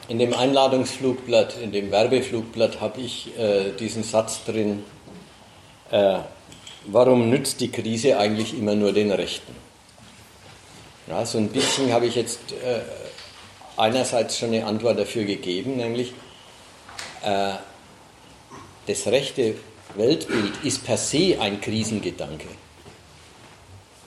In 0.07 0.19
dem 0.19 0.35
Einladungsflugblatt, 0.35 1.57
in 1.63 1.73
dem 1.73 1.91
Werbeflugblatt 1.91 2.81
habe 2.83 3.01
ich 3.01 3.37
äh, 3.39 3.73
diesen 3.73 4.03
Satz 4.03 4.45
drin, 4.45 4.85
äh, 5.91 6.19
warum 6.87 7.31
nützt 7.31 7.61
die 7.61 7.71
Krise 7.71 8.19
eigentlich 8.19 8.53
immer 8.53 8.75
nur 8.75 8.93
den 8.93 9.11
Rechten? 9.11 9.55
Ja, 11.07 11.25
so 11.25 11.39
ein 11.39 11.49
bisschen 11.49 11.91
habe 11.91 12.05
ich 12.05 12.17
jetzt 12.17 12.53
äh, 12.53 12.81
einerseits 13.79 14.39
schon 14.39 14.49
eine 14.49 14.67
Antwort 14.67 14.99
dafür 14.99 15.25
gegeben, 15.25 15.77
nämlich 15.77 16.13
äh, 17.23 17.55
das 18.87 19.07
rechte 19.07 19.55
Weltbild 19.95 20.53
ist 20.65 20.85
per 20.85 20.99
se 20.99 21.39
ein 21.41 21.63
Krisengedanke. 21.63 22.49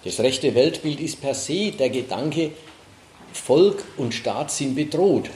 Das 0.04 0.20
rechte 0.20 0.54
Weltbild 0.54 1.00
ist 1.00 1.22
per 1.22 1.34
se 1.34 1.72
der 1.72 1.90
Gedanke, 1.90 2.52
Volk 3.34 3.84
und 3.98 4.14
Staat 4.14 4.52
sind 4.52 4.76
bedroht. 4.76 5.32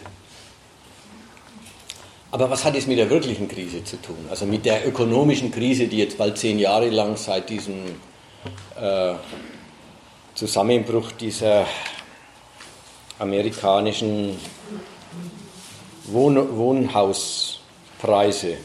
Aber 2.32 2.50
was 2.50 2.64
hat 2.64 2.78
es 2.78 2.88
mit 2.88 2.98
der 2.98 3.10
wirklichen 3.10 3.50
Krise 3.50 3.84
zu 3.84 4.02
tun? 4.02 4.26
Also 4.30 4.46
mit 4.46 4.66
der 4.66 4.88
ökonomischen 4.88 5.52
Krise, 5.52 5.88
die 5.88 5.98
jetzt 5.98 6.18
bald 6.18 6.38
zehn 6.38 6.60
Jahre 6.60 6.90
lang 6.90 7.18
seit 7.18 7.50
diesem 7.50 7.84
äh, 8.80 9.16
Zusammenbruch 10.34 11.12
dieser 11.12 11.66
amerikanischen 13.20 14.38
Wohn 16.06 16.58
Wohnhauspreise 16.58 18.58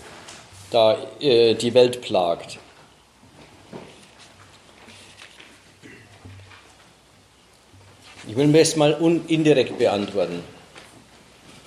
da 0.70 0.96
äh, 1.20 1.54
die 1.54 1.74
Welt 1.74 2.00
plagt. 2.02 2.60
Ich 8.28 8.36
will 8.36 8.46
mir 8.46 8.60
das 8.60 8.76
mal 8.76 8.96
indirekt 9.26 9.76
beantworten. 9.78 10.42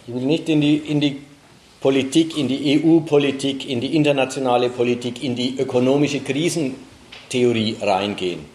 Ich 0.08 0.14
will 0.14 0.24
nicht 0.24 0.50
in 0.50 0.62
die, 0.62 0.78
in 0.78 1.00
die 1.00 1.29
Politik, 1.82 2.38
in 2.38 2.48
die 2.48 2.82
EU-Politik, 2.84 3.68
in 3.68 3.80
die 3.80 3.96
internationale 3.96 4.70
Politik, 4.70 5.24
in 5.24 5.36
die 5.36 5.58
ökonomische 5.58 6.20
Krisentheorie 6.20 7.78
reingehen. 7.82 8.46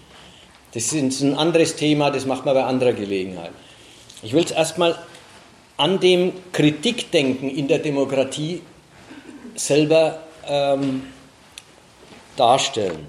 Das 0.73 0.93
ist 0.93 1.21
ein 1.21 1.35
anderes 1.35 1.77
Thema, 1.77 2.11
das 2.11 2.27
macht 2.27 2.45
man 2.45 2.55
bei 2.55 2.65
anderer 2.65 2.93
Gelegenheit. 2.93 3.53
Ich 4.23 4.33
will 4.33 4.45
es 4.45 4.51
erstmal 4.51 4.99
an 5.77 6.01
dem 6.01 6.33
Kritikdenken 6.53 7.49
in 7.49 7.69
der 7.69 7.79
Demokratie 7.79 8.61
selber 9.55 10.21
ähm, 10.47 11.05
darstellen. 12.37 13.07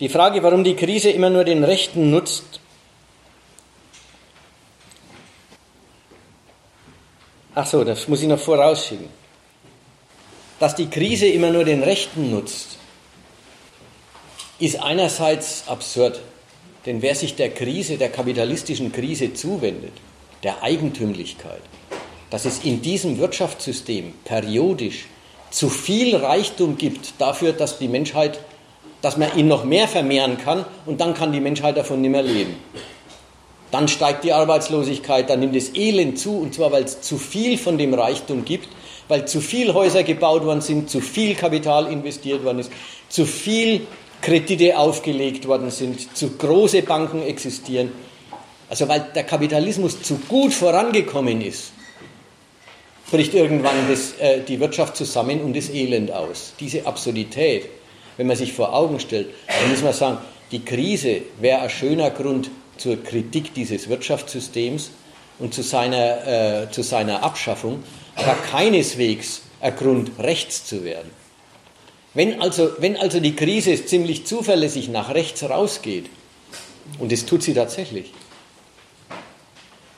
Die 0.00 0.08
Frage, 0.08 0.42
warum 0.42 0.64
die 0.64 0.74
Krise 0.74 1.10
immer 1.10 1.30
nur 1.30 1.44
den 1.44 1.62
Rechten 1.62 2.10
nutzt, 2.10 2.61
ach 7.54 7.66
so, 7.66 7.84
das 7.84 8.08
muss 8.08 8.22
ich 8.22 8.28
noch 8.28 8.38
vorausschicken, 8.38 9.08
dass 10.58 10.74
die 10.74 10.88
Krise 10.88 11.26
immer 11.26 11.50
nur 11.50 11.64
den 11.64 11.82
Rechten 11.82 12.30
nutzt, 12.30 12.78
ist 14.58 14.80
einerseits 14.80 15.64
absurd, 15.66 16.20
denn 16.86 17.02
wer 17.02 17.14
sich 17.14 17.34
der 17.34 17.50
Krise, 17.50 17.98
der 17.98 18.10
kapitalistischen 18.10 18.92
Krise 18.92 19.34
zuwendet, 19.34 19.92
der 20.42 20.62
Eigentümlichkeit, 20.62 21.62
dass 22.30 22.44
es 22.44 22.64
in 22.64 22.82
diesem 22.82 23.18
Wirtschaftssystem 23.18 24.14
periodisch 24.24 25.06
zu 25.50 25.68
viel 25.68 26.16
Reichtum 26.16 26.78
gibt 26.78 27.20
dafür, 27.20 27.52
dass 27.52 27.78
die 27.78 27.88
Menschheit, 27.88 28.40
dass 29.02 29.16
man 29.16 29.36
ihn 29.36 29.48
noch 29.48 29.64
mehr 29.64 29.86
vermehren 29.86 30.38
kann 30.38 30.64
und 30.86 31.00
dann 31.00 31.14
kann 31.14 31.32
die 31.32 31.40
Menschheit 31.40 31.76
davon 31.76 32.00
nicht 32.00 32.10
mehr 32.10 32.22
leben. 32.22 32.56
Dann 33.72 33.88
steigt 33.88 34.22
die 34.22 34.32
Arbeitslosigkeit, 34.32 35.28
dann 35.28 35.40
nimmt 35.40 35.56
das 35.56 35.74
Elend 35.74 36.18
zu 36.18 36.36
und 36.36 36.54
zwar 36.54 36.70
weil 36.70 36.84
es 36.84 37.00
zu 37.00 37.18
viel 37.18 37.58
von 37.58 37.78
dem 37.78 37.94
Reichtum 37.94 38.44
gibt, 38.44 38.68
weil 39.08 39.26
zu 39.26 39.40
viel 39.40 39.74
Häuser 39.74 40.04
gebaut 40.04 40.44
worden 40.44 40.60
sind, 40.60 40.88
zu 40.88 41.00
viel 41.00 41.34
Kapital 41.34 41.90
investiert 41.90 42.44
worden 42.44 42.60
ist, 42.60 42.70
zu 43.08 43.26
viel 43.26 43.80
Kredite 44.20 44.78
aufgelegt 44.78 45.48
worden 45.48 45.70
sind, 45.70 46.16
zu 46.16 46.36
große 46.36 46.82
Banken 46.82 47.22
existieren 47.22 47.90
Also 48.72 48.88
weil 48.88 49.00
der 49.14 49.24
Kapitalismus 49.24 50.00
zu 50.00 50.16
gut 50.28 50.54
vorangekommen 50.54 51.42
ist, 51.42 51.72
bricht 53.10 53.34
irgendwann 53.34 53.76
das, 53.90 54.14
äh, 54.18 54.40
die 54.40 54.58
Wirtschaft 54.60 54.96
zusammen 54.96 55.42
und 55.42 55.54
das 55.54 55.68
Elend 55.68 56.10
aus. 56.10 56.54
Diese 56.58 56.86
Absurdität, 56.86 57.68
wenn 58.16 58.26
man 58.26 58.36
sich 58.36 58.54
vor 58.54 58.72
Augen 58.74 58.98
stellt, 58.98 59.28
dann 59.46 59.70
muss 59.70 59.82
man 59.82 59.92
sagen, 59.92 60.18
die 60.52 60.64
Krise 60.64 61.20
wäre 61.38 61.60
ein 61.60 61.68
schöner 61.68 62.08
Grund 62.12 62.50
zur 62.82 63.02
Kritik 63.02 63.54
dieses 63.54 63.88
Wirtschaftssystems 63.88 64.90
und 65.38 65.54
zu 65.54 65.62
seiner, 65.62 66.64
äh, 66.64 66.70
zu 66.70 66.82
seiner 66.82 67.22
Abschaffung, 67.22 67.84
aber 68.16 68.34
keineswegs 68.50 69.42
ein 69.60 69.76
Grund, 69.76 70.10
rechts 70.18 70.64
zu 70.64 70.84
werden. 70.84 71.10
Wenn 72.14 72.42
also, 72.42 72.72
wenn 72.78 72.96
also 72.96 73.20
die 73.20 73.36
Krise 73.36 73.86
ziemlich 73.86 74.26
zuverlässig 74.26 74.88
nach 74.88 75.14
rechts 75.14 75.48
rausgeht, 75.48 76.06
und 76.98 77.12
das 77.12 77.24
tut 77.24 77.44
sie 77.44 77.54
tatsächlich, 77.54 78.12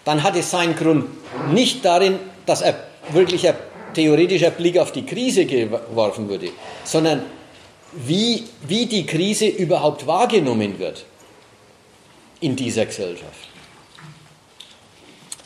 dann 0.05 0.23
hat 0.23 0.36
es 0.36 0.51
seinen 0.51 0.77
Grund 0.77 1.06
nicht 1.52 1.85
darin, 1.85 2.19
dass 2.44 2.62
ein 2.62 2.74
wirklicher 3.12 3.55
theoretischer 3.94 4.51
Blick 4.51 4.77
auf 4.77 4.93
die 4.93 5.06
Krise 5.06 5.47
geworfen 5.47 6.28
wurde, 6.28 6.51
sondern 6.85 7.23
wie, 7.94 8.44
wie 8.69 8.85
die 8.85 9.06
Krise 9.06 9.47
überhaupt 9.47 10.06
wahrgenommen 10.06 10.78
wird 10.78 11.06
in 12.45 12.57
dieser 12.57 12.85
Gesellschaft. 12.85 13.49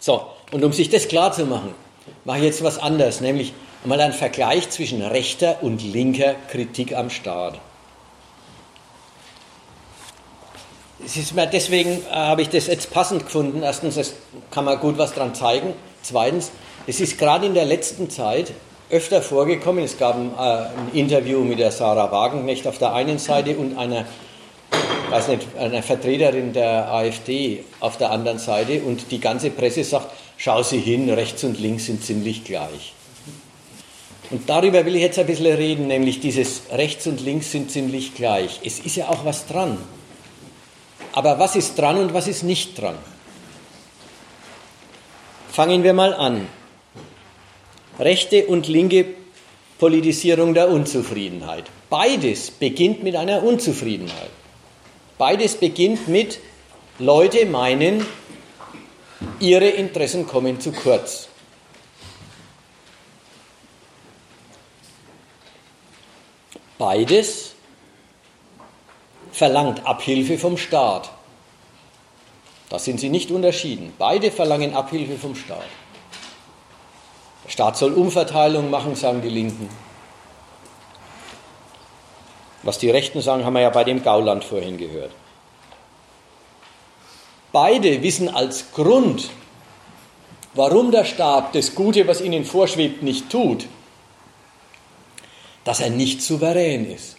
So, 0.00 0.26
und 0.50 0.64
um 0.64 0.72
sich 0.72 0.90
das 0.90 1.06
klar 1.06 1.32
zu 1.32 1.46
machen, 1.46 1.74
mache 2.24 2.38
ich 2.38 2.44
jetzt 2.44 2.64
was 2.64 2.78
anderes, 2.78 3.20
nämlich 3.20 3.52
mal 3.84 4.00
einen 4.00 4.12
Vergleich 4.12 4.68
zwischen 4.70 5.02
rechter 5.02 5.62
und 5.62 5.82
linker 5.82 6.34
Kritik 6.50 6.94
am 6.94 7.10
Staat. 7.10 7.60
deswegen 11.52 11.90
äh, 11.90 12.14
habe 12.14 12.42
ich 12.42 12.48
das 12.48 12.66
jetzt 12.66 12.90
passend 12.90 13.24
gefunden. 13.24 13.62
Erstens, 13.62 13.96
es 13.96 14.14
kann 14.50 14.64
man 14.64 14.80
gut 14.80 14.98
was 14.98 15.14
dran 15.14 15.34
zeigen. 15.34 15.74
Zweitens, 16.02 16.50
es 16.88 17.00
ist 17.00 17.18
gerade 17.18 17.46
in 17.46 17.54
der 17.54 17.64
letzten 17.64 18.10
Zeit 18.10 18.52
öfter 18.90 19.22
vorgekommen. 19.22 19.84
Es 19.84 19.96
gab 19.96 20.16
ein, 20.16 20.32
äh, 20.36 20.40
ein 20.40 20.90
Interview 20.92 21.44
mit 21.44 21.60
der 21.60 21.70
Sarah 21.70 22.10
Wagenknecht 22.10 22.66
auf 22.66 22.78
der 22.78 22.92
einen 22.94 23.18
Seite 23.18 23.56
und 23.56 23.78
einer, 23.78 24.06
weiß 25.10 25.28
nicht, 25.28 25.46
einer 25.58 25.82
Vertreterin 25.82 26.52
der 26.52 26.92
AfD 26.92 27.64
auf 27.80 27.96
der 27.98 28.10
anderen 28.10 28.38
Seite. 28.38 28.82
Und 28.82 29.10
die 29.10 29.20
ganze 29.20 29.50
Presse 29.50 29.84
sagt, 29.84 30.12
schau 30.36 30.62
sie 30.62 30.78
hin, 30.78 31.08
rechts 31.10 31.44
und 31.44 31.58
links 31.58 31.86
sind 31.86 32.04
ziemlich 32.04 32.44
gleich. 32.44 32.94
Und 34.30 34.48
darüber 34.48 34.84
will 34.84 34.94
ich 34.94 35.02
jetzt 35.02 35.18
ein 35.18 35.26
bisschen 35.26 35.56
reden, 35.56 35.86
nämlich 35.86 36.20
dieses 36.20 36.62
rechts 36.70 37.06
und 37.06 37.20
links 37.20 37.50
sind 37.50 37.70
ziemlich 37.70 38.14
gleich. 38.14 38.60
Es 38.64 38.78
ist 38.78 38.96
ja 38.96 39.08
auch 39.08 39.24
was 39.24 39.46
dran. 39.46 39.78
Aber 41.12 41.38
was 41.38 41.56
ist 41.56 41.78
dran 41.78 41.96
und 41.98 42.12
was 42.12 42.28
ist 42.28 42.42
nicht 42.42 42.78
dran? 42.80 42.96
Fangen 45.50 45.82
wir 45.82 45.94
mal 45.94 46.12
an. 46.12 46.46
Rechte 47.98 48.46
und 48.46 48.68
linke 48.68 49.06
Politisierung 49.78 50.54
der 50.54 50.68
Unzufriedenheit. 50.68 51.64
Beides 51.88 52.50
beginnt 52.50 53.02
mit 53.02 53.16
einer 53.16 53.42
Unzufriedenheit. 53.42 54.30
Beides 55.18 55.56
beginnt 55.56 56.06
mit, 56.06 56.38
Leute 57.00 57.44
meinen, 57.46 58.06
ihre 59.40 59.68
Interessen 59.68 60.26
kommen 60.26 60.60
zu 60.60 60.70
kurz. 60.70 61.28
Beides 66.78 67.54
verlangt 69.32 69.84
Abhilfe 69.84 70.38
vom 70.38 70.56
Staat. 70.56 71.10
Da 72.68 72.78
sind 72.78 73.00
sie 73.00 73.08
nicht 73.08 73.32
unterschieden. 73.32 73.92
Beide 73.98 74.30
verlangen 74.30 74.74
Abhilfe 74.74 75.18
vom 75.18 75.34
Staat. 75.34 75.66
Der 77.44 77.50
Staat 77.50 77.76
soll 77.76 77.92
Umverteilung 77.92 78.70
machen, 78.70 78.94
sagen 78.94 79.22
die 79.22 79.28
Linken. 79.28 79.68
Was 82.62 82.78
die 82.78 82.90
Rechten 82.90 83.20
sagen, 83.20 83.44
haben 83.44 83.54
wir 83.54 83.60
ja 83.60 83.70
bei 83.70 83.84
dem 83.84 84.02
Gauland 84.02 84.44
vorhin 84.44 84.78
gehört. 84.78 85.12
Beide 87.52 88.02
wissen 88.02 88.28
als 88.28 88.72
Grund, 88.72 89.30
warum 90.54 90.90
der 90.90 91.04
Staat 91.04 91.54
das 91.54 91.74
Gute, 91.74 92.06
was 92.06 92.20
ihnen 92.20 92.44
vorschwebt, 92.44 93.02
nicht 93.02 93.30
tut, 93.30 93.66
dass 95.64 95.80
er 95.80 95.90
nicht 95.90 96.22
souverän 96.22 96.90
ist. 96.90 97.16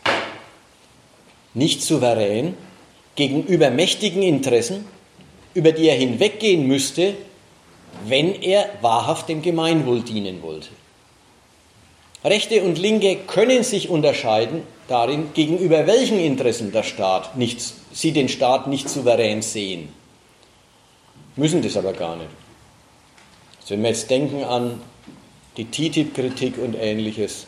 Nicht 1.53 1.81
souverän 1.81 2.55
gegenüber 3.15 3.69
mächtigen 3.71 4.21
Interessen, 4.21 4.85
über 5.53 5.71
die 5.71 5.89
er 5.89 5.95
hinweggehen 5.95 6.67
müsste, 6.67 7.15
wenn 8.05 8.41
er 8.41 8.69
wahrhaft 8.81 9.29
dem 9.29 9.41
Gemeinwohl 9.41 10.01
dienen 10.01 10.41
wollte. 10.41 10.69
Rechte 12.23 12.63
und 12.63 12.77
Linke 12.77 13.15
können 13.15 13.63
sich 13.63 13.89
unterscheiden 13.89 14.63
darin, 14.87 15.33
gegenüber 15.33 15.87
welchen 15.87 16.19
Interessen 16.19 16.71
der 16.71 16.83
Staat 16.83 17.37
nicht, 17.37 17.61
sie 17.93 18.11
den 18.11 18.27
Staat 18.27 18.67
nicht 18.67 18.89
souverän 18.89 19.41
sehen. 19.41 19.89
Müssen 21.35 21.61
das 21.61 21.77
aber 21.77 21.93
gar 21.93 22.17
nicht. 22.17 22.29
Also 23.61 23.75
wenn 23.75 23.83
wir 23.83 23.89
jetzt 23.89 24.09
denken 24.09 24.43
an 24.43 24.81
die 25.55 25.65
TTIP-Kritik 25.65 26.57
und 26.57 26.75
ähnliches, 26.75 27.47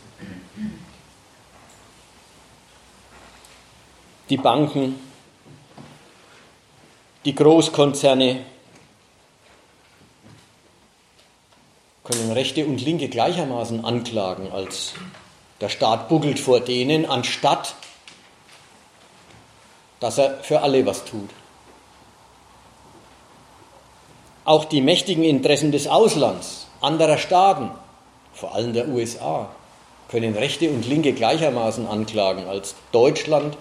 die 4.30 4.38
Banken, 4.38 4.96
die 7.26 7.36
Großkonzerne 7.36 8.46
können 12.12 12.32
Rechte 12.32 12.66
und 12.66 12.82
Linke 12.82 13.08
gleichermaßen 13.08 13.86
anklagen, 13.86 14.52
als 14.52 14.94
der 15.62 15.70
Staat 15.70 16.10
buckelt 16.10 16.40
vor 16.40 16.60
denen, 16.60 17.06
anstatt 17.06 17.76
dass 20.00 20.18
er 20.18 20.40
für 20.44 20.62
alle 20.62 20.86
was 20.86 21.06
tut. 21.06 21.30
Auch 24.44 24.66
die 24.66 24.82
mächtigen 24.82 25.24
Interessen 25.24 25.72
des 25.72 25.88
Auslands, 25.88 26.68
anderer 26.82 27.20
Staaten, 27.20 27.70
vor 28.34 28.56
allem 28.56 28.74
der 28.74 28.88
USA, 28.88 29.50
können 30.10 30.36
Rechte 30.36 30.70
und 30.72 30.88
Linke 30.88 31.14
gleichermaßen 31.14 31.88
anklagen, 31.88 32.46
als 32.48 32.76
Deutschland 32.92 33.56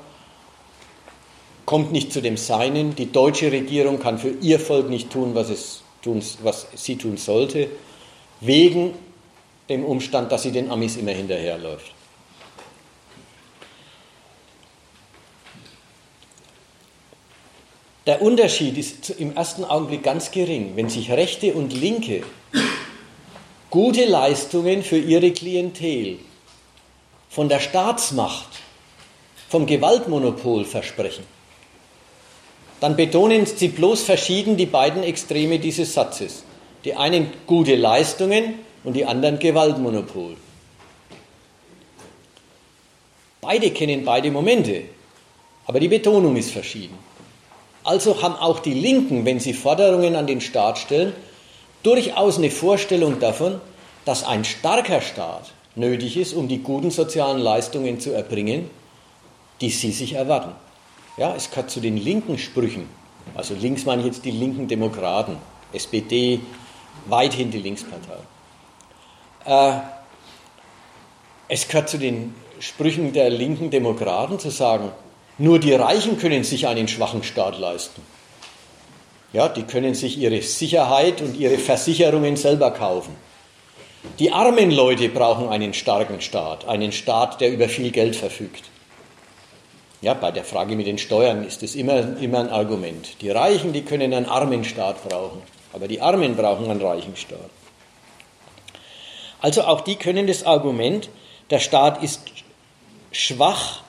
kommt 1.67 1.93
nicht 1.93 2.13
zu 2.13 2.23
dem 2.23 2.39
Seinen. 2.39 2.97
Die 2.97 3.13
deutsche 3.13 3.53
Regierung 3.53 4.01
kann 4.01 4.19
für 4.19 4.31
ihr 4.31 4.59
Volk 4.59 4.89
nicht 4.89 5.11
tun, 5.11 5.35
was, 5.35 5.51
es 5.51 5.83
tun, 6.03 6.23
was 6.43 6.67
sie 6.75 6.97
tun 6.97 7.19
sollte, 7.19 7.69
wegen 8.41 8.95
dem 9.69 9.85
Umstand, 9.85 10.33
dass 10.33 10.43
sie 10.43 10.53
den 10.53 10.71
Amis 10.71 10.97
immer 10.97 11.13
hinterherläuft. 11.13 11.93
Der 18.07 18.23
Unterschied 18.23 18.77
ist 18.77 19.11
im 19.11 19.37
ersten 19.37 19.65
Augenblick 19.65 20.03
ganz 20.03 20.31
gering. 20.31 20.73
Wenn 20.75 20.89
sich 20.89 21.13
Rechte 21.13 21.53
und 21.55 21.73
Linke 21.73 22.25
gute 23.71 24.05
Leistungen 24.05 24.83
für 24.83 24.99
ihre 24.99 25.31
Klientel 25.31 26.19
von 27.29 27.49
der 27.49 27.61
Staatsmacht, 27.61 28.49
vom 29.49 29.67
Gewaltmonopol 29.67 30.65
versprechen, 30.65 31.25
dann 32.81 32.97
betonen 32.97 33.47
sie 33.47 33.69
bloß 33.69 34.03
verschieden 34.03 34.57
die 34.57 34.67
beiden 34.67 35.03
Extreme 35.03 35.59
dieses 35.59 35.93
Satzes. 35.95 36.43
Die 36.85 36.95
einen 36.95 37.33
gute 37.47 37.77
Leistungen 37.77 38.55
und 38.85 38.95
die 38.95 39.05
anderen 39.05 39.39
Gewaltmonopol. 39.39 40.37
Beide 43.41 43.71
kennen 43.71 44.05
beide 44.05 44.31
Momente, 44.31 44.83
aber 45.67 45.81
die 45.81 45.89
Betonung 45.89 46.37
ist 46.37 46.51
verschieden. 46.51 46.99
Also 47.85 48.23
haben 48.23 48.35
auch 48.35 48.61
die 48.61 48.75
Linken, 48.75 49.25
wenn 49.25 49.41
sie 49.41 49.55
Forderungen 49.55 50.15
an 50.15 50.27
den 50.27 50.41
Staat 50.41 50.79
stellen, 50.79 51.15
durchaus 51.83 52.39
eine 52.39 52.51
Vorstellung 52.51 53.21
davon, 53.21 53.61
dass 54.05 54.25
ein 54.25 54.45
starker 54.45 55.01
Staat 55.01 55.53
nötig 55.75 56.17
ist, 56.17 56.35
um 56.35 56.49
die 56.49 56.59
guten 56.59 56.91
sozialen 56.91 57.39
Leistungen 57.39 58.01
zu 58.01 58.13
erbringen, 58.13 58.69
die 59.61 59.71
sie 59.71 59.93
sich 59.93 60.15
erwarten. 60.15 60.53
Ja, 61.17 61.35
es 61.35 61.51
gehört 61.51 61.71
zu 61.71 61.81
den 61.81 61.97
linken 61.97 62.39
Sprüchen, 62.39 62.89
also 63.35 63.55
links 63.55 63.85
meine 63.85 64.03
ich 64.03 64.07
jetzt 64.07 64.25
die 64.25 64.31
linken 64.31 64.69
Demokraten, 64.69 65.37
SPD, 65.73 66.41
weithin 67.07 67.51
die 67.51 67.59
Linkspartei. 67.59 68.19
Äh, 69.45 69.81
es 71.49 71.67
gehört 71.67 71.89
zu 71.89 71.99
den 71.99 72.35
Sprüchen 72.61 73.13
der 73.13 73.31
linken 73.31 73.71
Demokraten 73.71 74.39
zu 74.39 74.51
sagen, 74.51 74.91
nur 75.39 75.59
die 75.59 75.73
Reichen 75.73 76.19
können 76.19 76.45
sich 76.45 76.67
einen 76.67 76.87
schwachen 76.87 77.23
Staat 77.23 77.59
leisten. 77.59 78.03
Ja, 79.33 79.49
die 79.49 79.63
können 79.63 79.95
sich 79.95 80.19
ihre 80.19 80.43
Sicherheit 80.43 81.23
und 81.23 81.37
ihre 81.37 81.59
Versicherungen 81.59 82.37
selber 82.37 82.73
kaufen. 82.73 83.17
Die 84.19 84.33
armen 84.33 84.71
Leute 84.71 85.09
brauchen 85.09 85.49
einen 85.49 85.73
starken 85.73 86.21
Staat, 86.21 86.67
einen 86.67 86.93
Staat, 86.93 87.41
der 87.41 87.51
über 87.51 87.69
viel 87.69 87.91
Geld 87.91 88.17
verfügt. 88.17 88.65
Ja, 90.03 90.15
bei 90.15 90.31
der 90.31 90.45
Frage 90.45 90.77
mit 90.77 90.87
den 90.87 90.99
Steuern 90.99 91.45
ist 91.45 91.63
das 91.63 91.75
immer, 91.75 92.19
immer 92.21 92.41
ein 92.41 92.49
Argument. 92.49 93.21
Die 93.21 93.31
Reichen, 93.31 93.73
die 93.73 93.83
können 93.83 94.15
einen 94.15 94.27
armen 94.27 94.65
Staat 94.65 95.07
brauchen, 95.07 95.43
aber 95.73 95.89
die 95.89 96.01
Armen 96.01 96.37
brauchen 96.37 96.71
einen 96.71 96.81
reichen 96.81 97.17
Staat. 97.17 97.51
Also 99.41 99.63
auch 99.63 99.81
die 99.81 99.97
können 99.97 100.27
das 100.27 100.45
Argument, 100.45 101.09
der 101.51 101.61
Staat 101.61 102.03
ist 102.03 102.21
schwach, 103.13 103.83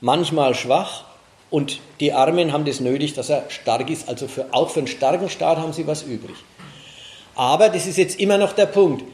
manchmal 0.00 0.54
schwach, 0.54 1.04
und 1.50 1.78
die 2.00 2.12
Armen 2.12 2.52
haben 2.52 2.64
das 2.64 2.80
nötig, 2.80 3.14
dass 3.14 3.30
er 3.30 3.48
stark 3.50 3.88
ist. 3.88 4.08
Also 4.08 4.26
für, 4.26 4.46
auch 4.52 4.70
für 4.70 4.80
einen 4.80 4.88
starken 4.88 5.30
Staat 5.30 5.58
haben 5.58 5.72
sie 5.72 5.86
was 5.86 6.02
übrig. 6.02 6.36
Aber 7.34 7.68
das 7.68 7.86
ist 7.86 7.98
jetzt 7.98 8.18
immer 8.18 8.38
noch 8.38 8.52
der 8.52 8.66
Punkt. 8.66 9.04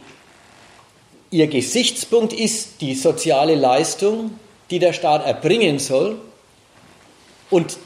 Ihr 1.30 1.46
Gesichtspunkt 1.46 2.32
ist 2.32 2.80
die 2.80 2.94
soziale 2.94 3.54
Leistung, 3.54 4.38
die 4.70 4.78
der 4.78 4.92
Staat 4.92 5.26
erbringen 5.26 5.78
soll 5.78 6.20
und 7.50 7.78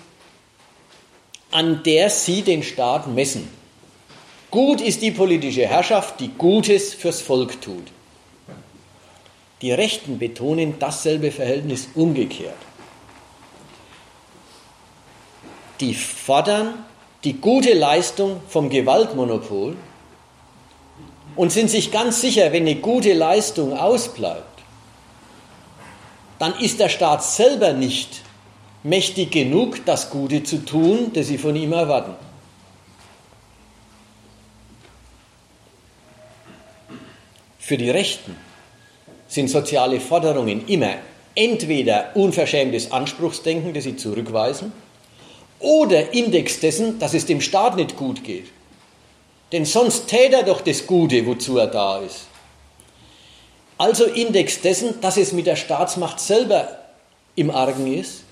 an 1.57 1.83
der 1.85 2.11
sie 2.11 2.43
den 2.43 2.63
Staat 2.63 3.07
messen. 3.07 3.49
Gut 4.51 4.83
ist 4.83 5.01
die 5.01 5.11
politische 5.11 5.67
Herrschaft, 5.67 6.21
die 6.21 6.29
Gutes 6.29 6.93
fürs 6.93 7.23
Volk 7.23 7.63
tut. 7.63 7.87
Die 9.63 9.73
Rechten 9.73 10.19
betonen 10.19 10.75
dasselbe 10.79 11.33
Verhältnis 11.33 11.89
umgekehrt. 11.95 12.59
Die 15.81 15.95
fordern 15.95 16.75
die 17.25 17.41
gute 17.41 17.73
Leistung 17.73 18.43
vom 18.51 18.69
Gewaltmonopol 18.69 19.77
und 21.37 21.53
sind 21.53 21.71
sich 21.71 21.91
ganz 21.91 22.21
sicher, 22.21 22.53
wenn 22.53 22.65
eine 22.65 22.77
gute 22.77 23.15
Leistung 23.15 23.73
ausbleibt, 23.73 24.61
dann 26.39 26.55
ist 26.61 26.81
der 26.81 26.91
Staat 26.91 27.25
selber 27.25 27.73
nicht 27.73 28.26
mächtig 28.83 29.31
genug, 29.31 29.85
das 29.85 30.11
Gute 30.11 30.43
zu 30.43 30.65
tun, 30.65 31.13
das 31.13 31.27
sie 31.27 31.39
von 31.39 31.57
ihm 31.57 31.73
erwarten. 31.73 32.15
Für 37.59 37.77
die 37.77 37.91
Rechten 37.91 38.37
sind 39.27 39.51
soziale 39.51 40.01
Forderungen 40.01 40.69
immer 40.69 40.95
entweder 41.35 42.15
unverschämtes 42.15 42.93
Anspruchsdenken, 42.93 43.75
das 43.75 43.85
sie 43.85 43.97
zurückweisen, 43.97 44.73
oder 45.59 46.13
Index 46.13 46.61
dessen, 46.61 46.99
dass 46.99 47.15
es 47.15 47.27
dem 47.27 47.41
Staat 47.41 47.77
nicht 47.77 47.97
gut 47.97 48.23
geht. 48.23 48.47
Denn 49.53 49.65
sonst 49.65 50.09
täte 50.09 50.37
er 50.37 50.43
doch 50.43 50.61
das 50.61 50.87
Gute, 50.87 51.27
wozu 51.27 51.59
er 51.59 51.69
da 51.69 51.99
ist. 51.99 52.27
Also 53.79 54.05
Index 54.05 54.61
dessen, 54.61 55.01
dass 55.01 55.17
es 55.17 55.33
mit 55.33 55.47
der 55.47 55.57
Staatsmacht 55.57 56.21
selber 56.21 56.79
im 57.35 57.51
Argen 57.51 57.93
ist, 57.93 58.23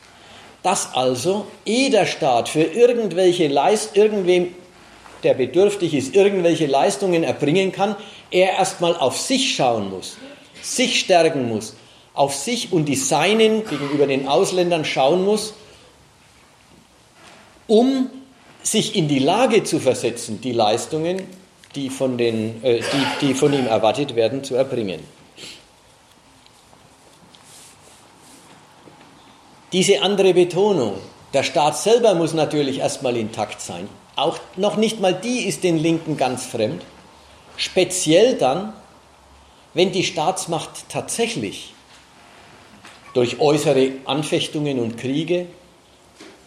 dass 0.64 0.94
also 0.94 1.46
jeder 1.66 2.06
Staat 2.06 2.48
für 2.48 2.62
irgendwelche 2.62 3.48
Leist, 3.48 3.96
irgendwem, 3.96 4.54
der 5.22 5.34
bedürftig 5.34 5.92
ist, 5.92 6.16
irgendwelche 6.16 6.66
Leistungen 6.66 7.22
erbringen 7.22 7.70
kann, 7.70 7.94
er 8.30 8.54
erstmal 8.54 8.96
auf 8.96 9.18
sich 9.18 9.54
schauen 9.54 9.90
muss, 9.90 10.16
sich 10.62 10.98
stärken 10.98 11.48
muss, 11.48 11.76
auf 12.14 12.34
sich 12.34 12.72
und 12.72 12.86
die 12.86 12.96
Seinen 12.96 13.68
gegenüber 13.68 14.06
den 14.06 14.26
Ausländern 14.26 14.86
schauen 14.86 15.22
muss, 15.22 15.52
um 17.66 18.08
sich 18.62 18.96
in 18.96 19.06
die 19.06 19.18
Lage 19.18 19.64
zu 19.64 19.80
versetzen, 19.80 20.40
die 20.40 20.52
Leistungen, 20.52 21.26
die 21.74 21.90
von, 21.90 22.16
den, 22.16 22.64
äh, 22.64 22.80
die, 22.80 23.26
die 23.26 23.34
von 23.34 23.52
ihm 23.52 23.66
erwartet 23.66 24.16
werden, 24.16 24.42
zu 24.42 24.54
erbringen. 24.54 25.00
Diese 29.74 30.02
andere 30.02 30.34
Betonung, 30.34 30.92
der 31.32 31.42
Staat 31.42 31.76
selber 31.76 32.14
muss 32.14 32.32
natürlich 32.32 32.78
erstmal 32.78 33.16
intakt 33.16 33.60
sein. 33.60 33.88
Auch 34.14 34.38
noch 34.54 34.76
nicht 34.76 35.00
mal 35.00 35.12
die 35.12 35.40
ist 35.48 35.64
den 35.64 35.78
Linken 35.78 36.16
ganz 36.16 36.46
fremd. 36.46 36.80
Speziell 37.56 38.36
dann, 38.36 38.72
wenn 39.72 39.90
die 39.90 40.04
Staatsmacht 40.04 40.88
tatsächlich 40.88 41.74
durch 43.14 43.40
äußere 43.40 43.90
Anfechtungen 44.04 44.78
und 44.78 44.96
Kriege 44.96 45.46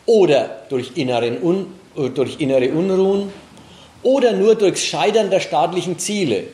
oder 0.06 0.62
durch 0.70 0.94
inneren 0.96 1.44
Un 1.44 1.74
durch 2.16 2.40
innere 2.40 2.72
Unruhen 2.72 3.34
oder 4.04 4.32
nur 4.32 4.56
durchs 4.56 4.86
Scheitern 4.86 5.32
der 5.32 5.42
staatlichen 5.42 6.00
Ziele 6.00 6.46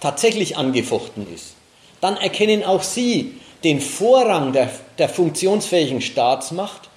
tatsächlich 0.00 0.56
angefochten 0.56 1.32
ist, 1.32 1.54
dann 2.00 2.16
erkennen 2.16 2.64
auch 2.64 2.82
Sie 2.82 3.36
den 3.64 3.80
Vorrang 3.80 4.52
der, 4.52 4.70
der 4.98 5.08
funktionsfähigen 5.08 6.00
Staatsmacht 6.00 6.88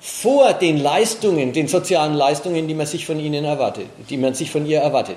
vor 0.00 0.52
den 0.52 0.78
Leistungen, 0.78 1.52
den 1.52 1.66
sozialen 1.66 2.14
Leistungen, 2.14 2.68
die 2.68 2.74
man 2.74 2.86
sich 2.86 3.06
von 3.06 3.18
ihnen 3.18 3.44
erwartet, 3.44 3.86
die 4.10 4.16
man 4.16 4.34
sich 4.34 4.50
von 4.50 4.66
ihr 4.66 4.80
erwartet. 4.80 5.16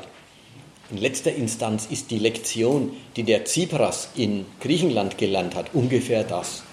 In 0.89 0.97
letzter 0.97 1.33
Instanz 1.33 1.87
ist 1.89 2.11
die 2.11 2.17
Lektion, 2.19 2.95
die 3.17 3.23
der 3.23 3.43
Tsipras 3.43 4.09
in 4.15 4.45
Griechenland 4.61 5.17
gelernt 5.17 5.55
hat, 5.55 5.67
ungefähr 5.73 6.23
das. 6.23 6.63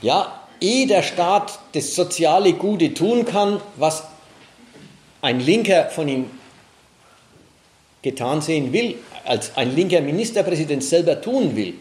Ja, 0.00 0.40
ehe 0.60 0.86
der 0.86 1.02
Staat 1.02 1.58
das 1.72 1.96
soziale 1.96 2.52
Gute 2.52 2.94
tun 2.94 3.24
kann, 3.24 3.60
was 3.76 4.04
ein 5.20 5.40
Linker 5.40 5.86
von 5.90 6.06
ihm 6.06 6.30
getan 8.02 8.40
sehen 8.40 8.72
will, 8.72 8.94
als 9.24 9.56
ein 9.56 9.74
linker 9.74 10.00
Ministerpräsident 10.00 10.84
selber 10.84 11.20
tun 11.20 11.56
will, 11.56 11.74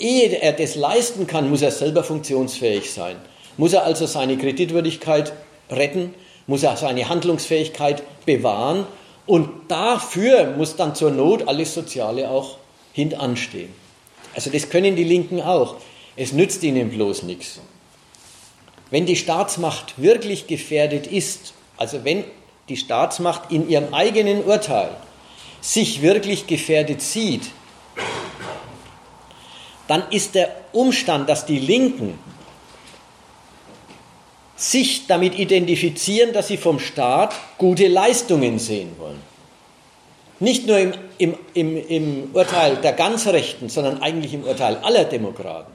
ehe 0.00 0.28
er 0.40 0.52
das 0.52 0.74
leisten 0.74 1.26
kann, 1.26 1.50
muss 1.50 1.62
er 1.62 1.70
selber 1.70 2.02
funktionsfähig 2.02 2.90
sein. 2.90 3.16
Muss 3.56 3.72
er 3.72 3.84
also 3.84 4.06
seine 4.06 4.36
Kreditwürdigkeit 4.36 5.32
retten, 5.70 6.14
muss 6.46 6.62
er 6.62 6.76
seine 6.76 7.08
Handlungsfähigkeit 7.08 8.02
bewahren 8.26 8.86
und 9.26 9.48
dafür 9.68 10.54
muss 10.56 10.76
dann 10.76 10.94
zur 10.94 11.10
Not 11.10 11.46
alles 11.46 11.74
Soziale 11.74 12.30
auch 12.30 12.56
hintanstehen. 12.92 13.72
Also 14.34 14.50
das 14.50 14.70
können 14.70 14.96
die 14.96 15.04
Linken 15.04 15.40
auch. 15.40 15.76
Es 16.16 16.32
nützt 16.32 16.62
ihnen 16.62 16.90
bloß 16.90 17.24
nichts. 17.24 17.60
Wenn 18.90 19.06
die 19.06 19.16
Staatsmacht 19.16 20.02
wirklich 20.02 20.46
gefährdet 20.46 21.06
ist, 21.06 21.54
also 21.76 22.04
wenn 22.04 22.24
die 22.68 22.76
Staatsmacht 22.76 23.52
in 23.52 23.68
ihrem 23.68 23.94
eigenen 23.94 24.44
Urteil 24.44 24.90
sich 25.60 26.02
wirklich 26.02 26.46
gefährdet 26.46 27.00
sieht, 27.00 27.42
dann 29.90 30.04
ist 30.10 30.36
der 30.36 30.54
Umstand, 30.70 31.28
dass 31.28 31.46
die 31.46 31.58
Linken 31.58 32.16
sich 34.54 35.08
damit 35.08 35.36
identifizieren, 35.36 36.32
dass 36.32 36.46
sie 36.46 36.58
vom 36.58 36.78
Staat 36.78 37.34
gute 37.58 37.88
Leistungen 37.88 38.60
sehen 38.60 38.92
wollen. 38.98 39.20
Nicht 40.38 40.68
nur 40.68 40.78
im, 40.78 40.92
im, 41.18 41.34
im, 41.54 41.88
im 41.88 42.30
Urteil 42.32 42.76
der 42.76 42.92
ganz 42.92 43.26
Rechten, 43.26 43.68
sondern 43.68 44.00
eigentlich 44.00 44.32
im 44.32 44.44
Urteil 44.44 44.76
aller 44.76 45.06
Demokraten 45.06 45.72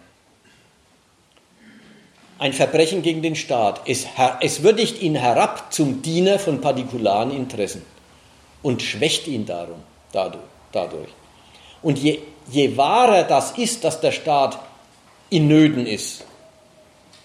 ein 2.39 2.53
Verbrechen 2.53 3.01
gegen 3.01 3.21
den 3.21 3.35
Staat. 3.35 3.81
Es, 3.85 4.07
es 4.39 4.63
würdigt 4.63 5.01
ihn 5.01 5.15
herab 5.15 5.73
zum 5.73 6.01
Diener 6.01 6.39
von 6.39 6.61
partikularen 6.61 7.31
Interessen 7.31 7.81
und 8.63 8.81
schwächt 8.81 9.27
ihn 9.27 9.45
darum, 9.45 9.83
dadurch. 10.13 11.09
Und 11.81 11.99
je, 11.99 12.19
je 12.51 12.77
wahrer 12.77 13.23
das 13.23 13.51
ist, 13.57 13.83
dass 13.83 14.01
der 14.01 14.11
Staat 14.11 14.59
in 15.29 15.47
Nöten 15.47 15.85
ist, 15.85 16.25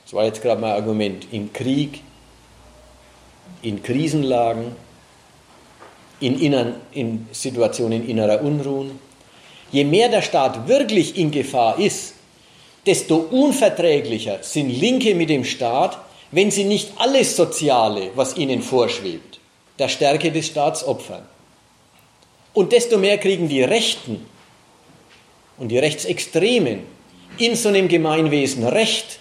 das 0.04 0.14
war 0.14 0.24
jetzt 0.24 0.42
gerade 0.42 0.60
mein 0.60 0.72
Argument, 0.72 1.26
im 1.30 1.52
Krieg, 1.52 2.02
in 3.62 3.82
Krisenlagen, 3.82 4.74
in, 6.20 6.40
innern, 6.40 6.76
in 6.92 7.28
Situationen 7.32 8.08
innerer 8.08 8.42
Unruhen, 8.42 8.98
je 9.70 9.84
mehr 9.84 10.08
der 10.08 10.22
Staat 10.22 10.68
wirklich 10.68 11.16
in 11.16 11.30
Gefahr 11.30 11.78
ist, 11.78 12.14
desto 12.86 13.16
unverträglicher 13.16 14.38
sind 14.42 14.70
Linke 14.70 15.14
mit 15.14 15.30
dem 15.30 15.44
Staat, 15.44 15.98
wenn 16.32 16.50
sie 16.50 16.64
nicht 16.64 16.92
alles 16.96 17.36
Soziale, 17.36 18.10
was 18.14 18.36
ihnen 18.36 18.62
vorschwebt, 18.62 19.38
der 19.78 19.88
Stärke 19.88 20.32
des 20.32 20.46
Staats 20.46 20.84
opfern. 20.84 21.22
Und 22.52 22.72
desto 22.72 22.98
mehr 22.98 23.18
kriegen 23.18 23.48
die 23.48 23.62
Rechten 23.62 24.26
und 25.60 25.68
die 25.68 25.78
Rechtsextremen 25.78 26.80
in 27.38 27.54
so 27.54 27.68
einem 27.68 27.86
Gemeinwesen 27.86 28.66
Recht, 28.66 29.20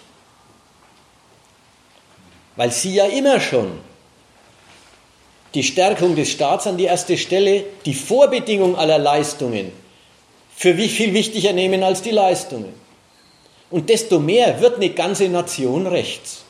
weil 2.56 2.72
sie 2.72 2.94
ja 2.94 3.04
immer 3.04 3.38
schon 3.38 3.78
die 5.54 5.62
Stärkung 5.62 6.16
des 6.16 6.30
Staats 6.30 6.66
an 6.66 6.78
die 6.78 6.84
erste 6.84 7.16
Stelle, 7.18 7.64
die 7.84 7.94
Vorbedingung 7.94 8.76
aller 8.76 8.98
Leistungen, 8.98 9.70
für 10.56 10.76
wie 10.76 10.88
viel 10.88 11.12
wichtiger 11.12 11.52
nehmen 11.52 11.82
als 11.82 12.02
die 12.02 12.10
Leistungen. 12.10 12.72
Und 13.70 13.88
desto 13.88 14.18
mehr 14.18 14.60
wird 14.60 14.76
eine 14.76 14.90
ganze 14.90 15.28
Nation 15.28 15.86
rechts. 15.86 16.42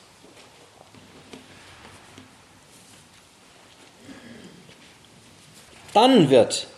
Dann 5.92 6.30
wird 6.30 6.68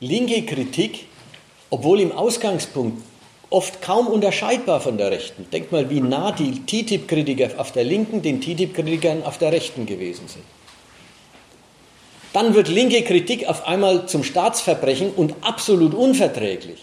linke 0.00 0.42
Kritik, 0.46 1.07
obwohl 1.70 2.00
im 2.00 2.12
Ausgangspunkt 2.12 3.02
oft 3.50 3.80
kaum 3.80 4.06
unterscheidbar 4.06 4.80
von 4.80 4.98
der 4.98 5.10
Rechten. 5.10 5.46
Denkt 5.50 5.72
mal, 5.72 5.88
wie 5.90 6.00
nah 6.00 6.32
die 6.32 6.60
TTIP-Kritiker 6.66 7.58
auf 7.58 7.72
der 7.72 7.84
Linken 7.84 8.22
den 8.22 8.40
TTIP-Kritikern 8.40 9.22
auf 9.24 9.38
der 9.38 9.52
Rechten 9.52 9.86
gewesen 9.86 10.28
sind. 10.28 10.44
Dann 12.32 12.54
wird 12.54 12.68
linke 12.68 13.02
Kritik 13.02 13.48
auf 13.48 13.66
einmal 13.66 14.06
zum 14.06 14.22
Staatsverbrechen 14.22 15.10
und 15.12 15.34
absolut 15.40 15.94
unverträglich. 15.94 16.78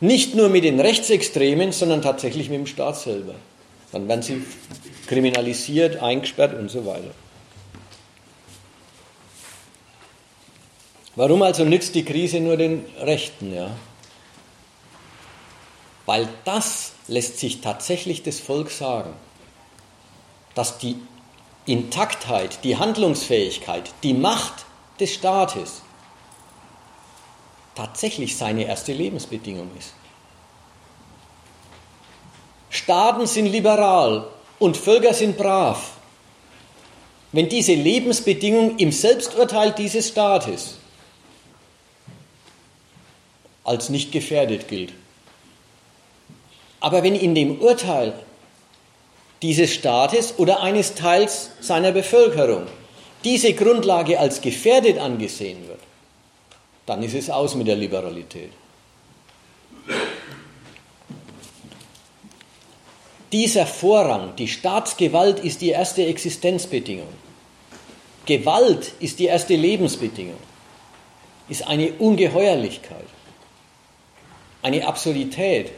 Nicht 0.00 0.34
nur 0.34 0.48
mit 0.48 0.64
den 0.64 0.80
Rechtsextremen, 0.80 1.72
sondern 1.72 2.02
tatsächlich 2.02 2.48
mit 2.48 2.58
dem 2.58 2.66
Staat 2.66 2.98
selber. 2.98 3.34
Dann 3.90 4.08
werden 4.08 4.22
sie 4.22 4.42
kriminalisiert, 5.06 6.02
eingesperrt 6.02 6.58
und 6.58 6.70
so 6.70 6.86
weiter. 6.86 7.10
Warum 11.14 11.42
also 11.42 11.64
nützt 11.64 11.94
die 11.94 12.04
Krise 12.04 12.40
nur 12.40 12.56
den 12.56 12.86
Rechten? 13.00 13.54
Ja? 13.54 13.70
Weil 16.06 16.28
das 16.44 16.92
lässt 17.06 17.38
sich 17.38 17.60
tatsächlich 17.60 18.22
das 18.22 18.40
Volk 18.40 18.70
sagen, 18.70 19.12
dass 20.54 20.78
die 20.78 20.96
Intaktheit, 21.66 22.64
die 22.64 22.76
Handlungsfähigkeit, 22.76 23.92
die 24.02 24.14
Macht 24.14 24.64
des 24.98 25.14
Staates 25.14 25.82
tatsächlich 27.74 28.36
seine 28.36 28.64
erste 28.64 28.92
Lebensbedingung 28.92 29.70
ist. 29.78 29.94
Staaten 32.70 33.26
sind 33.26 33.46
liberal 33.46 34.28
und 34.58 34.76
Völker 34.76 35.14
sind 35.14 35.36
brav. 35.36 35.92
Wenn 37.32 37.48
diese 37.48 37.74
Lebensbedingung 37.74 38.78
im 38.78 38.92
Selbsturteil 38.92 39.72
dieses 39.72 40.08
Staates 40.08 40.78
als 43.64 43.88
nicht 43.88 44.12
gefährdet 44.12 44.68
gilt. 44.68 44.92
Aber 46.80 47.02
wenn 47.02 47.14
in 47.14 47.34
dem 47.34 47.60
Urteil 47.60 48.12
dieses 49.40 49.72
Staates 49.72 50.34
oder 50.38 50.62
eines 50.62 50.94
Teils 50.94 51.50
seiner 51.60 51.92
Bevölkerung 51.92 52.66
diese 53.24 53.52
Grundlage 53.54 54.18
als 54.18 54.40
gefährdet 54.40 54.98
angesehen 54.98 55.68
wird, 55.68 55.80
dann 56.86 57.02
ist 57.02 57.14
es 57.14 57.30
aus 57.30 57.54
mit 57.54 57.68
der 57.68 57.76
Liberalität. 57.76 58.50
Dieser 63.30 63.66
Vorrang, 63.66 64.36
die 64.36 64.48
Staatsgewalt 64.48 65.40
ist 65.40 65.60
die 65.60 65.70
erste 65.70 66.04
Existenzbedingung. 66.04 67.08
Gewalt 68.26 68.92
ist 69.00 69.18
die 69.18 69.24
erste 69.24 69.56
Lebensbedingung, 69.56 70.38
ist 71.48 71.66
eine 71.66 71.92
Ungeheuerlichkeit, 71.92 73.06
eine 74.62 74.86
Absurdität. 74.86 75.72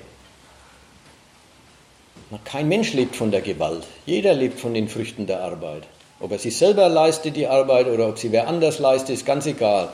Kein 2.45 2.69
Mensch 2.69 2.93
lebt 2.93 3.17
von 3.17 3.31
der 3.31 3.41
Gewalt. 3.41 3.85
Jeder 4.07 4.35
lebt 4.35 4.61
von 4.61 4.75
den 4.75 4.89
Früchten 4.89 5.27
der 5.27 5.43
Arbeit. 5.43 5.85
Ob 6.21 6.33
er 6.33 6.39
sie 6.39 6.51
selber 6.51 6.89
leistet, 6.89 7.37
die 7.37 7.47
Arbeit, 7.47 7.87
oder 7.87 8.09
ob 8.09 8.19
sie 8.19 8.33
wer 8.33 8.49
anders 8.49 8.79
leistet, 8.79 9.17
ist 9.17 9.27
ganz 9.27 9.47
egal. 9.47 9.93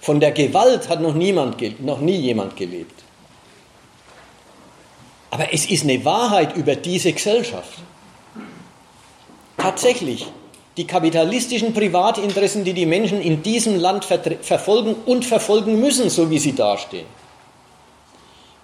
Von 0.00 0.20
der 0.20 0.32
Gewalt 0.32 0.88
hat 0.88 1.00
noch, 1.00 1.14
niemand, 1.14 1.80
noch 1.80 2.00
nie 2.00 2.16
jemand 2.16 2.56
gelebt. 2.56 3.02
Aber 5.30 5.52
es 5.52 5.70
ist 5.70 5.84
eine 5.84 6.04
Wahrheit 6.04 6.56
über 6.56 6.76
diese 6.76 7.12
Gesellschaft. 7.12 7.78
Tatsächlich, 9.56 10.26
die 10.76 10.86
kapitalistischen 10.86 11.72
Privatinteressen, 11.72 12.64
die 12.64 12.74
die 12.74 12.86
Menschen 12.86 13.20
in 13.22 13.42
diesem 13.42 13.78
Land 13.78 14.04
verfolgen 14.04 14.94
und 15.06 15.24
verfolgen 15.24 15.80
müssen, 15.80 16.10
so 16.10 16.30
wie 16.30 16.38
sie 16.38 16.54
dastehen. 16.54 17.06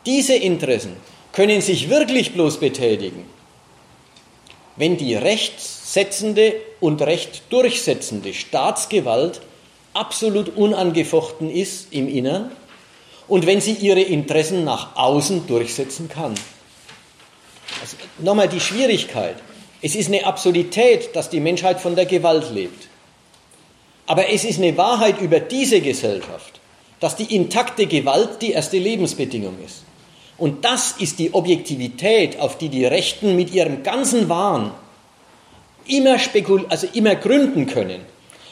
Diese 0.06 0.34
Interessen 0.34 0.96
können 1.32 1.60
sich 1.60 1.90
wirklich 1.90 2.32
bloß 2.32 2.58
betätigen, 2.60 3.24
wenn 4.76 4.96
die 4.96 5.14
rechtssetzende 5.14 6.54
und 6.80 7.02
recht 7.02 7.42
durchsetzende 7.50 8.32
Staatsgewalt 8.32 9.40
absolut 9.94 10.56
unangefochten 10.56 11.50
ist 11.50 11.92
im 11.92 12.08
Innern 12.08 12.52
und 13.26 13.46
wenn 13.46 13.60
sie 13.60 13.72
ihre 13.72 14.00
Interessen 14.00 14.64
nach 14.64 14.96
außen 14.96 15.46
durchsetzen 15.46 16.08
kann. 16.08 16.34
Also 17.80 17.96
nochmal 18.18 18.48
die 18.48 18.60
Schwierigkeit. 18.60 19.36
Es 19.82 19.94
ist 19.94 20.08
eine 20.08 20.24
Absurdität, 20.24 21.14
dass 21.14 21.30
die 21.30 21.40
Menschheit 21.40 21.80
von 21.80 21.94
der 21.94 22.06
Gewalt 22.06 22.50
lebt. 22.50 22.88
Aber 24.06 24.30
es 24.30 24.44
ist 24.44 24.58
eine 24.58 24.76
Wahrheit 24.76 25.20
über 25.20 25.38
diese 25.38 25.80
Gesellschaft, 25.80 26.60
dass 26.98 27.14
die 27.14 27.34
intakte 27.34 27.86
Gewalt 27.86 28.40
die 28.40 28.52
erste 28.52 28.78
Lebensbedingung 28.78 29.56
ist. 29.64 29.84
Und 30.38 30.64
das 30.64 30.94
ist 30.98 31.18
die 31.18 31.34
Objektivität, 31.34 32.38
auf 32.38 32.58
die 32.58 32.68
die 32.68 32.86
Rechten 32.86 33.34
mit 33.36 33.52
ihrem 33.52 33.82
ganzen 33.82 34.28
Wahn 34.28 34.70
immer, 35.86 36.18
spekul 36.18 36.66
also 36.68 36.86
immer 36.94 37.16
gründen 37.16 37.66
können. 37.66 38.00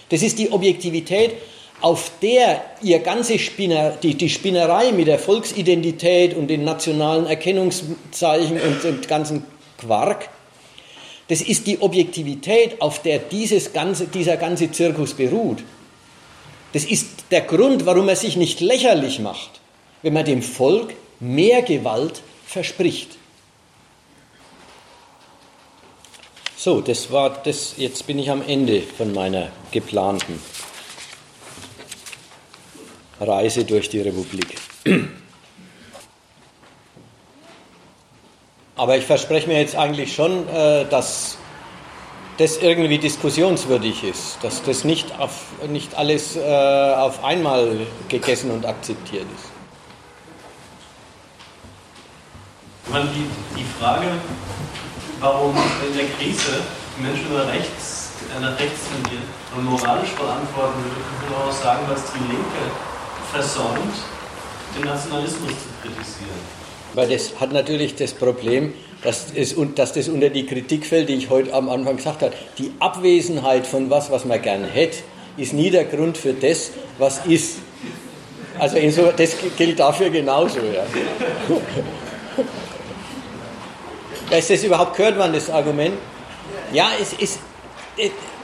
Das 0.09 0.23
ist 0.23 0.39
die 0.39 0.51
Objektivität, 0.51 1.35
auf 1.81 2.11
der 2.21 2.65
ihr 2.83 2.99
ganze 3.01 3.39
Spinner, 3.39 3.91
die, 4.03 4.15
die 4.15 4.31
Spinnerei 4.31 4.93
mit 4.93 5.07
der 5.07 5.19
Volksidentität 5.19 6.35
und 6.35 6.49
den 6.49 6.65
nationalen 6.65 7.27
Erkennungszeichen 7.27 8.61
und 8.61 8.83
dem 8.83 9.01
ganzen 9.03 9.45
Quark, 9.79 10.29
das 11.29 11.41
ist 11.41 11.67
die 11.67 11.81
Objektivität, 11.81 12.81
auf 12.81 13.03
der 13.03 13.19
dieses 13.19 13.73
ganze, 13.73 14.07
dieser 14.07 14.37
ganze 14.37 14.71
Zirkus 14.71 15.15
beruht. 15.15 15.59
Das 16.73 16.85
ist 16.85 17.07
der 17.31 17.43
Grund, 17.43 17.85
warum 17.85 18.09
er 18.09 18.17
sich 18.17 18.37
nicht 18.37 18.61
lächerlich 18.61 19.19
macht, 19.19 19.61
wenn 20.03 20.13
man 20.13 20.25
dem 20.25 20.43
Volk 20.43 20.95
mehr 21.21 21.63
Gewalt 21.63 22.23
verspricht. 22.47 23.17
So, 26.57 26.81
das 26.81 27.13
war 27.13 27.31
das. 27.31 27.75
Jetzt 27.77 28.07
bin 28.07 28.19
ich 28.19 28.31
am 28.31 28.43
Ende 28.43 28.83
von 28.83 29.13
meiner 29.13 29.51
geplanten 29.71 30.41
Reise 33.21 33.65
durch 33.65 33.89
die 33.89 34.01
Republik. 34.01 34.57
Aber 38.77 38.97
ich 38.97 39.05
verspreche 39.05 39.49
mir 39.49 39.61
jetzt 39.61 39.75
eigentlich 39.75 40.15
schon, 40.15 40.49
äh, 40.49 40.85
dass 40.87 41.39
das 42.37 42.59
irgendwie 42.59 42.99
diskussionswürdig 42.99 44.05
ist, 44.05 44.39
dass 44.43 44.63
das 44.63 44.85
nicht, 44.85 45.19
auf, 45.19 45.47
nicht 45.69 45.95
alles 45.95 46.37
äh, 46.37 46.41
auf 46.41 47.25
einmal 47.25 47.79
gegessen 48.09 48.51
und 48.51 48.67
akzeptiert 48.67 49.25
ist. 49.35 49.56
Man, 52.89 53.09
die, 53.13 53.27
die 53.59 53.65
Frage, 53.81 54.07
warum 55.21 55.57
in 55.87 55.97
der 55.97 56.07
Krise 56.07 56.63
Menschen 56.99 57.35
nach 57.35 57.53
rechts, 57.53 58.13
äh, 58.31 58.41
nach 58.41 58.59
rechts 58.61 58.81
tendieren 58.89 59.25
und 59.57 59.65
moralisch 59.65 60.11
beantworten 60.11 60.85
würde, 60.85 61.01
könnte 61.03 61.33
man 61.33 61.49
auch 61.49 61.53
sagen, 61.53 61.85
was 61.89 62.03
die 62.13 62.21
Linke 62.31 62.63
versäumt, 63.33 63.97
den 64.77 64.85
Nationalismus 64.85 65.51
zu 65.51 65.69
kritisieren. 65.83 66.41
Weil 66.95 67.09
das 67.09 67.41
hat 67.41 67.53
natürlich 67.53 67.97
das 67.97 68.15
Problem, 68.15 68.73
dass, 69.03 69.27
es, 69.35 69.57
dass 69.75 69.93
das 69.93 70.09
unter 70.09 70.31
die 70.31 70.47
Kritik 70.47 70.87
fällt, 70.87 71.09
die 71.09 71.15
ich 71.15 71.29
heute 71.29 71.53
am 71.55 71.69
Anfang 71.69 71.97
gesagt 71.97 72.23
habe. 72.23 72.35
Die 72.57 72.73
Abwesenheit 72.79 73.67
von 73.67 73.91
was, 73.91 74.11
was 74.11 74.25
man 74.25 74.41
gern 74.41 74.65
hätte, 74.65 74.99
ist 75.37 75.53
nie 75.53 75.71
der 75.71 75.85
Grund 75.85 76.17
für 76.17 76.33
das, 76.33 76.71
was 76.99 77.27
ist. 77.27 77.59
Also 78.59 78.79
so, 78.91 79.13
das 79.15 79.37
gilt 79.59 79.81
dafür 79.81 80.09
genauso. 80.09 80.61
Ja. 80.61 80.85
Ist 84.31 84.51
das 84.51 84.65
überhaupt 84.65 84.97
gehört 84.97 85.17
man, 85.17 85.33
das 85.33 85.49
Argument? 85.51 85.95
Ja, 86.73 86.91
es, 87.01 87.13
ist, 87.13 87.39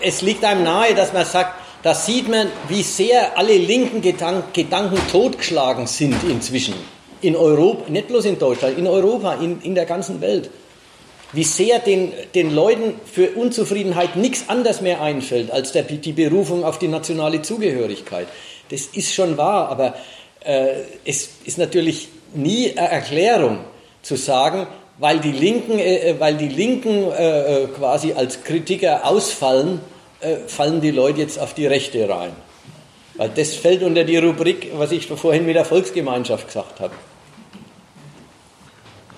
es 0.00 0.22
liegt 0.22 0.44
einem 0.44 0.64
nahe, 0.64 0.94
dass 0.94 1.12
man 1.12 1.24
sagt, 1.24 1.54
da 1.82 1.94
sieht 1.94 2.28
man, 2.28 2.48
wie 2.68 2.82
sehr 2.82 3.36
alle 3.36 3.56
linken 3.56 4.00
Gedanken, 4.00 4.52
Gedanken 4.52 4.98
totgeschlagen 5.10 5.88
sind 5.88 6.16
inzwischen. 6.28 6.74
In 7.20 7.34
Europa, 7.34 7.90
nicht 7.90 8.08
bloß 8.08 8.24
in 8.26 8.38
Deutschland, 8.38 8.78
in 8.78 8.86
Europa, 8.86 9.34
in, 9.34 9.60
in 9.62 9.74
der 9.74 9.86
ganzen 9.86 10.20
Welt. 10.20 10.50
Wie 11.32 11.44
sehr 11.44 11.78
den, 11.80 12.12
den 12.34 12.54
Leuten 12.54 12.94
für 13.10 13.30
Unzufriedenheit 13.30 14.16
nichts 14.16 14.48
anderes 14.48 14.80
mehr 14.80 15.00
einfällt 15.00 15.50
als 15.50 15.72
der, 15.72 15.82
die 15.82 16.12
Berufung 16.12 16.62
auf 16.62 16.78
die 16.78 16.88
nationale 16.88 17.42
Zugehörigkeit. 17.42 18.28
Das 18.70 18.82
ist 18.86 19.12
schon 19.12 19.36
wahr, 19.36 19.68
aber 19.68 19.94
äh, 20.44 20.82
es 21.04 21.30
ist 21.44 21.58
natürlich 21.58 22.08
nie 22.34 22.76
eine 22.76 22.88
Erklärung 22.88 23.60
zu 24.02 24.16
sagen, 24.16 24.66
weil 24.98 25.20
die 25.20 25.32
Linken, 25.32 25.78
äh, 25.78 26.10
äh 26.10 26.20
weil 26.20 26.36
die 26.36 26.48
Linken 26.48 27.10
äh, 27.10 27.62
äh, 27.62 27.66
quasi 27.68 28.12
als 28.12 28.44
Kritiker 28.44 29.06
ausfallen, 29.06 29.80
äh, 30.20 30.36
fallen 30.46 30.80
die 30.80 30.90
Leute 30.90 31.20
jetzt 31.20 31.38
auf 31.38 31.54
die 31.54 31.66
Rechte 31.66 32.08
rein. 32.08 32.32
Weil 33.14 33.30
das 33.30 33.54
fällt 33.54 33.82
unter 33.82 34.04
die 34.04 34.16
Rubrik, 34.16 34.70
was 34.74 34.92
ich 34.92 35.06
vorhin 35.06 35.44
mit 35.44 35.56
der 35.56 35.64
Volksgemeinschaft 35.64 36.46
gesagt 36.46 36.80
habe. 36.80 36.94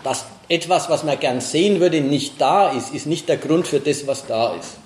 Dass 0.03 0.27
etwas, 0.49 0.91
was 0.91 1.05
man 1.05 1.19
gern 1.19 1.41
sehen 1.41 1.81
würde, 1.81 2.01
nicht 2.01 2.41
da 2.41 2.71
ist, 2.71 2.95
ist 2.95 3.07
nicht 3.07 3.29
der 3.29 3.37
Grund 3.37 3.67
für 3.67 3.81
das, 3.81 4.07
was 4.07 4.27
da 4.27 4.55
ist. 4.55 4.79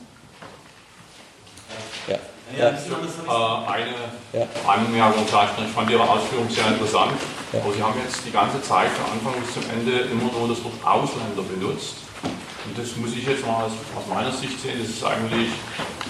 Ja. 2.57 2.71
Äh, 2.71 3.71
eine 3.71 3.95
ja. 4.33 4.47
Anmerkung 4.67 5.27
vielleicht. 5.27 5.53
Ich 5.59 5.73
fand 5.73 5.91
Ihre 5.91 6.09
Ausführung 6.09 6.49
sehr 6.49 6.67
interessant. 6.69 7.13
Ja. 7.53 7.61
Aber 7.61 7.73
Sie 7.73 7.83
haben 7.83 7.99
jetzt 8.03 8.25
die 8.25 8.31
ganze 8.31 8.63
Zeit 8.63 8.89
von 8.91 9.13
Anfang 9.13 9.41
bis 9.43 9.55
zum 9.55 9.65
Ende 9.71 10.09
immer 10.11 10.33
nur 10.33 10.49
das 10.49 10.63
Wort 10.65 10.81
Ausländer 10.85 11.43
benutzt. 11.43 11.97
Und 12.23 12.77
das 12.77 12.97
muss 12.97 13.17
ich 13.17 13.27
jetzt 13.27 13.47
mal 13.47 13.65
aus, 13.65 13.73
aus 13.97 14.07
meiner 14.09 14.33
Sicht 14.33 14.61
sehen, 14.61 14.79
das 14.81 14.89
ist 14.89 15.05
eigentlich 15.05 15.49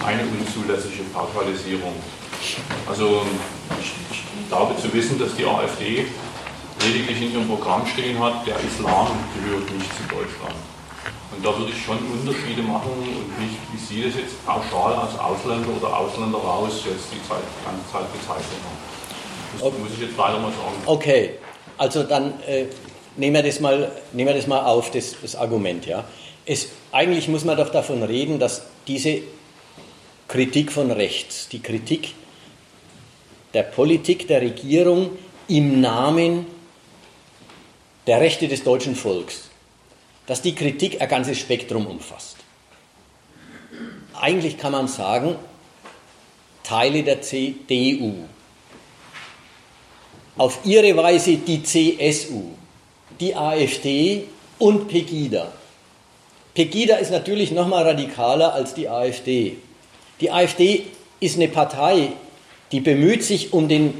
eine 0.05 0.23
unzulässige 0.23 1.03
Pauschalisierung. 1.13 1.95
Also 2.87 3.21
ich, 3.79 3.93
ich 4.11 4.47
glaube 4.49 4.75
zu 4.81 4.91
wissen, 4.93 5.19
dass 5.19 5.35
die 5.35 5.45
AfD 5.45 6.05
lediglich 6.81 7.21
in 7.21 7.33
ihrem 7.33 7.47
Programm 7.47 7.85
stehen 7.85 8.21
hat, 8.21 8.45
der 8.47 8.55
Islam 8.59 9.07
gehört 9.35 9.71
nicht 9.71 9.91
zu 9.95 10.03
Deutschland. 10.03 10.55
Und 11.31 11.45
da 11.45 11.57
würde 11.57 11.71
ich 11.71 11.83
schon 11.83 11.97
Unterschiede 11.97 12.63
machen 12.63 12.89
und 12.89 13.39
nicht, 13.39 13.57
wie 13.71 13.77
Sie 13.77 14.03
das 14.03 14.15
jetzt 14.15 14.43
pauschal 14.45 14.93
als 14.95 15.17
Ausländer 15.19 15.69
oder 15.79 15.95
Ausländer 15.95 16.39
raus 16.39 16.81
jetzt 16.85 17.05
die, 17.13 17.21
Zeit, 17.27 17.43
die 17.43 17.65
ganze 17.65 17.91
Zeit 17.91 18.11
bezeichnet 18.11 18.59
haben. 18.65 18.77
Das 19.53 19.63
okay. 19.63 19.75
muss 19.79 19.89
ich 19.93 19.99
jetzt 19.99 20.17
leider 20.17 20.39
mal 20.39 20.51
sagen. 20.51 20.75
Okay, 20.85 21.31
also 21.77 22.03
dann 22.03 22.41
äh, 22.47 22.65
nehmen, 23.15 23.35
wir 23.35 23.43
das 23.43 23.59
mal, 23.59 23.91
nehmen 24.11 24.29
wir 24.29 24.35
das 24.35 24.47
mal 24.47 24.65
auf, 24.65 24.89
das, 24.91 25.15
das 25.21 25.35
Argument. 25.35 25.85
Ja. 25.85 26.03
Es, 26.45 26.69
eigentlich 26.91 27.27
muss 27.27 27.45
man 27.45 27.57
doch 27.57 27.69
davon 27.69 28.01
reden, 28.01 28.39
dass 28.39 28.63
diese 28.87 29.19
Kritik 30.27 30.71
von 30.71 30.89
rechts, 30.91 31.47
die 31.49 31.61
Kritik 31.61 32.15
der 33.53 33.63
Politik, 33.63 34.27
der 34.27 34.41
Regierung 34.41 35.11
im 35.47 35.79
Namen 35.81 36.47
der 38.07 38.19
Rechte 38.19 38.47
des 38.47 38.63
deutschen 38.63 38.95
Volks 38.95 39.48
dass 40.29 40.43
die 40.43 40.53
Kritik 40.53 41.01
ein 41.01 41.09
ganzes 41.09 41.39
Spektrum 41.39 41.87
umfasst. 41.87 42.35
Eigentlich 44.13 44.59
kann 44.59 44.73
man 44.73 44.87
sagen, 44.87 45.35
Teile 46.61 47.01
der 47.01 47.23
CDU, 47.23 48.13
auf 50.37 50.59
ihre 50.65 50.95
Weise 50.95 51.37
die 51.37 51.63
CSU, 51.63 52.43
die 53.19 53.35
AfD 53.35 54.25
und 54.59 54.87
Pegida. 54.87 55.51
Pegida 56.53 56.97
ist 56.97 57.09
natürlich 57.09 57.49
noch 57.49 57.67
mal 57.67 57.83
radikaler 57.83 58.53
als 58.53 58.75
die 58.75 58.87
AfD. 58.87 59.57
Die 60.21 60.29
AfD 60.29 60.85
ist 61.19 61.37
eine 61.37 61.47
Partei, 61.47 62.11
die 62.71 62.81
bemüht 62.81 63.23
sich 63.23 63.51
um 63.51 63.67
den, 63.67 63.95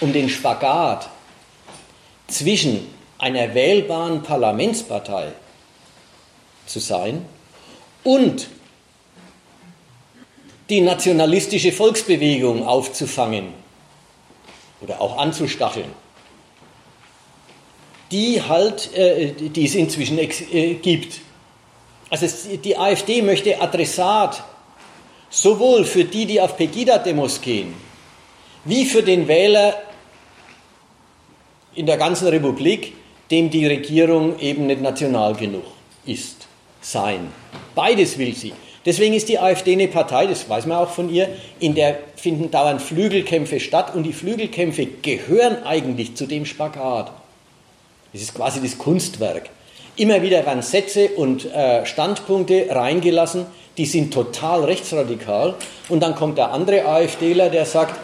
um 0.00 0.12
den 0.12 0.28
Spagat 0.28 1.08
zwischen 2.26 2.84
einer 3.18 3.54
wählbaren 3.54 4.24
Parlamentspartei 4.24 5.34
zu 6.66 6.78
sein 6.78 7.24
und 8.04 8.48
die 10.68 10.80
nationalistische 10.80 11.72
Volksbewegung 11.72 12.66
aufzufangen 12.66 13.48
oder 14.80 15.00
auch 15.00 15.18
anzustacheln, 15.18 15.90
die 18.10 18.42
halt, 18.42 18.94
äh, 18.96 19.32
die 19.32 19.66
es 19.66 19.74
inzwischen 19.74 20.18
äh, 20.18 20.74
gibt. 20.74 21.20
Also 22.10 22.26
die 22.56 22.76
AfD 22.76 23.22
möchte 23.22 23.60
Adressat 23.60 24.42
sowohl 25.30 25.84
für 25.84 26.04
die, 26.04 26.26
die 26.26 26.40
auf 26.40 26.56
Pegida-Demos 26.56 27.40
gehen, 27.40 27.74
wie 28.64 28.84
für 28.84 29.02
den 29.02 29.28
Wähler 29.28 29.74
in 31.74 31.86
der 31.86 31.96
ganzen 31.96 32.28
Republik, 32.28 32.94
dem 33.30 33.48
die 33.50 33.66
Regierung 33.66 34.38
eben 34.38 34.66
nicht 34.66 34.82
national 34.82 35.34
genug 35.34 35.64
ist 36.04 36.48
sein. 36.82 37.32
Beides 37.74 38.18
will 38.18 38.34
sie. 38.34 38.52
Deswegen 38.84 39.14
ist 39.14 39.28
die 39.28 39.38
AfD 39.38 39.72
eine 39.72 39.88
Partei, 39.88 40.26
das 40.26 40.48
weiß 40.48 40.66
man 40.66 40.78
auch 40.78 40.90
von 40.90 41.08
ihr, 41.08 41.28
in 41.60 41.74
der 41.74 41.98
finden 42.16 42.50
dauernd 42.50 42.82
Flügelkämpfe 42.82 43.60
statt 43.60 43.94
und 43.94 44.02
die 44.02 44.12
Flügelkämpfe 44.12 44.86
gehören 44.86 45.62
eigentlich 45.62 46.16
zu 46.16 46.26
dem 46.26 46.44
Spagat. 46.44 47.12
Das 48.12 48.20
ist 48.20 48.34
quasi 48.34 48.60
das 48.60 48.76
Kunstwerk. 48.76 49.50
Immer 49.96 50.20
wieder 50.22 50.44
werden 50.44 50.62
Sätze 50.62 51.10
und 51.10 51.44
äh, 51.44 51.86
Standpunkte 51.86 52.66
reingelassen, 52.70 53.46
die 53.78 53.86
sind 53.86 54.12
total 54.12 54.64
rechtsradikal 54.64 55.54
und 55.88 56.02
dann 56.02 56.14
kommt 56.14 56.38
der 56.38 56.50
andere 56.50 56.84
AfDler, 56.84 57.50
der 57.50 57.66
sagt, 57.66 57.94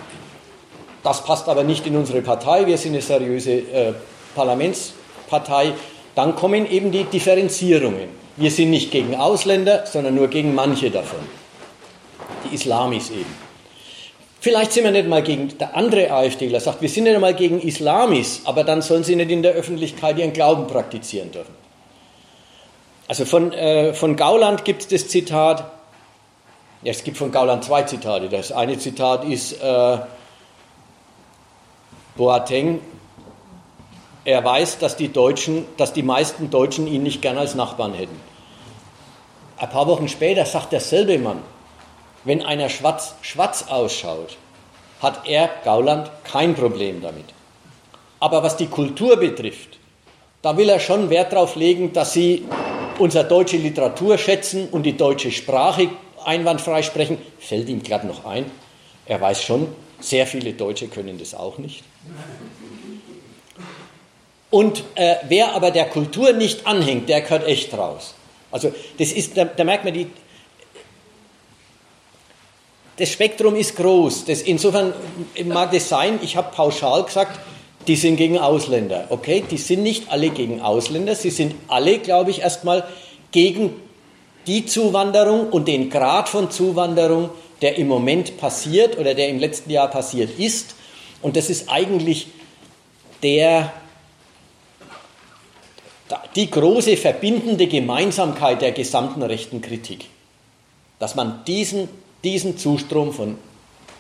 das 1.03 1.25
passt 1.25 1.49
aber 1.49 1.65
nicht 1.65 1.87
in 1.87 1.97
unsere 1.97 2.23
Partei, 2.23 2.67
wir 2.67 2.79
sind 2.79 2.93
eine 2.93 3.03
seriöse 3.03 3.53
äh, 3.53 3.93
Parlamentspartei. 4.35 5.73
Dann 6.15 6.35
kommen 6.37 6.71
eben 6.71 6.91
die 6.91 7.05
Differenzierungen. 7.05 8.09
Wir 8.39 8.53
sind 8.53 8.71
nicht 8.71 8.93
gegen 8.93 9.17
Ausländer, 9.17 9.85
sondern 9.87 10.15
nur 10.15 10.29
gegen 10.29 10.55
manche 10.55 10.91
davon. 10.91 11.19
Die 12.45 12.55
Islamis 12.55 13.11
eben. 13.11 13.49
Vielleicht 14.41 14.73
sind 14.73 14.85
wir 14.85 14.93
nicht 14.93 15.09
mal 15.09 15.23
gegen, 15.23 15.59
der 15.59 15.77
andere 15.77 16.13
AfDler 16.13 16.61
sagt, 16.61 16.81
wir 16.81 16.89
sind 16.89 17.05
nicht 17.05 17.19
mal 17.19 17.35
gegen 17.35 17.61
Islamis, 17.61 18.43
aber 18.45 18.63
dann 18.63 18.81
sollen 18.81 19.03
sie 19.03 19.17
nicht 19.17 19.33
in 19.33 19.43
der 19.43 19.55
Öffentlichkeit 19.55 20.17
ihren 20.19 20.33
Glauben 20.33 20.69
praktizieren 20.69 21.33
dürfen. 21.33 21.53
Also 23.09 23.25
von, 23.25 23.53
äh, 23.53 23.93
von 23.93 24.15
Gauland 24.15 24.65
gibt 24.65 24.83
es 24.83 24.89
das 24.89 25.09
Zitat, 25.09 25.69
ja, 26.83 26.93
es 26.93 27.03
gibt 27.03 27.17
von 27.17 27.33
Gauland 27.33 27.65
zwei 27.65 27.83
Zitate. 27.83 28.29
Das 28.29 28.53
eine 28.53 28.79
Zitat 28.79 29.25
ist 29.25 29.61
äh, 29.61 29.99
Boateng, 32.17 32.81
er 34.25 34.45
weiß, 34.45 34.79
dass 34.79 34.97
die 34.97 35.09
Deutschen, 35.09 35.65
dass 35.79 35.95
die 35.95 36.03
meisten 36.03 36.51
Deutschen 36.51 36.87
ihn 36.87 37.03
nicht 37.03 37.23
gern 37.23 37.39
als 37.39 37.55
Nachbarn 37.55 37.95
hätten. 37.95 38.28
Ein 39.59 39.71
paar 39.71 39.89
Wochen 39.89 40.09
später 40.09 40.45
sagt 40.47 40.73
derselbe 40.73 41.19
Mann, 41.19 41.43
wenn 42.25 42.43
einer 42.43 42.69
schwarz, 42.69 43.15
schwarz 43.23 43.65
ausschaut, 43.69 44.37
hat 45.01 45.27
er, 45.27 45.51
Gauland, 45.65 46.11
kein 46.25 46.55
Problem 46.55 47.01
damit. 47.01 47.25
Aber 48.21 48.43
was 48.43 48.57
die 48.57 48.67
Kultur 48.67 49.17
betrifft, 49.17 49.79
da 50.43 50.57
will 50.57 50.69
er 50.69 50.79
schon 50.79 51.11
Wert 51.11 51.33
darauf 51.33 51.57
legen, 51.57 51.93
dass 51.93 52.13
sie 52.13 52.45
unsere 52.99 53.25
deutsche 53.27 53.57
Literatur 53.57 54.17
schätzen 54.17 54.69
und 54.71 54.85
die 54.85 54.97
deutsche 54.97 55.33
Sprache 55.33 55.89
einwandfrei 56.25 56.83
sprechen. 56.83 57.19
Fällt 57.41 57.69
ihm 57.69 57.83
glatt 57.83 58.05
noch 58.05 58.25
ein. 58.25 58.51
Er 59.07 59.21
weiß 59.21 59.43
schon, 59.43 59.69
sehr 60.01 60.27
viele 60.27 60.53
Deutsche 60.53 60.87
können 60.87 61.19
das 61.19 61.35
auch 61.35 61.59
nicht. 61.59 61.83
Und 64.51 64.85
äh, 64.95 65.17
wer 65.29 65.55
aber 65.55 65.71
der 65.71 65.87
Kultur 65.87 66.33
nicht 66.33 66.67
anhängt, 66.67 67.09
der 67.09 67.23
gehört 67.23 67.47
echt 67.47 67.75
raus. 67.75 68.15
Also 68.51 68.73
das 68.99 69.13
ist, 69.13 69.37
da, 69.37 69.45
da 69.45 69.65
merkt 69.65 69.85
man 69.85 69.95
die, 69.95 70.07
das 72.97 73.11
Spektrum 73.11 73.55
ist 73.55 73.77
groß. 73.77 74.25
Das, 74.25 74.43
insofern 74.43 74.93
mag 75.45 75.71
das 75.71 75.89
sein, 75.89 76.19
ich 76.23 76.37
habe 76.37 76.55
pauschal 76.55 77.05
gesagt, 77.05 77.39
die 77.87 77.97
sind 77.97 78.17
gegen 78.17 78.39
Ausländer. 78.39 79.07
Okay, 79.09 79.45
die 79.49 79.57
sind 79.57 79.83
nicht 79.83 80.11
alle 80.11 80.31
gegen 80.31 80.61
Ausländer, 80.61 81.15
sie 81.15 81.31
sind 81.31 81.55
alle, 81.69 81.99
glaube 81.99 82.31
ich, 82.31 82.41
erstmal 82.41 82.85
gegen 83.31 83.75
die 84.47 84.67
Zuwanderung 84.67 85.51
und 85.51 85.69
den 85.69 85.91
Grad 85.91 86.29
von 86.29 86.51
Zuwanderung, 86.51 87.31
der 87.63 87.77
im 87.77 87.89
Moment 87.89 88.37
passiert 88.39 88.99
oder 88.99 89.15
der 89.15 89.29
im 89.29 89.39
letzten 89.39 89.71
Jahr 89.71 89.89
passiert 89.89 90.39
ist. 90.39 90.75
Und 91.23 91.37
das 91.37 91.51
ist 91.51 91.69
eigentlich 91.69 92.29
der 93.23 93.73
die 96.39 96.49
große 96.49 96.97
verbindende 96.97 97.67
Gemeinsamkeit 97.67 98.63
der 98.63 98.71
gesamten 98.71 99.25
rechten 99.25 99.61
Kritik, 99.61 100.05
dass 101.01 101.17
man 101.17 101.45
diesen, 101.49 101.89
diesen 102.23 102.57
Zustrom 102.57 103.13
von 103.13 103.37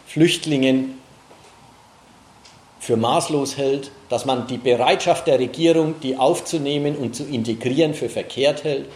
Flüchtlingen 0.07 1.01
für 2.79 2.97
maßlos 2.97 3.57
hält, 3.57 3.91
dass 4.09 4.25
man 4.25 4.47
die 4.47 4.57
Bereitschaft 4.57 5.27
der 5.27 5.41
Regierung, 5.41 5.97
die 6.01 6.17
aufzunehmen 6.17 6.95
und 6.95 7.17
zu 7.17 7.25
integrieren, 7.25 7.93
für 7.93 8.09
verkehrt 8.09 8.63
hält. 8.63 8.87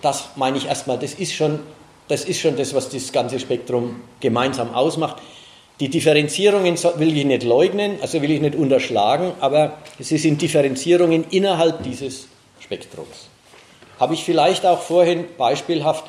Das 0.00 0.30
meine 0.36 0.56
ich 0.56 0.64
erstmal, 0.64 0.98
das 0.98 1.12
ist 1.12 1.34
schon 1.34 1.60
das, 2.08 2.24
ist 2.24 2.40
schon 2.40 2.56
das 2.56 2.72
was 2.72 2.88
das 2.88 3.12
ganze 3.12 3.38
Spektrum 3.38 3.96
gemeinsam 4.20 4.72
ausmacht. 4.72 5.18
Die 5.78 5.90
Differenzierungen 5.90 6.76
will 6.96 7.14
ich 7.14 7.26
nicht 7.26 7.42
leugnen, 7.42 7.98
also 8.00 8.22
will 8.22 8.30
ich 8.30 8.40
nicht 8.40 8.56
unterschlagen, 8.56 9.32
aber 9.40 9.76
sie 9.98 10.16
sind 10.16 10.40
Differenzierungen 10.40 11.26
innerhalb 11.28 11.82
dieses 11.82 12.28
Spektrums. 12.68 13.28
Habe 13.98 14.12
ich 14.12 14.24
vielleicht 14.24 14.66
auch 14.66 14.82
vorhin 14.82 15.24
beispielhaft 15.38 16.04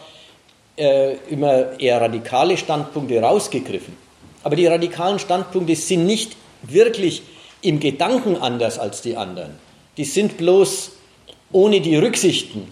äh, 0.78 1.16
immer 1.30 1.80
eher 1.80 2.02
radikale 2.02 2.58
Standpunkte 2.58 3.22
rausgegriffen. 3.22 3.96
Aber 4.44 4.58
die 4.58 4.68
radikalen 4.68 5.20
Standpunkte 5.20 5.76
sind 5.78 6.06
nicht 6.06 6.36
wirklich 6.62 7.24
im 7.62 7.80
Gedanken 7.80 8.36
anders 8.36 8.78
als 8.78 9.02
die 9.02 9.16
anderen. 9.16 9.58
Die 9.96 10.04
sind 10.04 10.38
bloß 10.38 10.92
ohne 11.54 11.80
die 11.80 11.96
Rücksichten, 11.96 12.68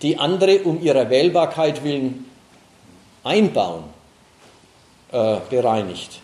die 0.00 0.18
andere 0.18 0.60
um 0.60 0.82
ihrer 0.82 1.10
Wählbarkeit 1.10 1.84
willen 1.84 2.24
einbauen, 3.22 3.84
äh, 5.12 5.36
bereinigt. 5.50 6.20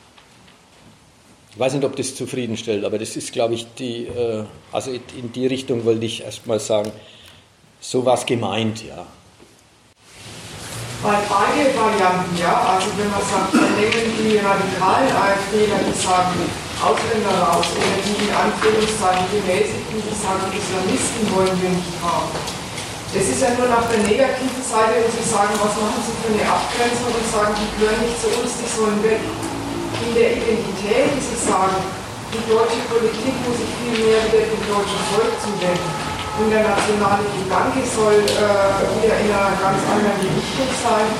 Ich 1.53 1.61
weiß 1.61 1.75
nicht, 1.75 1.85
ob 1.85 1.95
das 1.97 2.15
zufriedenstellt, 2.15 2.83
aber 2.83 2.99
das 2.99 3.15
ist, 3.15 3.31
glaube 3.31 3.53
ich, 3.53 3.67
die, 3.77 4.07
äh, 4.09 4.45
also 4.73 4.91
in 4.91 5.33
die 5.37 5.47
Richtung 5.47 5.85
wollte 5.85 6.07
ich 6.07 6.25
erst 6.25 6.47
mal 6.47 6.59
sagen, 6.59 6.91
so 7.79 8.07
was 8.07 8.25
gemeint, 8.25 8.83
ja. 8.89 9.05
Weil 11.03 11.21
beide 11.29 11.69
Varianten, 11.77 12.33
ja, 12.41 12.57
also 12.57 12.89
wenn 12.97 13.11
man 13.11 13.21
sagt, 13.21 13.53
dann 13.53 13.69
nehmen 13.77 14.17
die 14.17 14.41
radikalen 14.41 15.13
AfDler, 15.13 15.77
die 15.85 15.99
sagen 16.01 16.41
Ausländer 16.81 17.37
raus, 17.45 17.69
oder 17.77 18.01
die 18.01 18.17
in 18.17 18.33
Anführungszeichen 18.33 19.29
gemäßigten, 19.29 19.99
die 20.01 20.17
sagen 20.17 20.49
Islamisten 20.57 21.37
wollen 21.37 21.53
wir 21.61 21.69
nicht 21.69 22.01
haben. 22.01 22.33
Das 23.13 23.29
ist 23.29 23.43
ja 23.45 23.53
nur 23.61 23.69
nach 23.69 23.85
der 23.93 24.01
negativen 24.09 24.65
Seite, 24.65 25.05
und 25.05 25.13
sie 25.13 25.29
sagen, 25.29 25.53
was 25.61 25.77
machen 25.77 26.01
sie 26.01 26.17
für 26.17 26.33
eine 26.33 26.49
Abgrenzung 26.49 27.13
und 27.13 27.29
sagen, 27.29 27.53
die 27.61 27.69
gehören 27.77 28.01
nicht 28.09 28.17
zu 28.17 28.33
uns, 28.41 28.57
die 28.57 28.71
sollen 28.73 29.05
weg. 29.05 29.21
In 30.01 30.15
der 30.17 30.41
Identität, 30.41 31.13
die 31.13 31.21
sie 31.21 31.37
sagen, 31.37 31.77
die 32.33 32.41
deutsche 32.49 32.81
Politik 32.89 33.37
muss 33.45 33.61
sich 33.61 33.73
viel 33.77 34.09
mehr 34.09 34.25
wieder 34.25 34.49
dem 34.49 34.65
deutschen 34.65 35.03
Volk 35.13 35.37
zuwenden. 35.37 36.13
Und 36.41 36.49
der 36.49 36.65
nationale 36.65 37.29
Gedanke 37.29 37.85
soll 37.85 38.25
äh, 38.25 38.73
wieder 38.97 39.21
in 39.21 39.29
einer 39.29 39.53
ganz 39.61 39.85
anderen 39.85 40.17
Richtung 40.17 40.73
sein, 40.81 41.13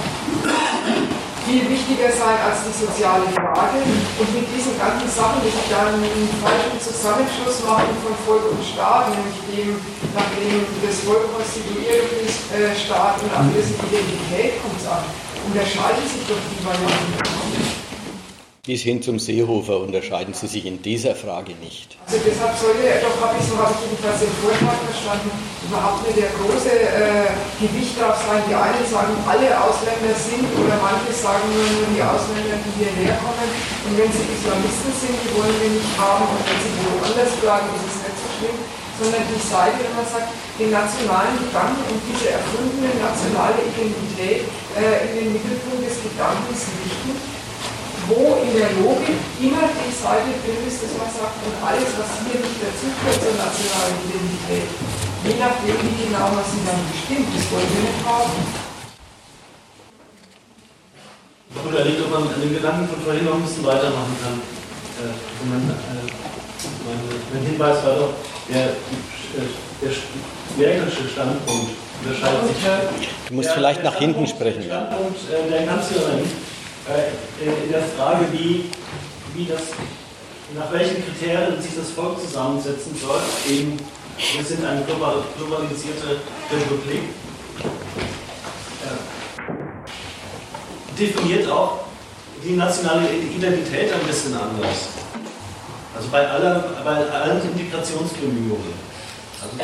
viel 1.45 1.69
wichtiger 1.69 2.09
sein 2.09 2.41
als 2.49 2.65
die 2.65 2.73
soziale 2.73 3.29
Frage. 3.37 3.85
Und 3.85 4.29
mit 4.33 4.49
diesen 4.57 4.73
ganzen 4.81 5.05
Sachen, 5.05 5.45
die 5.45 5.53
sich 5.53 5.69
dann 5.69 5.93
einen 6.01 6.33
falschen 6.41 6.81
Zusammenschluss 6.81 7.61
machen 7.69 7.93
von 8.01 8.17
Volk 8.25 8.57
und 8.57 8.65
Staat, 8.65 9.13
nämlich 9.13 9.37
dem, 9.53 9.77
nachdem 10.17 10.65
das 10.81 11.05
Volk 11.05 11.29
konstituiert 11.29 12.09
ist, 12.25 12.49
äh, 12.57 12.73
Staat 12.73 13.21
und 13.21 13.37
auf 13.37 13.53
dessen 13.53 13.77
Identität 13.85 14.65
kommt 14.65 14.81
es 14.81 14.89
an, 14.89 15.05
unterscheiden 15.45 16.09
sich 16.09 16.25
doch 16.25 16.41
die 16.41 16.61
Varianten 16.65 17.82
bis 18.63 18.87
hin 18.87 19.03
zum 19.03 19.19
Seehofer 19.19 19.83
unterscheiden 19.83 20.39
sie 20.39 20.47
sich 20.47 20.63
in 20.71 20.79
dieser 20.79 21.19
Frage 21.19 21.51
nicht. 21.59 21.99
Also 22.07 22.23
deshalb 22.23 22.55
sollte, 22.55 22.95
doch 23.03 23.19
habe 23.19 23.35
ich 23.35 23.43
so 23.51 23.59
habe 23.59 23.75
ich 23.75 23.91
jedenfalls 23.91 24.23
den 24.23 24.31
Vortrag 24.39 24.79
verstanden, 24.87 25.35
überhaupt 25.67 26.07
nicht 26.07 26.23
der 26.23 26.31
große 26.31 26.71
äh, 26.71 27.27
Gewicht 27.59 27.99
drauf 27.99 28.15
sein. 28.23 28.39
Die 28.47 28.55
einen 28.55 28.87
sagen, 28.87 29.19
alle 29.27 29.51
Ausländer 29.51 30.15
sind 30.15 30.47
oder 30.55 30.79
manche 30.79 31.11
sagen 31.11 31.43
nur, 31.51 31.67
nur 31.75 31.91
die 31.91 32.07
Ausländer, 32.07 32.55
die 32.63 32.87
hierher 32.87 33.19
kommen. 33.19 33.51
Und 33.51 33.93
wenn 33.99 34.11
sie 34.15 34.31
Islamisten 34.31 34.95
sind, 34.95 35.17
die 35.27 35.31
wollen 35.35 35.59
wir 35.59 35.73
nicht 35.83 35.95
haben. 35.99 36.23
Und 36.23 36.47
wenn 36.47 36.61
sie 36.63 36.71
woanders 36.87 37.35
bleiben, 37.43 37.67
ist 37.67 37.99
es 37.99 37.99
nicht 37.99 38.15
so 38.15 38.29
schlimm. 38.31 38.59
Sondern 39.03 39.27
die 39.27 39.43
Seite, 39.43 39.83
wenn 39.83 39.97
man 39.99 40.07
sagt, 40.07 40.31
den 40.55 40.71
nationalen 40.71 41.35
Gedanken 41.35 41.83
und 41.83 41.99
diese 42.07 42.31
erfundene 42.31 42.95
nationale 42.95 43.59
Identität 43.59 44.47
äh, 44.79 45.11
in 45.11 45.13
den 45.19 45.29
Mittelpunkt 45.35 45.83
des 45.83 45.99
Gedankens 45.99 46.71
richten 46.79 47.32
wo 48.09 48.43
in 48.43 48.53
der 48.57 48.71
Logik 48.83 49.19
immer 49.39 49.71
die 49.71 49.95
Seite 49.95 50.31
drin 50.43 50.63
ist, 50.67 50.83
dass 50.83 50.93
man 50.99 51.11
sagt, 51.11 51.39
und 51.47 51.57
alles, 51.63 51.91
was 51.95 52.11
hier 52.27 52.41
nicht 52.43 52.59
dazugehört 52.59 53.19
zur 53.23 53.35
nationalen 53.39 53.97
Identität, 54.07 54.67
je 55.23 55.35
nachdem, 55.39 55.77
wie 55.79 55.97
genau 56.03 56.27
man 56.35 56.47
sie 56.47 56.63
dann 56.67 56.81
bestimmt, 56.91 57.31
das 57.31 57.45
wollen 57.53 57.71
wir 57.71 57.83
nicht 57.87 58.03
haben. 58.03 58.35
Ich 61.53 61.71
überlegt, 61.73 62.01
ob 62.03 62.11
man 62.11 62.23
an 62.27 62.41
den 62.41 62.55
Gedanken 62.55 62.89
von 62.89 63.01
vorhin 63.01 63.25
noch 63.25 63.35
ein 63.35 63.43
bisschen 63.43 63.65
weitermachen 63.65 64.17
kann. 64.19 64.37
Äh, 64.99 65.15
mein, 65.49 65.63
äh, 65.69 66.11
mein, 66.85 66.99
mein, 67.33 67.43
Hinweis 67.47 67.79
war 67.85 67.95
doch, 67.97 68.15
der, 68.49 68.77
der 69.81 69.91
schwägerische 69.93 71.09
Standpunkt 71.09 71.71
unterscheidet 72.03 72.49
sich. 72.49 73.09
Du 73.29 73.35
musst 73.35 73.51
vielleicht 73.53 73.83
nach 73.85 73.97
hinten 73.97 74.27
sprechen. 74.27 74.63
Standpunkt 74.65 75.19
äh, 75.31 75.51
der 75.51 75.67
Kanzlerin 75.67 76.25
äh, 76.25 76.52
in 77.41 77.71
der 77.71 77.83
Frage, 77.83 78.27
wie, 78.33 78.71
wie 79.35 79.47
das, 79.47 79.63
nach 80.57 80.73
welchen 80.73 81.05
Kriterien 81.05 81.61
sich 81.61 81.77
das 81.77 81.91
Volk 81.91 82.21
zusammensetzen 82.21 82.97
soll. 82.97 83.21
Eben, 83.49 83.79
wir 84.37 84.45
sind 84.45 84.65
eine 84.65 84.83
globalisierte 84.83 86.21
Republik. 86.51 87.03
definiert 90.99 91.51
auch 91.51 91.81
die 92.45 92.57
nationale 92.57 93.09
Identität 93.13 93.93
ein 93.93 94.07
bisschen 94.07 94.35
anders. 94.35 94.89
Also 95.95 96.09
bei, 96.11 96.27
aller, 96.27 96.65
bei 96.85 97.11
allen 97.11 97.43
Integrationsbemühungen. 97.43 98.73
Also 99.41 99.57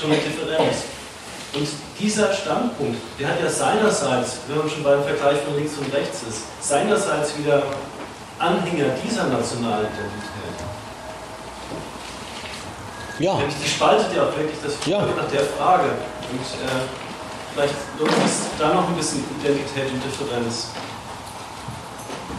schon 0.00 0.10
eine 0.10 0.20
Differenz. 0.20 0.95
Und 1.56 1.68
dieser 1.98 2.34
Standpunkt, 2.34 2.98
der 3.18 3.28
hat 3.28 3.40
ja 3.42 3.48
seinerseits, 3.48 4.40
wenn 4.46 4.58
man 4.58 4.68
schon 4.68 4.82
beim 4.82 5.02
Vergleich 5.02 5.38
von 5.38 5.56
links 5.56 5.72
und 5.78 5.90
rechts 5.92 6.22
ist, 6.28 6.42
seinerseits 6.60 7.38
wieder 7.38 7.62
Anhänger 8.38 8.90
dieser 9.02 9.24
nationalen 9.24 9.86
Identität. 9.86 10.56
Ja. 13.18 13.38
Die 13.40 13.68
spaltet 13.68 14.14
ja 14.14 14.24
auch 14.24 14.36
wirklich 14.36 14.58
das 14.62 14.74
ja. 14.86 14.98
nach 14.98 15.30
der 15.32 15.40
Frage. 15.40 15.84
Und 16.30 16.40
äh, 16.40 17.54
vielleicht 17.54 17.74
lohnt 17.98 18.12
es 18.26 18.40
da 18.58 18.74
noch 18.74 18.88
ein 18.88 18.94
bisschen 18.96 19.24
Identität 19.40 19.90
und 19.90 20.04
Differenz 20.04 20.68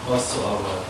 auszuarbeiten. 0.07 0.85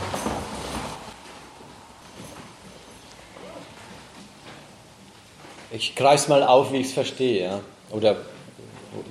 Ich 5.71 5.95
greife 5.95 6.29
mal 6.29 6.43
auf, 6.43 6.73
wie 6.73 6.77
ich 6.77 6.87
es 6.87 6.93
verstehe. 6.93 7.45
Ja 7.45 7.59
oder 7.91 8.17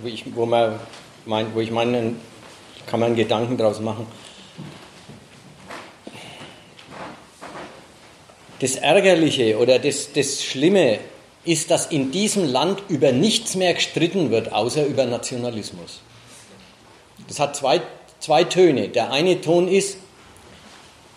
wo 0.02 0.08
ich, 0.08 0.24
wo 0.34 0.46
man 0.46 0.78
mein, 1.24 1.54
wo 1.54 1.60
ich 1.60 1.70
meinen, 1.70 2.20
kann 2.86 3.00
man 3.00 3.16
Gedanken 3.16 3.56
daraus 3.56 3.80
machen. 3.80 4.06
Das 8.60 8.76
Ärgerliche 8.76 9.58
oder 9.58 9.78
das, 9.78 10.12
das 10.12 10.42
Schlimme 10.42 10.98
ist, 11.44 11.70
dass 11.70 11.86
in 11.86 12.10
diesem 12.10 12.44
Land 12.44 12.82
über 12.88 13.12
nichts 13.12 13.54
mehr 13.54 13.74
gestritten 13.74 14.30
wird, 14.30 14.52
außer 14.52 14.86
über 14.86 15.04
Nationalismus. 15.04 16.00
Das 17.28 17.38
hat 17.38 17.56
zwei, 17.56 17.82
zwei 18.18 18.44
Töne. 18.44 18.88
Der 18.88 19.12
eine 19.12 19.40
Ton 19.40 19.68
ist, 19.68 19.98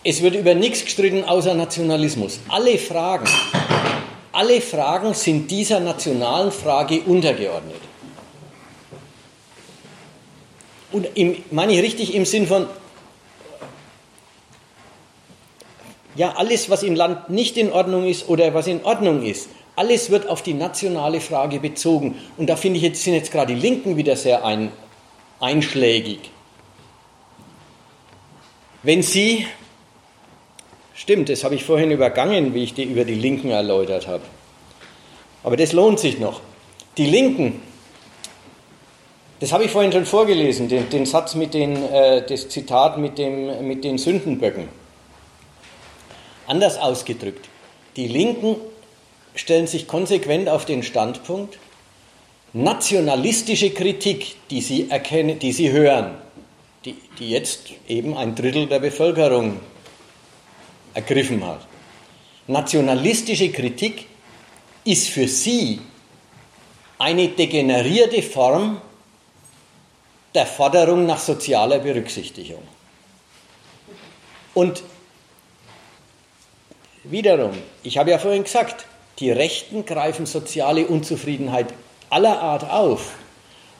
es 0.04 0.22
wird 0.22 0.36
über 0.36 0.54
nichts 0.54 0.84
gestritten 0.84 1.24
außer 1.24 1.54
Nationalismus. 1.54 2.40
Alle 2.50 2.78
Fragen, 2.78 3.28
alle 4.40 4.62
Fragen 4.62 5.14
sind 5.14 5.52
dieser 5.52 5.82
nationalen 5.82 6.54
Frage 6.54 7.02
untergeordnet. 7.02 7.82
Und 10.94 11.10
im, 11.16 11.44
meine 11.52 11.74
ich 11.74 11.82
richtig 11.82 12.16
im 12.16 12.24
Sinn 12.24 12.48
von, 12.48 12.66
ja, 16.16 16.36
alles, 16.38 16.70
was 16.70 16.84
im 16.84 16.96
Land 16.96 17.30
nicht 17.30 17.58
in 17.58 17.70
Ordnung 17.74 18.06
ist 18.06 18.30
oder 18.30 18.54
was 18.54 18.68
in 18.68 18.82
Ordnung 18.86 19.24
ist, 19.24 19.50
alles 19.76 20.10
wird 20.10 20.30
auf 20.30 20.42
die 20.42 20.54
nationale 20.54 21.20
Frage 21.20 21.60
bezogen. 21.60 22.18
Und 22.38 22.48
da 22.48 22.56
finde 22.56 22.78
ich 22.78 22.84
jetzt, 22.84 23.04
sind 23.04 23.16
jetzt 23.16 23.34
gerade 23.34 23.54
die 23.54 23.60
Linken 23.60 23.98
wieder 23.98 24.16
sehr 24.16 24.46
ein, 24.46 24.72
einschlägig. 25.42 26.32
Wenn 28.84 29.04
sie 29.04 29.46
Stimmt, 31.00 31.30
das 31.30 31.46
habe 31.46 31.56
ich 31.56 31.64
vorhin 31.64 31.92
übergangen, 31.92 32.54
wie 32.54 32.62
ich 32.62 32.74
die 32.74 32.84
über 32.84 33.06
die 33.06 33.16
Linken 33.16 33.52
erläutert 33.52 34.06
habe. 34.06 34.24
Aber 35.44 35.56
das 35.56 35.72
lohnt 35.72 35.98
sich 35.98 36.20
noch. 36.20 36.42
Die 36.98 37.06
Linken, 37.06 37.62
das 39.40 39.54
habe 39.54 39.64
ich 39.64 39.72
vorhin 39.72 39.94
schon 39.94 40.06
vorgelesen, 40.06 40.68
den, 40.68 40.90
den 40.90 41.06
Satz 41.06 41.36
mit 41.36 41.54
den, 41.54 41.78
äh, 41.90 42.22
das 42.28 42.50
Zitat 42.50 42.98
mit, 42.98 43.18
dem, 43.18 43.66
mit 43.66 43.86
den 43.86 43.98
Sündenböcken. 43.98 44.68
Anders 46.48 46.78
ausgedrückt, 46.78 47.48
die 47.96 48.10
Linken 48.10 48.58
stellen 49.36 49.68
sich 49.68 49.88
konsequent 49.88 50.50
auf 50.50 50.66
den 50.66 50.84
Standpunkt, 50.84 51.60
nationalistische 52.52 53.70
Kritik, 53.70 54.36
die 54.50 54.60
sie 54.60 54.90
erkennen, 54.90 55.40
die 55.40 55.54
sie 55.54 55.72
hören, 55.72 56.16
die, 56.84 56.98
die 57.20 57.30
jetzt 57.30 57.70
eben 57.88 58.18
ein 58.18 58.36
Drittel 58.36 58.68
der 58.68 58.80
Bevölkerung 58.80 59.62
ergriffen 60.94 61.46
hat. 61.46 61.66
Nationalistische 62.48 63.52
Kritik 63.52 64.08
ist 64.84 65.10
für 65.10 65.28
sie 65.28 65.80
eine 66.98 67.30
degenerierte 67.30 68.22
Form 68.22 68.82
der 70.34 70.46
Forderung 70.46 71.06
nach 71.06 71.20
sozialer 71.20 71.80
Berücksichtigung. 71.80 72.64
Und 74.54 74.84
wiederum, 77.04 77.54
ich 77.84 77.98
habe 77.98 78.12
ja 78.12 78.18
vorhin 78.18 78.44
gesagt, 78.44 78.86
die 79.20 79.32
Rechten 79.32 79.86
greifen 79.86 80.26
soziale 80.26 80.88
Unzufriedenheit 80.88 81.68
aller 82.10 82.42
Art 82.42 82.70
auf 82.70 83.14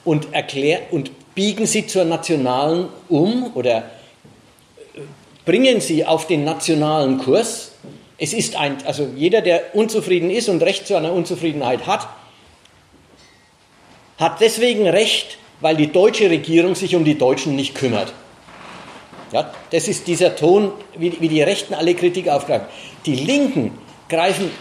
und, 0.04 0.32
erklär, 0.32 0.92
und 0.92 1.34
biegen 1.34 1.66
sie 1.66 1.86
zur 1.86 2.04
nationalen 2.04 2.88
um 3.08 3.54
oder 3.54 3.90
bringen 5.50 5.80
sie 5.80 6.06
auf 6.06 6.28
den 6.28 6.44
nationalen 6.44 7.18
Kurs. 7.18 7.72
Es 8.18 8.32
ist 8.32 8.54
ein, 8.54 8.76
also 8.86 9.08
jeder, 9.16 9.40
der 9.40 9.74
unzufrieden 9.74 10.30
ist 10.30 10.48
und 10.48 10.62
Recht 10.62 10.86
zu 10.86 10.94
einer 10.94 11.12
Unzufriedenheit 11.12 11.88
hat, 11.88 12.06
hat 14.16 14.40
deswegen 14.40 14.86
Recht, 14.86 15.38
weil 15.60 15.74
die 15.74 15.88
deutsche 15.90 16.30
Regierung 16.30 16.76
sich 16.76 16.94
um 16.94 17.04
die 17.04 17.18
Deutschen 17.18 17.56
nicht 17.56 17.74
kümmert. 17.74 18.12
Ja, 19.32 19.52
das 19.72 19.88
ist 19.88 20.06
dieser 20.06 20.36
Ton, 20.36 20.70
wie, 20.96 21.20
wie 21.20 21.28
die 21.28 21.42
Rechten 21.42 21.74
alle 21.74 21.96
Kritik 21.96 22.28
aufgreifen. 22.28 22.68
Die 23.04 23.16
Linken 23.16 23.76
greifen 24.08 24.52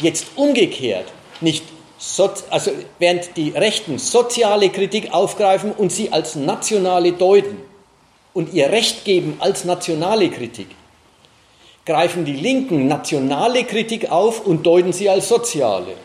jetzt 0.00 0.28
umgekehrt 0.36 1.12
nicht 1.42 1.62
also 2.48 2.70
während 2.98 3.36
die 3.36 3.50
Rechten 3.50 3.98
soziale 3.98 4.70
Kritik 4.70 5.12
aufgreifen 5.12 5.72
und 5.72 5.92
sie 5.92 6.10
als 6.10 6.36
nationale 6.36 7.12
deuten 7.12 7.67
und 8.38 8.54
ihr 8.54 8.70
Recht 8.70 9.04
geben 9.04 9.34
als 9.40 9.64
nationale 9.64 10.30
Kritik, 10.30 10.68
greifen 11.84 12.24
die 12.24 12.36
Linken 12.36 12.86
nationale 12.86 13.64
Kritik 13.64 14.12
auf 14.12 14.46
und 14.46 14.64
deuten 14.64 14.92
sie 14.92 15.10
als 15.10 15.28
soziale. 15.28 15.96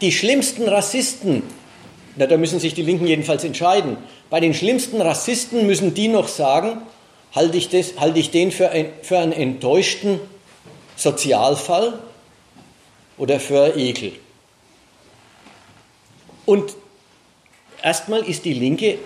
Die 0.00 0.12
schlimmsten 0.12 0.66
Rassisten, 0.66 1.42
na, 2.16 2.26
da 2.26 2.38
müssen 2.38 2.58
sich 2.58 2.72
die 2.72 2.80
Linken 2.80 3.06
jedenfalls 3.06 3.44
entscheiden, 3.44 3.98
bei 4.30 4.40
den 4.40 4.54
schlimmsten 4.54 5.02
Rassisten 5.02 5.66
müssen 5.66 5.92
die 5.92 6.08
noch 6.08 6.26
sagen, 6.26 6.80
halte 7.34 7.58
ich, 7.58 7.68
das, 7.68 7.98
halte 7.98 8.18
ich 8.18 8.30
den 8.30 8.50
für, 8.50 8.70
ein, 8.70 8.86
für 9.02 9.18
einen 9.18 9.32
enttäuschten 9.32 10.20
Sozialfall 10.96 11.98
oder 13.18 13.38
für 13.40 13.76
Ekel. 13.76 14.12
Und 16.46 16.72
erstmal 17.82 18.22
ist 18.22 18.46
die 18.46 18.54
Linke, 18.54 18.96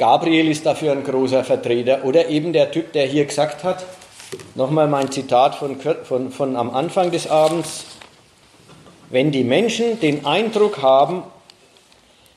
Gabriel 0.00 0.48
ist 0.50 0.64
dafür 0.64 0.92
ein 0.92 1.04
großer 1.04 1.44
Vertreter, 1.44 2.06
oder 2.06 2.30
eben 2.30 2.54
der 2.54 2.70
Typ, 2.70 2.94
der 2.94 3.04
hier 3.04 3.26
gesagt 3.26 3.64
hat, 3.64 3.84
nochmal 4.54 4.88
mein 4.88 5.12
Zitat 5.12 5.56
von, 5.56 5.76
von, 5.78 6.30
von 6.30 6.56
am 6.56 6.70
Anfang 6.70 7.10
des 7.10 7.26
Abends, 7.26 7.84
wenn 9.10 9.30
die 9.30 9.44
Menschen 9.44 10.00
den 10.00 10.24
Eindruck 10.24 10.80
haben, 10.80 11.22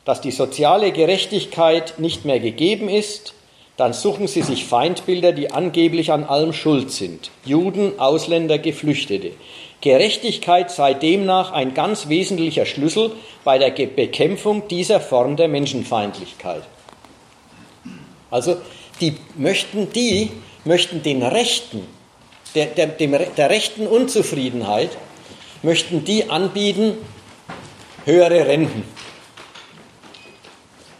dass 0.03 0.19
die 0.19 0.31
soziale 0.31 0.91
Gerechtigkeit 0.91 1.99
nicht 1.99 2.25
mehr 2.25 2.41
gegeben 2.41 2.89
ist, 2.89 3.33
dann 3.77 3.93
suchen 3.93 4.27
sie 4.27 4.41
sich 4.41 4.65
Feindbilder, 4.65 5.31
die 5.31 5.51
angeblich 5.51 6.11
an 6.11 6.25
allem 6.25 6.51
schuld 6.51 6.91
sind. 6.91 7.31
Juden, 7.45 7.97
Ausländer, 7.97 8.57
Geflüchtete. 8.57 9.31
Gerechtigkeit 9.79 10.69
sei 10.69 10.93
demnach 10.93 11.53
ein 11.53 11.73
ganz 11.73 12.09
wesentlicher 12.09 12.65
Schlüssel 12.65 13.11
bei 13.45 13.57
der 13.57 13.71
Bekämpfung 13.71 14.67
dieser 14.67 14.99
Form 14.99 15.37
der 15.37 15.47
Menschenfeindlichkeit. 15.47 16.63
Also 18.33 18.57
die 18.99 19.15
möchten, 19.35 19.93
die 19.93 20.31
möchten 20.65 21.03
den 21.03 21.21
Rechten, 21.21 21.87
der, 22.55 22.65
der, 22.65 22.87
dem, 22.87 23.15
der 23.37 23.49
rechten 23.51 23.85
Unzufriedenheit, 23.85 24.89
möchten 25.61 26.03
die 26.03 26.31
anbieten 26.31 26.97
höhere 28.05 28.47
Renten. 28.47 28.85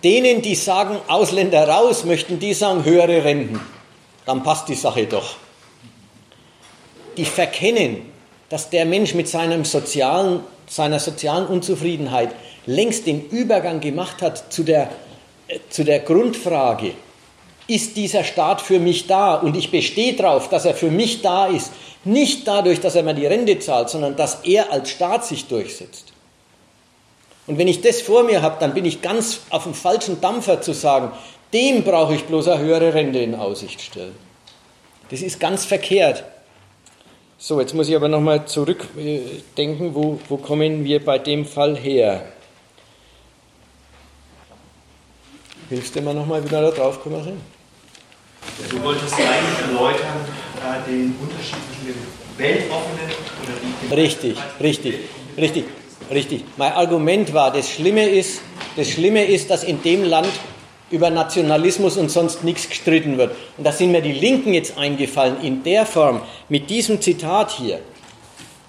Denen, 0.04 0.44
die 0.44 0.54
sagen, 0.54 1.00
Ausländer 1.08 1.68
raus, 1.68 2.04
möchten 2.04 2.38
die 2.38 2.54
sagen, 2.54 2.86
höhere 2.86 3.24
Renten. 3.24 3.60
Dann 4.28 4.44
passt 4.44 4.70
die 4.70 4.76
Sache 4.76 5.08
doch. 5.08 5.38
Die 7.18 7.26
verkennen, 7.26 8.12
dass 8.50 8.70
der 8.70 8.86
Mensch 8.86 9.16
mit 9.16 9.28
seinem 9.28 9.66
sozialen, 9.66 10.42
seiner 10.68 11.00
sozialen 11.00 11.48
Unzufriedenheit 11.48 12.30
längst 12.68 13.08
den 13.08 13.28
Übergang 13.30 13.80
gemacht 13.80 14.22
hat 14.22 14.54
zu 14.54 14.62
der, 14.62 14.92
äh, 15.48 15.58
zu 15.72 15.84
der 15.84 16.00
Grundfrage, 16.02 16.94
ist 17.68 17.96
dieser 17.96 18.24
Staat 18.24 18.62
für 18.62 18.80
mich 18.80 19.08
da? 19.08 19.36
Und 19.36 19.56
ich 19.56 19.72
bestehe 19.72 20.14
darauf, 20.14 20.50
dass 20.50 20.66
er 20.66 20.74
für 20.74 20.92
mich 20.92 21.22
da 21.22 21.48
ist. 21.48 21.72
Nicht 22.04 22.48
dadurch, 22.48 22.82
dass 22.82 22.96
er 22.96 23.04
mir 23.04 23.14
die 23.14 23.26
Rente 23.26 23.60
zahlt, 23.60 23.90
sondern 23.90 24.16
dass 24.16 24.40
er 24.44 24.72
als 24.72 24.90
Staat 24.90 25.26
sich 25.26 25.46
durchsetzt. 25.48 26.12
Und 27.48 27.58
wenn 27.58 27.68
ich 27.68 27.82
das 27.82 28.02
vor 28.02 28.24
mir 28.24 28.42
habe, 28.42 28.58
dann 28.60 28.74
bin 28.74 28.86
ich 28.86 29.02
ganz 29.02 29.42
auf 29.50 29.64
dem 29.64 29.74
falschen 29.74 30.22
Dampfer 30.22 30.62
zu 30.62 30.74
sagen, 30.74 31.12
dem 31.54 31.84
brauche 31.84 32.16
ich 32.16 32.24
bloß 32.26 32.48
eine 32.48 32.64
höhere 32.64 32.94
Rente 32.94 33.20
in 33.20 33.36
Aussicht 33.36 33.82
stellen. 33.82 34.16
Das 35.10 35.22
ist 35.22 35.40
ganz 35.40 35.66
verkehrt. 35.66 36.24
So, 37.38 37.60
jetzt 37.60 37.74
muss 37.74 37.90
ich 37.90 37.96
aber 37.96 38.08
nochmal 38.08 38.46
zurückdenken, 38.46 39.94
wo, 39.94 40.20
wo 40.30 40.38
kommen 40.38 40.86
wir 40.86 41.04
bei 41.04 41.20
dem 41.20 41.46
Fall 41.46 41.76
her? 41.76 42.24
Hilfst 45.74 45.96
du 45.96 46.02
mir 46.02 46.14
nochmal, 46.14 46.46
wie 46.46 46.52
wir 46.52 46.62
da 46.62 46.70
drauf 46.70 47.04
gekommen 47.04 47.24
sind? 47.24 47.42
Du 48.70 48.84
wolltest 48.84 49.12
eigentlich 49.16 49.68
erläutern 49.68 50.24
äh, 50.62 50.88
den 50.88 51.16
Unterschied 51.20 51.56
zwischen 51.68 51.88
dem 51.88 52.38
weltoffenen 52.38 53.10
oder 53.42 53.90
dem 53.90 53.98
Richtig, 53.98 54.38
richtig, 54.62 54.96
richtig. 55.36 55.66
Richtig. 56.12 56.44
Mein 56.58 56.74
Argument 56.74 57.34
war, 57.34 57.52
das 57.52 57.72
Schlimme 57.72 58.08
ist, 58.08 58.42
das 58.76 58.88
Schlimme 58.88 59.26
ist, 59.26 59.50
dass 59.50 59.64
in 59.64 59.82
dem 59.82 60.04
Land 60.04 60.30
über 60.92 61.10
Nationalismus 61.10 61.98
und 61.98 62.12
sonst 62.12 62.44
nichts 62.44 62.70
gestritten 62.70 63.18
wird. 63.18 63.36
Und 63.58 63.64
da 63.64 63.72
sind 63.72 63.94
mir 63.94 64.02
die 64.02 64.12
Linken 64.12 64.54
jetzt 64.54 64.78
eingefallen, 64.78 65.42
in 65.42 65.64
der 65.64 65.88
Form, 65.88 66.22
mit 66.50 66.70
diesem 66.70 67.02
Zitat 67.02 67.50
hier. 67.50 67.80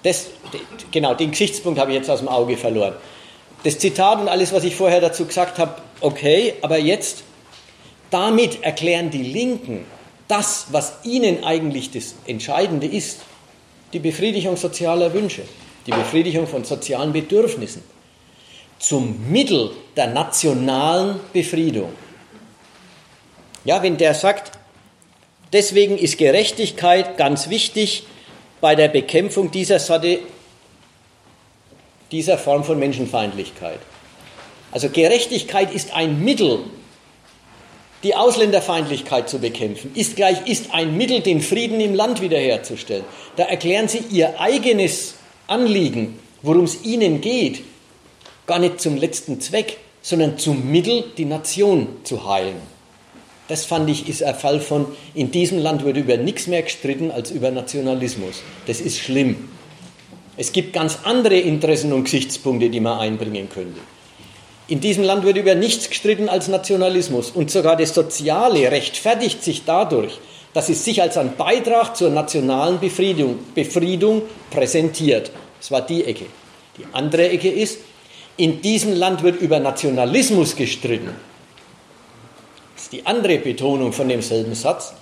Das, 0.01 0.27
genau, 0.91 1.13
den 1.13 1.29
Geschichtspunkt 1.29 1.79
habe 1.79 1.91
ich 1.91 1.97
jetzt 1.97 2.09
aus 2.09 2.19
dem 2.19 2.29
Auge 2.29 2.57
verloren. 2.57 2.95
Das 3.65 3.77
Zitat 3.77 4.21
und 4.21 4.29
alles, 4.29 4.53
was 4.53 4.63
ich 4.63 4.77
vorher 4.77 5.01
dazu 5.01 5.25
gesagt 5.25 5.59
habe, 5.59 5.81
okay, 5.99 6.53
aber 6.61 6.77
jetzt, 6.77 7.23
damit 8.11 8.63
erklären 8.63 9.09
die 9.09 9.23
Linken 9.23 9.85
das, 10.29 10.67
was 10.71 10.93
ihnen 11.03 11.43
eigentlich 11.43 11.91
das 11.91 12.15
Entscheidende 12.25 12.87
ist, 12.87 13.19
die 13.91 13.99
Befriedigung 13.99 14.55
sozialer 14.55 15.13
Wünsche 15.13 15.43
die 15.85 15.91
Befriedigung 15.91 16.47
von 16.47 16.63
sozialen 16.63 17.13
Bedürfnissen, 17.13 17.83
zum 18.79 19.31
Mittel 19.31 19.71
der 19.95 20.07
nationalen 20.07 21.19
Befriedung. 21.31 21.93
Ja, 23.63 23.81
wenn 23.81 23.97
der 23.97 24.13
sagt, 24.13 24.51
deswegen 25.53 25.97
ist 25.97 26.17
Gerechtigkeit 26.17 27.17
ganz 27.17 27.49
wichtig 27.49 28.05
bei 28.61 28.75
der 28.75 28.89
Bekämpfung 28.89 29.51
dieser 29.51 29.79
dieser 32.11 32.37
Form 32.37 32.63
von 32.63 32.79
Menschenfeindlichkeit. 32.79 33.79
Also 34.71 34.89
Gerechtigkeit 34.89 35.73
ist 35.73 35.93
ein 35.93 36.23
Mittel, 36.23 36.59
die 38.03 38.15
Ausländerfeindlichkeit 38.15 39.29
zu 39.29 39.39
bekämpfen, 39.39 39.91
ist 39.95 40.15
gleich 40.15 40.45
ist 40.47 40.73
ein 40.73 40.95
Mittel, 40.95 41.21
den 41.21 41.41
Frieden 41.41 41.79
im 41.79 41.95
Land 41.95 42.21
wiederherzustellen. 42.21 43.03
Da 43.35 43.43
erklären 43.43 43.87
sie 43.87 44.03
ihr 44.11 44.39
eigenes 44.39 45.15
Anliegen, 45.47 46.19
worum 46.41 46.65
es 46.65 46.83
ihnen 46.83 47.21
geht, 47.21 47.63
gar 48.45 48.59
nicht 48.59 48.79
zum 48.79 48.95
letzten 48.97 49.41
Zweck, 49.41 49.77
sondern 50.01 50.37
zum 50.37 50.69
Mittel, 50.69 51.03
die 51.17 51.25
Nation 51.25 51.87
zu 52.03 52.29
heilen. 52.29 52.57
Das 53.47 53.65
fand 53.65 53.89
ich 53.89 54.07
ist 54.09 54.23
ein 54.23 54.35
Fall 54.35 54.59
von, 54.59 54.87
in 55.13 55.31
diesem 55.31 55.59
Land 55.59 55.83
wird 55.83 55.97
über 55.97 56.17
nichts 56.17 56.47
mehr 56.47 56.63
gestritten 56.63 57.11
als 57.11 57.31
über 57.31 57.51
Nationalismus. 57.51 58.41
Das 58.67 58.81
ist 58.81 58.99
schlimm. 58.99 59.49
Es 60.37 60.51
gibt 60.51 60.73
ganz 60.73 60.99
andere 61.03 61.39
Interessen 61.39 61.93
und 61.93 62.03
Gesichtspunkte, 62.05 62.69
die 62.69 62.81
man 62.81 62.99
einbringen 62.99 63.49
könnte. 63.49 63.79
In 64.67 64.81
diesem 64.81 65.03
Land 65.03 65.23
wird 65.23 65.37
über 65.37 65.55
nichts 65.55 65.89
gestritten 65.89 66.27
als 66.27 66.47
Nationalismus 66.47 67.31
und 67.31 67.51
sogar 67.51 67.77
das 67.77 67.93
Soziale 67.93 68.71
rechtfertigt 68.71 69.43
sich 69.43 69.63
dadurch, 69.63 70.19
dass 70.53 70.69
es 70.69 70.83
sich 70.83 71.01
als 71.01 71.17
ein 71.17 71.35
Beitrag 71.37 71.95
zur 71.95 72.09
nationalen 72.09 72.79
Befriedung, 72.79 73.39
Befriedung 73.53 74.23
präsentiert. 74.49 75.31
Das 75.59 75.69
war 75.69 75.81
die 75.81 76.03
Ecke. 76.03 76.25
Die 76.77 76.85
andere 76.93 77.29
Ecke 77.29 77.49
ist, 77.49 77.79
in 78.37 78.61
diesem 78.61 78.93
Land 78.93 79.23
wird 79.23 79.39
über 79.39 79.59
Nationalismus 79.59 80.55
gestritten. 80.55 81.11
Das 82.73 82.83
ist 82.83 82.93
die 82.93 83.05
andere 83.05 83.37
Betonung 83.37 83.93
von 83.93 84.09
demselben 84.09 84.55
Satz. 84.55 84.93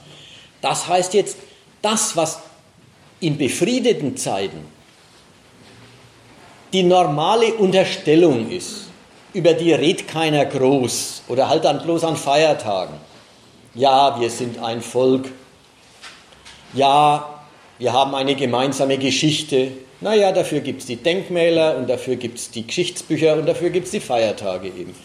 Das 0.62 0.88
heißt 0.88 1.14
jetzt, 1.14 1.38
das, 1.82 2.16
was 2.16 2.40
in 3.20 3.38
befriedeten 3.38 4.18
Zeiten 4.18 4.73
die 6.74 6.84
normale 6.84 7.54
Unterstellung 7.54 8.50
ist, 8.50 8.88
über 9.34 9.54
die 9.54 9.74
redet 9.74 10.08
keiner 10.08 10.46
groß 10.46 11.24
oder 11.28 11.48
halt 11.48 11.66
dann 11.66 11.84
bloß 11.84 12.04
an 12.04 12.18
Feiertagen. 12.18 12.96
Ja, 13.76 14.20
wir 14.20 14.30
sind 14.30 14.62
ein 14.62 14.82
Volk, 14.82 15.30
ja, 16.74 17.30
wir 17.78 17.94
haben 17.94 18.16
eine 18.16 18.36
gemeinsame 18.36 18.98
Geschichte. 18.98 19.72
Naja, 20.02 20.32
dafür 20.32 20.60
gibt 20.60 20.82
es 20.82 20.88
die 20.88 20.98
Denkmäler 20.98 21.78
und 21.78 21.90
dafür 21.90 22.16
gibt 22.16 22.38
es 22.38 22.52
die 22.52 22.66
Geschichtsbücher 22.66 23.36
und 23.36 23.48
dafür 23.48 23.70
gibt 23.70 23.86
es 23.86 23.92
die 23.92 24.00
Feiertage 24.00 24.68
eben. 24.68 24.96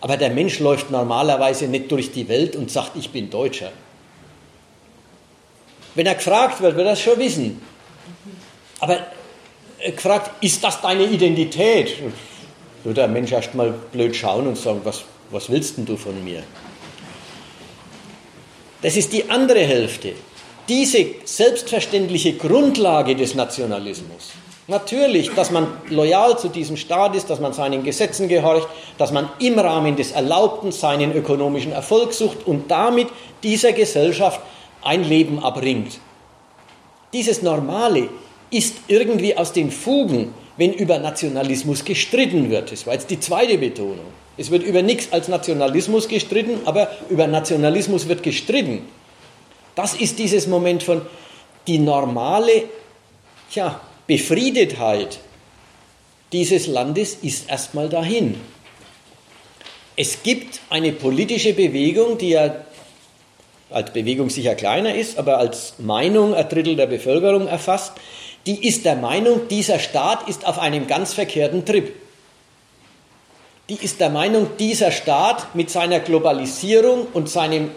Aber 0.00 0.16
der 0.16 0.30
Mensch 0.30 0.58
läuft 0.58 0.90
normalerweise 0.90 1.66
nicht 1.68 1.90
durch 1.90 2.12
die 2.12 2.28
Welt 2.28 2.56
und 2.56 2.70
sagt, 2.70 2.96
ich 2.96 3.10
bin 3.10 3.30
Deutscher. 3.30 3.72
Wenn 5.94 6.06
er 6.06 6.14
gefragt 6.14 6.60
wird, 6.60 6.76
wird 6.76 6.86
er 6.86 6.92
es 6.92 7.00
schon 7.00 7.18
wissen. 7.18 7.60
Aber 8.80 8.98
gefragt, 9.84 10.42
ist 10.42 10.62
das 10.62 10.80
deine 10.80 11.04
Identität? 11.04 11.94
Wird 12.84 12.96
der 12.96 13.08
Mensch 13.08 13.32
erst 13.32 13.54
mal 13.54 13.74
blöd 13.92 14.14
schauen 14.14 14.46
und 14.46 14.56
sagen, 14.56 14.80
was, 14.84 15.04
was 15.30 15.50
willst 15.50 15.76
denn 15.76 15.86
du 15.86 15.96
von 15.96 16.22
mir? 16.24 16.42
Das 18.82 18.96
ist 18.96 19.12
die 19.12 19.28
andere 19.28 19.60
Hälfte 19.60 20.14
diese 20.68 21.06
selbstverständliche 21.24 22.34
Grundlage 22.34 23.16
des 23.16 23.34
Nationalismus, 23.34 24.32
natürlich, 24.66 25.30
dass 25.34 25.50
man 25.50 25.66
loyal 25.88 26.38
zu 26.38 26.48
diesem 26.48 26.76
Staat 26.76 27.16
ist, 27.16 27.30
dass 27.30 27.40
man 27.40 27.54
seinen 27.54 27.82
Gesetzen 27.82 28.28
gehorcht, 28.28 28.68
dass 28.98 29.10
man 29.10 29.30
im 29.38 29.58
Rahmen 29.58 29.96
des 29.96 30.12
Erlaubten 30.12 30.70
seinen 30.70 31.14
ökonomischen 31.14 31.72
Erfolg 31.72 32.12
sucht 32.12 32.46
und 32.46 32.70
damit 32.70 33.08
dieser 33.42 33.72
Gesellschaft 33.72 34.40
ein 34.82 35.04
Leben 35.04 35.42
abbringt. 35.42 36.00
Dieses 37.14 37.40
Normale 37.40 38.10
ist 38.50 38.76
irgendwie 38.88 39.36
aus 39.36 39.52
den 39.52 39.70
Fugen 39.70 40.32
wenn 40.58 40.74
über 40.74 40.98
Nationalismus 40.98 41.84
gestritten 41.84 42.50
wird. 42.50 42.72
Das 42.72 42.86
war 42.86 42.92
jetzt 42.92 43.10
die 43.10 43.20
zweite 43.20 43.56
Betonung. 43.56 44.06
Es 44.36 44.50
wird 44.50 44.64
über 44.64 44.82
nichts 44.82 45.12
als 45.12 45.28
Nationalismus 45.28 46.08
gestritten, 46.08 46.60
aber 46.64 46.90
über 47.08 47.26
Nationalismus 47.26 48.08
wird 48.08 48.22
gestritten. 48.22 48.82
Das 49.76 49.94
ist 49.94 50.18
dieses 50.18 50.48
Moment 50.48 50.82
von 50.82 51.02
die 51.68 51.78
normale 51.78 52.64
tja, 53.52 53.80
Befriedetheit 54.06 55.20
dieses 56.32 56.66
Landes 56.66 57.18
ist 57.22 57.48
erstmal 57.48 57.88
dahin. 57.88 58.38
Es 59.96 60.22
gibt 60.22 60.60
eine 60.70 60.92
politische 60.92 61.54
Bewegung, 61.54 62.18
die 62.18 62.30
ja 62.30 62.64
als 63.70 63.92
Bewegung 63.92 64.28
sicher 64.28 64.54
kleiner 64.54 64.94
ist, 64.94 65.18
aber 65.18 65.38
als 65.38 65.74
Meinung 65.78 66.34
ein 66.34 66.48
Drittel 66.48 66.76
der 66.76 66.86
Bevölkerung 66.86 67.46
erfasst, 67.46 67.92
die 68.48 68.66
ist 68.66 68.86
der 68.86 68.96
Meinung, 68.96 69.46
dieser 69.48 69.78
Staat 69.78 70.26
ist 70.26 70.46
auf 70.46 70.58
einem 70.58 70.86
ganz 70.86 71.12
verkehrten 71.12 71.66
Trip. 71.66 71.94
Die 73.68 73.74
ist 73.74 74.00
der 74.00 74.08
Meinung, 74.08 74.48
dieser 74.58 74.90
Staat 74.90 75.54
mit 75.54 75.68
seiner 75.68 76.00
Globalisierung 76.00 77.08
und 77.12 77.28
seinem, 77.28 77.70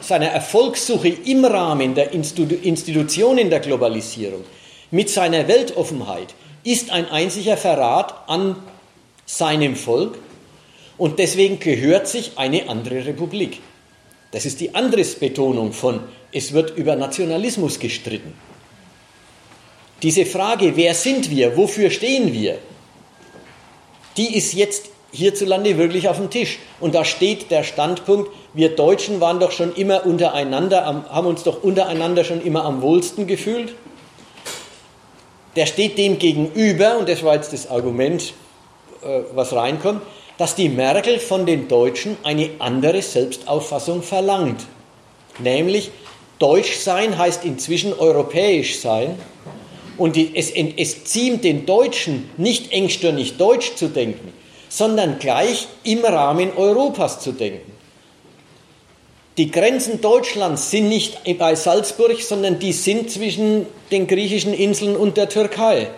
seiner 0.00 0.26
Erfolgssuche 0.26 1.10
im 1.10 1.44
Rahmen 1.44 1.94
der 1.94 2.12
Institutionen 2.12 3.50
der 3.50 3.60
Globalisierung, 3.60 4.42
mit 4.90 5.10
seiner 5.10 5.46
Weltoffenheit, 5.46 6.34
ist 6.64 6.90
ein 6.90 7.08
einziger 7.08 7.56
Verrat 7.56 8.28
an 8.28 8.56
seinem 9.26 9.76
Volk 9.76 10.18
und 10.98 11.20
deswegen 11.20 11.60
gehört 11.60 12.08
sich 12.08 12.32
eine 12.34 12.68
andere 12.68 13.06
Republik. 13.06 13.60
Das 14.32 14.44
ist 14.44 14.58
die 14.58 14.74
andere 14.74 15.04
Betonung 15.04 15.72
von, 15.72 16.00
es 16.32 16.52
wird 16.52 16.76
über 16.76 16.96
Nationalismus 16.96 17.78
gestritten. 17.78 18.34
Diese 20.04 20.26
Frage, 20.26 20.76
wer 20.76 20.92
sind 20.92 21.30
wir, 21.30 21.56
wofür 21.56 21.88
stehen 21.88 22.34
wir, 22.34 22.58
die 24.18 24.36
ist 24.36 24.52
jetzt 24.52 24.90
hierzulande 25.12 25.78
wirklich 25.78 26.10
auf 26.10 26.18
dem 26.18 26.28
Tisch. 26.28 26.58
Und 26.78 26.94
da 26.94 27.06
steht 27.06 27.50
der 27.50 27.62
Standpunkt, 27.62 28.30
wir 28.52 28.76
Deutschen 28.76 29.22
waren 29.22 29.40
doch 29.40 29.50
schon 29.50 29.74
immer 29.74 30.04
untereinander, 30.04 30.84
haben 30.84 31.26
uns 31.26 31.42
doch 31.42 31.62
untereinander 31.62 32.22
schon 32.22 32.42
immer 32.42 32.66
am 32.66 32.82
wohlsten 32.82 33.26
gefühlt. 33.26 33.74
Der 35.56 35.64
steht 35.64 35.96
dem 35.96 36.18
gegenüber, 36.18 36.98
und 36.98 37.08
das 37.08 37.22
war 37.22 37.36
jetzt 37.36 37.54
das 37.54 37.70
Argument, 37.70 38.34
äh, 39.02 39.20
was 39.34 39.54
reinkommt, 39.54 40.02
dass 40.36 40.54
die 40.54 40.68
Merkel 40.68 41.18
von 41.18 41.46
den 41.46 41.66
Deutschen 41.66 42.18
eine 42.24 42.50
andere 42.58 43.00
Selbstauffassung 43.00 44.02
verlangt. 44.02 44.66
Nämlich, 45.38 45.92
Deutsch 46.38 46.76
sein 46.76 47.16
heißt 47.16 47.42
inzwischen 47.44 47.94
europäisch 47.94 48.80
sein. 48.80 49.18
Und 49.96 50.16
es, 50.16 50.50
es 50.50 51.04
ziemt 51.04 51.44
den 51.44 51.66
Deutschen 51.66 52.28
nicht 52.36 52.72
engstirnig 52.72 53.36
deutsch 53.36 53.76
zu 53.76 53.88
denken, 53.88 54.32
sondern 54.68 55.18
gleich 55.18 55.68
im 55.84 56.04
Rahmen 56.04 56.50
Europas 56.56 57.20
zu 57.20 57.32
denken. 57.32 57.72
Die 59.36 59.50
Grenzen 59.50 60.00
Deutschlands 60.00 60.70
sind 60.70 60.88
nicht 60.88 61.18
bei 61.38 61.56
Salzburg, 61.56 62.20
sondern 62.22 62.60
die 62.60 62.72
sind 62.72 63.10
zwischen 63.10 63.66
den 63.90 64.06
griechischen 64.06 64.54
Inseln 64.54 64.96
und 64.96 65.16
der 65.16 65.28
Türkei. 65.28 65.88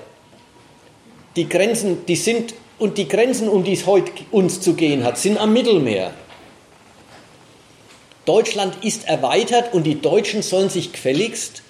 Die 1.37 1.49
Grenzen, 1.49 2.07
die 2.07 2.17
sind 2.17 2.55
und 2.79 2.97
die 2.97 3.09
Grenzen, 3.09 3.49
um 3.49 3.63
die 3.63 3.75
es 3.75 3.87
heute 3.87 4.11
uns 4.31 4.61
zu 4.61 4.75
gehen 4.75 5.05
hat, 5.05 5.19
sind 5.19 5.39
am 5.39 5.53
Mittelmeer. 5.53 6.13
Deutschland 8.25 8.83
ist 8.83 9.07
erweitert 9.07 9.73
und 9.73 9.85
die 9.85 10.01
Deutschen 10.01 10.43
sollen 10.43 10.71
sich 10.71 10.93
gefälligst 10.93 11.63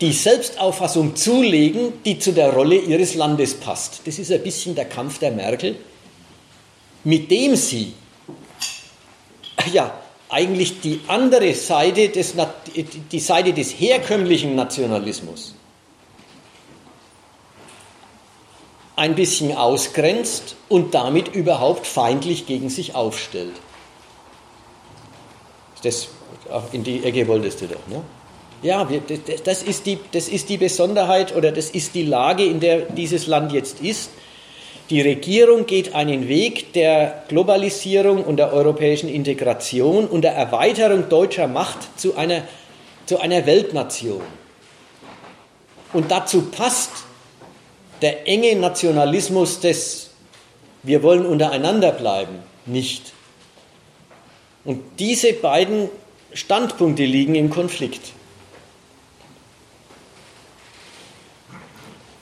die 0.00 0.12
Selbstauffassung 0.12 1.16
zulegen, 1.16 2.02
die 2.04 2.18
zu 2.18 2.32
der 2.32 2.52
Rolle 2.52 2.76
ihres 2.76 3.14
Landes 3.14 3.54
passt. 3.54 4.02
Das 4.04 4.18
ist 4.18 4.30
ein 4.30 4.42
bisschen 4.42 4.74
der 4.74 4.84
Kampf 4.84 5.18
der 5.18 5.32
Merkel, 5.32 5.76
mit 7.04 7.30
dem 7.30 7.56
sie 7.56 7.92
ja 9.72 9.92
eigentlich 10.28 10.80
die 10.80 11.00
andere 11.08 11.54
Seite 11.54 12.10
des, 12.10 12.34
die 13.10 13.20
Seite 13.20 13.52
des 13.52 13.72
herkömmlichen 13.72 14.54
Nationalismus 14.54 15.54
ein 18.94 19.14
bisschen 19.14 19.56
ausgrenzt 19.56 20.56
und 20.68 20.92
damit 20.92 21.28
überhaupt 21.28 21.86
feindlich 21.86 22.46
gegen 22.46 22.68
sich 22.68 22.96
aufstellt. 22.96 23.54
Das, 25.82 26.08
in 26.72 26.82
die 26.82 27.04
Ecke 27.04 27.28
wolltest 27.28 27.60
du 27.60 27.68
doch, 27.68 27.86
ne? 27.86 28.02
Ja, 28.62 28.88
das 29.44 29.62
ist, 29.62 29.86
die, 29.86 29.98
das 30.10 30.28
ist 30.28 30.48
die 30.48 30.56
Besonderheit 30.56 31.34
oder 31.36 31.52
das 31.52 31.70
ist 31.70 31.94
die 31.94 32.02
Lage, 32.02 32.44
in 32.44 32.58
der 32.58 32.80
dieses 32.80 33.26
Land 33.26 33.52
jetzt 33.52 33.80
ist. 33.80 34.10
Die 34.90 35.00
Regierung 35.00 35.66
geht 35.66 35.94
einen 35.94 36.28
Weg 36.28 36.72
der 36.72 37.24
Globalisierung 37.28 38.24
und 38.24 38.38
der 38.38 38.52
europäischen 38.52 39.08
Integration 39.08 40.06
und 40.06 40.22
der 40.22 40.32
Erweiterung 40.32 41.08
deutscher 41.08 41.46
Macht 41.46 41.98
zu 41.98 42.16
einer, 42.16 42.42
zu 43.06 43.20
einer 43.20 43.44
Weltnation. 43.46 44.22
Und 45.92 46.10
dazu 46.10 46.42
passt 46.42 46.90
der 48.02 48.26
enge 48.26 48.56
Nationalismus 48.56 49.60
des 49.60 50.10
Wir 50.82 51.02
wollen 51.02 51.26
untereinander 51.26 51.92
bleiben 51.92 52.38
nicht. 52.66 53.12
Und 54.64 54.82
diese 54.98 55.32
beiden 55.32 55.88
Standpunkte 56.32 57.04
liegen 57.04 57.34
im 57.34 57.50
Konflikt. 57.50 58.12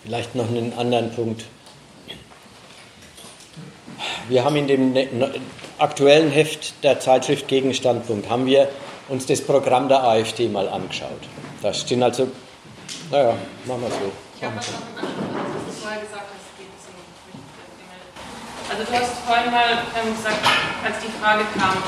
Vielleicht 0.06 0.36
noch 0.36 0.48
einen 0.48 0.72
anderen 0.78 1.10
Punkt. 1.10 1.44
Wir 4.28 4.44
haben 4.44 4.54
in 4.54 4.68
dem 4.68 4.92
ne-, 4.92 5.08
aktuellen 5.78 6.30
Heft 6.30 6.84
der 6.84 7.00
Zeitschrift 7.00 7.48
Gegenstandpunkt 7.48 8.30
haben 8.30 8.46
wir 8.46 8.68
uns 9.08 9.26
das 9.26 9.40
Programm 9.40 9.88
der 9.88 10.04
AfD 10.04 10.46
mal 10.46 10.68
angeschaut. 10.68 11.10
Da 11.60 11.74
stehen 11.74 12.04
also, 12.04 12.28
naja, 13.10 13.34
machen 13.64 13.82
wir 13.82 13.88
so. 13.88 14.12
Ich 14.36 14.44
habe 14.44 14.56
was 14.56 14.66
vorher 15.82 16.00
gesagt 16.00 16.26
hast, 16.30 16.56
geht 16.56 16.68
es 16.78 16.86
Also 18.70 18.84
du 18.84 18.92
hast 18.96 19.12
vorhin 19.26 19.50
mal 19.50 19.70
ähm, 19.72 20.14
gesagt, 20.14 20.46
als 20.84 20.96
die 21.04 21.10
Frage 21.20 21.42
kam, 21.58 21.82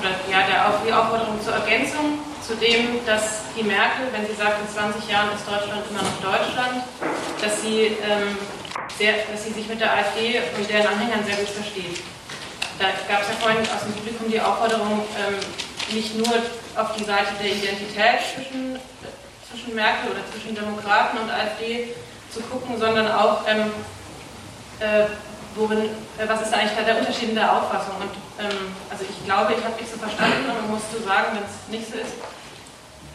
oder 0.00 0.12
ja, 0.32 0.46
der, 0.46 0.80
die 0.86 0.92
Aufforderung 0.94 1.42
zur 1.44 1.52
Ergänzung 1.52 2.20
zu 2.46 2.54
dem, 2.54 3.04
dass 3.04 3.42
die 3.58 3.64
Merkel, 3.64 4.06
wenn 4.12 4.24
sie 4.24 4.34
sagt, 4.34 4.62
in 4.62 4.68
20 4.70 5.10
Jahren 5.10 5.34
ist 5.34 5.42
Deutschland 5.46 5.82
immer 5.90 6.02
noch 6.02 6.18
Deutschland, 6.22 6.86
dass 7.42 7.60
sie, 7.60 7.98
ähm, 8.06 8.38
sehr, 8.96 9.14
dass 9.30 9.44
sie 9.44 9.52
sich 9.52 9.66
mit 9.68 9.80
der 9.80 9.92
AfD 9.92 10.40
und 10.56 10.70
deren 10.70 10.86
Anhängern 10.86 11.24
sehr 11.26 11.36
gut 11.36 11.48
versteht. 11.48 12.00
Da 12.78 12.86
gab 13.10 13.22
es 13.22 13.28
ja 13.28 13.34
vorhin 13.40 13.60
aus 13.62 13.82
dem 13.82 13.92
Publikum 13.94 14.30
die 14.30 14.40
Aufforderung, 14.40 15.02
ähm, 15.18 15.34
nicht 15.90 16.14
nur 16.14 16.34
auf 16.76 16.94
die 16.96 17.04
Seite 17.04 17.34
der 17.42 17.50
Identität 17.50 18.22
zwischen, 18.34 18.78
zwischen 19.50 19.74
Merkel 19.74 20.12
oder 20.12 20.22
zwischen 20.30 20.54
Demokraten 20.54 21.18
und 21.18 21.30
AfD 21.30 21.94
zu 22.30 22.40
gucken, 22.42 22.78
sondern 22.78 23.10
auch, 23.10 23.42
ähm, 23.48 23.72
äh, 24.78 25.06
worin, 25.56 25.90
äh, 26.18 26.28
was 26.28 26.42
ist 26.42 26.54
eigentlich 26.54 26.76
da 26.76 26.82
der 26.82 26.98
Unterschied 26.98 27.30
in 27.30 27.34
der 27.34 27.50
Auffassung. 27.50 27.96
Und 27.98 28.14
ähm, 28.38 28.70
also 28.90 29.04
ich 29.08 29.24
glaube, 29.24 29.54
ich 29.58 29.64
habe 29.64 29.74
dich 29.80 29.90
so 29.90 29.98
verstanden 29.98 30.46
und 30.46 30.70
musst 30.70 30.92
du 30.92 31.02
sagen, 31.02 31.34
wenn 31.34 31.42
es 31.42 31.66
nicht 31.72 31.90
so 31.90 31.98
ist, 31.98 32.14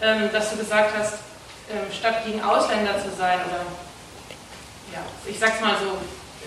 ähm, 0.02 0.30
dass 0.32 0.52
du 0.52 0.58
gesagt 0.58 0.92
hast, 0.98 1.14
ähm, 1.72 1.92
statt 1.92 2.26
gegen 2.26 2.42
Ausländer 2.42 2.98
zu 2.98 3.10
sein, 3.18 3.40
oder 3.48 3.66
ja, 4.94 5.00
ich 5.26 5.40
sag's 5.40 5.62
mal 5.62 5.76
so 5.80 5.98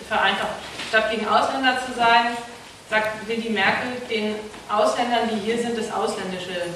vereinfacht, 0.09 0.57
statt 0.89 1.11
gegen 1.11 1.27
Ausländer 1.27 1.79
zu 1.87 1.93
sein, 1.97 2.37
sagt 2.91 3.29
Lady 3.29 3.51
Merkel 3.51 3.93
den 4.11 4.35
Ausländern, 4.69 5.31
die 5.33 5.41
hier 5.41 5.59
sind, 5.59 5.79
das 5.79 5.91
Ausländische 5.91 6.75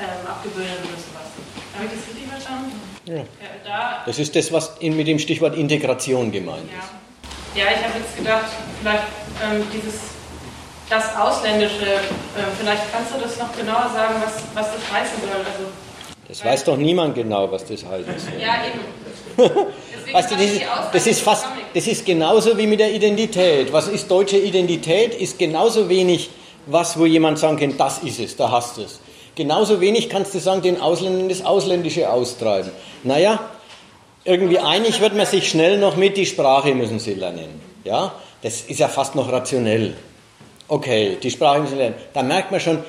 ähm, 0.00 0.26
abgewöhnen 0.26 0.78
oder 0.82 0.98
sowas. 0.98 1.28
Habe 1.74 1.84
ich 1.86 1.92
das 1.92 2.08
richtig 2.08 2.28
verstanden? 2.28 2.80
Ja. 3.06 3.22
Da, 3.64 4.02
das 4.04 4.18
ist 4.18 4.34
das, 4.34 4.52
was 4.52 4.78
in, 4.80 4.96
mit 4.96 5.06
dem 5.06 5.18
Stichwort 5.18 5.54
Integration 5.54 6.32
gemeint 6.32 6.68
ja. 6.72 6.78
ist. 6.78 6.90
Ja, 7.54 7.64
ich 7.70 7.84
habe 7.84 7.98
jetzt 7.98 8.16
gedacht, 8.16 8.46
vielleicht 8.80 9.04
ähm, 9.42 9.64
dieses 9.72 10.16
das 10.88 11.16
Ausländische, 11.16 11.86
äh, 11.86 12.00
vielleicht 12.58 12.92
kannst 12.92 13.14
du 13.14 13.18
das 13.18 13.38
noch 13.38 13.54
genauer 13.56 13.90
sagen, 13.92 14.22
was, 14.24 14.34
was 14.54 14.72
das 14.74 14.92
heißen 14.92 15.20
soll. 15.20 15.38
Also, 15.38 15.72
das 16.28 16.44
weiß 16.44 16.64
doch 16.64 16.76
niemand 16.76 17.14
genau, 17.14 17.50
was 17.50 17.64
das 17.64 17.84
heißt. 17.84 18.08
Ja, 18.40 18.64
eben. 18.66 19.50
weißt 20.12 20.30
du, 20.30 20.34
das 20.34 20.44
ist, 20.44 20.62
das 20.92 21.06
ist 21.06 21.20
fast, 21.20 21.46
das 21.74 21.86
ist 21.86 22.04
genauso 22.04 22.56
wie 22.58 22.66
mit 22.66 22.80
der 22.80 22.92
Identität. 22.92 23.72
Was 23.72 23.88
ist 23.88 24.10
deutsche 24.10 24.38
Identität? 24.38 25.14
Ist 25.14 25.38
genauso 25.38 25.88
wenig 25.88 26.30
was, 26.66 26.98
wo 26.98 27.06
jemand 27.06 27.38
sagen 27.38 27.58
kann, 27.58 27.76
das 27.76 27.98
ist 28.00 28.18
es, 28.18 28.36
da 28.36 28.50
hast 28.50 28.76
du 28.76 28.82
es. 28.82 29.00
Genauso 29.34 29.80
wenig 29.80 30.08
kannst 30.08 30.34
du 30.34 30.40
sagen, 30.40 30.62
den 30.62 30.80
Ausländern 30.80 31.28
das 31.28 31.44
Ausländische 31.44 32.10
austreiben. 32.10 32.70
Naja, 33.04 33.38
irgendwie 34.24 34.58
einig 34.58 35.00
wird 35.00 35.14
man 35.14 35.26
sich 35.26 35.48
schnell 35.48 35.78
noch 35.78 35.96
mit, 35.96 36.16
die 36.16 36.26
Sprache 36.26 36.74
müssen 36.74 36.98
sie 36.98 37.14
lernen. 37.14 37.60
Ja, 37.84 38.14
das 38.42 38.62
ist 38.62 38.80
ja 38.80 38.88
fast 38.88 39.14
noch 39.14 39.30
rationell. 39.30 39.94
Okay, 40.68 41.18
die 41.22 41.30
Sprache 41.30 41.60
müssen 41.60 41.74
sie 41.74 41.78
lernen. 41.78 41.96
Da 42.12 42.22
merkt 42.22 42.50
man 42.50 42.60
schon, 42.60 42.82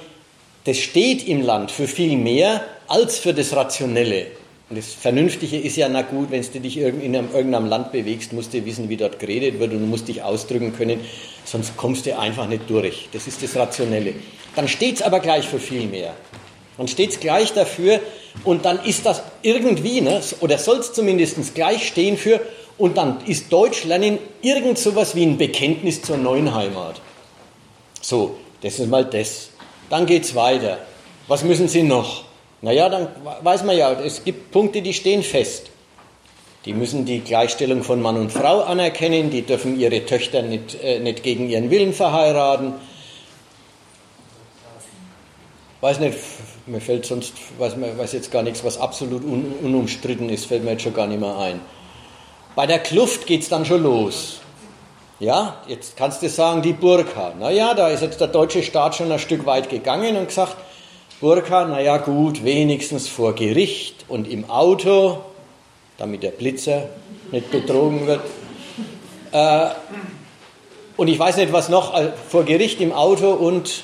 das 0.67 0.77
steht 0.77 1.25
im 1.25 1.41
Land 1.43 1.71
für 1.71 1.87
viel 1.87 2.17
mehr 2.17 2.61
als 2.89 3.19
für 3.19 3.33
das 3.33 3.55
Rationelle. 3.55 4.27
Und 4.69 4.77
das 4.77 4.93
Vernünftige 4.93 5.57
ist 5.57 5.77
ja, 5.77 5.87
na 5.87 6.01
gut, 6.01 6.29
wenn 6.29 6.41
du 6.41 6.59
dich 6.59 6.77
in 6.77 7.13
irgendeinem 7.13 7.67
Land 7.67 7.93
bewegst, 7.93 8.33
musst 8.33 8.53
du 8.53 8.65
wissen, 8.65 8.89
wie 8.89 8.97
dort 8.97 9.17
geredet 9.17 9.59
wird 9.59 9.71
und 9.71 9.79
du 9.79 9.85
musst 9.85 10.09
dich 10.09 10.21
ausdrücken 10.23 10.75
können, 10.75 10.99
sonst 11.45 11.77
kommst 11.77 12.05
du 12.05 12.19
einfach 12.19 12.49
nicht 12.49 12.69
durch. 12.69 13.07
Das 13.13 13.27
ist 13.27 13.41
das 13.41 13.55
Rationelle. 13.55 14.13
Dann 14.57 14.67
steht 14.67 14.97
es 14.97 15.01
aber 15.01 15.21
gleich 15.21 15.47
für 15.47 15.59
viel 15.59 15.87
mehr. 15.87 16.13
Dann 16.77 16.89
steht 16.89 17.11
es 17.11 17.19
gleich 17.21 17.53
dafür 17.53 18.01
und 18.43 18.65
dann 18.65 18.83
ist 18.83 19.05
das 19.05 19.23
irgendwie, 19.43 20.01
ne, 20.01 20.21
oder 20.41 20.57
soll 20.57 20.79
es 20.79 20.91
zumindest 20.91 21.55
gleich 21.55 21.87
stehen 21.87 22.17
für, 22.17 22.41
und 22.77 22.97
dann 22.97 23.25
ist 23.25 23.53
Deutsch 23.53 23.85
lernen 23.85 24.19
irgend 24.41 24.77
sowas 24.77 25.15
wie 25.15 25.23
ein 25.23 25.37
Bekenntnis 25.37 26.01
zur 26.01 26.17
neuen 26.17 26.53
Heimat. 26.53 27.01
So, 28.01 28.35
das 28.61 28.79
ist 28.79 28.89
mal 28.89 29.05
das. 29.05 29.49
Dann 29.89 30.05
geht 30.05 30.23
es 30.23 30.35
weiter. 30.35 30.79
Was 31.27 31.43
müssen 31.43 31.67
Sie 31.67 31.83
noch? 31.83 32.23
Naja, 32.61 32.89
dann 32.89 33.07
weiß 33.41 33.63
man 33.63 33.77
ja, 33.77 33.91
es 33.93 34.23
gibt 34.23 34.51
Punkte, 34.51 34.81
die 34.81 34.93
stehen 34.93 35.23
fest. 35.23 35.69
Die 36.65 36.73
müssen 36.73 37.05
die 37.05 37.19
Gleichstellung 37.19 37.83
von 37.83 38.01
Mann 38.01 38.17
und 38.17 38.31
Frau 38.31 38.61
anerkennen, 38.61 39.29
die 39.29 39.43
dürfen 39.43 39.79
ihre 39.79 40.05
Töchter 40.05 40.41
nicht, 40.41 40.75
äh, 40.83 40.99
nicht 40.99 41.23
gegen 41.23 41.49
ihren 41.49 41.69
Willen 41.69 41.93
verheiraten. 41.93 42.73
Weiß 45.79 45.99
nicht, 45.99 46.17
mir 46.65 46.81
fällt 46.81 47.05
sonst, 47.05 47.33
weiß, 47.57 47.75
weiß 47.79 48.11
jetzt 48.13 48.31
gar 48.31 48.41
nichts, 48.41 48.63
was 48.63 48.79
absolut 48.79 49.23
un, 49.23 49.53
unumstritten 49.63 50.29
ist, 50.29 50.47
fällt 50.47 50.63
mir 50.63 50.71
jetzt 50.71 50.83
schon 50.83 50.93
gar 50.93 51.07
nicht 51.07 51.21
mehr 51.21 51.37
ein. 51.37 51.61
Bei 52.55 52.65
der 52.65 52.79
Kluft 52.79 53.27
geht 53.27 53.43
es 53.43 53.49
dann 53.49 53.65
schon 53.65 53.83
los. 53.83 54.41
Ja, 55.19 55.63
jetzt 55.67 55.97
kannst 55.97 56.21
du 56.21 56.29
sagen, 56.29 56.61
die 56.61 56.73
Burka. 56.73 57.33
Naja, 57.39 57.73
da 57.73 57.87
ist 57.87 58.01
jetzt 58.01 58.21
der 58.21 58.27
deutsche 58.27 58.61
Staat 58.61 58.95
schon 58.95 59.11
ein 59.11 59.17
Stück 59.17 59.47
weit 59.47 59.67
gegangen 59.67 60.15
und 60.15 60.27
gesagt, 60.27 60.55
Burka, 61.19 61.65
naja 61.65 61.97
gut, 61.97 62.43
wenigstens 62.43 63.07
vor 63.07 63.33
Gericht 63.33 64.05
und 64.07 64.27
im 64.27 64.47
Auto, 64.47 65.17
damit 65.97 66.21
der 66.21 66.29
Blitzer 66.29 66.89
nicht 67.31 67.49
betrogen 67.49 68.05
wird. 68.05 68.21
Äh, 69.31 69.69
und 70.97 71.07
ich 71.07 71.17
weiß 71.17 71.37
nicht, 71.37 71.51
was 71.51 71.69
noch, 71.69 71.99
äh, 71.99 72.11
vor 72.29 72.43
Gericht 72.43 72.79
im 72.79 72.93
Auto 72.93 73.31
und 73.31 73.83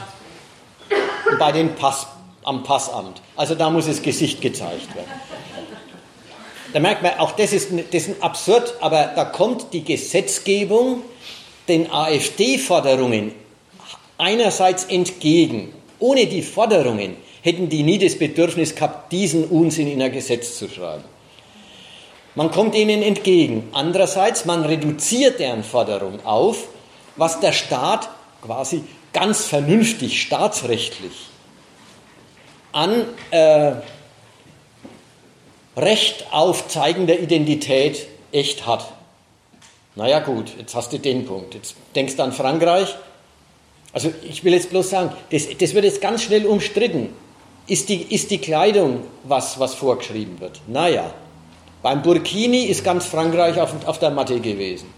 bei 1.39 1.51
den 1.51 1.73
Pass, 1.73 2.05
am 2.43 2.61
Passamt. 2.61 3.23
Also 3.35 3.55
da 3.55 3.71
muss 3.71 3.87
das 3.87 4.03
Gesicht 4.03 4.39
gezeigt 4.39 4.95
werden. 4.95 5.09
Da 6.73 6.79
merkt 6.79 7.03
man, 7.03 7.19
auch 7.19 7.31
das 7.33 7.53
ist, 7.53 7.69
das 7.91 8.07
ist 8.07 8.21
absurd, 8.21 8.73
aber 8.81 9.11
da 9.15 9.25
kommt 9.25 9.73
die 9.73 9.83
Gesetzgebung 9.83 11.03
den 11.67 11.91
AfD-Forderungen 11.91 13.31
einerseits 14.17 14.85
entgegen. 14.85 15.71
Ohne 15.99 16.25
die 16.25 16.41
Forderungen 16.41 17.15
hätten 17.41 17.69
die 17.69 17.83
nie 17.83 17.99
das 17.99 18.17
Bedürfnis 18.17 18.75
gehabt, 18.75 19.11
diesen 19.11 19.45
Unsinn 19.45 19.87
in 19.87 20.01
ein 20.01 20.11
Gesetz 20.11 20.57
zu 20.57 20.67
schreiben. 20.67 21.03
Man 22.35 22.49
kommt 22.49 22.73
ihnen 22.73 23.03
entgegen. 23.03 23.69
Andererseits, 23.73 24.45
man 24.45 24.65
reduziert 24.65 25.39
deren 25.39 25.63
Forderung 25.63 26.25
auf, 26.25 26.67
was 27.15 27.39
der 27.39 27.51
Staat 27.51 28.09
quasi 28.41 28.83
ganz 29.13 29.45
vernünftig 29.45 30.19
staatsrechtlich 30.21 31.13
an 32.71 33.05
äh, 33.29 33.73
Recht 35.75 36.27
auf 36.31 36.67
zeigender 36.67 37.19
Identität 37.19 38.07
echt 38.31 38.67
hat. 38.67 38.91
Naja 39.95 40.19
gut, 40.19 40.51
jetzt 40.57 40.75
hast 40.75 40.93
du 40.93 40.99
den 40.99 41.25
Punkt. 41.25 41.53
Jetzt 41.53 41.75
denkst 41.95 42.15
du 42.15 42.23
an 42.23 42.31
Frankreich. 42.31 42.95
Also 43.91 44.11
ich 44.23 44.43
will 44.43 44.53
jetzt 44.53 44.71
bloß 44.71 44.89
sagen, 44.89 45.11
das, 45.31 45.47
das 45.57 45.73
wird 45.73 45.85
jetzt 45.85 46.01
ganz 46.01 46.23
schnell 46.23 46.45
umstritten. 46.45 47.13
Ist 47.67 47.89
die, 47.89 48.01
ist 48.01 48.31
die 48.31 48.39
Kleidung 48.39 49.03
was, 49.23 49.59
was 49.59 49.75
vorgeschrieben 49.75 50.39
wird? 50.39 50.61
Naja, 50.67 51.13
beim 51.81 52.01
Burkini 52.01 52.65
ist 52.65 52.83
ganz 52.83 53.05
Frankreich 53.05 53.59
auf, 53.59 53.73
auf 53.85 53.99
der 53.99 54.09
Matte 54.09 54.39
gewesen. 54.39 54.91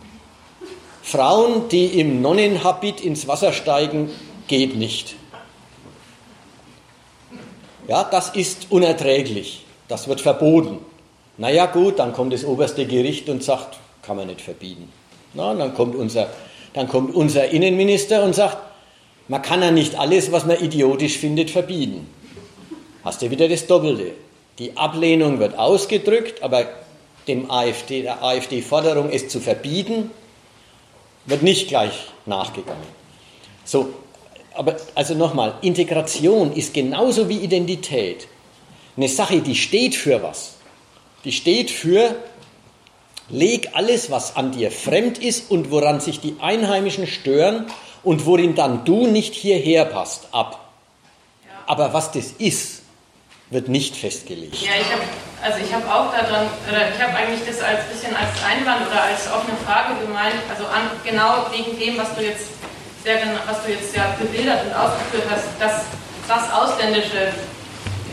Frauen, 1.03 1.67
die 1.69 1.99
im 1.99 2.21
Nonnenhabit 2.21 3.01
ins 3.01 3.27
Wasser 3.27 3.53
steigen, 3.53 4.09
geht 4.47 4.75
nicht. 4.75 5.15
Ja, 7.87 8.03
das 8.03 8.29
ist 8.29 8.67
unerträglich. 8.71 9.64
Das 9.87 10.07
wird 10.07 10.21
verboten. 10.21 10.79
Naja 11.37 11.65
gut, 11.65 11.99
dann 11.99 12.13
kommt 12.13 12.33
das 12.33 12.45
oberste 12.45 12.85
Gericht 12.85 13.29
und 13.29 13.43
sagt, 13.43 13.77
kann 14.01 14.17
man 14.17 14.27
nicht 14.27 14.41
verbieten. 14.41 14.91
Na, 15.33 15.53
dann, 15.53 15.73
kommt 15.73 15.95
unser, 15.95 16.29
dann 16.73 16.87
kommt 16.87 17.13
unser 17.13 17.49
Innenminister 17.49 18.23
und 18.23 18.33
sagt, 18.33 18.57
man 19.27 19.41
kann 19.41 19.61
ja 19.61 19.71
nicht 19.71 19.99
alles, 19.99 20.31
was 20.31 20.45
man 20.45 20.59
idiotisch 20.59 21.17
findet, 21.17 21.49
verbieten 21.49 22.07
hast 23.05 23.21
du 23.21 23.29
wieder 23.29 23.47
das 23.47 23.67
Doppelte. 23.67 24.11
Die 24.57 24.75
Ablehnung 24.75 25.39
wird 25.39 25.57
ausgedrückt, 25.57 26.41
aber 26.41 26.65
dem 27.27 27.49
AfD, 27.49 28.01
der 28.01 28.23
AfD-Forderung, 28.23 29.09
es 29.11 29.29
zu 29.29 29.39
verbieten, 29.39 30.11
wird 31.25 31.43
nicht 31.43 31.67
gleich 31.69 32.07
nachgegangen. 32.25 32.87
So, 33.63 33.89
aber 34.53 34.75
also 34.95 35.13
nochmal, 35.13 35.55
Integration 35.61 36.53
ist 36.53 36.73
genauso 36.73 37.29
wie 37.29 37.37
Identität 37.37 38.27
eine 38.97 39.09
Sache, 39.09 39.41
die 39.41 39.55
steht 39.55 39.95
für 39.95 40.23
was. 40.23 40.55
Die 41.23 41.31
steht 41.31 41.71
für, 41.71 42.15
leg 43.29 43.69
alles, 43.73 44.11
was 44.11 44.35
an 44.35 44.51
dir 44.51 44.71
fremd 44.71 45.17
ist 45.17 45.49
und 45.49 45.71
woran 45.71 45.99
sich 45.99 46.19
die 46.19 46.35
Einheimischen 46.39 47.07
stören 47.07 47.65
und 48.03 48.25
worin 48.25 48.55
dann 48.55 48.85
du 48.85 49.07
nicht 49.07 49.33
hierher 49.33 49.85
passt, 49.85 50.27
ab. 50.31 50.69
Aber 51.65 51.93
was 51.93 52.11
das 52.11 52.33
ist, 52.37 52.83
wird 53.49 53.69
nicht 53.69 53.95
festgelegt. 53.95 54.55
Ja, 54.55 54.71
ich 54.79 54.91
habe 54.91 55.01
also 55.45 55.59
ich 55.61 55.71
habe 55.71 55.85
auch 55.85 56.09
daran, 56.09 56.49
oder 56.65 56.89
ich 56.89 56.97
habe 56.97 57.13
eigentlich 57.13 57.45
das 57.45 57.61
als 57.61 57.85
bisschen 57.85 58.15
als 58.17 58.33
Einwand 58.41 58.81
oder 58.89 59.03
als 59.03 59.29
offene 59.29 59.53
Frage 59.61 59.93
gemeint, 60.01 60.41
also 60.49 60.65
an, 60.65 60.89
genau 61.05 61.45
wegen 61.53 61.77
dem, 61.77 62.01
was 62.01 62.15
du 62.15 62.25
jetzt 62.25 62.49
sehr, 63.03 63.21
was 63.45 63.61
du 63.61 63.69
jetzt 63.69 63.95
ja 63.95 64.15
bebildert 64.17 64.65
und 64.65 64.73
ausgeführt 64.73 65.29
hast, 65.29 65.45
dass 65.61 65.85
das 66.25 66.49
Ausländische 66.49 67.29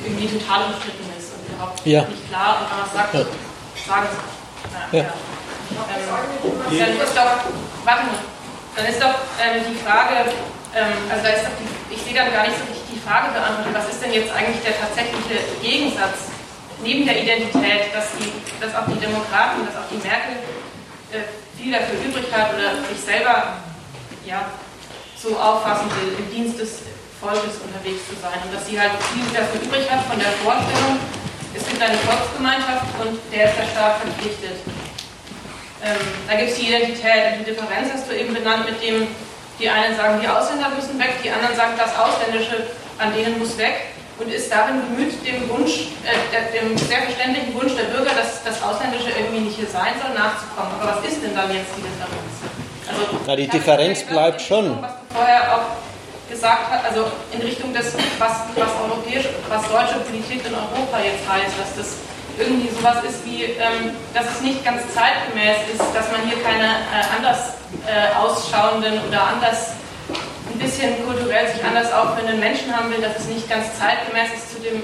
irgendwie 0.05 0.29
total 0.39 0.73
umstritten 0.73 1.07
ist 1.19 1.33
und 1.35 1.43
überhaupt 1.49 1.87
ja. 1.87 2.03
nicht 2.07 2.29
klar 2.29 2.61
und 2.61 2.67
wenn 2.71 2.79
man 2.83 2.91
sagt, 2.93 3.15
ja. 3.15 3.25
sagen 3.87 4.09
na, 4.73 4.99
ja. 4.99 5.05
ja. 5.05 5.15
Ähm, 5.89 6.79
dann 6.79 6.93
ist 7.01 7.17
doch, 7.17 7.33
warte 7.85 8.03
mal, 8.05 8.21
dann 8.77 8.87
ist 8.87 9.01
doch 9.01 9.17
ähm, 9.41 9.65
die 9.65 9.79
Frage, 9.81 10.31
ähm, 10.75 10.97
also 11.11 11.23
da 11.23 11.31
ist 11.31 11.45
doch 11.45 11.57
die, 11.61 11.95
ich 11.95 12.03
sehe 12.03 12.15
dann 12.15 12.33
gar 12.33 12.47
nicht 12.47 12.57
so 12.57 12.65
richtig 12.69 12.83
Frage 13.03 13.35
beantwortet, 13.35 13.75
was 13.75 13.89
ist 13.91 14.03
denn 14.03 14.13
jetzt 14.15 14.31
eigentlich 14.33 14.63
der 14.63 14.79
tatsächliche 14.79 15.43
Gegensatz 15.61 16.31
neben 16.83 17.05
der 17.05 17.23
Identität, 17.23 17.91
dass, 17.95 18.15
die, 18.19 18.31
dass 18.61 18.75
auch 18.75 18.87
die 18.87 18.99
Demokraten, 18.99 19.67
dass 19.67 19.77
auch 19.77 19.89
die 19.91 20.03
Merkel 20.03 20.39
äh, 21.11 21.27
viel 21.59 21.73
dafür 21.73 21.99
übrig 21.99 22.27
hat 22.33 22.55
oder 22.55 22.79
sich 22.87 22.99
selber 23.03 23.59
ja, 24.25 24.47
so 25.19 25.37
auffassen 25.37 25.91
will, 25.99 26.15
im 26.19 26.31
Dienst 26.31 26.59
des 26.59 26.83
Volkes 27.23 27.63
unterwegs 27.63 28.03
zu 28.11 28.19
sein 28.19 28.35
und 28.43 28.51
dass 28.51 28.67
sie 28.67 28.75
halt 28.75 28.91
viel 29.15 29.23
dafür 29.31 29.63
übrig 29.63 29.87
hat 29.87 30.03
von 30.11 30.19
der 30.19 30.35
Vorstellung, 30.43 30.99
es 31.55 31.63
gibt 31.63 31.79
eine 31.79 31.95
Volksgemeinschaft 32.03 32.91
und 32.99 33.15
der 33.31 33.47
ist 33.47 33.57
der 33.63 33.69
Staat 33.71 34.03
verpflichtet. 34.03 34.59
Ähm, 35.87 36.03
da 36.27 36.35
gibt 36.35 36.51
es 36.51 36.59
die 36.59 36.67
Identität 36.67 37.39
und 37.39 37.47
die 37.47 37.55
Differenz 37.55 37.95
hast 37.95 38.11
du 38.11 38.13
eben 38.19 38.35
benannt 38.35 38.67
mit 38.67 38.83
dem, 38.83 39.07
die 39.59 39.71
einen 39.71 39.95
sagen, 39.95 40.19
die 40.19 40.27
Ausländer 40.27 40.75
müssen 40.75 40.99
weg, 40.99 41.23
die 41.23 41.31
anderen 41.31 41.55
sagen, 41.55 41.79
das 41.79 41.95
Ausländische 41.95 42.67
an 42.99 43.15
denen 43.15 43.39
muss 43.39 43.55
weg 43.59 43.95
und 44.19 44.27
ist 44.33 44.51
darin 44.51 44.83
bemüht, 44.83 45.15
dem 45.27 45.47
Wunsch, 45.49 45.95
äh, 46.03 46.59
dem 46.59 46.77
sehr 46.79 47.03
verständlichen 47.07 47.55
Wunsch 47.55 47.75
der 47.79 47.87
Bürger, 47.95 48.15
dass 48.19 48.43
das 48.43 48.63
Ausländische 48.63 49.11
irgendwie 49.15 49.47
nicht 49.47 49.57
hier 49.57 49.71
sein 49.71 49.95
soll, 50.03 50.15
nachzukommen. 50.15 50.75
Aber 50.81 50.99
was 50.99 51.07
ist 51.07 51.23
denn 51.23 51.35
dann 51.35 51.55
jetzt 51.55 51.71
die 51.79 51.83
Differenz? 51.87 52.35
Also, 52.89 53.23
Na, 53.27 53.37
die 53.37 53.49
Differenz 53.49 54.03
bleibt 54.03 54.41
schon. 54.43 54.83
Was 54.83 54.91
du 54.91 55.15
vorher 55.15 55.55
auch 55.55 55.92
gesagt 56.33 56.73
hast, 56.73 56.85
also 56.89 57.13
in 57.31 57.43
Richtung 57.45 57.73
des, 57.77 57.93
was, 58.19 58.33
was 58.57 58.73
europäische, 58.81 59.29
was 59.53 59.63
deutsche 59.69 60.01
Politik 60.09 60.41
in 60.49 60.55
Europa 60.57 60.97
jetzt 61.05 61.29
heißt, 61.29 61.53
dass 61.61 61.77
das 61.77 61.89
irgendwie 62.41 62.73
sowas 62.73 63.05
ist 63.05 63.21
wie, 63.29 63.45
ähm, 63.61 63.93
dass 64.17 64.25
es 64.25 64.41
nicht 64.41 64.65
ganz 64.65 64.81
zeitgemäß 64.97 65.69
ist, 65.69 65.85
dass 65.93 66.09
man 66.09 66.25
hier 66.25 66.41
keine 66.41 66.81
äh, 66.89 67.05
anders 67.13 67.61
äh, 67.85 68.17
ausschauenden 68.17 69.05
oder 69.07 69.21
anders 69.37 69.77
ein 70.49 70.59
bisschen 70.59 71.05
kulturell 71.05 71.53
sich 71.53 71.63
anders 71.63 71.93
aufführenden 71.93 72.41
Menschen 72.41 72.73
haben 72.75 72.89
will, 72.91 73.01
dass 73.05 73.21
es 73.21 73.29
nicht 73.29 73.49
ganz 73.49 73.69
zeitgemäß 73.77 74.33
ist 74.33 74.57
zu 74.57 74.61
dem 74.65 74.83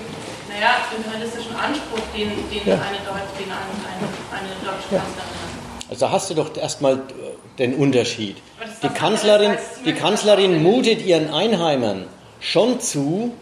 naja, 0.53 0.85
imperialistischen 0.93 1.57
Anspruch, 1.57 2.05
den, 2.13 2.29
den 2.53 2.65
ja. 2.69 2.77
eine, 2.77 3.01
Deut 3.09 3.25
den 3.41 3.49
eine, 3.49 3.73
eine, 3.89 4.07
eine 4.37 4.53
deutsche 4.61 4.93
ja. 4.93 5.01
Kanzlerin 5.01 5.41
hat. 5.41 5.91
Also 5.91 6.11
hast 6.11 6.29
du 6.29 6.35
doch 6.35 6.55
erstmal 6.57 6.95
äh, 6.95 7.38
den 7.59 7.75
Unterschied. 7.75 8.37
Die 8.83 8.89
Kanzlerin, 8.89 9.57
die 9.85 9.93
Kanzlerin 9.93 10.63
mutet 10.63 11.05
ihren 11.05 11.31
Einheimern 11.31 12.07
schon 12.41 12.81
zu, 12.81 13.33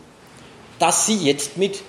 dass 0.79 1.07
sie 1.07 1.17
jetzt 1.17 1.57
mit 1.57 1.83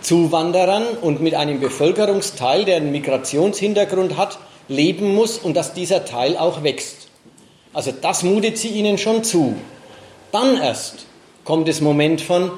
Zuwanderern 0.00 0.84
und 1.00 1.20
mit 1.20 1.34
einem 1.34 1.60
Bevölkerungsteil, 1.60 2.64
der 2.64 2.76
einen 2.76 2.92
Migrationshintergrund 2.92 4.16
hat, 4.16 4.38
leben 4.68 5.14
muss 5.14 5.38
und 5.38 5.54
dass 5.56 5.74
dieser 5.74 6.04
Teil 6.04 6.36
auch 6.36 6.62
wächst. 6.62 7.08
Also 7.72 7.92
das 7.92 8.22
mutet 8.22 8.58
sie 8.58 8.68
ihnen 8.68 8.98
schon 8.98 9.24
zu. 9.24 9.56
Dann 10.32 10.56
erst 10.60 11.06
kommt 11.44 11.68
das 11.68 11.80
Moment 11.80 12.20
von 12.20 12.50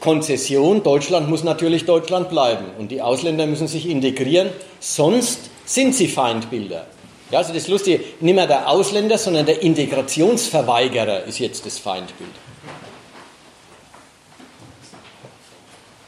Konzession, 0.00 0.82
Deutschland 0.82 1.30
muss 1.30 1.44
natürlich 1.44 1.86
Deutschland 1.86 2.28
bleiben 2.28 2.66
und 2.78 2.90
die 2.90 3.00
Ausländer 3.00 3.46
müssen 3.46 3.68
sich 3.68 3.88
integrieren, 3.88 4.50
sonst 4.78 5.38
sind 5.64 5.94
sie 5.94 6.08
Feindbilder. 6.08 6.86
Ja, 7.30 7.38
also 7.38 7.54
das 7.54 7.68
Lustige, 7.68 8.04
nicht 8.20 8.34
mehr 8.34 8.46
der 8.46 8.68
Ausländer, 8.68 9.16
sondern 9.16 9.46
der 9.46 9.62
Integrationsverweigerer 9.62 11.24
ist 11.24 11.38
jetzt 11.38 11.64
das 11.64 11.78
Feindbild. 11.78 12.30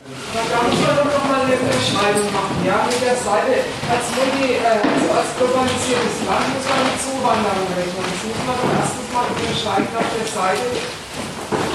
Man 0.07 0.47
kann 0.53 0.71
schon 0.71 0.97
noch 1.09 1.25
mal 1.27 1.41
eine 1.41 1.57
Beschreibung 1.57 2.31
machen, 2.31 2.61
ja, 2.63 2.85
mit 2.87 3.01
der 3.01 3.17
Seite, 3.17 3.65
als, 3.89 4.07
Multi, 4.15 4.55
äh, 4.55 4.63
also 4.63 5.09
als 5.17 5.31
globalisiertes 5.41 6.17
Land 6.29 6.47
muss 6.53 6.67
man 6.69 6.81
mit 6.85 6.97
Zuwanderung 7.01 7.69
rechnen. 7.75 8.07
Das 8.07 8.23
muss 8.23 8.43
man 8.47 8.59
erstens 8.77 9.09
mal 9.11 9.27
unterscheiden 9.27 9.91
auf 9.97 10.11
der 10.13 10.29
Seite, 10.31 10.69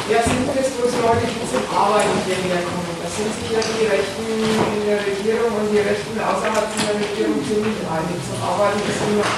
ja, 0.07 0.19
sind 0.21 0.47
das 0.53 0.69
bloß 0.77 0.93
Leute, 1.01 1.25
die 1.27 1.43
zum 1.49 1.65
Arbeiten 1.75 2.15
hierher 2.23 2.61
kommen. 2.61 3.00
Sind 3.21 3.37
sich 3.37 3.53
ja 3.53 3.61
die 3.61 3.85
Rechten 3.85 4.25
in 4.25 4.83
der 4.89 4.97
Regierung 4.97 5.53
und 5.53 5.69
die 5.69 5.77
Rechten 5.77 6.17
außerhalb 6.17 6.65
von 6.73 6.81
der 6.89 6.97
Regierung 6.97 7.37
ziemlich 7.45 7.77
einig. 7.85 8.17
Zum 8.25 8.41
Arbeiten 8.41 8.81
ist 8.81 8.97
immer 8.97 9.29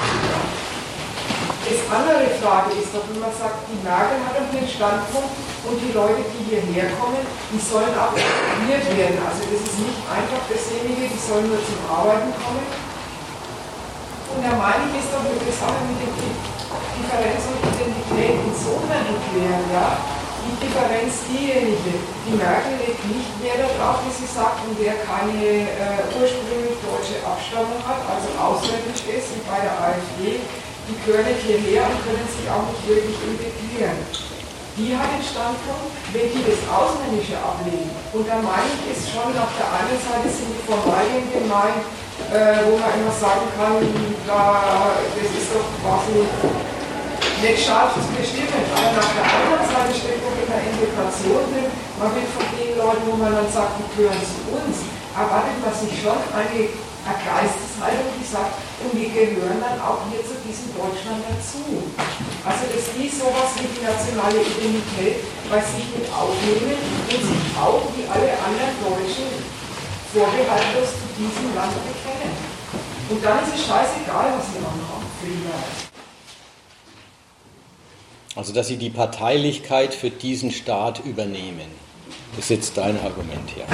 Das 1.67 1.81
andere 1.91 2.31
Frage 2.39 2.79
ist 2.79 2.95
doch, 2.95 3.03
wenn 3.11 3.19
man 3.19 3.35
sagt, 3.35 3.67
die 3.67 3.83
Merkel 3.83 4.23
hat 4.23 4.39
doch 4.39 4.47
den 4.55 4.63
Standpunkt, 4.63 5.35
und 5.63 5.79
die 5.79 5.95
Leute, 5.95 6.19
die 6.27 6.43
hierher 6.51 6.91
kommen, 6.99 7.23
die 7.23 7.59
sollen 7.59 7.95
auch 7.95 8.11
integriert 8.11 8.83
werden. 8.99 9.19
Also 9.23 9.47
das 9.47 9.63
ist 9.63 9.79
nicht 9.79 9.99
einfach 10.11 10.43
dasjenige, 10.47 11.07
die 11.07 11.21
sollen 11.23 11.47
nur 11.47 11.63
zum 11.63 11.79
Arbeiten 11.87 12.35
kommen. 12.35 12.67
Und 12.67 14.39
da 14.43 14.51
meine 14.59 14.91
ich, 14.91 14.99
ist 14.99 15.11
doch 15.11 15.23
eine 15.23 15.39
Sache 15.39 15.83
mit 15.87 16.03
der 16.03 16.11
Differenz 16.19 17.43
und 17.47 17.63
Identität 17.63 18.35
insofern 18.43 19.07
erklären, 19.07 19.65
ja. 19.71 20.22
Differenz 20.63 21.27
diejenige, 21.27 21.93
die 22.23 22.35
Merkel 22.39 22.79
legt 22.79 23.03
nicht 23.11 23.33
mehr 23.43 23.59
darauf, 23.59 23.99
wie 24.07 24.15
sie 24.15 24.29
sagt, 24.31 24.63
und 24.63 24.79
wer 24.79 24.95
keine 25.03 25.67
äh, 25.67 26.07
ursprünglich 26.15 26.79
deutsche 26.79 27.19
Abstammung 27.27 27.83
hat, 27.83 27.99
also 28.07 28.31
ausländisch 28.39 29.03
ist 29.11 29.35
und 29.35 29.43
bei 29.43 29.59
der 29.59 29.75
AfD, 29.75 30.39
die 30.87 30.97
gehören 31.03 31.35
hierher 31.43 31.83
und 31.91 31.99
können 32.07 32.27
sich 32.31 32.47
auch 32.47 32.63
nicht 32.71 32.83
wirklich 32.87 33.19
integrieren 33.19 33.99
die 34.77 34.89
hat 34.97 35.05
den 35.13 35.21
Standpunkt, 35.21 35.93
wenn 36.13 36.33
die 36.33 36.41
das 36.49 36.61
Ausländische 36.65 37.37
ablehnen. 37.37 37.93
Und 38.09 38.25
da 38.25 38.41
meine 38.41 38.73
ich, 38.73 38.97
ist 38.97 39.05
schon 39.13 39.29
auf 39.37 39.53
der 39.53 39.69
einen 39.69 39.99
Seite 40.01 40.29
sind 40.33 40.49
die 40.49 40.65
Formalien 40.65 41.29
gemeint, 41.29 41.85
äh, 42.33 42.57
wo 42.65 42.81
man 42.81 42.89
immer 42.97 43.13
sagen 43.13 43.45
kann, 43.53 43.77
da, 44.25 44.97
das 44.97 45.29
ist 45.29 45.53
doch 45.53 45.69
quasi 45.77 46.25
nicht 46.25 47.61
scharf 47.61 47.93
zu 47.93 48.01
bestimmen. 48.17 48.65
Aber 48.73 48.97
nach 48.97 49.11
der 49.13 49.25
anderen 49.29 49.65
Seite 49.69 49.93
der 49.93 50.42
Integration 50.83 51.47
drin, 51.47 51.71
man 51.95 52.11
will 52.11 52.27
von 52.35 52.47
den 52.59 52.75
Leuten, 52.75 53.03
wo 53.07 53.15
man 53.15 53.31
dann 53.31 53.47
sagt, 53.47 53.79
die 53.79 53.87
gehören 53.95 54.19
zu 54.19 54.51
uns, 54.51 54.83
erwartet 55.15 55.63
man 55.63 55.71
sich 55.71 55.95
schon 56.03 56.19
eine 56.35 56.67
eine 57.03 57.19
Geisteshaltung, 57.19 58.15
die 58.15 58.23
sagt, 58.23 58.63
und 58.79 58.95
wir 58.95 59.11
gehören 59.11 59.59
dann 59.59 59.75
auch 59.83 60.07
hier 60.07 60.23
zu 60.23 60.39
diesem 60.39 60.71
Deutschland 60.71 61.19
dazu. 61.27 61.83
Also 62.47 62.63
dass 62.71 62.95
die 62.95 63.11
sowas 63.11 63.51
wie 63.59 63.67
die 63.67 63.83
nationale 63.83 64.39
Identität 64.39 65.19
bei 65.51 65.59
sich 65.59 65.83
mit 65.91 66.07
aufnehmen 66.07 66.79
und 66.79 67.19
sich 67.19 67.43
auch 67.59 67.83
wie 67.91 68.07
alle 68.07 68.31
anderen 68.39 68.75
Deutschen 68.79 69.27
vorbehaltlos 70.15 70.95
zu 70.95 71.07
diesem 71.19 71.51
Land 71.55 71.75
bekennen. 71.75 72.35
Und 73.11 73.19
dann 73.19 73.43
ist 73.43 73.51
es 73.51 73.67
scheißegal, 73.67 74.39
was 74.39 74.47
sie 74.47 74.63
machen 74.63 74.79
Leute. 74.87 75.92
Also 78.35 78.51
dass 78.51 78.67
sie 78.67 78.77
die 78.77 78.89
Parteilichkeit 78.89 79.93
für 79.93 80.09
diesen 80.09 80.51
Staat 80.51 81.01
übernehmen. 81.05 81.67
Das 82.35 82.45
ist 82.45 82.49
jetzt 82.49 82.77
dein 82.77 82.99
Argument 82.99 83.47
hier. 83.53 83.65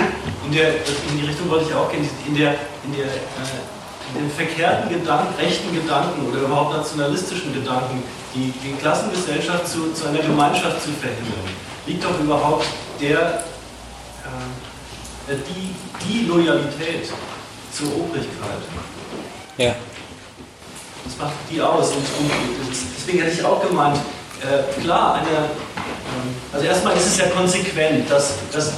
In, 0.45 0.52
der, 0.52 0.76
in 0.76 1.19
die 1.22 1.26
Richtung 1.26 1.49
wollte 1.49 1.69
ich 1.69 1.76
auch 1.76 1.90
gehen. 1.90 2.07
In, 2.27 2.36
der, 2.36 2.56
in, 2.84 2.91
der, 2.91 3.06
äh, 3.06 4.15
in 4.15 4.27
den 4.27 4.31
verkehrten 4.31 4.90
Gedanken, 4.90 5.34
rechten 5.40 5.73
Gedanken 5.73 6.27
oder 6.27 6.41
überhaupt 6.41 6.76
nationalistischen 6.76 7.53
Gedanken, 7.53 8.03
die, 8.36 8.53
die 8.64 8.73
Klassengesellschaft 8.73 9.65
zu, 9.68 9.94
zu 9.94 10.07
einer 10.07 10.19
Gemeinschaft 10.19 10.84
zu 10.84 10.90
verhindern, 10.91 11.56
liegt 11.88 12.03
doch 12.03 12.19
überhaupt 12.19 12.65
der, 12.99 13.45
äh, 15.30 15.36
die, 15.36 15.73
die 16.06 16.26
Loyalität 16.26 17.10
zur 17.72 17.95
Obrigkeit. 17.95 18.60
Ja. 19.57 19.73
Das 21.06 21.18
macht 21.18 21.34
die 21.49 21.61
aus. 21.61 21.91
Und, 21.91 21.98
und 21.98 22.31
deswegen 22.98 23.22
hätte 23.22 23.40
ich 23.40 23.45
auch 23.45 23.65
gemeint, 23.65 23.98
äh, 24.41 24.82
klar, 24.82 25.16
eine 25.16 25.49
also 26.52 26.66
erstmal 26.66 26.95
ist 26.98 27.07
es 27.07 27.18
ja 27.18 27.28
konsequent, 27.28 28.10
dass, 28.10 28.34
dass 28.52 28.72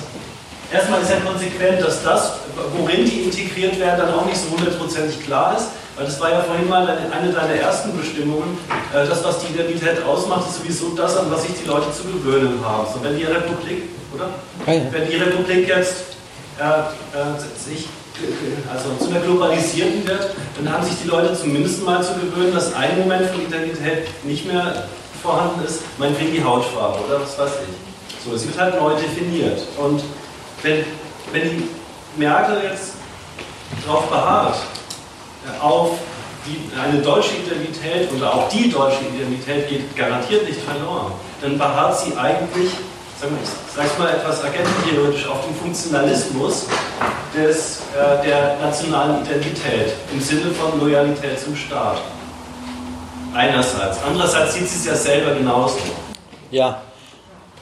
erstmal 0.71 1.01
ist 1.01 1.09
ja 1.09 1.17
konsequent, 1.25 1.81
dass 1.81 2.03
das, 2.03 2.33
worin 2.77 3.05
die 3.05 3.23
integriert 3.23 3.79
werden, 3.79 4.05
dann 4.05 4.13
auch 4.13 4.25
nicht 4.25 4.37
so 4.37 4.51
hundertprozentig 4.51 5.23
klar 5.23 5.55
ist. 5.57 5.67
Weil 5.95 6.05
das 6.05 6.19
war 6.21 6.31
ja 6.31 6.41
vorhin 6.41 6.69
mal 6.69 6.87
eine 6.87 7.33
deiner 7.33 7.55
ersten 7.55 7.95
Bestimmungen. 7.97 8.57
Äh, 8.93 9.05
das, 9.07 9.23
was 9.23 9.39
die 9.39 9.53
Identität 9.53 10.03
ausmacht, 10.03 10.49
ist 10.49 10.57
sowieso 10.57 10.95
das, 10.95 11.17
an 11.17 11.29
was 11.29 11.43
sich 11.43 11.51
die 11.61 11.67
Leute 11.67 11.87
zu 11.91 12.03
gewöhnen 12.03 12.59
haben. 12.65 12.87
So, 12.93 13.03
wenn 13.03 13.17
die 13.17 13.25
Republik, 13.25 13.83
oder? 14.13 14.29
Wenn 14.65 15.09
die 15.09 15.17
Republik 15.17 15.67
jetzt 15.67 15.95
äh, 16.59 16.63
äh, 16.63 17.39
sich 17.57 17.87
also 18.71 19.03
zu 19.03 19.09
einer 19.09 19.21
globalisierten 19.21 20.07
wird, 20.07 20.29
dann 20.57 20.73
haben 20.73 20.85
sich 20.85 20.95
die 21.03 21.07
Leute 21.07 21.35
zumindest 21.35 21.83
mal 21.83 22.03
zu 22.03 22.13
gewöhnen, 22.13 22.53
dass 22.53 22.73
ein 22.73 22.99
Moment 22.99 23.29
von 23.29 23.41
Identität 23.41 24.07
nicht 24.23 24.45
mehr 24.45 24.87
vorhanden 25.21 25.63
ist, 25.65 25.81
meinetwegen 25.97 26.33
die 26.33 26.43
Hautfarbe 26.43 26.99
oder 27.05 27.21
was 27.21 27.37
weiß 27.37 27.51
ich. 27.67 28.23
So, 28.23 28.35
es 28.35 28.45
wird 28.45 28.59
halt 28.59 28.79
neu 28.79 28.93
definiert. 28.95 29.61
Und 29.77 30.03
wenn, 30.61 30.85
wenn 31.31 31.49
die 31.49 31.69
Merkel 32.17 32.61
jetzt 32.63 32.93
darauf 33.85 34.07
beharrt, 34.07 34.57
äh, 35.45 35.61
auf 35.61 35.97
die, 36.45 36.69
eine 36.79 37.01
deutsche 37.01 37.35
Identität 37.35 38.11
oder 38.11 38.33
auch 38.33 38.49
die 38.49 38.69
deutsche 38.69 39.01
Identität 39.13 39.69
geht 39.69 39.95
garantiert 39.95 40.47
nicht 40.47 40.59
verloren, 40.61 41.13
dann 41.41 41.57
beharrt 41.57 41.99
sie 41.99 42.15
eigentlich, 42.15 42.71
sagen 43.19 43.37
wir, 43.37 43.85
ich 43.85 43.97
mal 43.97 44.09
etwas 44.09 44.43
agenttheoretisch, 44.43 45.27
auf 45.27 45.45
den 45.45 45.55
Funktionalismus 45.55 46.67
des, 47.35 47.81
äh, 47.95 48.25
der 48.25 48.57
nationalen 48.61 49.23
Identität 49.23 49.93
im 50.11 50.19
Sinne 50.19 50.51
von 50.51 50.79
Loyalität 50.79 51.39
zum 51.39 51.55
Staat. 51.55 52.01
Einerseits. 53.33 53.97
Andererseits 54.05 54.53
sieht 54.53 54.67
sie 54.67 54.77
es 54.77 54.85
ja 54.85 54.95
selber 54.95 55.33
genauso. 55.35 55.77
Ja, 56.51 56.81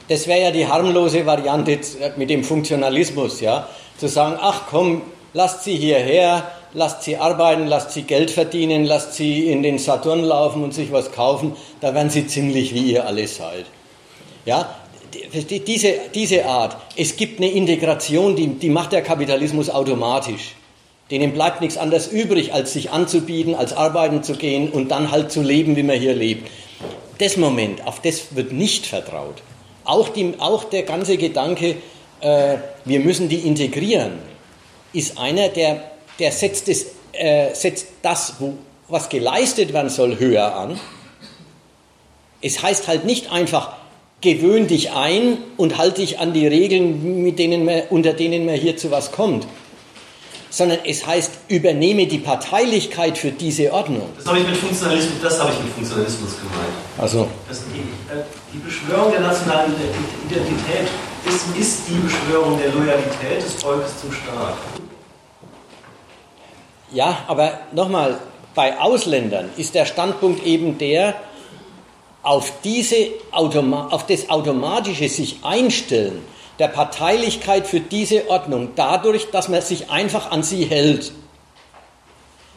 das 0.08 0.26
wäre 0.26 0.42
ja 0.42 0.50
die 0.50 0.66
harmlose 0.66 1.24
Variante 1.24 1.78
mit 2.16 2.30
dem 2.30 2.42
Funktionalismus, 2.42 3.40
ja. 3.40 3.68
Zu 3.96 4.08
sagen, 4.08 4.36
ach 4.40 4.62
komm, 4.68 5.02
lasst 5.32 5.62
sie 5.62 5.76
hierher, 5.76 6.50
lasst 6.72 7.04
sie 7.04 7.16
arbeiten, 7.16 7.66
lasst 7.68 7.92
sie 7.92 8.02
Geld 8.02 8.30
verdienen, 8.30 8.84
lasst 8.84 9.14
sie 9.14 9.50
in 9.50 9.62
den 9.62 9.78
Saturn 9.78 10.24
laufen 10.24 10.64
und 10.64 10.74
sich 10.74 10.90
was 10.90 11.12
kaufen, 11.12 11.56
da 11.80 11.94
werden 11.94 12.10
sie 12.10 12.26
ziemlich 12.26 12.74
wie 12.74 12.92
ihr 12.92 13.06
alle 13.06 13.28
seid. 13.28 13.66
Ja, 14.44 14.74
diese, 15.32 15.94
diese 16.14 16.46
Art, 16.46 16.76
es 16.96 17.14
gibt 17.16 17.40
eine 17.40 17.50
Integration, 17.50 18.34
die, 18.34 18.48
die 18.48 18.70
macht 18.70 18.92
der 18.92 19.02
Kapitalismus 19.02 19.70
automatisch. 19.70 20.54
Denen 21.10 21.32
bleibt 21.32 21.60
nichts 21.60 21.76
anderes 21.76 22.06
übrig, 22.06 22.54
als 22.54 22.72
sich 22.72 22.92
anzubieten, 22.92 23.56
als 23.56 23.72
arbeiten 23.72 24.22
zu 24.22 24.34
gehen 24.34 24.70
und 24.70 24.90
dann 24.90 25.10
halt 25.10 25.32
zu 25.32 25.42
leben, 25.42 25.74
wie 25.74 25.82
man 25.82 25.98
hier 25.98 26.14
lebt. 26.14 26.48
Das 27.18 27.36
Moment, 27.36 27.84
auf 27.86 28.00
das 28.00 28.36
wird 28.36 28.52
nicht 28.52 28.86
vertraut. 28.86 29.42
Auch, 29.84 30.08
die, 30.08 30.34
auch 30.38 30.64
der 30.64 30.84
ganze 30.84 31.16
Gedanke, 31.16 31.76
äh, 32.20 32.56
wir 32.84 33.00
müssen 33.00 33.28
die 33.28 33.40
integrieren, 33.40 34.12
ist 34.92 35.18
einer, 35.18 35.48
der, 35.48 35.82
der 36.20 36.30
setzt, 36.30 36.68
das, 36.68 36.86
äh, 37.12 37.54
setzt 37.54 37.88
das, 38.02 38.34
wo, 38.38 38.54
was 38.88 39.08
geleistet 39.08 39.72
werden 39.72 39.90
soll, 39.90 40.18
höher 40.18 40.54
an. 40.54 40.78
Es 42.40 42.62
heißt 42.62 42.86
halt 42.86 43.04
nicht 43.04 43.32
einfach, 43.32 43.72
gewöhn 44.20 44.68
dich 44.68 44.92
ein 44.92 45.38
und 45.56 45.76
halte 45.76 46.02
dich 46.02 46.20
an 46.20 46.32
die 46.32 46.46
Regeln, 46.46 47.22
mit 47.24 47.38
denen 47.38 47.64
man, 47.64 47.82
unter 47.90 48.12
denen 48.12 48.46
man 48.46 48.54
hier 48.54 48.76
zu 48.76 48.92
was 48.92 49.10
kommt 49.10 49.46
sondern 50.50 50.80
es 50.84 51.06
heißt, 51.06 51.32
übernehme 51.48 52.06
die 52.06 52.18
Parteilichkeit 52.18 53.16
für 53.16 53.30
diese 53.30 53.72
Ordnung. 53.72 54.08
Das 54.16 54.26
habe 54.26 54.40
ich 54.40 54.48
mit 54.48 54.56
Funktionalismus, 54.56 55.14
das 55.22 55.40
habe 55.40 55.52
ich 55.52 55.64
mit 55.64 55.72
Funktionalismus 55.74 56.36
gemeint. 56.36 56.74
Also. 56.98 57.28
Die, 57.48 57.78
äh, 57.78 58.22
die, 58.52 58.58
Beschwörung 58.58 59.12
der 59.12 59.20
nationalen 59.20 59.72
Identität 60.28 60.88
ist, 61.26 61.56
ist 61.56 61.88
die 61.88 61.94
Beschwörung 61.94 62.58
der 62.58 62.72
Loyalität 62.72 63.44
des 63.44 63.54
Volkes 63.62 64.00
zum 64.00 64.12
Staat. 64.12 64.56
Ja, 66.92 67.18
aber 67.28 67.60
nochmal, 67.72 68.18
bei 68.54 68.78
Ausländern 68.80 69.50
ist 69.56 69.76
der 69.76 69.86
Standpunkt 69.86 70.44
eben 70.44 70.76
der, 70.78 71.14
auf, 72.22 72.52
diese 72.64 72.96
auf 73.30 74.06
das 74.06 74.28
automatische 74.28 75.08
sich 75.08 75.38
einstellen 75.42 76.22
der 76.60 76.68
Parteilichkeit 76.68 77.66
für 77.66 77.80
diese 77.80 78.28
Ordnung 78.28 78.70
dadurch, 78.76 79.30
dass 79.32 79.48
man 79.48 79.62
sich 79.62 79.90
einfach 79.90 80.30
an 80.30 80.42
sie 80.42 80.64
hält. 80.64 81.12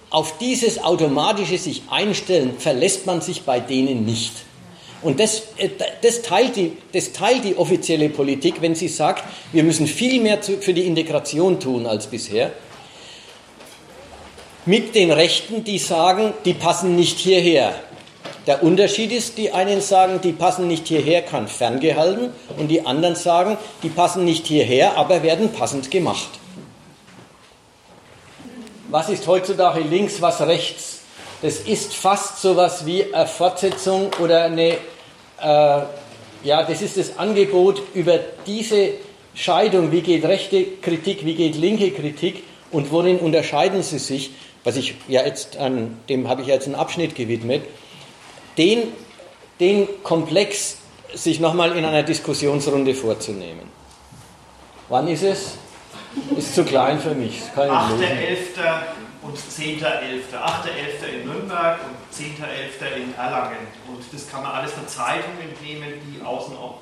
Auf 0.10 0.38
dieses 0.38 0.84
automatische 0.84 1.58
sich 1.58 1.84
einstellen 1.90 2.60
verlässt 2.60 3.08
man 3.08 3.22
sich 3.22 3.44
bei 3.44 3.60
denen 3.60 4.06
nicht. 4.06 4.34
Und 5.02 5.20
das, 5.20 5.44
äh, 5.58 5.70
das, 6.02 6.22
teilt 6.22 6.56
die, 6.56 6.74
das 6.92 7.14
teilt 7.14 7.44
die 7.46 7.58
offizielle 7.58 8.10
Politik, 8.10 8.62
wenn 8.62 8.76
sie 8.76 8.88
sagt, 8.88 9.24
wir 9.52 9.64
müssen 9.64 9.88
viel 9.88 10.22
mehr 10.22 10.42
für 10.44 10.74
die 10.74 10.86
Integration 10.86 11.60
tun 11.60 11.88
als 11.88 12.08
bisher. 12.08 12.52
Mit 14.66 14.96
den 14.96 15.12
Rechten, 15.12 15.64
die 15.64 15.80
sagen, 15.80 16.34
die 16.46 16.54
passen 16.54 16.96
nicht 16.96 17.20
hierher. 17.20 17.76
Der 18.45 18.61
Unterschied 18.61 19.11
ist, 19.11 19.38
die 19.38 19.52
einen 19.52 19.80
sagen, 19.80 20.20
die 20.22 20.34
passen 20.34 20.68
nicht 20.68 20.88
hierher, 20.88 21.22
kann 21.22 21.48
ferngehalten, 21.48 22.32
und 22.57 22.68
die 22.68 22.86
anderen 22.86 23.15
sagen, 23.15 23.57
die 23.84 23.90
passen 23.90 24.26
nicht 24.26 24.45
hierher, 24.48 24.98
aber 24.98 25.24
werden 25.24 25.52
passend 25.53 25.90
gemacht. 25.91 26.30
Was 28.90 29.10
ist 29.10 29.26
heutzutage 29.28 29.80
links, 29.80 30.22
was 30.22 30.41
rechts? 30.41 30.99
Das 31.41 31.60
ist 31.60 31.94
fast 31.94 32.41
so 32.41 32.52
etwas 32.52 32.86
wie 32.86 33.14
eine 33.14 33.28
Fortsetzung 33.28 34.11
oder 34.22 34.44
eine 34.44 34.78
äh, 35.41 35.82
ja, 36.44 36.64
das 36.64 36.82
ist 36.82 36.98
das 36.98 37.18
Angebot 37.18 37.82
über 37.94 38.20
diese 38.45 38.91
Scheidung, 39.34 39.91
wie 39.91 40.02
geht 40.02 40.26
rechte 40.26 40.65
Kritik, 40.82 41.26
wie 41.26 41.36
geht 41.36 41.56
linke 41.56 41.91
Kritik? 41.91 42.44
Und 42.72 42.91
worin 42.91 43.20
unterscheiden 43.20 43.84
sie 43.84 43.99
sich, 43.99 44.32
was 44.64 44.76
ich 44.76 44.95
ja 45.07 45.26
jetzt 45.26 45.57
an 45.57 45.98
dem 46.10 46.28
habe 46.28 46.41
ich 46.41 46.48
jetzt 46.48 46.65
einen 46.65 46.76
Abschnitt 46.76 47.15
gewidmet, 47.15 47.64
den, 48.58 48.94
den 49.60 49.88
Komplex 50.04 50.78
sich 51.14 51.40
nochmal 51.40 51.78
in 51.78 51.86
einer 51.86 52.04
Diskussionsrunde 52.04 52.94
vorzunehmen. 52.96 53.72
Wann 54.90 55.08
ist 55.08 55.24
es? 55.24 55.58
Ist 56.36 56.56
zu 56.56 56.64
klein 56.64 57.00
für 57.00 57.16
mich. 57.16 57.42
8.11 57.56 57.68
und 59.22 59.38
10.11. 59.38 59.84
8.11. 60.36 61.22
in 61.22 61.28
Nürnberg 61.28 61.80
und 61.86 62.16
10.11. 62.16 62.96
in 62.98 63.16
Erlangen. 63.16 63.58
Und 63.88 64.04
das 64.12 64.30
kann 64.30 64.44
man 64.44 64.52
alles 64.52 64.74
von 64.74 64.88
Zeitungen 64.88 65.40
entnehmen, 65.42 65.94
die 66.06 66.24
außen 66.24 66.56
auch 66.56 66.80